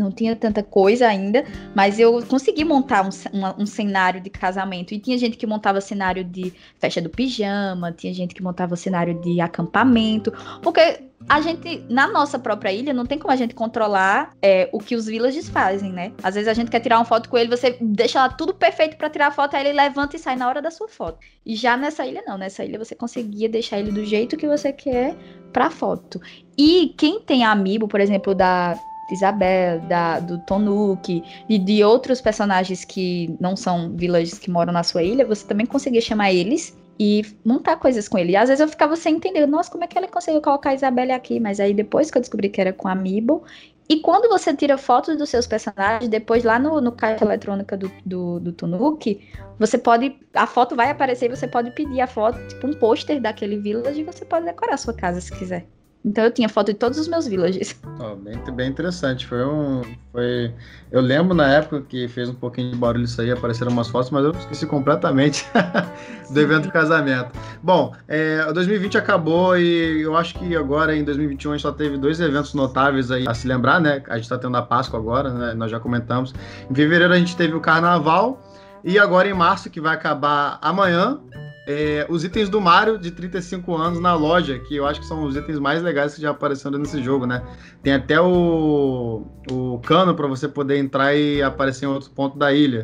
não 0.00 0.10
tinha 0.10 0.34
tanta 0.34 0.62
coisa 0.62 1.06
ainda, 1.06 1.44
mas 1.74 1.98
eu 1.98 2.24
consegui 2.26 2.64
montar 2.64 3.04
um, 3.04 3.10
um, 3.32 3.62
um, 3.62 3.66
cenário 3.66 4.20
de 4.20 4.30
casamento. 4.30 4.94
E 4.94 4.98
tinha 4.98 5.18
gente 5.18 5.36
que 5.36 5.46
montava 5.46 5.80
cenário 5.80 6.24
de 6.24 6.52
festa 6.78 7.00
do 7.00 7.10
pijama, 7.10 7.92
tinha 7.92 8.12
gente 8.14 8.34
que 8.34 8.42
montava 8.42 8.74
cenário 8.76 9.20
de 9.20 9.40
acampamento, 9.40 10.32
porque 10.62 11.10
a 11.28 11.40
gente, 11.40 11.84
na 11.88 12.08
nossa 12.08 12.38
própria 12.38 12.72
ilha, 12.72 12.94
não 12.94 13.04
tem 13.04 13.18
como 13.18 13.32
a 13.32 13.36
gente 13.36 13.54
controlar 13.54 14.34
é, 14.40 14.70
o 14.72 14.78
que 14.78 14.96
os 14.96 15.06
villages 15.06 15.48
fazem, 15.48 15.92
né? 15.92 16.12
Às 16.22 16.34
vezes 16.34 16.48
a 16.48 16.54
gente 16.54 16.70
quer 16.70 16.80
tirar 16.80 16.98
uma 16.98 17.04
foto 17.04 17.28
com 17.28 17.36
ele, 17.36 17.54
você 17.54 17.76
deixa 17.80 18.20
lá 18.20 18.28
tudo 18.30 18.54
perfeito 18.54 18.96
para 18.96 19.10
tirar 19.10 19.26
a 19.26 19.30
foto, 19.30 19.54
aí 19.54 19.66
ele 19.66 19.74
levanta 19.74 20.16
e 20.16 20.18
sai 20.18 20.34
na 20.34 20.48
hora 20.48 20.62
da 20.62 20.70
sua 20.70 20.88
foto. 20.88 21.18
E 21.44 21.54
já 21.54 21.76
nessa 21.76 22.06
ilha, 22.06 22.22
não. 22.26 22.38
Nessa 22.38 22.64
ilha 22.64 22.78
você 22.78 22.94
conseguia 22.94 23.48
deixar 23.48 23.78
ele 23.78 23.92
do 23.92 24.04
jeito 24.04 24.36
que 24.36 24.48
você 24.48 24.72
quer 24.72 25.14
pra 25.52 25.68
foto. 25.70 26.20
E 26.56 26.94
quem 26.96 27.20
tem 27.20 27.44
amiibo, 27.44 27.86
por 27.86 28.00
exemplo, 28.00 28.34
da 28.34 28.78
Isabel, 29.14 29.80
da, 29.80 30.20
do 30.20 30.38
Tonuki 30.38 31.22
e 31.48 31.58
de 31.58 31.82
outros 31.84 32.20
personagens 32.20 32.84
que 32.84 33.36
não 33.40 33.56
são 33.56 33.96
villages 33.96 34.38
que 34.38 34.50
moram 34.50 34.72
na 34.72 34.82
sua 34.82 35.02
ilha, 35.02 35.26
você 35.26 35.46
também 35.46 35.66
conseguia 35.66 36.00
chamar 36.00 36.32
eles 36.32 36.76
e 36.98 37.24
montar 37.42 37.76
coisas 37.76 38.06
com 38.06 38.18
ele. 38.18 38.32
E 38.32 38.36
às 38.36 38.50
vezes 38.50 38.60
eu 38.60 38.68
ficava 38.68 38.94
sem 38.94 39.16
entender, 39.16 39.46
nossa, 39.46 39.70
como 39.70 39.82
é 39.82 39.86
que 39.86 39.96
ela 39.96 40.06
conseguiu 40.06 40.42
colocar 40.42 40.70
a 40.70 40.74
Isabelle 40.74 41.12
aqui? 41.12 41.40
Mas 41.40 41.58
aí 41.58 41.72
depois 41.72 42.10
que 42.10 42.18
eu 42.18 42.20
descobri 42.20 42.50
que 42.50 42.60
era 42.60 42.74
com 42.74 42.88
Amiibo. 42.88 43.42
E 43.88 44.00
quando 44.00 44.28
você 44.28 44.54
tira 44.54 44.76
fotos 44.76 45.16
dos 45.16 45.30
seus 45.30 45.46
personagens, 45.46 46.08
depois 46.08 46.44
lá 46.44 46.58
no, 46.58 46.78
no 46.80 46.92
caixa 46.92 47.24
eletrônica 47.24 47.76
do, 47.76 47.90
do, 48.04 48.38
do 48.38 48.52
Tunuki, 48.52 49.28
você 49.58 49.78
pode. 49.78 50.16
A 50.32 50.46
foto 50.46 50.76
vai 50.76 50.90
aparecer 50.90 51.26
e 51.26 51.34
você 51.34 51.48
pode 51.48 51.70
pedir 51.72 52.00
a 52.00 52.06
foto, 52.06 52.38
tipo 52.46 52.66
um 52.68 52.74
pôster 52.74 53.20
daquele 53.20 53.58
village, 53.58 54.00
e 54.00 54.04
você 54.04 54.24
pode 54.24 54.44
decorar 54.44 54.74
a 54.74 54.76
sua 54.76 54.94
casa 54.94 55.20
se 55.20 55.32
quiser. 55.32 55.66
Então 56.04 56.24
eu 56.24 56.30
tinha 56.30 56.48
foto 56.48 56.68
de 56.68 56.74
todos 56.74 56.98
os 56.98 57.08
meus 57.08 57.26
villages. 57.26 57.78
Oh, 58.02 58.16
bem, 58.16 58.34
bem 58.54 58.70
interessante. 58.70 59.26
Foi 59.26 59.44
um. 59.44 59.82
Foi... 60.10 60.54
Eu 60.90 61.02
lembro 61.02 61.34
na 61.34 61.46
época 61.52 61.82
que 61.82 62.08
fez 62.08 62.30
um 62.30 62.34
pouquinho 62.34 62.70
de 62.70 62.78
barulho 62.78 63.04
isso 63.04 63.20
aí, 63.20 63.30
apareceram 63.30 63.70
umas 63.70 63.88
fotos, 63.88 64.10
mas 64.10 64.24
eu 64.24 64.30
esqueci 64.30 64.66
completamente 64.66 65.46
do 66.32 66.40
evento 66.40 66.62
do 66.62 66.72
casamento. 66.72 67.30
Bom, 67.62 67.94
é, 68.08 68.50
2020 68.54 68.96
acabou 68.96 69.54
e 69.58 70.00
eu 70.00 70.16
acho 70.16 70.34
que 70.38 70.56
agora 70.56 70.96
em 70.96 71.04
2021 71.04 71.50
a 71.50 71.56
gente 71.56 71.62
só 71.62 71.72
teve 71.72 71.98
dois 71.98 72.18
eventos 72.20 72.54
notáveis 72.54 73.10
aí 73.10 73.28
a 73.28 73.34
se 73.34 73.46
lembrar, 73.46 73.78
né? 73.78 74.02
A 74.08 74.14
gente 74.14 74.24
está 74.24 74.38
tendo 74.38 74.56
a 74.56 74.62
Páscoa 74.62 74.98
agora, 74.98 75.28
né? 75.30 75.52
Nós 75.52 75.70
já 75.70 75.78
comentamos. 75.78 76.32
Em 76.70 76.74
fevereiro 76.74 77.12
a 77.12 77.18
gente 77.18 77.36
teve 77.36 77.54
o 77.54 77.60
Carnaval. 77.60 78.40
E 78.82 78.98
agora 78.98 79.28
em 79.28 79.34
março, 79.34 79.68
que 79.68 79.78
vai 79.78 79.94
acabar 79.94 80.58
amanhã, 80.62 81.20
é, 81.66 82.06
os 82.08 82.24
itens 82.24 82.48
do 82.48 82.60
Mario 82.60 82.98
de 82.98 83.10
35 83.10 83.76
anos 83.76 84.00
na 84.00 84.14
loja, 84.14 84.58
que 84.58 84.76
eu 84.76 84.86
acho 84.86 85.00
que 85.00 85.06
são 85.06 85.22
os 85.24 85.36
itens 85.36 85.58
mais 85.58 85.82
legais 85.82 86.14
que 86.14 86.22
já 86.22 86.30
apareceram 86.30 86.78
nesse 86.78 87.02
jogo, 87.02 87.26
né? 87.26 87.42
Tem 87.82 87.92
até 87.92 88.20
o, 88.20 89.26
o 89.50 89.78
cano 89.84 90.14
para 90.14 90.26
você 90.26 90.48
poder 90.48 90.78
entrar 90.78 91.14
e 91.14 91.42
aparecer 91.42 91.84
em 91.84 91.88
outro 91.88 92.10
ponto 92.10 92.38
da 92.38 92.52
ilha. 92.52 92.82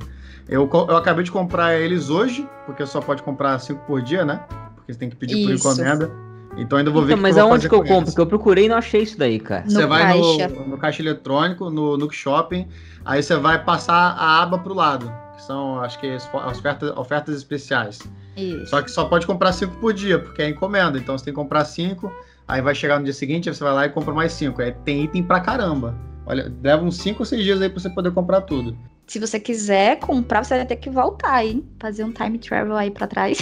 Eu, 0.48 0.70
eu 0.72 0.96
acabei 0.96 1.24
de 1.24 1.32
comprar 1.32 1.74
eles 1.74 2.10
hoje, 2.10 2.48
porque 2.64 2.86
só 2.86 3.00
pode 3.00 3.22
comprar 3.22 3.58
5 3.58 3.84
por 3.86 4.00
dia, 4.02 4.24
né? 4.24 4.44
Porque 4.76 4.92
você 4.92 4.98
tem 4.98 5.10
que 5.10 5.16
pedir 5.16 5.38
isso. 5.38 5.62
por 5.62 5.72
encomenda. 5.72 6.26
Então 6.56 6.78
ainda 6.78 6.90
vou 6.90 7.02
ver 7.02 7.12
então, 7.12 7.22
Mas 7.22 7.36
aonde 7.36 7.68
que 7.68 7.74
eu 7.74 7.84
compro? 7.84 8.06
Porque 8.06 8.20
eu 8.20 8.26
procurei 8.26 8.64
e 8.64 8.68
não 8.68 8.76
achei 8.76 9.02
isso 9.02 9.18
daí, 9.18 9.38
cara. 9.38 9.64
Você 9.66 9.82
no 9.82 9.88
vai 9.88 10.02
caixa. 10.02 10.48
No, 10.48 10.68
no 10.68 10.78
caixa 10.78 11.02
eletrônico, 11.02 11.70
no 11.70 11.96
Nook 11.98 12.14
Shopping, 12.14 12.66
aí 13.04 13.22
você 13.22 13.36
vai 13.36 13.62
passar 13.62 14.14
a 14.16 14.42
aba 14.42 14.58
pro 14.58 14.72
lado, 14.72 15.12
que 15.34 15.42
são, 15.42 15.80
acho 15.80 15.98
que, 15.98 16.16
ofertas, 16.32 16.96
ofertas 16.96 17.36
especiais. 17.36 17.98
Isso. 18.36 18.66
Só 18.66 18.82
que 18.82 18.90
só 18.90 19.04
pode 19.06 19.26
comprar 19.26 19.52
cinco 19.52 19.76
por 19.78 19.92
dia, 19.92 20.18
porque 20.18 20.42
é 20.42 20.48
encomenda. 20.48 20.98
Então 20.98 21.16
você 21.16 21.24
tem 21.24 21.32
que 21.34 21.40
comprar 21.40 21.64
cinco, 21.64 22.12
aí 22.46 22.60
vai 22.60 22.74
chegar 22.74 22.98
no 22.98 23.04
dia 23.04 23.14
seguinte, 23.14 23.48
você 23.52 23.62
vai 23.64 23.72
lá 23.72 23.86
e 23.86 23.88
compra 23.88 24.12
mais 24.12 24.32
cinco. 24.32 24.60
Aí 24.60 24.72
tem 24.84 25.04
item 25.04 25.22
pra 25.22 25.40
caramba. 25.40 25.94
Olha, 26.26 26.52
leva 26.62 26.84
uns 26.84 26.98
cinco 26.98 27.20
ou 27.20 27.24
seis 27.26 27.42
dias 27.42 27.62
aí 27.62 27.68
pra 27.68 27.80
você 27.80 27.88
poder 27.88 28.10
comprar 28.12 28.42
tudo. 28.42 28.76
Se 29.06 29.20
você 29.20 29.38
quiser 29.38 30.00
comprar, 30.00 30.44
você 30.44 30.56
vai 30.56 30.66
ter 30.66 30.76
que 30.76 30.90
voltar, 30.90 31.44
hein? 31.44 31.64
Fazer 31.78 32.02
um 32.04 32.12
time 32.12 32.38
travel 32.38 32.76
aí 32.76 32.90
pra 32.90 33.06
trás 33.06 33.38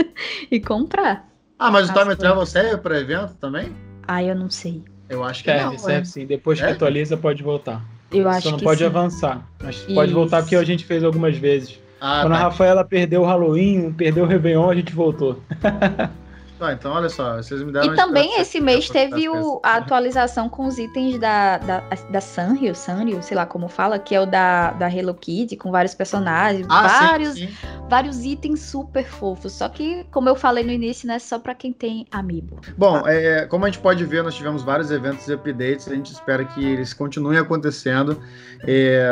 e 0.50 0.60
comprar. 0.60 1.28
Ah, 1.58 1.72
mas 1.72 1.90
o 1.90 1.92
time 1.92 2.14
travel 2.14 2.46
serve 2.46 2.76
para 2.78 3.00
evento 3.00 3.34
também? 3.34 3.74
Ah, 4.06 4.22
eu 4.22 4.36
não 4.36 4.48
sei. 4.48 4.84
Eu 5.08 5.24
acho 5.24 5.42
que 5.42 5.50
serve, 5.50 5.64
não. 5.64 5.78
Serve 5.78 6.02
é. 6.02 6.04
sim. 6.04 6.26
Depois 6.26 6.60
que 6.60 6.66
atualiza, 6.66 7.16
pode 7.16 7.42
voltar. 7.42 7.82
Eu 8.12 8.28
acho 8.28 8.42
Só 8.42 8.50
não 8.52 8.58
que 8.58 8.64
pode 8.64 8.78
sim. 8.78 8.86
avançar. 8.86 9.46
Mas 9.62 9.76
Isso. 9.76 9.94
pode 9.94 10.12
voltar 10.12 10.42
porque 10.42 10.56
a 10.56 10.64
gente 10.64 10.84
fez 10.84 11.02
algumas 11.02 11.36
vezes. 11.36 11.78
Ah, 12.00 12.20
Quando 12.22 12.32
tá. 12.32 12.38
a 12.38 12.42
Rafaela 12.42 12.84
perdeu 12.84 13.22
o 13.22 13.26
Halloween, 13.26 13.92
perdeu 13.92 14.24
o 14.24 14.26
Réveillon, 14.26 14.70
a 14.70 14.74
gente 14.74 14.92
voltou. 14.94 15.40
Ah, 16.60 16.72
então 16.72 16.92
olha 16.92 17.08
só, 17.08 17.36
vocês 17.36 17.62
me 17.62 17.70
deram 17.72 17.92
E 17.92 17.96
também 17.96 18.40
esse 18.40 18.60
mês 18.60 18.88
teve 18.88 19.28
o, 19.28 19.60
a 19.62 19.76
atualização 19.76 20.48
com 20.48 20.66
os 20.66 20.78
itens 20.78 21.18
da, 21.18 21.58
da, 21.58 21.80
da 22.10 22.20
Sanrio, 22.20 22.74
Sanrio, 22.74 23.22
sei 23.22 23.36
lá 23.36 23.46
como 23.46 23.68
fala, 23.68 23.98
que 23.98 24.14
é 24.14 24.20
o 24.20 24.26
da, 24.26 24.72
da 24.72 24.92
Hello 24.92 25.14
Kitty, 25.14 25.56
com 25.56 25.70
vários 25.70 25.94
personagens, 25.94 26.66
Ah, 26.68 26.88
sim, 26.88 27.04
vários, 27.06 27.34
sim. 27.34 27.48
vários 27.88 28.24
itens 28.24 28.60
super 28.62 29.04
fofos. 29.06 29.52
Só 29.52 29.68
que, 29.68 30.04
como 30.10 30.28
eu 30.28 30.34
falei 30.36 30.64
no 30.64 30.72
início, 30.72 31.06
né, 31.06 31.18
só 31.18 31.38
pra 31.38 31.54
quem 31.54 31.72
tem 31.72 32.06
amiibo. 32.10 32.60
Bom, 32.76 33.06
é, 33.06 33.46
como 33.46 33.64
a 33.64 33.68
gente 33.70 33.80
pode 33.80 34.04
ver, 34.04 34.22
nós 34.22 34.34
tivemos 34.34 34.62
vários 34.62 34.90
eventos 34.90 35.28
e 35.28 35.32
updates, 35.32 35.88
a 35.88 35.94
gente 35.94 36.12
espera 36.12 36.44
que 36.44 36.64
eles 36.64 36.92
continuem 36.92 37.38
acontecendo. 37.38 38.20
É, 38.66 39.08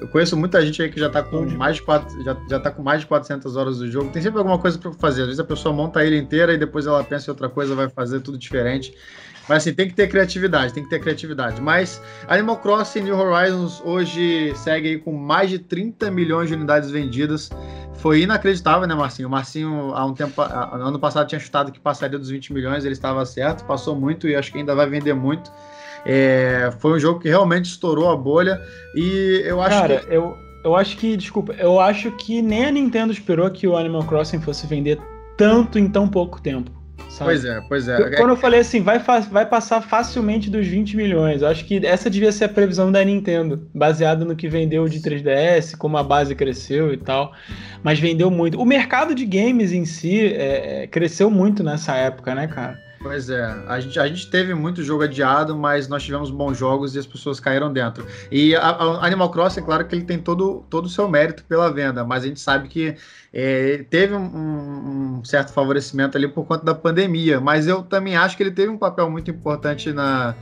eu 0.00 0.08
conheço 0.08 0.36
muita 0.36 0.64
gente 0.64 0.80
aí 0.82 0.90
que 0.90 1.00
já 1.00 1.08
tá 1.10 1.22
com 1.22 1.44
mais 1.46 1.76
de 1.76 1.82
quatro, 1.82 2.22
já, 2.22 2.36
já 2.48 2.60
tá 2.60 2.70
com 2.70 2.82
mais 2.82 3.00
de 3.00 3.06
400 3.06 3.56
horas 3.56 3.78
do 3.78 3.90
jogo. 3.90 4.10
Tem 4.10 4.22
sempre 4.22 4.38
alguma 4.38 4.58
coisa 4.58 4.78
para 4.78 4.92
fazer. 4.94 5.22
Às 5.22 5.26
vezes 5.28 5.40
a 5.40 5.44
pessoa 5.44 5.74
monta 5.74 6.00
a 6.00 6.04
ilha 6.04 6.16
inteira 6.36 6.52
e 6.52 6.58
depois 6.58 6.86
ela 6.86 7.02
pensa 7.02 7.30
em 7.30 7.32
outra 7.32 7.48
coisa, 7.48 7.74
vai 7.74 7.88
fazer 7.88 8.20
tudo 8.20 8.36
diferente. 8.36 8.94
Mas 9.48 9.58
assim, 9.58 9.72
tem 9.72 9.88
que 9.88 9.94
ter 9.94 10.08
criatividade, 10.08 10.72
tem 10.74 10.82
que 10.82 10.90
ter 10.90 10.98
criatividade. 11.00 11.60
Mas 11.62 12.02
Animal 12.28 12.58
Crossing 12.58 13.02
New 13.02 13.16
Horizons 13.16 13.80
hoje 13.84 14.52
segue 14.56 14.88
aí 14.88 14.98
com 14.98 15.12
mais 15.12 15.48
de 15.48 15.58
30 15.60 16.10
milhões 16.10 16.48
de 16.48 16.54
unidades 16.54 16.90
vendidas. 16.90 17.48
Foi 17.94 18.22
inacreditável, 18.22 18.86
né, 18.86 18.94
Marcinho? 18.94 19.28
O 19.28 19.30
Marcinho, 19.30 19.92
há 19.94 20.04
um 20.04 20.12
tempo, 20.12 20.42
há- 20.42 20.74
ano 20.74 20.98
passado, 20.98 21.28
tinha 21.28 21.38
chutado 21.38 21.70
que 21.72 21.78
passaria 21.80 22.18
dos 22.18 22.28
20 22.28 22.52
milhões, 22.52 22.84
ele 22.84 22.92
estava 22.92 23.24
certo, 23.24 23.64
passou 23.64 23.94
muito 23.96 24.28
e 24.28 24.34
acho 24.34 24.50
que 24.52 24.58
ainda 24.58 24.74
vai 24.74 24.88
vender 24.90 25.14
muito. 25.14 25.50
É, 26.04 26.70
foi 26.78 26.92
um 26.92 26.98
jogo 26.98 27.20
que 27.20 27.28
realmente 27.28 27.66
estourou 27.66 28.10
a 28.10 28.16
bolha 28.16 28.60
e 28.94 29.42
eu 29.44 29.60
acho 29.62 29.80
Cara, 29.80 30.00
que. 30.00 30.14
eu, 30.14 30.36
eu 30.64 30.74
acho 30.76 30.96
que, 30.96 31.16
desculpa, 31.16 31.52
eu 31.54 31.80
acho 31.80 32.10
que 32.12 32.42
nem 32.42 32.66
a 32.66 32.70
Nintendo 32.72 33.12
esperou 33.12 33.48
que 33.50 33.66
o 33.66 33.76
Animal 33.76 34.04
Crossing 34.04 34.40
fosse 34.40 34.66
vender 34.66 35.00
tanto 35.36 35.78
em 35.78 35.88
tão 35.88 36.08
pouco 36.08 36.40
tempo. 36.40 36.70
Sabe? 37.08 37.30
Pois 37.30 37.44
é, 37.44 37.60
pois 37.68 37.88
é. 37.88 38.16
Quando 38.16 38.30
eu 38.30 38.36
falei 38.36 38.60
assim, 38.60 38.82
vai, 38.82 38.98
vai 38.98 39.46
passar 39.46 39.80
facilmente 39.80 40.50
dos 40.50 40.66
20 40.66 40.96
milhões. 40.96 41.40
Eu 41.40 41.48
acho 41.48 41.64
que 41.64 41.84
essa 41.86 42.10
devia 42.10 42.30
ser 42.30 42.44
a 42.44 42.48
previsão 42.48 42.92
da 42.92 43.02
Nintendo, 43.02 43.66
baseada 43.74 44.24
no 44.24 44.36
que 44.36 44.48
vendeu 44.48 44.86
de 44.86 45.00
3DS, 45.00 45.76
como 45.76 45.96
a 45.96 46.02
base 46.02 46.34
cresceu 46.34 46.92
e 46.92 46.96
tal. 46.96 47.32
Mas 47.82 47.98
vendeu 47.98 48.30
muito. 48.30 48.60
O 48.60 48.66
mercado 48.66 49.14
de 49.14 49.24
games 49.24 49.72
em 49.72 49.86
si 49.86 50.26
é, 50.26 50.82
é, 50.82 50.86
cresceu 50.86 51.30
muito 51.30 51.62
nessa 51.62 51.94
época, 51.94 52.34
né, 52.34 52.48
cara? 52.48 52.85
Pois 53.06 53.30
é, 53.30 53.44
a 53.68 53.78
gente, 53.78 54.00
a 54.00 54.08
gente 54.08 54.28
teve 54.28 54.52
muito 54.52 54.82
jogo 54.82 55.04
adiado, 55.04 55.56
mas 55.56 55.86
nós 55.86 56.02
tivemos 56.02 56.28
bons 56.28 56.58
jogos 56.58 56.96
e 56.96 56.98
as 56.98 57.06
pessoas 57.06 57.38
caíram 57.38 57.72
dentro. 57.72 58.04
E 58.32 58.54
a, 58.56 58.60
a 58.60 59.06
Animal 59.06 59.30
Crossing, 59.30 59.60
é 59.60 59.62
claro 59.62 59.86
que 59.86 59.94
ele 59.94 60.04
tem 60.04 60.18
todo, 60.18 60.64
todo 60.68 60.86
o 60.86 60.88
seu 60.88 61.08
mérito 61.08 61.44
pela 61.44 61.72
venda, 61.72 62.04
mas 62.04 62.24
a 62.24 62.26
gente 62.26 62.40
sabe 62.40 62.66
que 62.66 62.96
é, 63.32 63.84
teve 63.88 64.12
um, 64.12 65.18
um 65.18 65.24
certo 65.24 65.52
favorecimento 65.52 66.16
ali 66.18 66.26
por 66.26 66.44
conta 66.46 66.64
da 66.64 66.74
pandemia. 66.74 67.40
Mas 67.40 67.68
eu 67.68 67.82
também 67.82 68.16
acho 68.16 68.36
que 68.36 68.42
ele 68.42 68.50
teve 68.50 68.70
um 68.70 68.78
papel 68.78 69.08
muito 69.08 69.30
importante 69.30 69.92
na, 69.92 70.34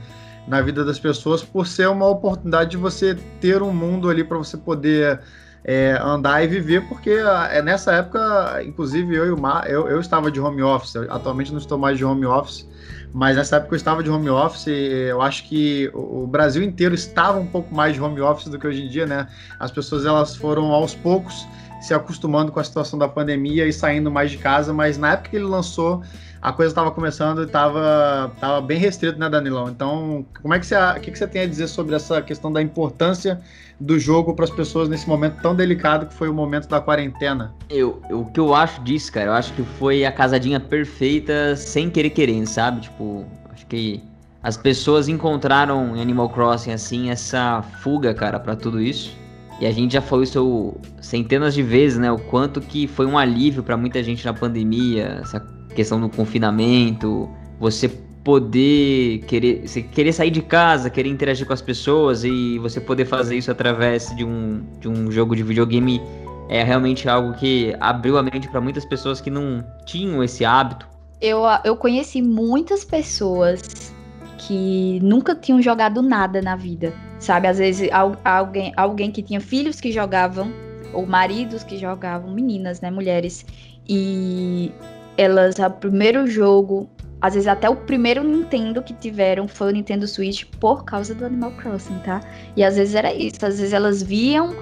na 0.47 0.59
vida 0.59 0.83
das 0.83 0.99
pessoas 0.99 1.43
por 1.43 1.67
ser 1.67 1.87
uma 1.87 2.07
oportunidade 2.07 2.71
de 2.71 2.77
você 2.77 3.15
ter 3.39 3.61
um 3.61 3.71
mundo 3.71 4.09
ali 4.09 4.23
para 4.23 4.39
você 4.39 4.57
poder 4.57 5.21
é, 5.67 5.99
andar 5.99 6.43
e 6.43 6.47
viver, 6.47 6.87
porque 6.87 7.09
ah, 7.09 7.49
é 7.51 7.59
nessa 7.59 7.91
época, 7.91 8.61
inclusive 8.63 9.15
eu 9.15 9.25
e 9.25 9.31
o 9.31 9.39
Mar, 9.39 9.67
eu, 9.67 9.87
eu 9.87 9.99
estava 9.99 10.29
de 10.29 10.39
home 10.39 10.61
office, 10.61 10.93
eu 10.93 11.11
atualmente 11.11 11.51
não 11.51 11.57
estou 11.57 11.75
mais 11.75 11.97
de 11.97 12.05
home 12.05 12.23
office, 12.23 12.69
mas 13.11 13.35
nessa 13.35 13.55
época 13.55 13.73
eu 13.73 13.77
estava 13.77 14.03
de 14.03 14.09
home 14.09 14.29
office, 14.29 14.67
e 14.67 15.09
eu 15.09 15.23
acho 15.23 15.49
que 15.49 15.89
o 15.91 16.27
Brasil 16.27 16.61
inteiro 16.61 16.93
estava 16.93 17.39
um 17.39 17.47
pouco 17.47 17.73
mais 17.73 17.95
de 17.95 18.01
home 18.01 18.21
office 18.21 18.47
do 18.47 18.59
que 18.59 18.67
hoje 18.67 18.83
em 18.83 18.89
dia, 18.89 19.07
né? 19.07 19.27
As 19.59 19.71
pessoas 19.71 20.05
elas 20.05 20.35
foram 20.35 20.71
aos 20.71 20.93
poucos 20.93 21.47
se 21.81 21.93
acostumando 21.93 22.51
com 22.51 22.59
a 22.59 22.63
situação 22.63 22.97
da 22.97 23.07
pandemia 23.07 23.67
e 23.67 23.73
saindo 23.73 24.11
mais 24.11 24.31
de 24.31 24.37
casa, 24.37 24.71
mas 24.71 24.97
na 24.97 25.13
época 25.13 25.29
que 25.31 25.35
ele 25.35 25.45
lançou, 25.45 26.03
a 26.45 26.53
coisa 26.53 26.69
estava 26.69 26.91
começando 26.91 27.41
e 27.41 27.45
estava 27.45 28.31
tava 28.39 28.61
bem 28.61 28.77
restrito, 28.77 29.17
né, 29.17 29.27
Danilão? 29.27 29.67
Então, 29.67 30.23
como 30.43 30.53
é 30.53 30.59
que 30.59 30.65
você, 30.67 30.75
o 30.75 31.01
que, 31.01 31.17
você 31.17 31.25
tem 31.25 31.41
a 31.41 31.47
dizer 31.47 31.67
sobre 31.67 31.95
essa 31.95 32.21
questão 32.21 32.53
da 32.53 32.61
importância 32.61 33.41
do 33.79 33.97
jogo 33.97 34.35
para 34.35 34.45
as 34.45 34.51
pessoas 34.51 34.87
nesse 34.87 35.09
momento 35.09 35.41
tão 35.41 35.55
delicado 35.55 36.05
que 36.05 36.13
foi 36.13 36.29
o 36.29 36.33
momento 36.35 36.67
da 36.67 36.79
quarentena? 36.79 37.51
Eu, 37.67 37.99
eu, 38.07 38.19
o 38.19 38.25
que 38.27 38.39
eu 38.39 38.53
acho 38.53 38.79
disso, 38.83 39.11
cara, 39.11 39.25
eu 39.25 39.33
acho 39.33 39.53
que 39.53 39.63
foi 39.63 40.05
a 40.05 40.11
casadinha 40.11 40.59
perfeita 40.59 41.55
sem 41.55 41.89
querer 41.89 42.11
querer, 42.11 42.45
sabe? 42.45 42.81
Tipo, 42.81 43.25
acho 43.51 43.65
que 43.65 44.03
as 44.43 44.55
pessoas 44.55 45.07
encontraram 45.07 45.95
em 45.95 46.01
Animal 46.01 46.29
Crossing 46.29 46.71
assim 46.71 47.09
essa 47.09 47.63
fuga, 47.81 48.13
cara, 48.13 48.39
para 48.39 48.55
tudo 48.55 48.79
isso. 48.79 49.17
E 49.59 49.65
a 49.65 49.71
gente 49.71 49.93
já 49.93 50.01
falou 50.01 50.21
isso 50.21 50.75
centenas 51.01 51.55
de 51.55 51.63
vezes, 51.63 51.97
né? 51.97 52.11
O 52.11 52.19
quanto 52.19 52.61
que 52.61 52.85
foi 52.85 53.07
um 53.07 53.17
alívio 53.17 53.63
para 53.63 53.75
muita 53.75 54.03
gente 54.03 54.23
na 54.23 54.33
pandemia, 54.33 55.21
essa 55.23 55.54
questão 55.75 55.99
do 55.99 56.09
confinamento, 56.09 57.29
você 57.59 57.89
poder 58.23 59.19
querer, 59.27 59.63
querer 59.91 60.11
sair 60.11 60.31
de 60.31 60.41
casa, 60.41 60.89
querer 60.89 61.09
interagir 61.09 61.45
com 61.45 61.53
as 61.53 61.61
pessoas 61.61 62.23
e 62.23 62.57
você 62.59 62.81
poder 62.81 63.05
fazer 63.05 63.35
isso 63.35 63.51
através 63.51 64.15
de 64.15 64.23
um, 64.23 64.65
de 64.79 64.87
um 64.87 65.11
jogo 65.11 65.35
de 65.35 65.43
videogame 65.43 66.01
é 66.49 66.63
realmente 66.63 67.07
algo 67.07 67.33
que 67.33 67.75
abriu 67.79 68.17
a 68.17 68.23
mente 68.23 68.47
para 68.47 68.61
muitas 68.61 68.85
pessoas 68.85 69.21
que 69.21 69.29
não 69.29 69.63
tinham 69.85 70.23
esse 70.23 70.43
hábito. 70.43 70.87
Eu, 71.21 71.41
eu 71.63 71.75
conheci 71.75 72.21
muitas 72.21 72.83
pessoas 72.83 73.93
que 74.39 74.99
nunca 75.03 75.35
tinham 75.35 75.61
jogado 75.61 76.01
nada 76.01 76.41
na 76.41 76.55
vida 76.55 76.93
sabe? 77.25 77.47
Às 77.47 77.57
vezes 77.57 77.89
alguém, 78.23 78.73
alguém 78.77 79.11
que 79.11 79.21
tinha 79.21 79.41
filhos 79.41 79.79
que 79.79 79.91
jogavam, 79.91 80.53
ou 80.93 81.05
maridos 81.05 81.63
que 81.63 81.77
jogavam, 81.77 82.31
meninas, 82.31 82.79
né? 82.79 82.89
Mulheres. 82.91 83.45
E 83.87 84.71
elas, 85.17 85.55
o 85.59 85.69
primeiro 85.71 86.27
jogo, 86.27 86.89
às 87.21 87.33
vezes 87.33 87.47
até 87.47 87.69
o 87.69 87.75
primeiro 87.75 88.23
Nintendo 88.23 88.81
que 88.81 88.93
tiveram 88.93 89.47
foi 89.47 89.69
o 89.69 89.71
Nintendo 89.71 90.07
Switch 90.07 90.45
por 90.59 90.83
causa 90.85 91.15
do 91.15 91.25
Animal 91.25 91.51
Crossing, 91.53 91.97
tá? 91.99 92.21
E 92.55 92.63
às 92.63 92.75
vezes 92.75 92.95
era 92.95 93.13
isso, 93.13 93.45
às 93.45 93.59
vezes 93.59 93.73
elas 93.73 94.03
viam 94.03 94.53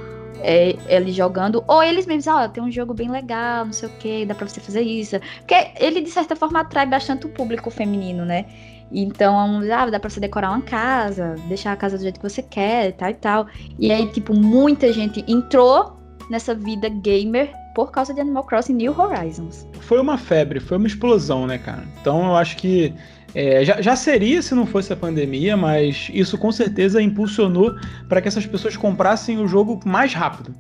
é, 0.44 0.76
ele 0.88 1.12
jogando, 1.12 1.64
ou 1.68 1.82
eles 1.82 2.06
mesmos, 2.06 2.28
ó, 2.28 2.44
oh, 2.44 2.50
tem 2.50 2.62
um 2.62 2.72
jogo 2.72 2.94
bem 2.94 3.10
legal, 3.10 3.66
não 3.66 3.74
sei 3.74 3.90
o 3.90 3.92
que, 3.94 4.26
dá 4.26 4.36
pra 4.36 4.48
você 4.48 4.60
fazer 4.60 4.82
isso. 4.82 5.18
Porque 5.40 5.72
ele, 5.80 6.02
de 6.02 6.10
certa 6.10 6.36
forma, 6.36 6.60
atrai 6.60 6.86
bastante 6.86 7.26
o 7.26 7.30
público 7.30 7.72
feminino, 7.72 8.26
né? 8.26 8.46
Então, 8.92 9.62
ah, 9.72 9.90
dá 9.90 10.00
pra 10.00 10.10
você 10.10 10.20
decorar 10.20 10.52
uma 10.52 10.62
casa, 10.62 11.36
deixar 11.48 11.72
a 11.72 11.76
casa 11.76 11.98
do 11.98 12.04
jeito 12.04 12.20
que 12.20 12.30
você 12.30 12.44
quer, 12.44 12.92
tal 12.94 13.10
e 13.10 13.14
tal. 13.14 13.48
E 13.80 13.92
aí, 13.92 14.08
tipo, 14.12 14.34
muita 14.34 14.92
gente 14.94 15.24
entrou 15.28 15.98
nessa 16.30 16.54
vida 16.54 16.90
gamer 16.90 17.52
por 17.74 17.92
causa 17.92 18.14
de 18.14 18.22
Animal 18.22 18.44
Crossing 18.44 18.74
New 18.74 18.98
Horizons. 18.98 19.68
Foi 19.82 20.00
uma 20.00 20.18
febre, 20.18 20.60
foi 20.60 20.78
uma 20.78 20.88
explosão, 20.88 21.48
né, 21.48 21.58
cara? 21.58 21.84
Então 22.02 22.26
eu 22.26 22.36
acho 22.36 22.58
que 22.58 22.94
é, 23.36 23.66
já, 23.66 23.82
já, 23.82 23.96
seria 23.96 24.42
se 24.42 24.54
não 24.54 24.66
fosse 24.66 24.94
a 24.94 24.96
pandemia, 24.96 25.58
mas 25.58 26.10
isso 26.14 26.38
com 26.38 26.52
certeza 26.52 27.02
impulsionou 27.02 27.76
para 28.08 28.22
que 28.22 28.28
essas 28.28 28.46
pessoas 28.46 28.78
comprassem 28.78 29.40
o 29.40 29.48
jogo 29.48 29.80
mais 29.86 30.14
rápido. 30.14 30.54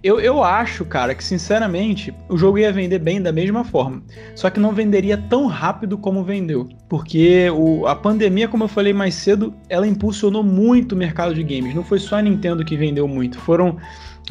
Eu, 0.00 0.20
eu 0.20 0.44
acho, 0.44 0.84
cara, 0.84 1.12
que 1.12 1.24
sinceramente 1.24 2.14
o 2.28 2.38
jogo 2.38 2.58
ia 2.58 2.72
vender 2.72 3.00
bem 3.00 3.20
da 3.20 3.32
mesma 3.32 3.64
forma. 3.64 4.00
Só 4.36 4.48
que 4.48 4.60
não 4.60 4.72
venderia 4.72 5.18
tão 5.18 5.46
rápido 5.46 5.98
como 5.98 6.22
vendeu. 6.22 6.68
Porque 6.88 7.50
o, 7.50 7.84
a 7.84 7.96
pandemia, 7.96 8.46
como 8.46 8.64
eu 8.64 8.68
falei 8.68 8.92
mais 8.92 9.14
cedo, 9.14 9.52
ela 9.68 9.88
impulsionou 9.88 10.44
muito 10.44 10.92
o 10.92 10.96
mercado 10.96 11.34
de 11.34 11.42
games. 11.42 11.74
Não 11.74 11.82
foi 11.82 11.98
só 11.98 12.16
a 12.16 12.22
Nintendo 12.22 12.64
que 12.64 12.76
vendeu 12.76 13.08
muito. 13.08 13.40
Foram 13.40 13.76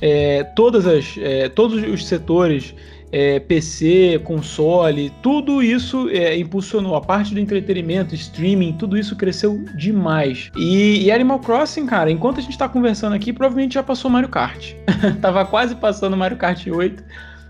é, 0.02 0.43
todas 0.43 0.86
as, 0.86 1.16
é, 1.18 1.50
todos 1.50 1.82
os 1.84 2.06
setores 2.06 2.74
é, 3.12 3.39
PC, 3.39 4.20
console, 4.24 5.12
tudo 5.22 5.64
isso 5.64 6.10
é, 6.10 6.38
impulsionou. 6.38 6.95
A 6.95 7.02
parte 7.02 7.34
do 7.34 7.39
entretenimento, 7.39 8.14
streaming, 8.14 8.74
tudo 8.74 8.98
isso 8.98 9.16
cresceu 9.16 9.64
demais. 9.76 10.52
E, 10.58 11.06
e 11.06 11.12
Animal 11.12 11.39
Crossing, 11.39 11.86
cara, 11.86 12.12
enquanto 12.12 12.39
a 12.39 12.41
gente 12.41 12.58
tá 12.58 12.68
conversando 12.68 13.14
aqui, 13.14 13.32
provavelmente 13.32 13.76
já 13.76 13.84
passou 13.84 14.12
Mario 14.12 14.30
Kart. 14.30 14.74
Tava 15.22 15.45
quase 15.45 15.76
passando 15.76 16.18
Mario 16.18 16.38
Kart 16.38 16.68
8 16.68 17.04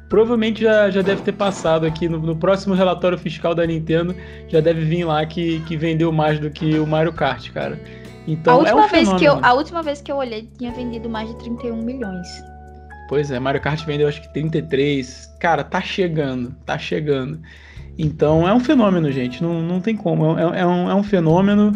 provavelmente 0.10 0.62
já, 0.62 0.90
já 0.90 1.02
deve 1.02 1.22
ter 1.22 1.34
passado 1.34 1.86
aqui 1.86 2.08
no, 2.08 2.18
no, 2.20 2.36
próximo 2.36 2.74
relatório 2.74 3.18
fiscal 3.18 3.54
da 3.54 3.66
Nintendo, 3.66 4.16
já 4.48 4.62
deve 4.62 4.86
vir 4.86 5.04
lá 5.04 5.26
que, 5.26 5.60
que 5.62 5.76
vendeu 5.76 6.12
mais 6.12 6.40
do 6.40 6.50
que 6.50 6.80
o 6.80 6.88
Mario 6.88 7.12
Kart, 7.12 7.52
cara. 7.52 7.78
Então, 8.28 8.56
a 8.56 8.58
última, 8.58 8.82
é 8.82 8.86
um 8.86 8.90
vez 8.90 9.14
que 9.14 9.26
eu, 9.26 9.40
a 9.42 9.54
última 9.54 9.82
vez 9.82 10.02
que 10.02 10.12
eu 10.12 10.18
olhei 10.18 10.50
tinha 10.58 10.72
vendido 10.72 11.10
mais 11.10 11.30
de 11.30 11.36
31 11.38 11.78
milhões. 11.78 12.28
Pois 13.08 13.32
é, 13.32 13.40
Mario 13.40 13.62
Kart 13.62 13.86
vendeu 13.86 14.08
acho 14.08 14.22
que 14.22 14.34
33. 14.34 15.34
Cara, 15.40 15.64
tá 15.64 15.80
chegando, 15.80 16.54
tá 16.66 16.78
chegando. 16.78 17.40
Então 17.98 18.48
é 18.48 18.54
um 18.54 18.60
fenômeno, 18.60 19.12
gente. 19.12 19.42
Não, 19.42 19.62
não 19.62 19.80
tem 19.80 19.96
como. 19.96 20.38
É, 20.38 20.60
é, 20.60 20.66
um, 20.66 20.92
é 20.92 20.96
um 20.96 21.04
fenômeno. 21.04 21.72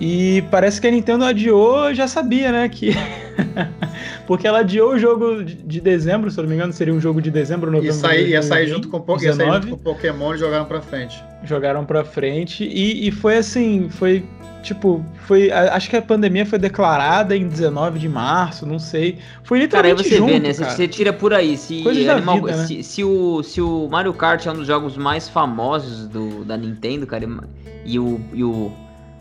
E 0.00 0.42
parece 0.50 0.80
que 0.80 0.88
a 0.88 0.90
Nintendo 0.90 1.24
adiou, 1.24 1.94
já 1.94 2.08
sabia, 2.08 2.50
né? 2.50 2.68
Que. 2.68 2.90
Porque 4.26 4.46
ela 4.46 4.60
adiou 4.60 4.94
o 4.94 4.98
jogo 4.98 5.44
de 5.44 5.80
dezembro, 5.80 6.30
se 6.30 6.38
eu 6.38 6.42
não 6.42 6.48
me 6.48 6.56
engano, 6.56 6.72
seria 6.72 6.92
um 6.92 7.00
jogo 7.00 7.22
de 7.22 7.30
dezembro, 7.30 7.70
novembro. 7.70 7.94
Ia 7.94 8.00
sair, 8.00 8.28
ia 8.30 8.42
sair 8.42 8.66
junto 8.66 8.88
com, 8.88 8.96
o 8.96 9.22
ia 9.22 9.32
sair 9.32 9.52
junto 9.52 9.68
com 9.68 9.74
o 9.74 9.78
Pokémon 9.78 10.34
e 10.34 10.38
jogaram 10.38 10.64
pra 10.64 10.80
frente. 10.80 11.22
Jogaram 11.44 11.84
pra 11.84 12.04
frente. 12.04 12.64
E, 12.64 13.06
e 13.06 13.10
foi 13.12 13.36
assim, 13.36 13.88
foi 13.88 14.24
Tipo, 14.64 15.04
foi. 15.26 15.52
Acho 15.52 15.90
que 15.90 15.96
a 15.96 16.00
pandemia 16.00 16.46
foi 16.46 16.58
declarada 16.58 17.36
em 17.36 17.46
19 17.46 17.98
de 17.98 18.08
março, 18.08 18.64
não 18.64 18.78
sei. 18.78 19.18
Foi 19.42 19.58
literalmente. 19.58 19.94
Cara, 19.94 20.08
aí 20.08 20.10
você 20.10 20.16
junto, 20.16 20.32
vê, 20.32 20.40
né? 20.40 20.54
Cara. 20.54 20.70
Você 20.70 20.88
tira 20.88 21.12
por 21.12 21.34
aí. 21.34 21.54
Se, 21.58 21.86
Animal, 22.08 22.36
vida, 22.36 22.56
né? 22.56 22.66
se, 22.66 22.82
se, 22.82 23.04
o, 23.04 23.42
se 23.42 23.60
o 23.60 23.86
Mario 23.90 24.14
Kart 24.14 24.44
é 24.46 24.50
um 24.50 24.54
dos 24.54 24.66
jogos 24.66 24.96
mais 24.96 25.28
famosos 25.28 26.08
do, 26.08 26.46
da 26.46 26.56
Nintendo, 26.56 27.06
cara, 27.06 27.28
e 27.84 27.98
o, 27.98 28.18
e 28.32 28.42
o 28.42 28.72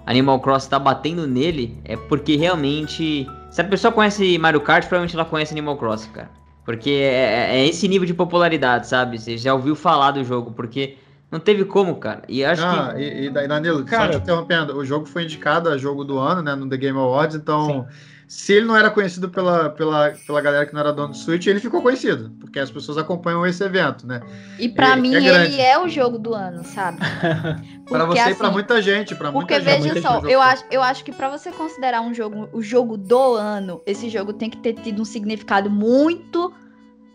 Animal 0.05 0.39
Cross 0.39 0.67
tá 0.67 0.79
batendo 0.79 1.27
nele, 1.27 1.77
é 1.83 1.97
porque 1.97 2.37
realmente. 2.37 3.27
Se 3.51 3.59
a 3.59 3.65
pessoa 3.65 3.91
conhece 3.91 4.37
Mario 4.37 4.61
Kart, 4.61 4.83
provavelmente 4.87 5.13
ela 5.13 5.25
conhece 5.25 5.53
Animal 5.53 5.75
Cross, 5.75 6.05
cara. 6.13 6.31
Porque 6.63 6.89
é, 6.89 7.49
é, 7.51 7.59
é 7.59 7.67
esse 7.67 7.85
nível 7.89 8.07
de 8.07 8.13
popularidade, 8.13 8.87
sabe? 8.87 9.19
Você 9.19 9.37
já 9.37 9.53
ouviu 9.53 9.75
falar 9.75 10.11
do 10.11 10.23
jogo, 10.23 10.51
porque 10.51 10.95
não 11.33 11.39
teve 11.39 11.65
como, 11.65 11.95
cara. 11.95 12.21
E 12.29 12.45
acho 12.45 12.63
ah, 12.63 12.93
que. 12.93 13.01
E, 13.01 13.25
e 13.25 13.29
Danilo, 13.31 13.83
cara, 13.83 14.13
só 14.13 14.19
te 14.19 14.23
interrompendo, 14.23 14.77
o 14.77 14.85
jogo 14.85 15.07
foi 15.07 15.23
indicado 15.23 15.67
a 15.67 15.79
jogo 15.79 16.03
do 16.03 16.19
ano, 16.19 16.43
né? 16.43 16.53
No 16.53 16.69
The 16.69 16.77
Game 16.77 16.97
Awards, 16.97 17.35
então. 17.35 17.87
Sim. 17.89 18.13
Se 18.25 18.53
ele 18.53 18.65
não 18.65 18.75
era 18.75 18.89
conhecido 18.89 19.29
pela, 19.29 19.69
pela, 19.69 20.11
pela 20.25 20.41
galera 20.41 20.65
que 20.65 20.73
não 20.73 20.79
era 20.79 20.91
dono 20.91 21.09
do 21.09 21.17
Switch, 21.17 21.45
ele 21.45 21.59
ficou 21.59 21.83
conhecido, 21.83 22.31
porque 22.39 22.57
as 22.57 22.71
pessoas 22.71 22.97
acompanham 22.97 23.45
esse 23.45 23.63
evento, 23.63 24.07
né? 24.07 24.21
E 24.57 24.69
para 24.69 24.95
mim, 24.95 25.13
é 25.13 25.17
ele 25.17 25.61
é 25.61 25.77
o 25.77 25.87
jogo 25.87 26.17
do 26.17 26.33
ano, 26.33 26.63
sabe? 26.63 26.97
para 27.87 28.05
você 28.05 28.19
assim, 28.19 28.31
e 28.31 28.35
para 28.35 28.49
muita 28.49 28.81
gente, 28.81 29.13
para 29.13 29.31
muita 29.31 29.47
Porque 29.47 29.59
veja 29.59 30.01
só, 30.01 30.19
eu 30.21 30.41
acho, 30.41 30.63
eu 30.71 30.81
acho 30.81 31.03
que 31.03 31.11
para 31.11 31.29
você 31.29 31.51
considerar 31.51 32.01
um 32.01 32.11
jogo 32.11 32.49
o 32.53 32.61
jogo 32.61 32.97
do 32.97 33.35
ano, 33.35 33.81
esse 33.85 34.09
jogo 34.09 34.33
tem 34.33 34.49
que 34.49 34.57
ter 34.57 34.73
tido 34.73 35.01
um 35.01 35.05
significado 35.05 35.69
muito 35.69 36.51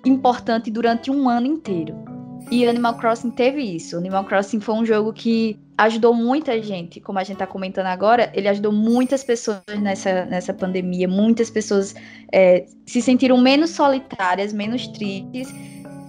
importante 0.04 0.70
durante 0.70 1.10
um 1.10 1.28
ano 1.28 1.46
inteiro. 1.46 2.07
E 2.50 2.66
Animal 2.66 2.94
Crossing 2.96 3.30
teve 3.30 3.60
isso. 3.62 3.96
Animal 3.96 4.24
Crossing 4.24 4.60
foi 4.60 4.74
um 4.74 4.86
jogo 4.86 5.12
que 5.12 5.58
ajudou 5.76 6.12
muita 6.12 6.60
gente, 6.60 7.00
como 7.00 7.18
a 7.18 7.22
gente 7.22 7.34
está 7.34 7.46
comentando 7.46 7.86
agora, 7.86 8.32
ele 8.34 8.48
ajudou 8.48 8.72
muitas 8.72 9.22
pessoas 9.22 9.60
nessa, 9.80 10.24
nessa 10.24 10.52
pandemia. 10.52 11.06
Muitas 11.06 11.50
pessoas 11.50 11.94
é, 12.32 12.66
se 12.84 13.00
sentiram 13.00 13.38
menos 13.38 13.70
solitárias, 13.70 14.52
menos 14.52 14.88
tristes 14.88 15.54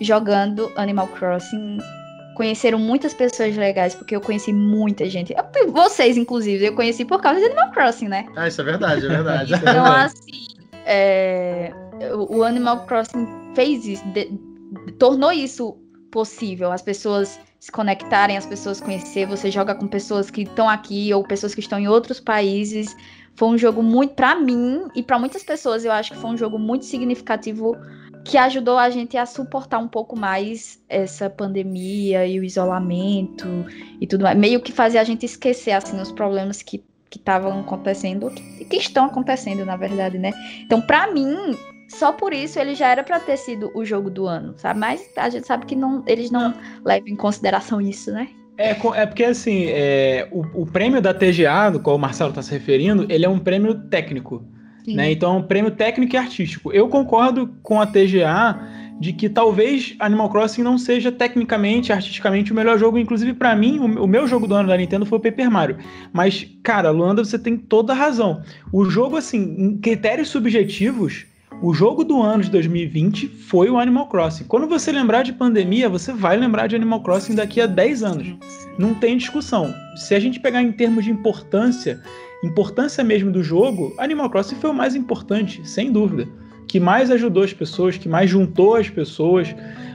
jogando 0.02 0.72
Animal 0.76 1.08
Crossing. 1.10 1.78
Conheceram 2.36 2.80
muitas 2.80 3.14
pessoas 3.14 3.56
legais, 3.56 3.94
porque 3.94 4.16
eu 4.16 4.22
conheci 4.22 4.54
muita 4.54 5.10
gente. 5.10 5.36
Eu, 5.36 5.72
vocês, 5.72 6.18
inclusive, 6.18 6.66
eu 6.66 6.74
conheci 6.74 7.04
por 7.04 7.22
causa 7.22 7.40
de 7.40 7.46
Animal 7.48 7.72
Crossing, 7.72 8.08
né? 8.08 8.26
Ah, 8.36 8.48
isso 8.48 8.62
é 8.62 8.64
verdade, 8.64 9.06
é 9.06 9.10
verdade. 9.10 9.54
então, 9.62 9.86
assim, 9.86 10.48
é, 10.86 11.74
o 12.30 12.44
Animal 12.44 12.86
Crossing 12.86 13.28
fez 13.54 13.86
isso, 13.86 14.08
de, 14.08 14.32
tornou 14.98 15.32
isso 15.32 15.78
possível. 16.10 16.72
As 16.72 16.82
pessoas 16.82 17.40
se 17.60 17.72
conectarem, 17.72 18.38
as 18.38 18.46
pessoas 18.46 18.80
conhecer, 18.80 19.26
você 19.26 19.52
joga 19.52 19.76
com 19.76 19.88
pessoas 19.88 20.32
que 20.32 20.44
estão 20.44 20.70
aqui 20.70 21.14
ou 21.14 21.24
pessoas 21.24 21.54
que 21.54 21.60
estão 21.60 21.80
em 21.80 21.88
outros 21.88 22.20
países. 22.20 22.96
Foi 23.36 23.50
um 23.50 23.58
jogo 23.58 23.82
muito 23.82 24.16
para 24.16 24.36
mim 24.36 24.88
e 24.96 25.04
para 25.04 25.20
muitas 25.20 25.44
pessoas, 25.44 25.86
eu 25.86 25.92
acho 25.92 26.12
que 26.12 26.18
foi 26.18 26.30
um 26.30 26.38
jogo 26.38 26.58
muito 26.60 26.86
significativo 26.86 27.76
que 28.26 28.38
ajudou 28.38 28.78
a 28.78 28.90
gente 28.90 29.18
a 29.18 29.26
suportar 29.26 29.80
um 29.80 29.88
pouco 29.88 30.18
mais 30.18 30.82
essa 30.90 31.30
pandemia 31.30 32.26
e 32.28 32.40
o 32.40 32.44
isolamento 32.44 33.48
e 34.00 34.06
tudo 34.06 34.24
mais. 34.24 34.38
Meio 34.38 34.60
que 34.60 34.72
fazia 34.72 35.02
a 35.02 35.04
gente 35.04 35.26
esquecer 35.26 35.72
assim 35.72 36.00
os 36.00 36.12
problemas 36.12 36.62
que 36.62 36.84
que 37.10 37.18
estavam 37.18 37.60
acontecendo, 37.60 38.30
que, 38.30 38.66
que 38.66 38.78
estão 38.78 39.06
acontecendo, 39.06 39.66
na 39.66 39.76
verdade, 39.76 40.18
né? 40.18 40.32
Então, 40.62 40.80
para 40.80 41.12
mim, 41.12 41.58
só 41.90 42.12
por 42.12 42.34
isso 42.34 42.60
ele 42.60 42.76
já 42.76 42.88
era 42.88 43.04
para 43.04 43.20
ter 43.20 43.38
sido 43.38 43.72
o 43.74 43.84
jogo 43.84 44.10
do 44.10 44.28
ano, 44.28 44.54
sabe? 44.58 44.80
Mas 44.80 45.02
a 45.18 45.30
gente 45.30 45.46
sabe 45.46 45.66
que 45.66 45.76
não, 45.76 46.04
eles 46.06 46.32
não 46.32 46.54
levam 46.86 47.10
em 47.10 47.16
consideração 47.16 47.82
isso, 47.82 48.12
né? 48.12 48.30
É, 48.58 48.72
é 48.72 49.06
porque 49.06 49.24
assim, 49.24 49.66
é, 49.68 50.28
o, 50.32 50.62
o, 50.62 50.66
prêmio 50.66 51.02
da 51.02 51.14
TGA, 51.14 51.72
do 51.72 51.80
qual 51.80 51.96
o 51.96 52.00
Marcelo 52.00 52.30
está 52.30 52.42
se 52.42 52.52
referindo, 52.52 53.06
ele 53.10 53.26
é 53.26 53.30
um 53.30 53.40
prêmio 53.40 53.74
técnico. 53.90 54.44
Né? 54.88 55.12
Então 55.12 55.36
é 55.36 55.38
um 55.38 55.44
prêmio 55.44 55.72
técnico 55.72 56.16
e 56.16 56.18
artístico. 56.18 56.72
Eu 56.72 56.88
concordo 56.90 57.54
com 57.62 57.80
a 57.80 57.86
TGA 57.86 58.60
de 59.00 59.14
que 59.14 59.30
talvez 59.30 59.96
Animal 59.98 60.30
Crossing 60.30 60.62
não 60.62 60.78
seja 60.78 61.12
tecnicamente, 61.12 61.94
artisticamente 61.94 62.52
o 62.52 62.56
melhor 62.56 62.78
jogo. 62.78 62.98
Inclusive, 62.98 63.34
para 63.34 63.56
mim, 63.56 63.80
o, 63.80 64.04
o, 64.04 64.08
meu 64.08 64.28
jogo 64.28 64.46
do 64.46 64.56
ano 64.56 64.68
da 64.68 64.78
Nintendo 64.78 65.06
foi 65.06 65.18
o 65.18 65.22
Paper 65.22 65.50
Mario. 65.50 65.78
Mas, 66.12 66.46
cara, 66.64 66.92
Luanda, 66.92 67.24
você 67.24 67.40
tem 67.40 67.56
toda 67.56 67.94
a 67.94 67.96
razão. 67.96 68.42
O 68.74 68.86
jogo, 68.86 69.16
assim, 69.16 69.56
em 69.58 69.78
critérios 69.78 70.28
subjetivos, 70.30 71.26
o 71.62 71.74
jogo 71.74 72.04
do 72.04 72.22
ano 72.22 72.44
de 72.44 72.50
2020 72.50 73.28
foi 73.28 73.70
o 73.70 73.78
Animal 73.78 74.08
Crossing. 74.08 74.46
Quando 74.46 74.68
você 74.68 74.92
lembrar 74.92 75.24
de 75.24 75.34
pandemia, 75.34 75.90
você 75.90 76.14
vai 76.14 76.38
lembrar 76.38 76.68
de 76.68 76.76
Animal 76.76 77.02
Crossing 77.02 77.36
daqui 77.36 77.60
a 77.60 77.66
10 77.66 78.04
anos. 78.04 78.28
Não 78.78 78.94
tem 78.94 79.18
discussão. 79.18 79.74
Se 79.96 80.16
a 80.16 80.20
gente 80.20 80.40
pegar 80.40 80.62
em 80.62 80.72
termos 80.72 81.04
de 81.04 81.12
importância, 81.12 82.00
importância 82.44 83.04
mesmo 83.04 83.32
do 83.32 83.44
jogo, 83.44 83.94
Animal 83.98 84.30
Crossing 84.30 84.56
foi 84.56 84.70
o 84.70 84.74
mais 84.74 84.96
importante, 84.96 85.62
sem 85.68 85.92
dúvida 85.92 86.28
que 86.70 86.80
mais 86.80 87.10
ajudou 87.10 87.44
as 87.44 87.52
pessoas, 87.52 87.98
que 87.98 88.08
mais 88.08 88.30
juntou 88.30 88.76
as 88.76 88.88
pessoas, 88.88 89.54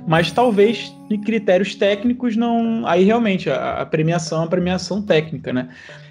mas 0.09 0.33
talvez 0.33 0.93
em 1.09 1.21
critérios 1.21 1.77
técnicos 1.77 2.37
não. 2.37 2.85
Aí 2.85 3.05
realmente 3.05 3.49
a, 3.49 3.83
a 3.83 3.87
premiação 3.87 4.43
é 4.43 4.45
a 4.45 4.49
premiação 4.49 5.01
técnica, 5.01 5.53
né? 5.53 5.69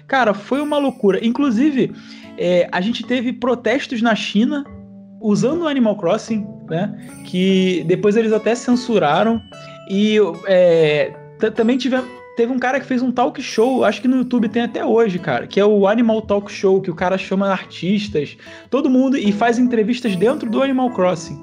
Cara, 0.08 0.32
foi 0.32 0.62
uma 0.62 0.78
loucura. 0.78 1.24
Inclusive, 1.24 1.92
é, 2.38 2.66
a 2.72 2.80
gente 2.80 3.04
teve 3.04 3.32
protestos 3.34 4.00
na 4.00 4.14
China 4.14 4.64
usando 5.24 5.62
o 5.62 5.66
Animal 5.66 5.96
Crossing, 5.96 6.46
né? 6.68 6.94
Que 7.24 7.82
depois 7.86 8.14
eles 8.14 8.32
até 8.32 8.54
censuraram. 8.54 9.40
E 9.88 10.18
é, 10.46 11.14
também 11.56 11.78
tivemos 11.78 12.08
Teve 12.36 12.52
um 12.52 12.58
cara 12.58 12.80
que 12.80 12.86
fez 12.86 13.00
um 13.00 13.12
talk 13.12 13.40
show, 13.40 13.84
acho 13.84 14.02
que 14.02 14.08
no 14.08 14.16
YouTube 14.16 14.48
tem 14.48 14.62
até 14.62 14.84
hoje, 14.84 15.20
cara, 15.20 15.46
que 15.46 15.60
é 15.60 15.64
o 15.64 15.86
Animal 15.86 16.20
Talk 16.20 16.50
Show, 16.50 16.80
que 16.80 16.90
o 16.90 16.94
cara 16.94 17.16
chama 17.16 17.46
artistas, 17.48 18.36
todo 18.68 18.90
mundo 18.90 19.16
e 19.16 19.30
faz 19.30 19.56
entrevistas 19.56 20.16
dentro 20.16 20.50
do 20.50 20.60
Animal 20.60 20.90
Crossing. 20.90 21.38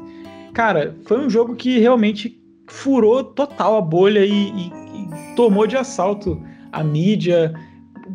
Cara, 0.53 0.93
foi 1.05 1.17
um 1.17 1.29
jogo 1.29 1.55
que 1.55 1.79
realmente 1.79 2.38
furou 2.67 3.23
total 3.23 3.77
a 3.77 3.82
bolha 3.82 4.25
e, 4.25 4.49
e, 4.49 4.67
e 4.67 5.36
tomou 5.38 5.65
de 5.65 5.77
assalto 5.77 6.41
a 6.73 6.84
mídia, 6.84 7.53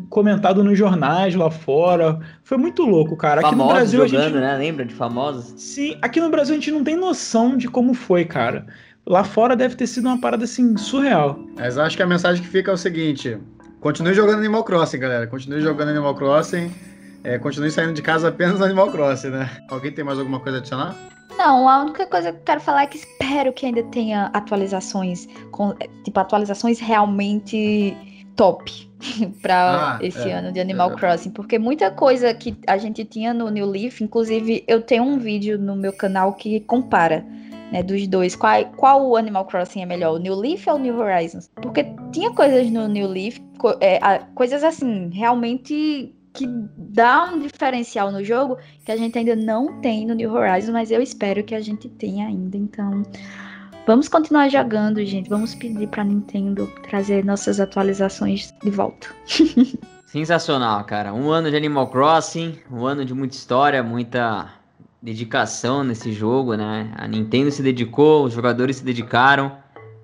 comentado 0.09 0.63
nos 0.63 0.77
jornais 0.77 1.35
lá 1.35 1.49
fora. 1.49 2.19
Foi 2.43 2.57
muito 2.57 2.83
louco, 2.83 3.15
cara. 3.15 3.41
Aqui 3.41 3.49
famosos 3.49 3.67
no 3.67 3.73
Brasil 3.73 4.07
jogando, 4.07 4.21
a 4.21 4.29
gente... 4.29 4.39
né? 4.39 4.57
Lembra 4.57 4.85
de 4.85 4.93
famosos? 4.93 5.53
Sim, 5.61 5.97
aqui 6.01 6.19
no 6.19 6.29
Brasil 6.29 6.53
a 6.53 6.57
gente 6.57 6.71
não 6.71 6.83
tem 6.83 6.95
noção 6.95 7.57
de 7.57 7.67
como 7.67 7.93
foi, 7.93 8.25
cara. 8.25 8.65
Lá 9.05 9.23
fora 9.23 9.55
deve 9.55 9.75
ter 9.75 9.87
sido 9.87 10.05
uma 10.05 10.19
parada 10.19 10.43
assim 10.43 10.75
surreal. 10.77 11.39
Mas 11.55 11.77
acho 11.77 11.95
que 11.95 12.03
a 12.03 12.07
mensagem 12.07 12.43
que 12.43 12.49
fica 12.49 12.71
é 12.71 12.73
o 12.73 12.77
seguinte: 12.77 13.37
continue 13.79 14.13
jogando 14.13 14.39
Animal 14.39 14.63
Crossing, 14.63 14.99
galera. 14.99 15.27
Continue 15.27 15.61
jogando 15.61 15.89
Animal 15.89 16.15
Crossing. 16.15 16.71
É, 17.23 17.37
continue 17.37 17.71
saindo 17.71 17.93
de 17.93 18.01
casa 18.01 18.29
apenas 18.29 18.59
no 18.59 18.65
Animal 18.65 18.91
Crossing, 18.91 19.29
né? 19.29 19.49
Alguém 19.69 19.91
tem 19.91 20.03
mais 20.03 20.19
alguma 20.19 20.39
coisa 20.39 20.57
a 20.57 20.59
adicionar? 20.59 20.95
Não, 21.37 21.69
a 21.69 21.81
única 21.83 22.05
coisa 22.07 22.31
que 22.31 22.39
eu 22.39 22.43
quero 22.43 22.61
falar 22.61 22.83
é 22.83 22.87
que 22.87 22.97
espero 22.97 23.53
que 23.53 23.65
ainda 23.65 23.83
tenha 23.83 24.31
atualizações, 24.33 25.27
com, 25.51 25.73
tipo, 26.03 26.19
atualizações 26.19 26.79
realmente 26.79 27.95
top 28.37 28.71
para 29.41 29.97
ah, 29.97 29.99
esse 30.01 30.29
é, 30.29 30.33
ano 30.33 30.53
de 30.53 30.61
Animal 30.61 30.91
é. 30.91 30.95
Crossing, 30.95 31.31
porque 31.31 31.59
muita 31.59 31.91
coisa 31.91 32.33
que 32.33 32.55
a 32.65 32.77
gente 32.77 33.03
tinha 33.03 33.33
no 33.33 33.49
New 33.49 33.65
Leaf, 33.65 34.01
inclusive 34.01 34.63
eu 34.67 34.81
tenho 34.81 35.03
um 35.03 35.19
vídeo 35.19 35.57
no 35.57 35.75
meu 35.75 35.91
canal 35.91 36.33
que 36.33 36.61
compara 36.61 37.25
né, 37.71 37.83
dos 37.83 38.07
dois, 38.07 38.35
qual, 38.35 38.63
qual 38.77 39.05
o 39.05 39.17
Animal 39.17 39.45
Crossing 39.45 39.81
é 39.81 39.85
melhor, 39.85 40.15
o 40.15 40.17
New 40.17 40.35
Leaf 40.35 40.67
ou 40.67 40.75
o 40.75 40.79
New 40.79 40.97
Horizons? 40.97 41.49
Porque 41.55 41.85
tinha 42.13 42.31
coisas 42.31 42.69
no 42.71 42.87
New 42.87 43.09
Leaf, 43.09 43.39
co 43.57 43.75
é, 43.81 43.99
coisas 44.33 44.63
assim, 44.63 45.09
realmente 45.09 46.13
que 46.33 46.47
dá 46.77 47.31
um 47.33 47.39
diferencial 47.39 48.11
no 48.11 48.23
jogo 48.23 48.57
que 48.85 48.91
a 48.91 48.95
gente 48.95 49.17
ainda 49.17 49.35
não 49.35 49.81
tem 49.81 50.05
no 50.05 50.13
New 50.13 50.31
Horizons, 50.31 50.71
mas 50.71 50.91
eu 50.91 51.01
espero 51.01 51.43
que 51.43 51.55
a 51.55 51.59
gente 51.59 51.89
tenha 51.89 52.27
ainda. 52.27 52.55
Então, 52.55 53.01
vamos 53.87 54.09
continuar 54.09 54.49
jogando, 54.49 55.03
gente. 55.05 55.29
Vamos 55.29 55.55
pedir 55.55 55.87
para 55.87 56.03
Nintendo 56.03 56.67
trazer 56.83 57.23
nossas 57.23 57.59
atualizações 57.59 58.53
de 58.61 58.69
volta. 58.69 59.07
Sensacional, 60.05 60.83
cara. 60.83 61.13
Um 61.13 61.31
ano 61.31 61.49
de 61.49 61.55
Animal 61.55 61.87
Crossing, 61.87 62.59
um 62.69 62.85
ano 62.85 63.05
de 63.05 63.13
muita 63.13 63.35
história, 63.35 63.81
muita 63.81 64.53
dedicação 65.01 65.83
nesse 65.83 66.11
jogo, 66.11 66.55
né? 66.55 66.91
A 66.97 67.07
Nintendo 67.07 67.49
se 67.49 67.63
dedicou, 67.63 68.25
os 68.25 68.33
jogadores 68.33 68.77
se 68.77 68.83
dedicaram. 68.83 69.57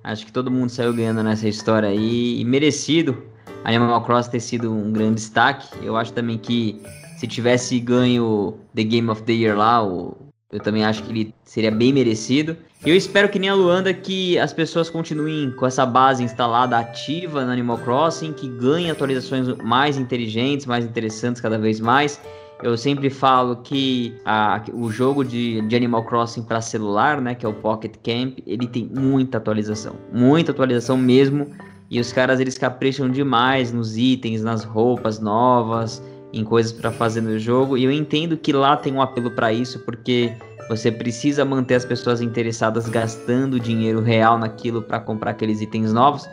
Acho 0.03 0.25
que 0.25 0.31
todo 0.31 0.51
mundo 0.51 0.69
saiu 0.69 0.93
ganhando 0.93 1.21
nessa 1.21 1.47
história 1.47 1.89
aí 1.89 2.39
e 2.39 2.45
merecido. 2.45 3.23
Animal 3.63 4.03
Cross 4.03 4.27
ter 4.27 4.39
sido 4.39 4.71
um 4.71 4.91
grande 4.91 5.15
destaque. 5.15 5.67
Eu 5.81 5.95
acho 5.95 6.13
também 6.13 6.38
que 6.38 6.81
se 7.17 7.27
tivesse 7.27 7.79
ganho 7.79 8.57
The 8.75 8.84
Game 8.84 9.09
of 9.09 9.23
the 9.23 9.34
Year 9.34 9.57
lá, 9.57 9.81
eu 9.81 10.59
também 10.61 10.86
acho 10.86 11.03
que 11.03 11.11
ele 11.11 11.36
seria 11.43 11.71
bem 11.71 11.93
merecido. 11.93 12.57
Eu 12.86 12.95
espero 12.95 13.29
que 13.29 13.39
nem 13.39 13.49
a 13.49 13.55
Luanda 13.55 13.93
que 13.93 14.38
as 14.38 14.51
pessoas 14.51 14.89
continuem 14.89 15.51
com 15.51 15.65
essa 15.65 15.86
base 15.86 16.23
instalada 16.23 16.77
ativa 16.77 17.45
no 17.45 17.51
Animal 17.51 17.77
Crossing, 17.77 18.34
que 18.34 18.47
ganhem 18.47 18.91
atualizações 18.91 19.47
mais 19.63 19.97
inteligentes, 19.97 20.65
mais 20.65 20.84
interessantes 20.84 21.41
cada 21.41 21.57
vez 21.57 21.79
mais 21.79 22.19
eu 22.63 22.77
sempre 22.77 23.09
falo 23.09 23.57
que 23.57 24.15
a, 24.25 24.63
o 24.73 24.89
jogo 24.89 25.23
de, 25.23 25.61
de 25.61 25.75
Animal 25.75 26.03
Crossing 26.05 26.43
para 26.43 26.61
celular, 26.61 27.19
né, 27.19 27.36
que 27.36 27.45
é 27.45 27.49
o 27.49 27.53
Pocket 27.53 27.95
Camp, 28.01 28.39
ele 28.47 28.65
tem 28.67 28.86
muita 28.86 29.38
atualização, 29.38 29.95
muita 30.13 30.51
atualização 30.51 30.95
mesmo. 30.95 31.47
E 31.91 31.99
os 31.99 32.13
caras 32.13 32.39
eles 32.39 32.57
capricham 32.57 33.09
demais 33.09 33.71
nos 33.73 33.97
itens, 33.97 34.41
nas 34.41 34.63
roupas 34.63 35.19
novas, 35.19 36.01
em 36.31 36.43
coisas 36.43 36.71
para 36.71 36.89
fazer 36.89 37.21
no 37.21 37.38
jogo. 37.38 37.77
E 37.77 37.84
eu 37.84 37.91
entendo 37.91 38.38
que 38.38 38.53
lá 38.53 38.77
tem 38.77 38.93
um 38.93 39.01
apelo 39.01 39.29
para 39.29 39.51
isso, 39.51 39.79
porque 39.79 40.34
você 40.70 40.91
precisa 40.91 41.43
manter 41.43 41.76
as 41.76 41.86
pessoas 41.86 42.22
interessadas 42.22 42.88
gastando 42.88 43.59
dinheiro 43.59 44.01
real 44.01 44.38
naquilo 44.38 44.82
para 44.82 44.99
comprar 44.99 45.32
aqueles 45.32 45.61
itens 45.61 45.91
novos. 45.93 46.28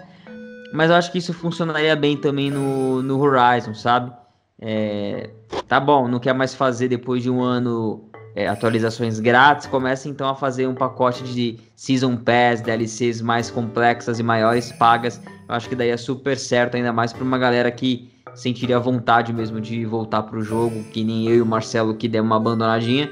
Mas 0.72 0.90
eu 0.90 0.96
acho 0.96 1.10
que 1.10 1.18
isso 1.18 1.32
funcionaria 1.34 1.96
bem 1.96 2.16
também 2.16 2.50
no, 2.50 3.02
no 3.02 3.20
Horizon, 3.20 3.74
sabe? 3.74 4.12
É, 4.60 5.30
tá 5.66 5.80
bom, 5.80 6.06
não 6.06 6.18
quer 6.18 6.34
mais 6.34 6.54
fazer 6.54 6.88
depois 6.88 7.22
de 7.22 7.30
um 7.30 7.42
ano 7.42 8.08
é, 8.36 8.46
atualizações 8.46 9.18
grátis, 9.18 9.66
começa 9.66 10.08
então 10.08 10.28
a 10.28 10.34
fazer 10.34 10.66
um 10.66 10.74
pacote 10.74 11.24
de 11.24 11.58
Season 11.74 12.16
Pass, 12.16 12.60
DLCs 12.60 13.20
mais 13.20 13.50
complexas 13.50 14.18
e 14.18 14.22
maiores 14.22 14.70
pagas. 14.72 15.20
Eu 15.48 15.54
acho 15.54 15.68
que 15.68 15.74
daí 15.74 15.88
é 15.88 15.96
super 15.96 16.36
certo, 16.36 16.76
ainda 16.76 16.92
mais 16.92 17.12
para 17.12 17.24
uma 17.24 17.38
galera 17.38 17.70
que 17.70 18.10
sentiria 18.34 18.78
vontade 18.78 19.32
mesmo 19.32 19.60
de 19.60 19.84
voltar 19.84 20.22
pro 20.22 20.42
jogo, 20.42 20.84
que 20.84 21.02
nem 21.02 21.26
eu 21.26 21.36
e 21.36 21.42
o 21.42 21.46
Marcelo 21.46 21.94
que 21.94 22.06
deu 22.06 22.22
uma 22.22 22.36
abandonadinha, 22.36 23.10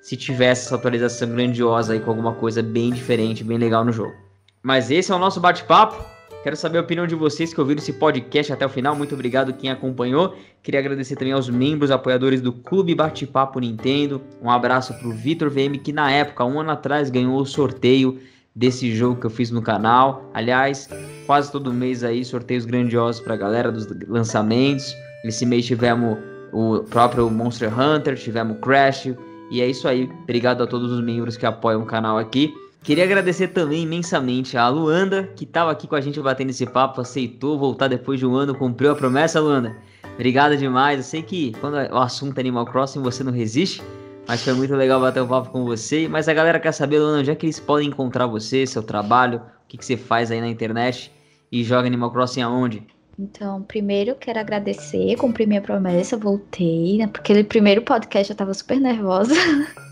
se 0.00 0.16
tivesse 0.16 0.66
essa 0.66 0.76
atualização 0.76 1.28
grandiosa 1.30 1.92
aí 1.92 2.00
com 2.00 2.10
alguma 2.10 2.34
coisa 2.34 2.62
bem 2.62 2.90
diferente, 2.90 3.44
bem 3.44 3.58
legal 3.58 3.84
no 3.84 3.92
jogo. 3.92 4.14
Mas 4.62 4.90
esse 4.90 5.10
é 5.10 5.14
o 5.14 5.18
nosso 5.18 5.40
bate-papo. 5.40 6.04
Quero 6.42 6.56
saber 6.56 6.78
a 6.78 6.80
opinião 6.80 7.06
de 7.06 7.14
vocês 7.14 7.52
que 7.52 7.60
ouviram 7.60 7.82
esse 7.82 7.92
podcast 7.92 8.50
até 8.50 8.64
o 8.64 8.68
final. 8.68 8.96
Muito 8.96 9.14
obrigado 9.14 9.52
quem 9.52 9.70
acompanhou. 9.70 10.34
Queria 10.62 10.80
agradecer 10.80 11.16
também 11.16 11.34
aos 11.34 11.50
membros 11.50 11.90
apoiadores 11.90 12.40
do 12.40 12.50
Clube 12.50 12.94
Bate-Papo 12.94 13.60
Nintendo. 13.60 14.22
Um 14.40 14.50
abraço 14.50 14.94
pro 14.94 15.10
Vitor 15.10 15.50
VM, 15.50 15.78
que 15.82 15.92
na 15.92 16.10
época, 16.10 16.44
um 16.44 16.58
ano 16.58 16.70
atrás, 16.70 17.10
ganhou 17.10 17.38
o 17.38 17.44
sorteio 17.44 18.18
desse 18.54 18.94
jogo 18.94 19.20
que 19.20 19.26
eu 19.26 19.30
fiz 19.30 19.50
no 19.50 19.60
canal. 19.60 20.30
Aliás, 20.32 20.88
quase 21.26 21.52
todo 21.52 21.72
mês 21.72 22.02
aí 22.02 22.24
sorteios 22.24 22.64
grandiosos 22.64 23.20
pra 23.20 23.36
galera 23.36 23.70
dos 23.70 23.86
lançamentos. 24.08 24.94
Esse 25.24 25.44
mês 25.44 25.66
tivemos 25.66 26.18
o 26.52 26.78
próprio 26.84 27.28
Monster 27.30 27.70
Hunter, 27.78 28.16
tivemos 28.16 28.58
Crash. 28.60 29.14
E 29.50 29.60
é 29.60 29.66
isso 29.66 29.88
aí. 29.88 30.10
Obrigado 30.22 30.62
a 30.62 30.66
todos 30.66 30.92
os 30.92 31.02
membros 31.02 31.36
que 31.36 31.44
apoiam 31.44 31.82
o 31.82 31.86
canal 31.86 32.16
aqui. 32.16 32.54
Queria 32.82 33.04
agradecer 33.04 33.48
também 33.48 33.82
imensamente 33.82 34.56
a 34.56 34.66
Luanda, 34.68 35.24
que 35.36 35.44
estava 35.44 35.70
aqui 35.70 35.86
com 35.86 35.96
a 35.96 36.00
gente 36.00 36.18
batendo 36.20 36.48
esse 36.48 36.64
papo, 36.64 37.00
aceitou 37.00 37.58
voltar 37.58 37.88
depois 37.88 38.18
de 38.18 38.24
um 38.24 38.34
ano, 38.34 38.54
cumpriu 38.54 38.92
a 38.92 38.94
promessa, 38.94 39.38
Luanda. 39.38 39.76
Obrigado 40.14 40.56
demais. 40.56 40.98
Eu 40.98 41.04
sei 41.04 41.22
que 41.22 41.52
quando 41.60 41.74
o 41.74 41.98
assunto 41.98 42.38
é 42.38 42.40
Animal 42.40 42.64
Crossing 42.64 43.02
você 43.02 43.22
não 43.22 43.32
resiste, 43.32 43.82
mas 44.26 44.42
foi 44.42 44.54
muito 44.54 44.74
legal 44.74 44.98
bater 44.98 45.22
um 45.22 45.26
papo 45.26 45.50
com 45.50 45.64
você. 45.64 46.08
Mas 46.08 46.26
a 46.26 46.32
galera 46.32 46.58
quer 46.58 46.72
saber, 46.72 47.00
Luanda, 47.00 47.18
onde 47.18 47.30
é 47.30 47.34
que 47.34 47.44
eles 47.44 47.60
podem 47.60 47.88
encontrar 47.88 48.26
você, 48.26 48.66
seu 48.66 48.82
trabalho, 48.82 49.38
o 49.38 49.68
que, 49.68 49.76
que 49.76 49.84
você 49.84 49.96
faz 49.96 50.30
aí 50.30 50.40
na 50.40 50.48
internet 50.48 51.12
e 51.52 51.62
joga 51.62 51.86
Animal 51.86 52.10
Crossing 52.10 52.40
aonde? 52.40 52.86
Então, 53.20 53.62
primeiro 53.62 54.14
quero 54.14 54.38
agradecer, 54.38 55.14
cumpri 55.16 55.44
minha 55.44 55.60
promessa, 55.60 56.16
voltei, 56.16 56.96
né? 56.96 57.06
Porque 57.06 57.34
no 57.34 57.44
primeiro 57.44 57.82
podcast 57.82 58.30
eu 58.30 58.36
tava 58.36 58.54
super 58.54 58.80
nervosa. 58.80 59.34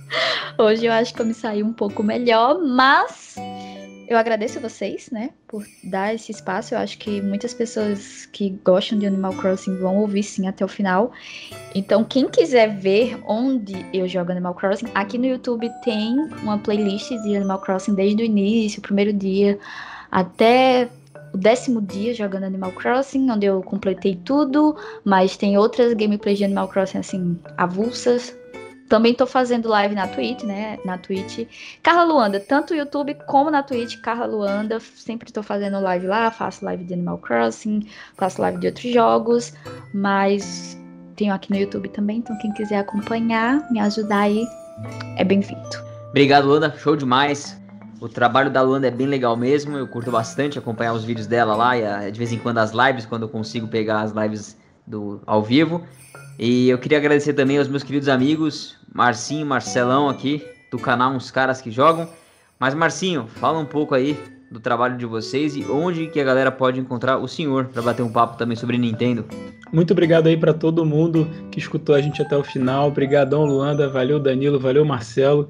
Hoje 0.57 0.87
eu 0.87 0.93
acho 0.93 1.13
que 1.13 1.21
eu 1.21 1.27
me 1.27 1.35
saí 1.35 1.63
um 1.63 1.75
pouco 1.75 2.03
melhor, 2.03 2.59
mas 2.59 3.37
eu 4.09 4.17
agradeço 4.17 4.59
vocês, 4.61 5.11
né, 5.11 5.29
por 5.47 5.63
dar 5.85 6.15
esse 6.15 6.33
espaço. 6.33 6.73
Eu 6.73 6.79
acho 6.79 6.97
que 6.97 7.21
muitas 7.21 7.53
pessoas 7.53 8.25
que 8.25 8.49
gostam 8.65 8.99
de 8.99 9.07
Animal 9.07 9.35
Crossing 9.35 9.77
vão 9.77 9.99
ouvir 9.99 10.23
sim 10.23 10.49
até 10.49 10.65
o 10.65 10.69
final. 10.69 11.13
Então, 11.75 12.03
quem 12.05 12.31
quiser 12.31 12.79
ver 12.79 13.21
onde 13.27 13.85
eu 13.93 14.09
jogo 14.09 14.33
Animal 14.33 14.55
Crossing, 14.55 14.89
aqui 14.95 15.19
no 15.19 15.27
YouTube 15.27 15.71
tem 15.85 16.17
uma 16.43 16.57
playlist 16.57 17.11
de 17.11 17.37
Animal 17.37 17.61
Crossing 17.61 17.95
desde 17.95 18.23
o 18.23 18.25
início, 18.25 18.79
o 18.79 18.83
primeiro 18.83 19.13
dia, 19.13 19.59
até 20.11 20.89
o 21.39 21.41
décimo 21.41 21.81
dia 21.81 22.13
jogando 22.13 22.45
Animal 22.45 22.73
Crossing, 22.73 23.31
onde 23.31 23.47
eu 23.47 23.63
completei 23.63 24.17
tudo, 24.17 24.77
mas 25.05 25.37
tem 25.37 25.57
outras 25.57 25.95
gameplays 25.95 26.37
de 26.37 26.45
Animal 26.45 26.67
Crossing 26.67 26.99
assim, 26.99 27.39
avulsas, 27.57 28.37
também 28.89 29.15
tô 29.15 29.27
fazendo 29.27 29.69
live 29.69 29.95
na 29.95 30.09
Twitch, 30.09 30.43
né? 30.43 30.79
Na 30.85 30.97
Twitch. 30.97 31.47
Carla 31.83 32.05
Luanda, 32.05 32.41
tanto 32.41 32.73
no 32.73 32.81
YouTube 32.81 33.15
como 33.27 33.51
na 33.51 33.63
Twitch, 33.63 34.01
Carla 34.01 34.25
Luanda. 34.25 34.81
Sempre 34.81 35.31
tô 35.31 35.43
fazendo 35.43 35.79
live 35.79 36.07
lá, 36.07 36.31
faço 36.31 36.65
live 36.65 36.85
de 36.85 36.95
Animal 36.95 37.19
Crossing, 37.19 37.87
faço 38.17 38.41
live 38.41 38.59
de 38.59 38.67
outros 38.67 38.93
jogos, 38.93 39.53
mas 39.93 40.77
tenho 41.17 41.35
aqui 41.35 41.51
no 41.51 41.59
YouTube 41.59 41.89
também, 41.91 42.19
então 42.19 42.37
quem 42.39 42.53
quiser 42.53 42.79
acompanhar, 42.79 43.71
me 43.71 43.79
ajudar 43.79 44.21
aí, 44.21 44.47
é 45.17 45.25
bem-vindo. 45.25 45.69
Obrigado, 46.09 46.47
Luanda. 46.47 46.75
Show 46.79 46.97
demais. 46.97 47.61
O 48.01 48.09
trabalho 48.09 48.51
da 48.51 48.63
Luanda 48.63 48.87
é 48.87 48.91
bem 48.91 49.07
legal 49.07 49.37
mesmo. 49.37 49.77
Eu 49.77 49.89
curto 49.89 50.11
bastante 50.11 50.59
acompanhar 50.59 50.93
os 50.93 51.05
vídeos 51.05 51.27
dela 51.27 51.57
lá 51.57 51.77
e 51.77 51.85
ah, 51.85 52.11
de 52.11 52.19
vez 52.19 52.33
em 52.33 52.39
quando 52.39 52.59
as 52.59 52.73
lives, 52.73 53.05
quando 53.05 53.23
eu 53.23 53.29
consigo 53.29 53.67
pegar 53.67 54.03
as 54.03 54.13
lives 54.13 54.57
do 54.87 55.21
ao 55.27 55.43
vivo. 55.43 55.85
E 56.39 56.69
eu 56.69 56.79
queria 56.79 56.99
agradecer 56.99 57.33
também 57.33 57.59
aos 57.59 57.67
meus 57.67 57.83
queridos 57.83 58.09
amigos, 58.09 58.77
Marcinho, 58.95 59.45
Marcelão 59.45 60.09
aqui, 60.09 60.47
do 60.71 60.79
canal 60.79 61.13
Uns 61.13 61.31
Caras 61.33 61.61
que 61.61 61.71
Jogam. 61.71 62.09
Mas 62.61 62.75
Marcinho, 62.75 63.27
fala 63.27 63.59
um 63.59 63.65
pouco 63.65 63.95
aí 63.95 64.17
do 64.51 64.61
trabalho 64.61 64.97
de 64.97 65.05
vocês 65.05 65.57
e 65.57 65.65
onde 65.65 66.07
que 66.07 66.21
a 66.21 66.25
galera 66.25 66.51
pode 66.51 66.81
encontrar 66.81 67.19
o 67.19 67.27
senhor 67.29 67.67
para 67.67 67.83
bater 67.83 68.03
um 68.03 68.11
papo 68.11 68.39
também 68.39 68.57
sobre 68.57 68.79
Nintendo. 68.79 69.25
Muito 69.73 69.91
obrigado 69.91 70.29
aí 70.29 70.37
para 70.37 70.55
todo 70.55 70.85
mundo 70.85 71.29
que 71.51 71.59
escutou 71.59 71.95
a 71.95 72.01
gente 72.01 72.23
até 72.23 72.37
o 72.37 72.43
final. 72.43 72.89
Obrigadão, 72.89 73.45
Luanda. 73.45 73.89
Valeu, 73.89 74.19
Danilo. 74.19 74.59
Valeu, 74.59 74.85
Marcelo. 74.85 75.49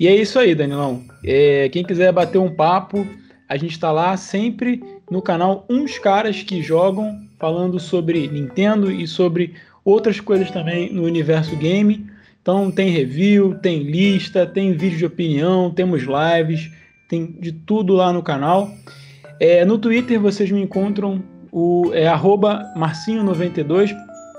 E 0.00 0.08
é 0.08 0.16
isso 0.16 0.38
aí, 0.38 0.54
Danilão. 0.54 1.04
É, 1.22 1.68
quem 1.68 1.84
quiser 1.84 2.10
bater 2.10 2.38
um 2.38 2.48
papo, 2.48 3.06
a 3.46 3.58
gente 3.58 3.72
está 3.72 3.92
lá 3.92 4.16
sempre 4.16 4.82
no 5.10 5.20
canal 5.20 5.66
Uns 5.68 5.98
Caras 5.98 6.42
que 6.42 6.62
Jogam, 6.62 7.20
falando 7.38 7.78
sobre 7.78 8.26
Nintendo 8.26 8.90
e 8.90 9.06
sobre 9.06 9.52
outras 9.84 10.18
coisas 10.18 10.50
também 10.50 10.90
no 10.90 11.02
universo 11.02 11.54
game. 11.54 12.06
Então 12.40 12.70
tem 12.70 12.88
review, 12.88 13.56
tem 13.56 13.82
lista, 13.82 14.46
tem 14.46 14.72
vídeo 14.72 14.96
de 14.96 15.04
opinião, 15.04 15.70
temos 15.70 16.04
lives, 16.04 16.70
tem 17.06 17.26
de 17.38 17.52
tudo 17.52 17.92
lá 17.92 18.10
no 18.10 18.22
canal. 18.22 18.70
É, 19.38 19.66
no 19.66 19.76
Twitter 19.76 20.18
vocês 20.18 20.50
me 20.50 20.62
encontram 20.62 21.22
o 21.52 21.90
é 21.92 22.06
marcinho92, 22.06 23.94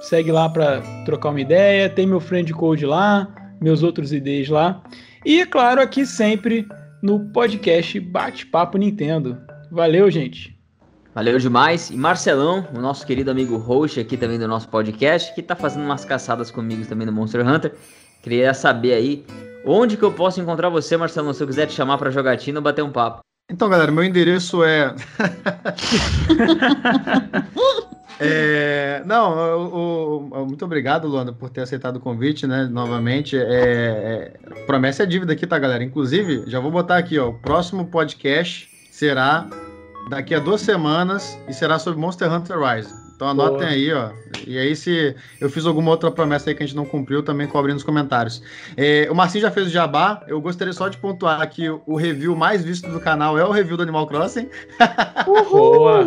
segue 0.09 0.31
lá 0.31 0.49
para 0.49 0.81
trocar 1.05 1.29
uma 1.29 1.39
ideia, 1.39 1.88
tem 1.88 2.07
meu 2.07 2.19
friend 2.19 2.51
code 2.51 2.83
lá, 2.83 3.27
meus 3.61 3.83
outros 3.83 4.11
IDs 4.11 4.49
lá. 4.49 4.81
E 5.23 5.39
é 5.39 5.45
claro, 5.45 5.80
aqui 5.80 6.03
sempre 6.03 6.68
no 7.02 7.19
podcast 7.31 7.99
Bate-Papo 7.99 8.77
Nintendo. 8.77 9.38
Valeu, 9.69 10.10
gente! 10.10 10.60
Valeu 11.14 11.38
demais. 11.38 11.91
E 11.91 11.95
Marcelão, 11.95 12.68
o 12.73 12.80
nosso 12.80 13.06
querido 13.06 13.30
amigo 13.30 13.57
host 13.57 13.99
aqui 13.99 14.18
também 14.18 14.39
do 14.39 14.48
nosso 14.48 14.68
podcast, 14.68 15.34
que 15.35 15.43
tá 15.43 15.56
fazendo 15.56 15.84
umas 15.84 16.03
caçadas 16.03 16.49
comigo 16.49 16.85
também 16.85 17.06
no 17.06 17.14
Monster 17.14 17.48
Hunter. 17.48 17.76
Queria 18.23 18.52
saber 18.56 18.93
aí 18.93 19.26
onde 19.64 19.95
que 19.95 20.03
eu 20.03 20.11
posso 20.11 20.41
encontrar 20.41 20.69
você, 20.69 20.98
Marcelão, 20.98 21.34
se 21.34 21.43
eu 21.43 21.48
quiser 21.48 21.68
te 21.68 21.73
chamar 21.73 21.99
para 21.99 22.10
jogatina 22.10 22.57
ou 22.57 22.64
bater 22.64 22.84
um 22.84 22.91
papo. 22.91 23.19
Então, 23.52 23.69
galera, 23.69 23.91
meu 23.91 24.03
endereço 24.03 24.64
é. 24.64 24.95
é... 28.19 29.01
Não, 29.05 30.45
muito 30.47 30.63
obrigado, 30.65 31.07
Luanda, 31.07 31.31
por 31.31 31.49
ter 31.49 31.61
aceitado 31.61 31.97
o 31.97 31.99
convite, 31.99 32.45
né? 32.45 32.67
Novamente. 32.71 33.38
É, 33.38 34.33
é... 34.55 34.63
Promessa 34.65 35.03
é 35.03 35.05
dívida 35.05 35.33
aqui, 35.33 35.47
tá, 35.47 35.57
galera? 35.57 35.83
Inclusive, 35.83 36.43
já 36.47 36.59
vou 36.59 36.71
botar 36.71 36.97
aqui, 36.97 37.17
ó. 37.17 37.29
O 37.29 37.33
próximo 37.33 37.85
podcast 37.85 38.69
será 38.91 39.47
daqui 40.09 40.35
a 40.35 40.39
duas 40.39 40.61
semanas 40.61 41.38
e 41.47 41.53
será 41.53 41.79
sobre 41.79 41.99
Monster 41.99 42.31
Hunter 42.31 42.57
Rise. 42.59 43.10
Então 43.22 43.30
anotem 43.30 43.60
Boa. 43.60 43.69
aí, 43.69 43.93
ó. 43.93 44.10
E 44.48 44.57
aí, 44.57 44.76
se 44.76 45.15
eu 45.39 45.48
fiz 45.48 45.68
alguma 45.68 45.91
outra 45.91 46.10
promessa 46.10 46.49
aí 46.49 46.56
que 46.56 46.64
a 46.64 46.65
gente 46.65 46.76
não 46.76 46.85
cumpriu, 46.85 47.22
também 47.22 47.45
cobre 47.45 47.72
nos 47.72 47.84
comentários. 47.84 48.41
É, 48.76 49.07
o 49.11 49.14
Marcinho 49.14 49.43
já 49.43 49.52
fez 49.52 49.68
o 49.68 49.69
jabá. 49.69 50.23
Eu 50.27 50.41
gostaria 50.41 50.73
só 50.73 50.89
de 50.89 50.98
pontuar 50.98 51.48
que 51.48 51.69
o 51.69 51.95
review 51.95 52.35
mais 52.35 52.64
visto 52.64 52.89
do 52.89 52.99
canal 52.99 53.38
é 53.38 53.45
o 53.45 53.52
review 53.52 53.77
do 53.77 53.84
Animal 53.84 54.07
Crossing. 54.07 54.49
Boa! 55.23 56.03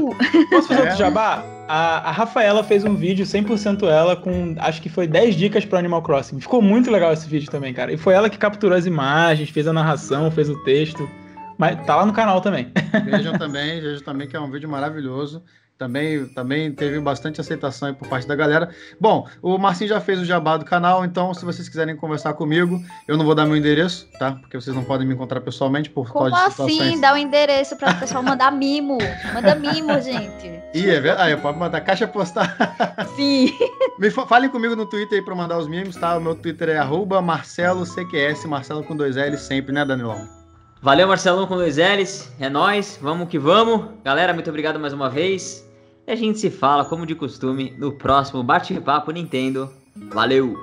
Posso 0.51 0.67
fazer 0.67 0.81
é. 0.81 0.83
outro 0.83 0.99
jabá? 0.99 1.45
A, 1.69 2.09
a, 2.09 2.11
Rafaela 2.11 2.65
fez 2.65 2.83
um 2.83 2.97
vídeo 2.97 3.25
100% 3.25 3.89
ela 3.89 4.17
com 4.17 4.57
acho 4.59 4.83
que 4.83 4.89
foi 4.89 5.07
10 5.07 5.37
dicas 5.37 5.65
para 5.65 5.79
Animal 5.79 6.03
Crossing. 6.03 6.41
Ficou 6.41 6.61
muito 6.61 6.91
legal 6.91 7.13
esse 7.13 7.29
vídeo 7.29 7.49
também, 7.49 7.73
cara. 7.73 7.93
E 7.93 7.97
foi 7.97 8.15
ela 8.15 8.29
que 8.29 8.39
capturou 8.39 8.77
as 8.77 8.87
imagens, 8.87 9.51
fez 9.51 9.69
a 9.69 9.73
narração, 9.73 10.33
fez 10.33 10.51
o 10.51 10.61
texto. 10.65 11.09
Mas 11.57 11.81
tá 11.87 11.95
lá 11.95 12.05
no 12.05 12.13
canal 12.13 12.41
também. 12.41 12.73
Vejam 13.05 13.35
também, 13.39 13.81
vejam 13.81 14.03
também 14.03 14.27
que 14.27 14.35
é 14.35 14.41
um 14.41 14.51
vídeo 14.51 14.69
maravilhoso. 14.69 15.45
Também, 15.77 16.25
também 16.27 16.73
teve 16.73 17.01
bastante 17.01 17.41
aceitação 17.41 17.93
por 17.95 18.07
parte 18.07 18.29
da 18.29 18.37
galera. 18.37 18.71
Bom, 19.01 19.27
o 19.43 19.59
Marcinho 19.59 19.89
já 19.89 20.01
fez 20.01 20.21
o 20.21 20.25
jabá 20.25 20.57
do 20.57 20.65
canal, 20.65 21.05
então 21.05 21.35
se 21.35 21.45
vocês 21.45 21.69
quiserem 21.69 21.97
conversar 21.97 22.35
comigo, 22.35 22.81
eu 23.09 23.17
não 23.17 23.25
vou 23.25 23.35
dar 23.35 23.45
meu 23.45 23.57
endereço, 23.57 24.09
tá? 24.17 24.33
Porque 24.33 24.59
vocês 24.59 24.75
não 24.75 24.85
podem 24.85 25.05
me 25.05 25.15
encontrar 25.15 25.41
pessoalmente 25.41 25.91
por 25.91 26.09
Como 26.13 26.31
causa 26.31 26.47
de 26.47 26.51
situações... 26.53 26.81
assim? 26.81 27.01
Dá 27.01 27.13
o 27.13 27.15
um 27.15 27.19
endereço 27.19 27.75
para 27.77 27.91
o 27.91 27.99
pessoal 27.99 28.23
mandar 28.23 28.53
mimo. 28.53 28.99
Manda 29.35 29.57
mimo, 29.57 29.99
gente. 30.01 30.47
Ih, 30.73 30.91
é 30.91 31.01
verdade. 31.01 31.33
Aí, 31.33 31.37
pode 31.37 31.59
mandar 31.59 31.81
caixa 31.81 32.07
postal. 32.07 32.45
Sim. 33.17 33.53
Me 33.99 34.11
falem 34.11 34.49
comigo 34.51 34.77
no 34.77 34.87
Twitter 34.87 35.19
aí 35.19 35.25
para 35.25 35.35
mandar 35.35 35.59
os 35.59 35.67
mimos, 35.67 35.97
tá? 35.97 36.17
O 36.17 36.21
meu 36.21 36.37
Twitter 36.37 36.69
é 36.69 36.85
@marcelocqs, 37.21 38.45
Marcelo 38.45 38.85
com 38.85 38.97
dois 38.97 39.17
L 39.17 39.37
sempre, 39.37 39.73
né, 39.73 39.85
Danilão? 39.85 40.45
Valeu, 40.85 41.09
Marcelão 41.09 41.47
com 41.47 41.57
dois 41.57 41.79
L's. 41.79 42.31
É 42.39 42.51
nós, 42.51 42.99
vamos 43.01 43.29
que 43.29 43.39
vamos. 43.39 43.87
Galera, 44.05 44.35
muito 44.35 44.51
obrigado 44.51 44.79
mais 44.79 44.93
uma 44.93 45.09
vez. 45.09 45.64
E 46.07 46.13
a 46.13 46.17
gente 46.17 46.39
se 46.39 46.51
fala, 46.51 46.85
como 46.85 47.07
de 47.07 47.15
costume, 47.15 47.75
no 47.79 47.93
próximo 47.97 48.43
Bate-Papo 48.43 49.11
Nintendo. 49.11 49.71
Valeu! 50.13 50.55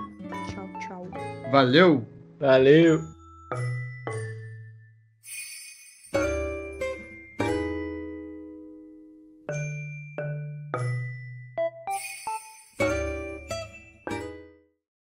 Tchau, 0.49 0.69
tchau. 0.80 1.07
Valeu! 1.51 2.05
Valeu! 2.39 3.20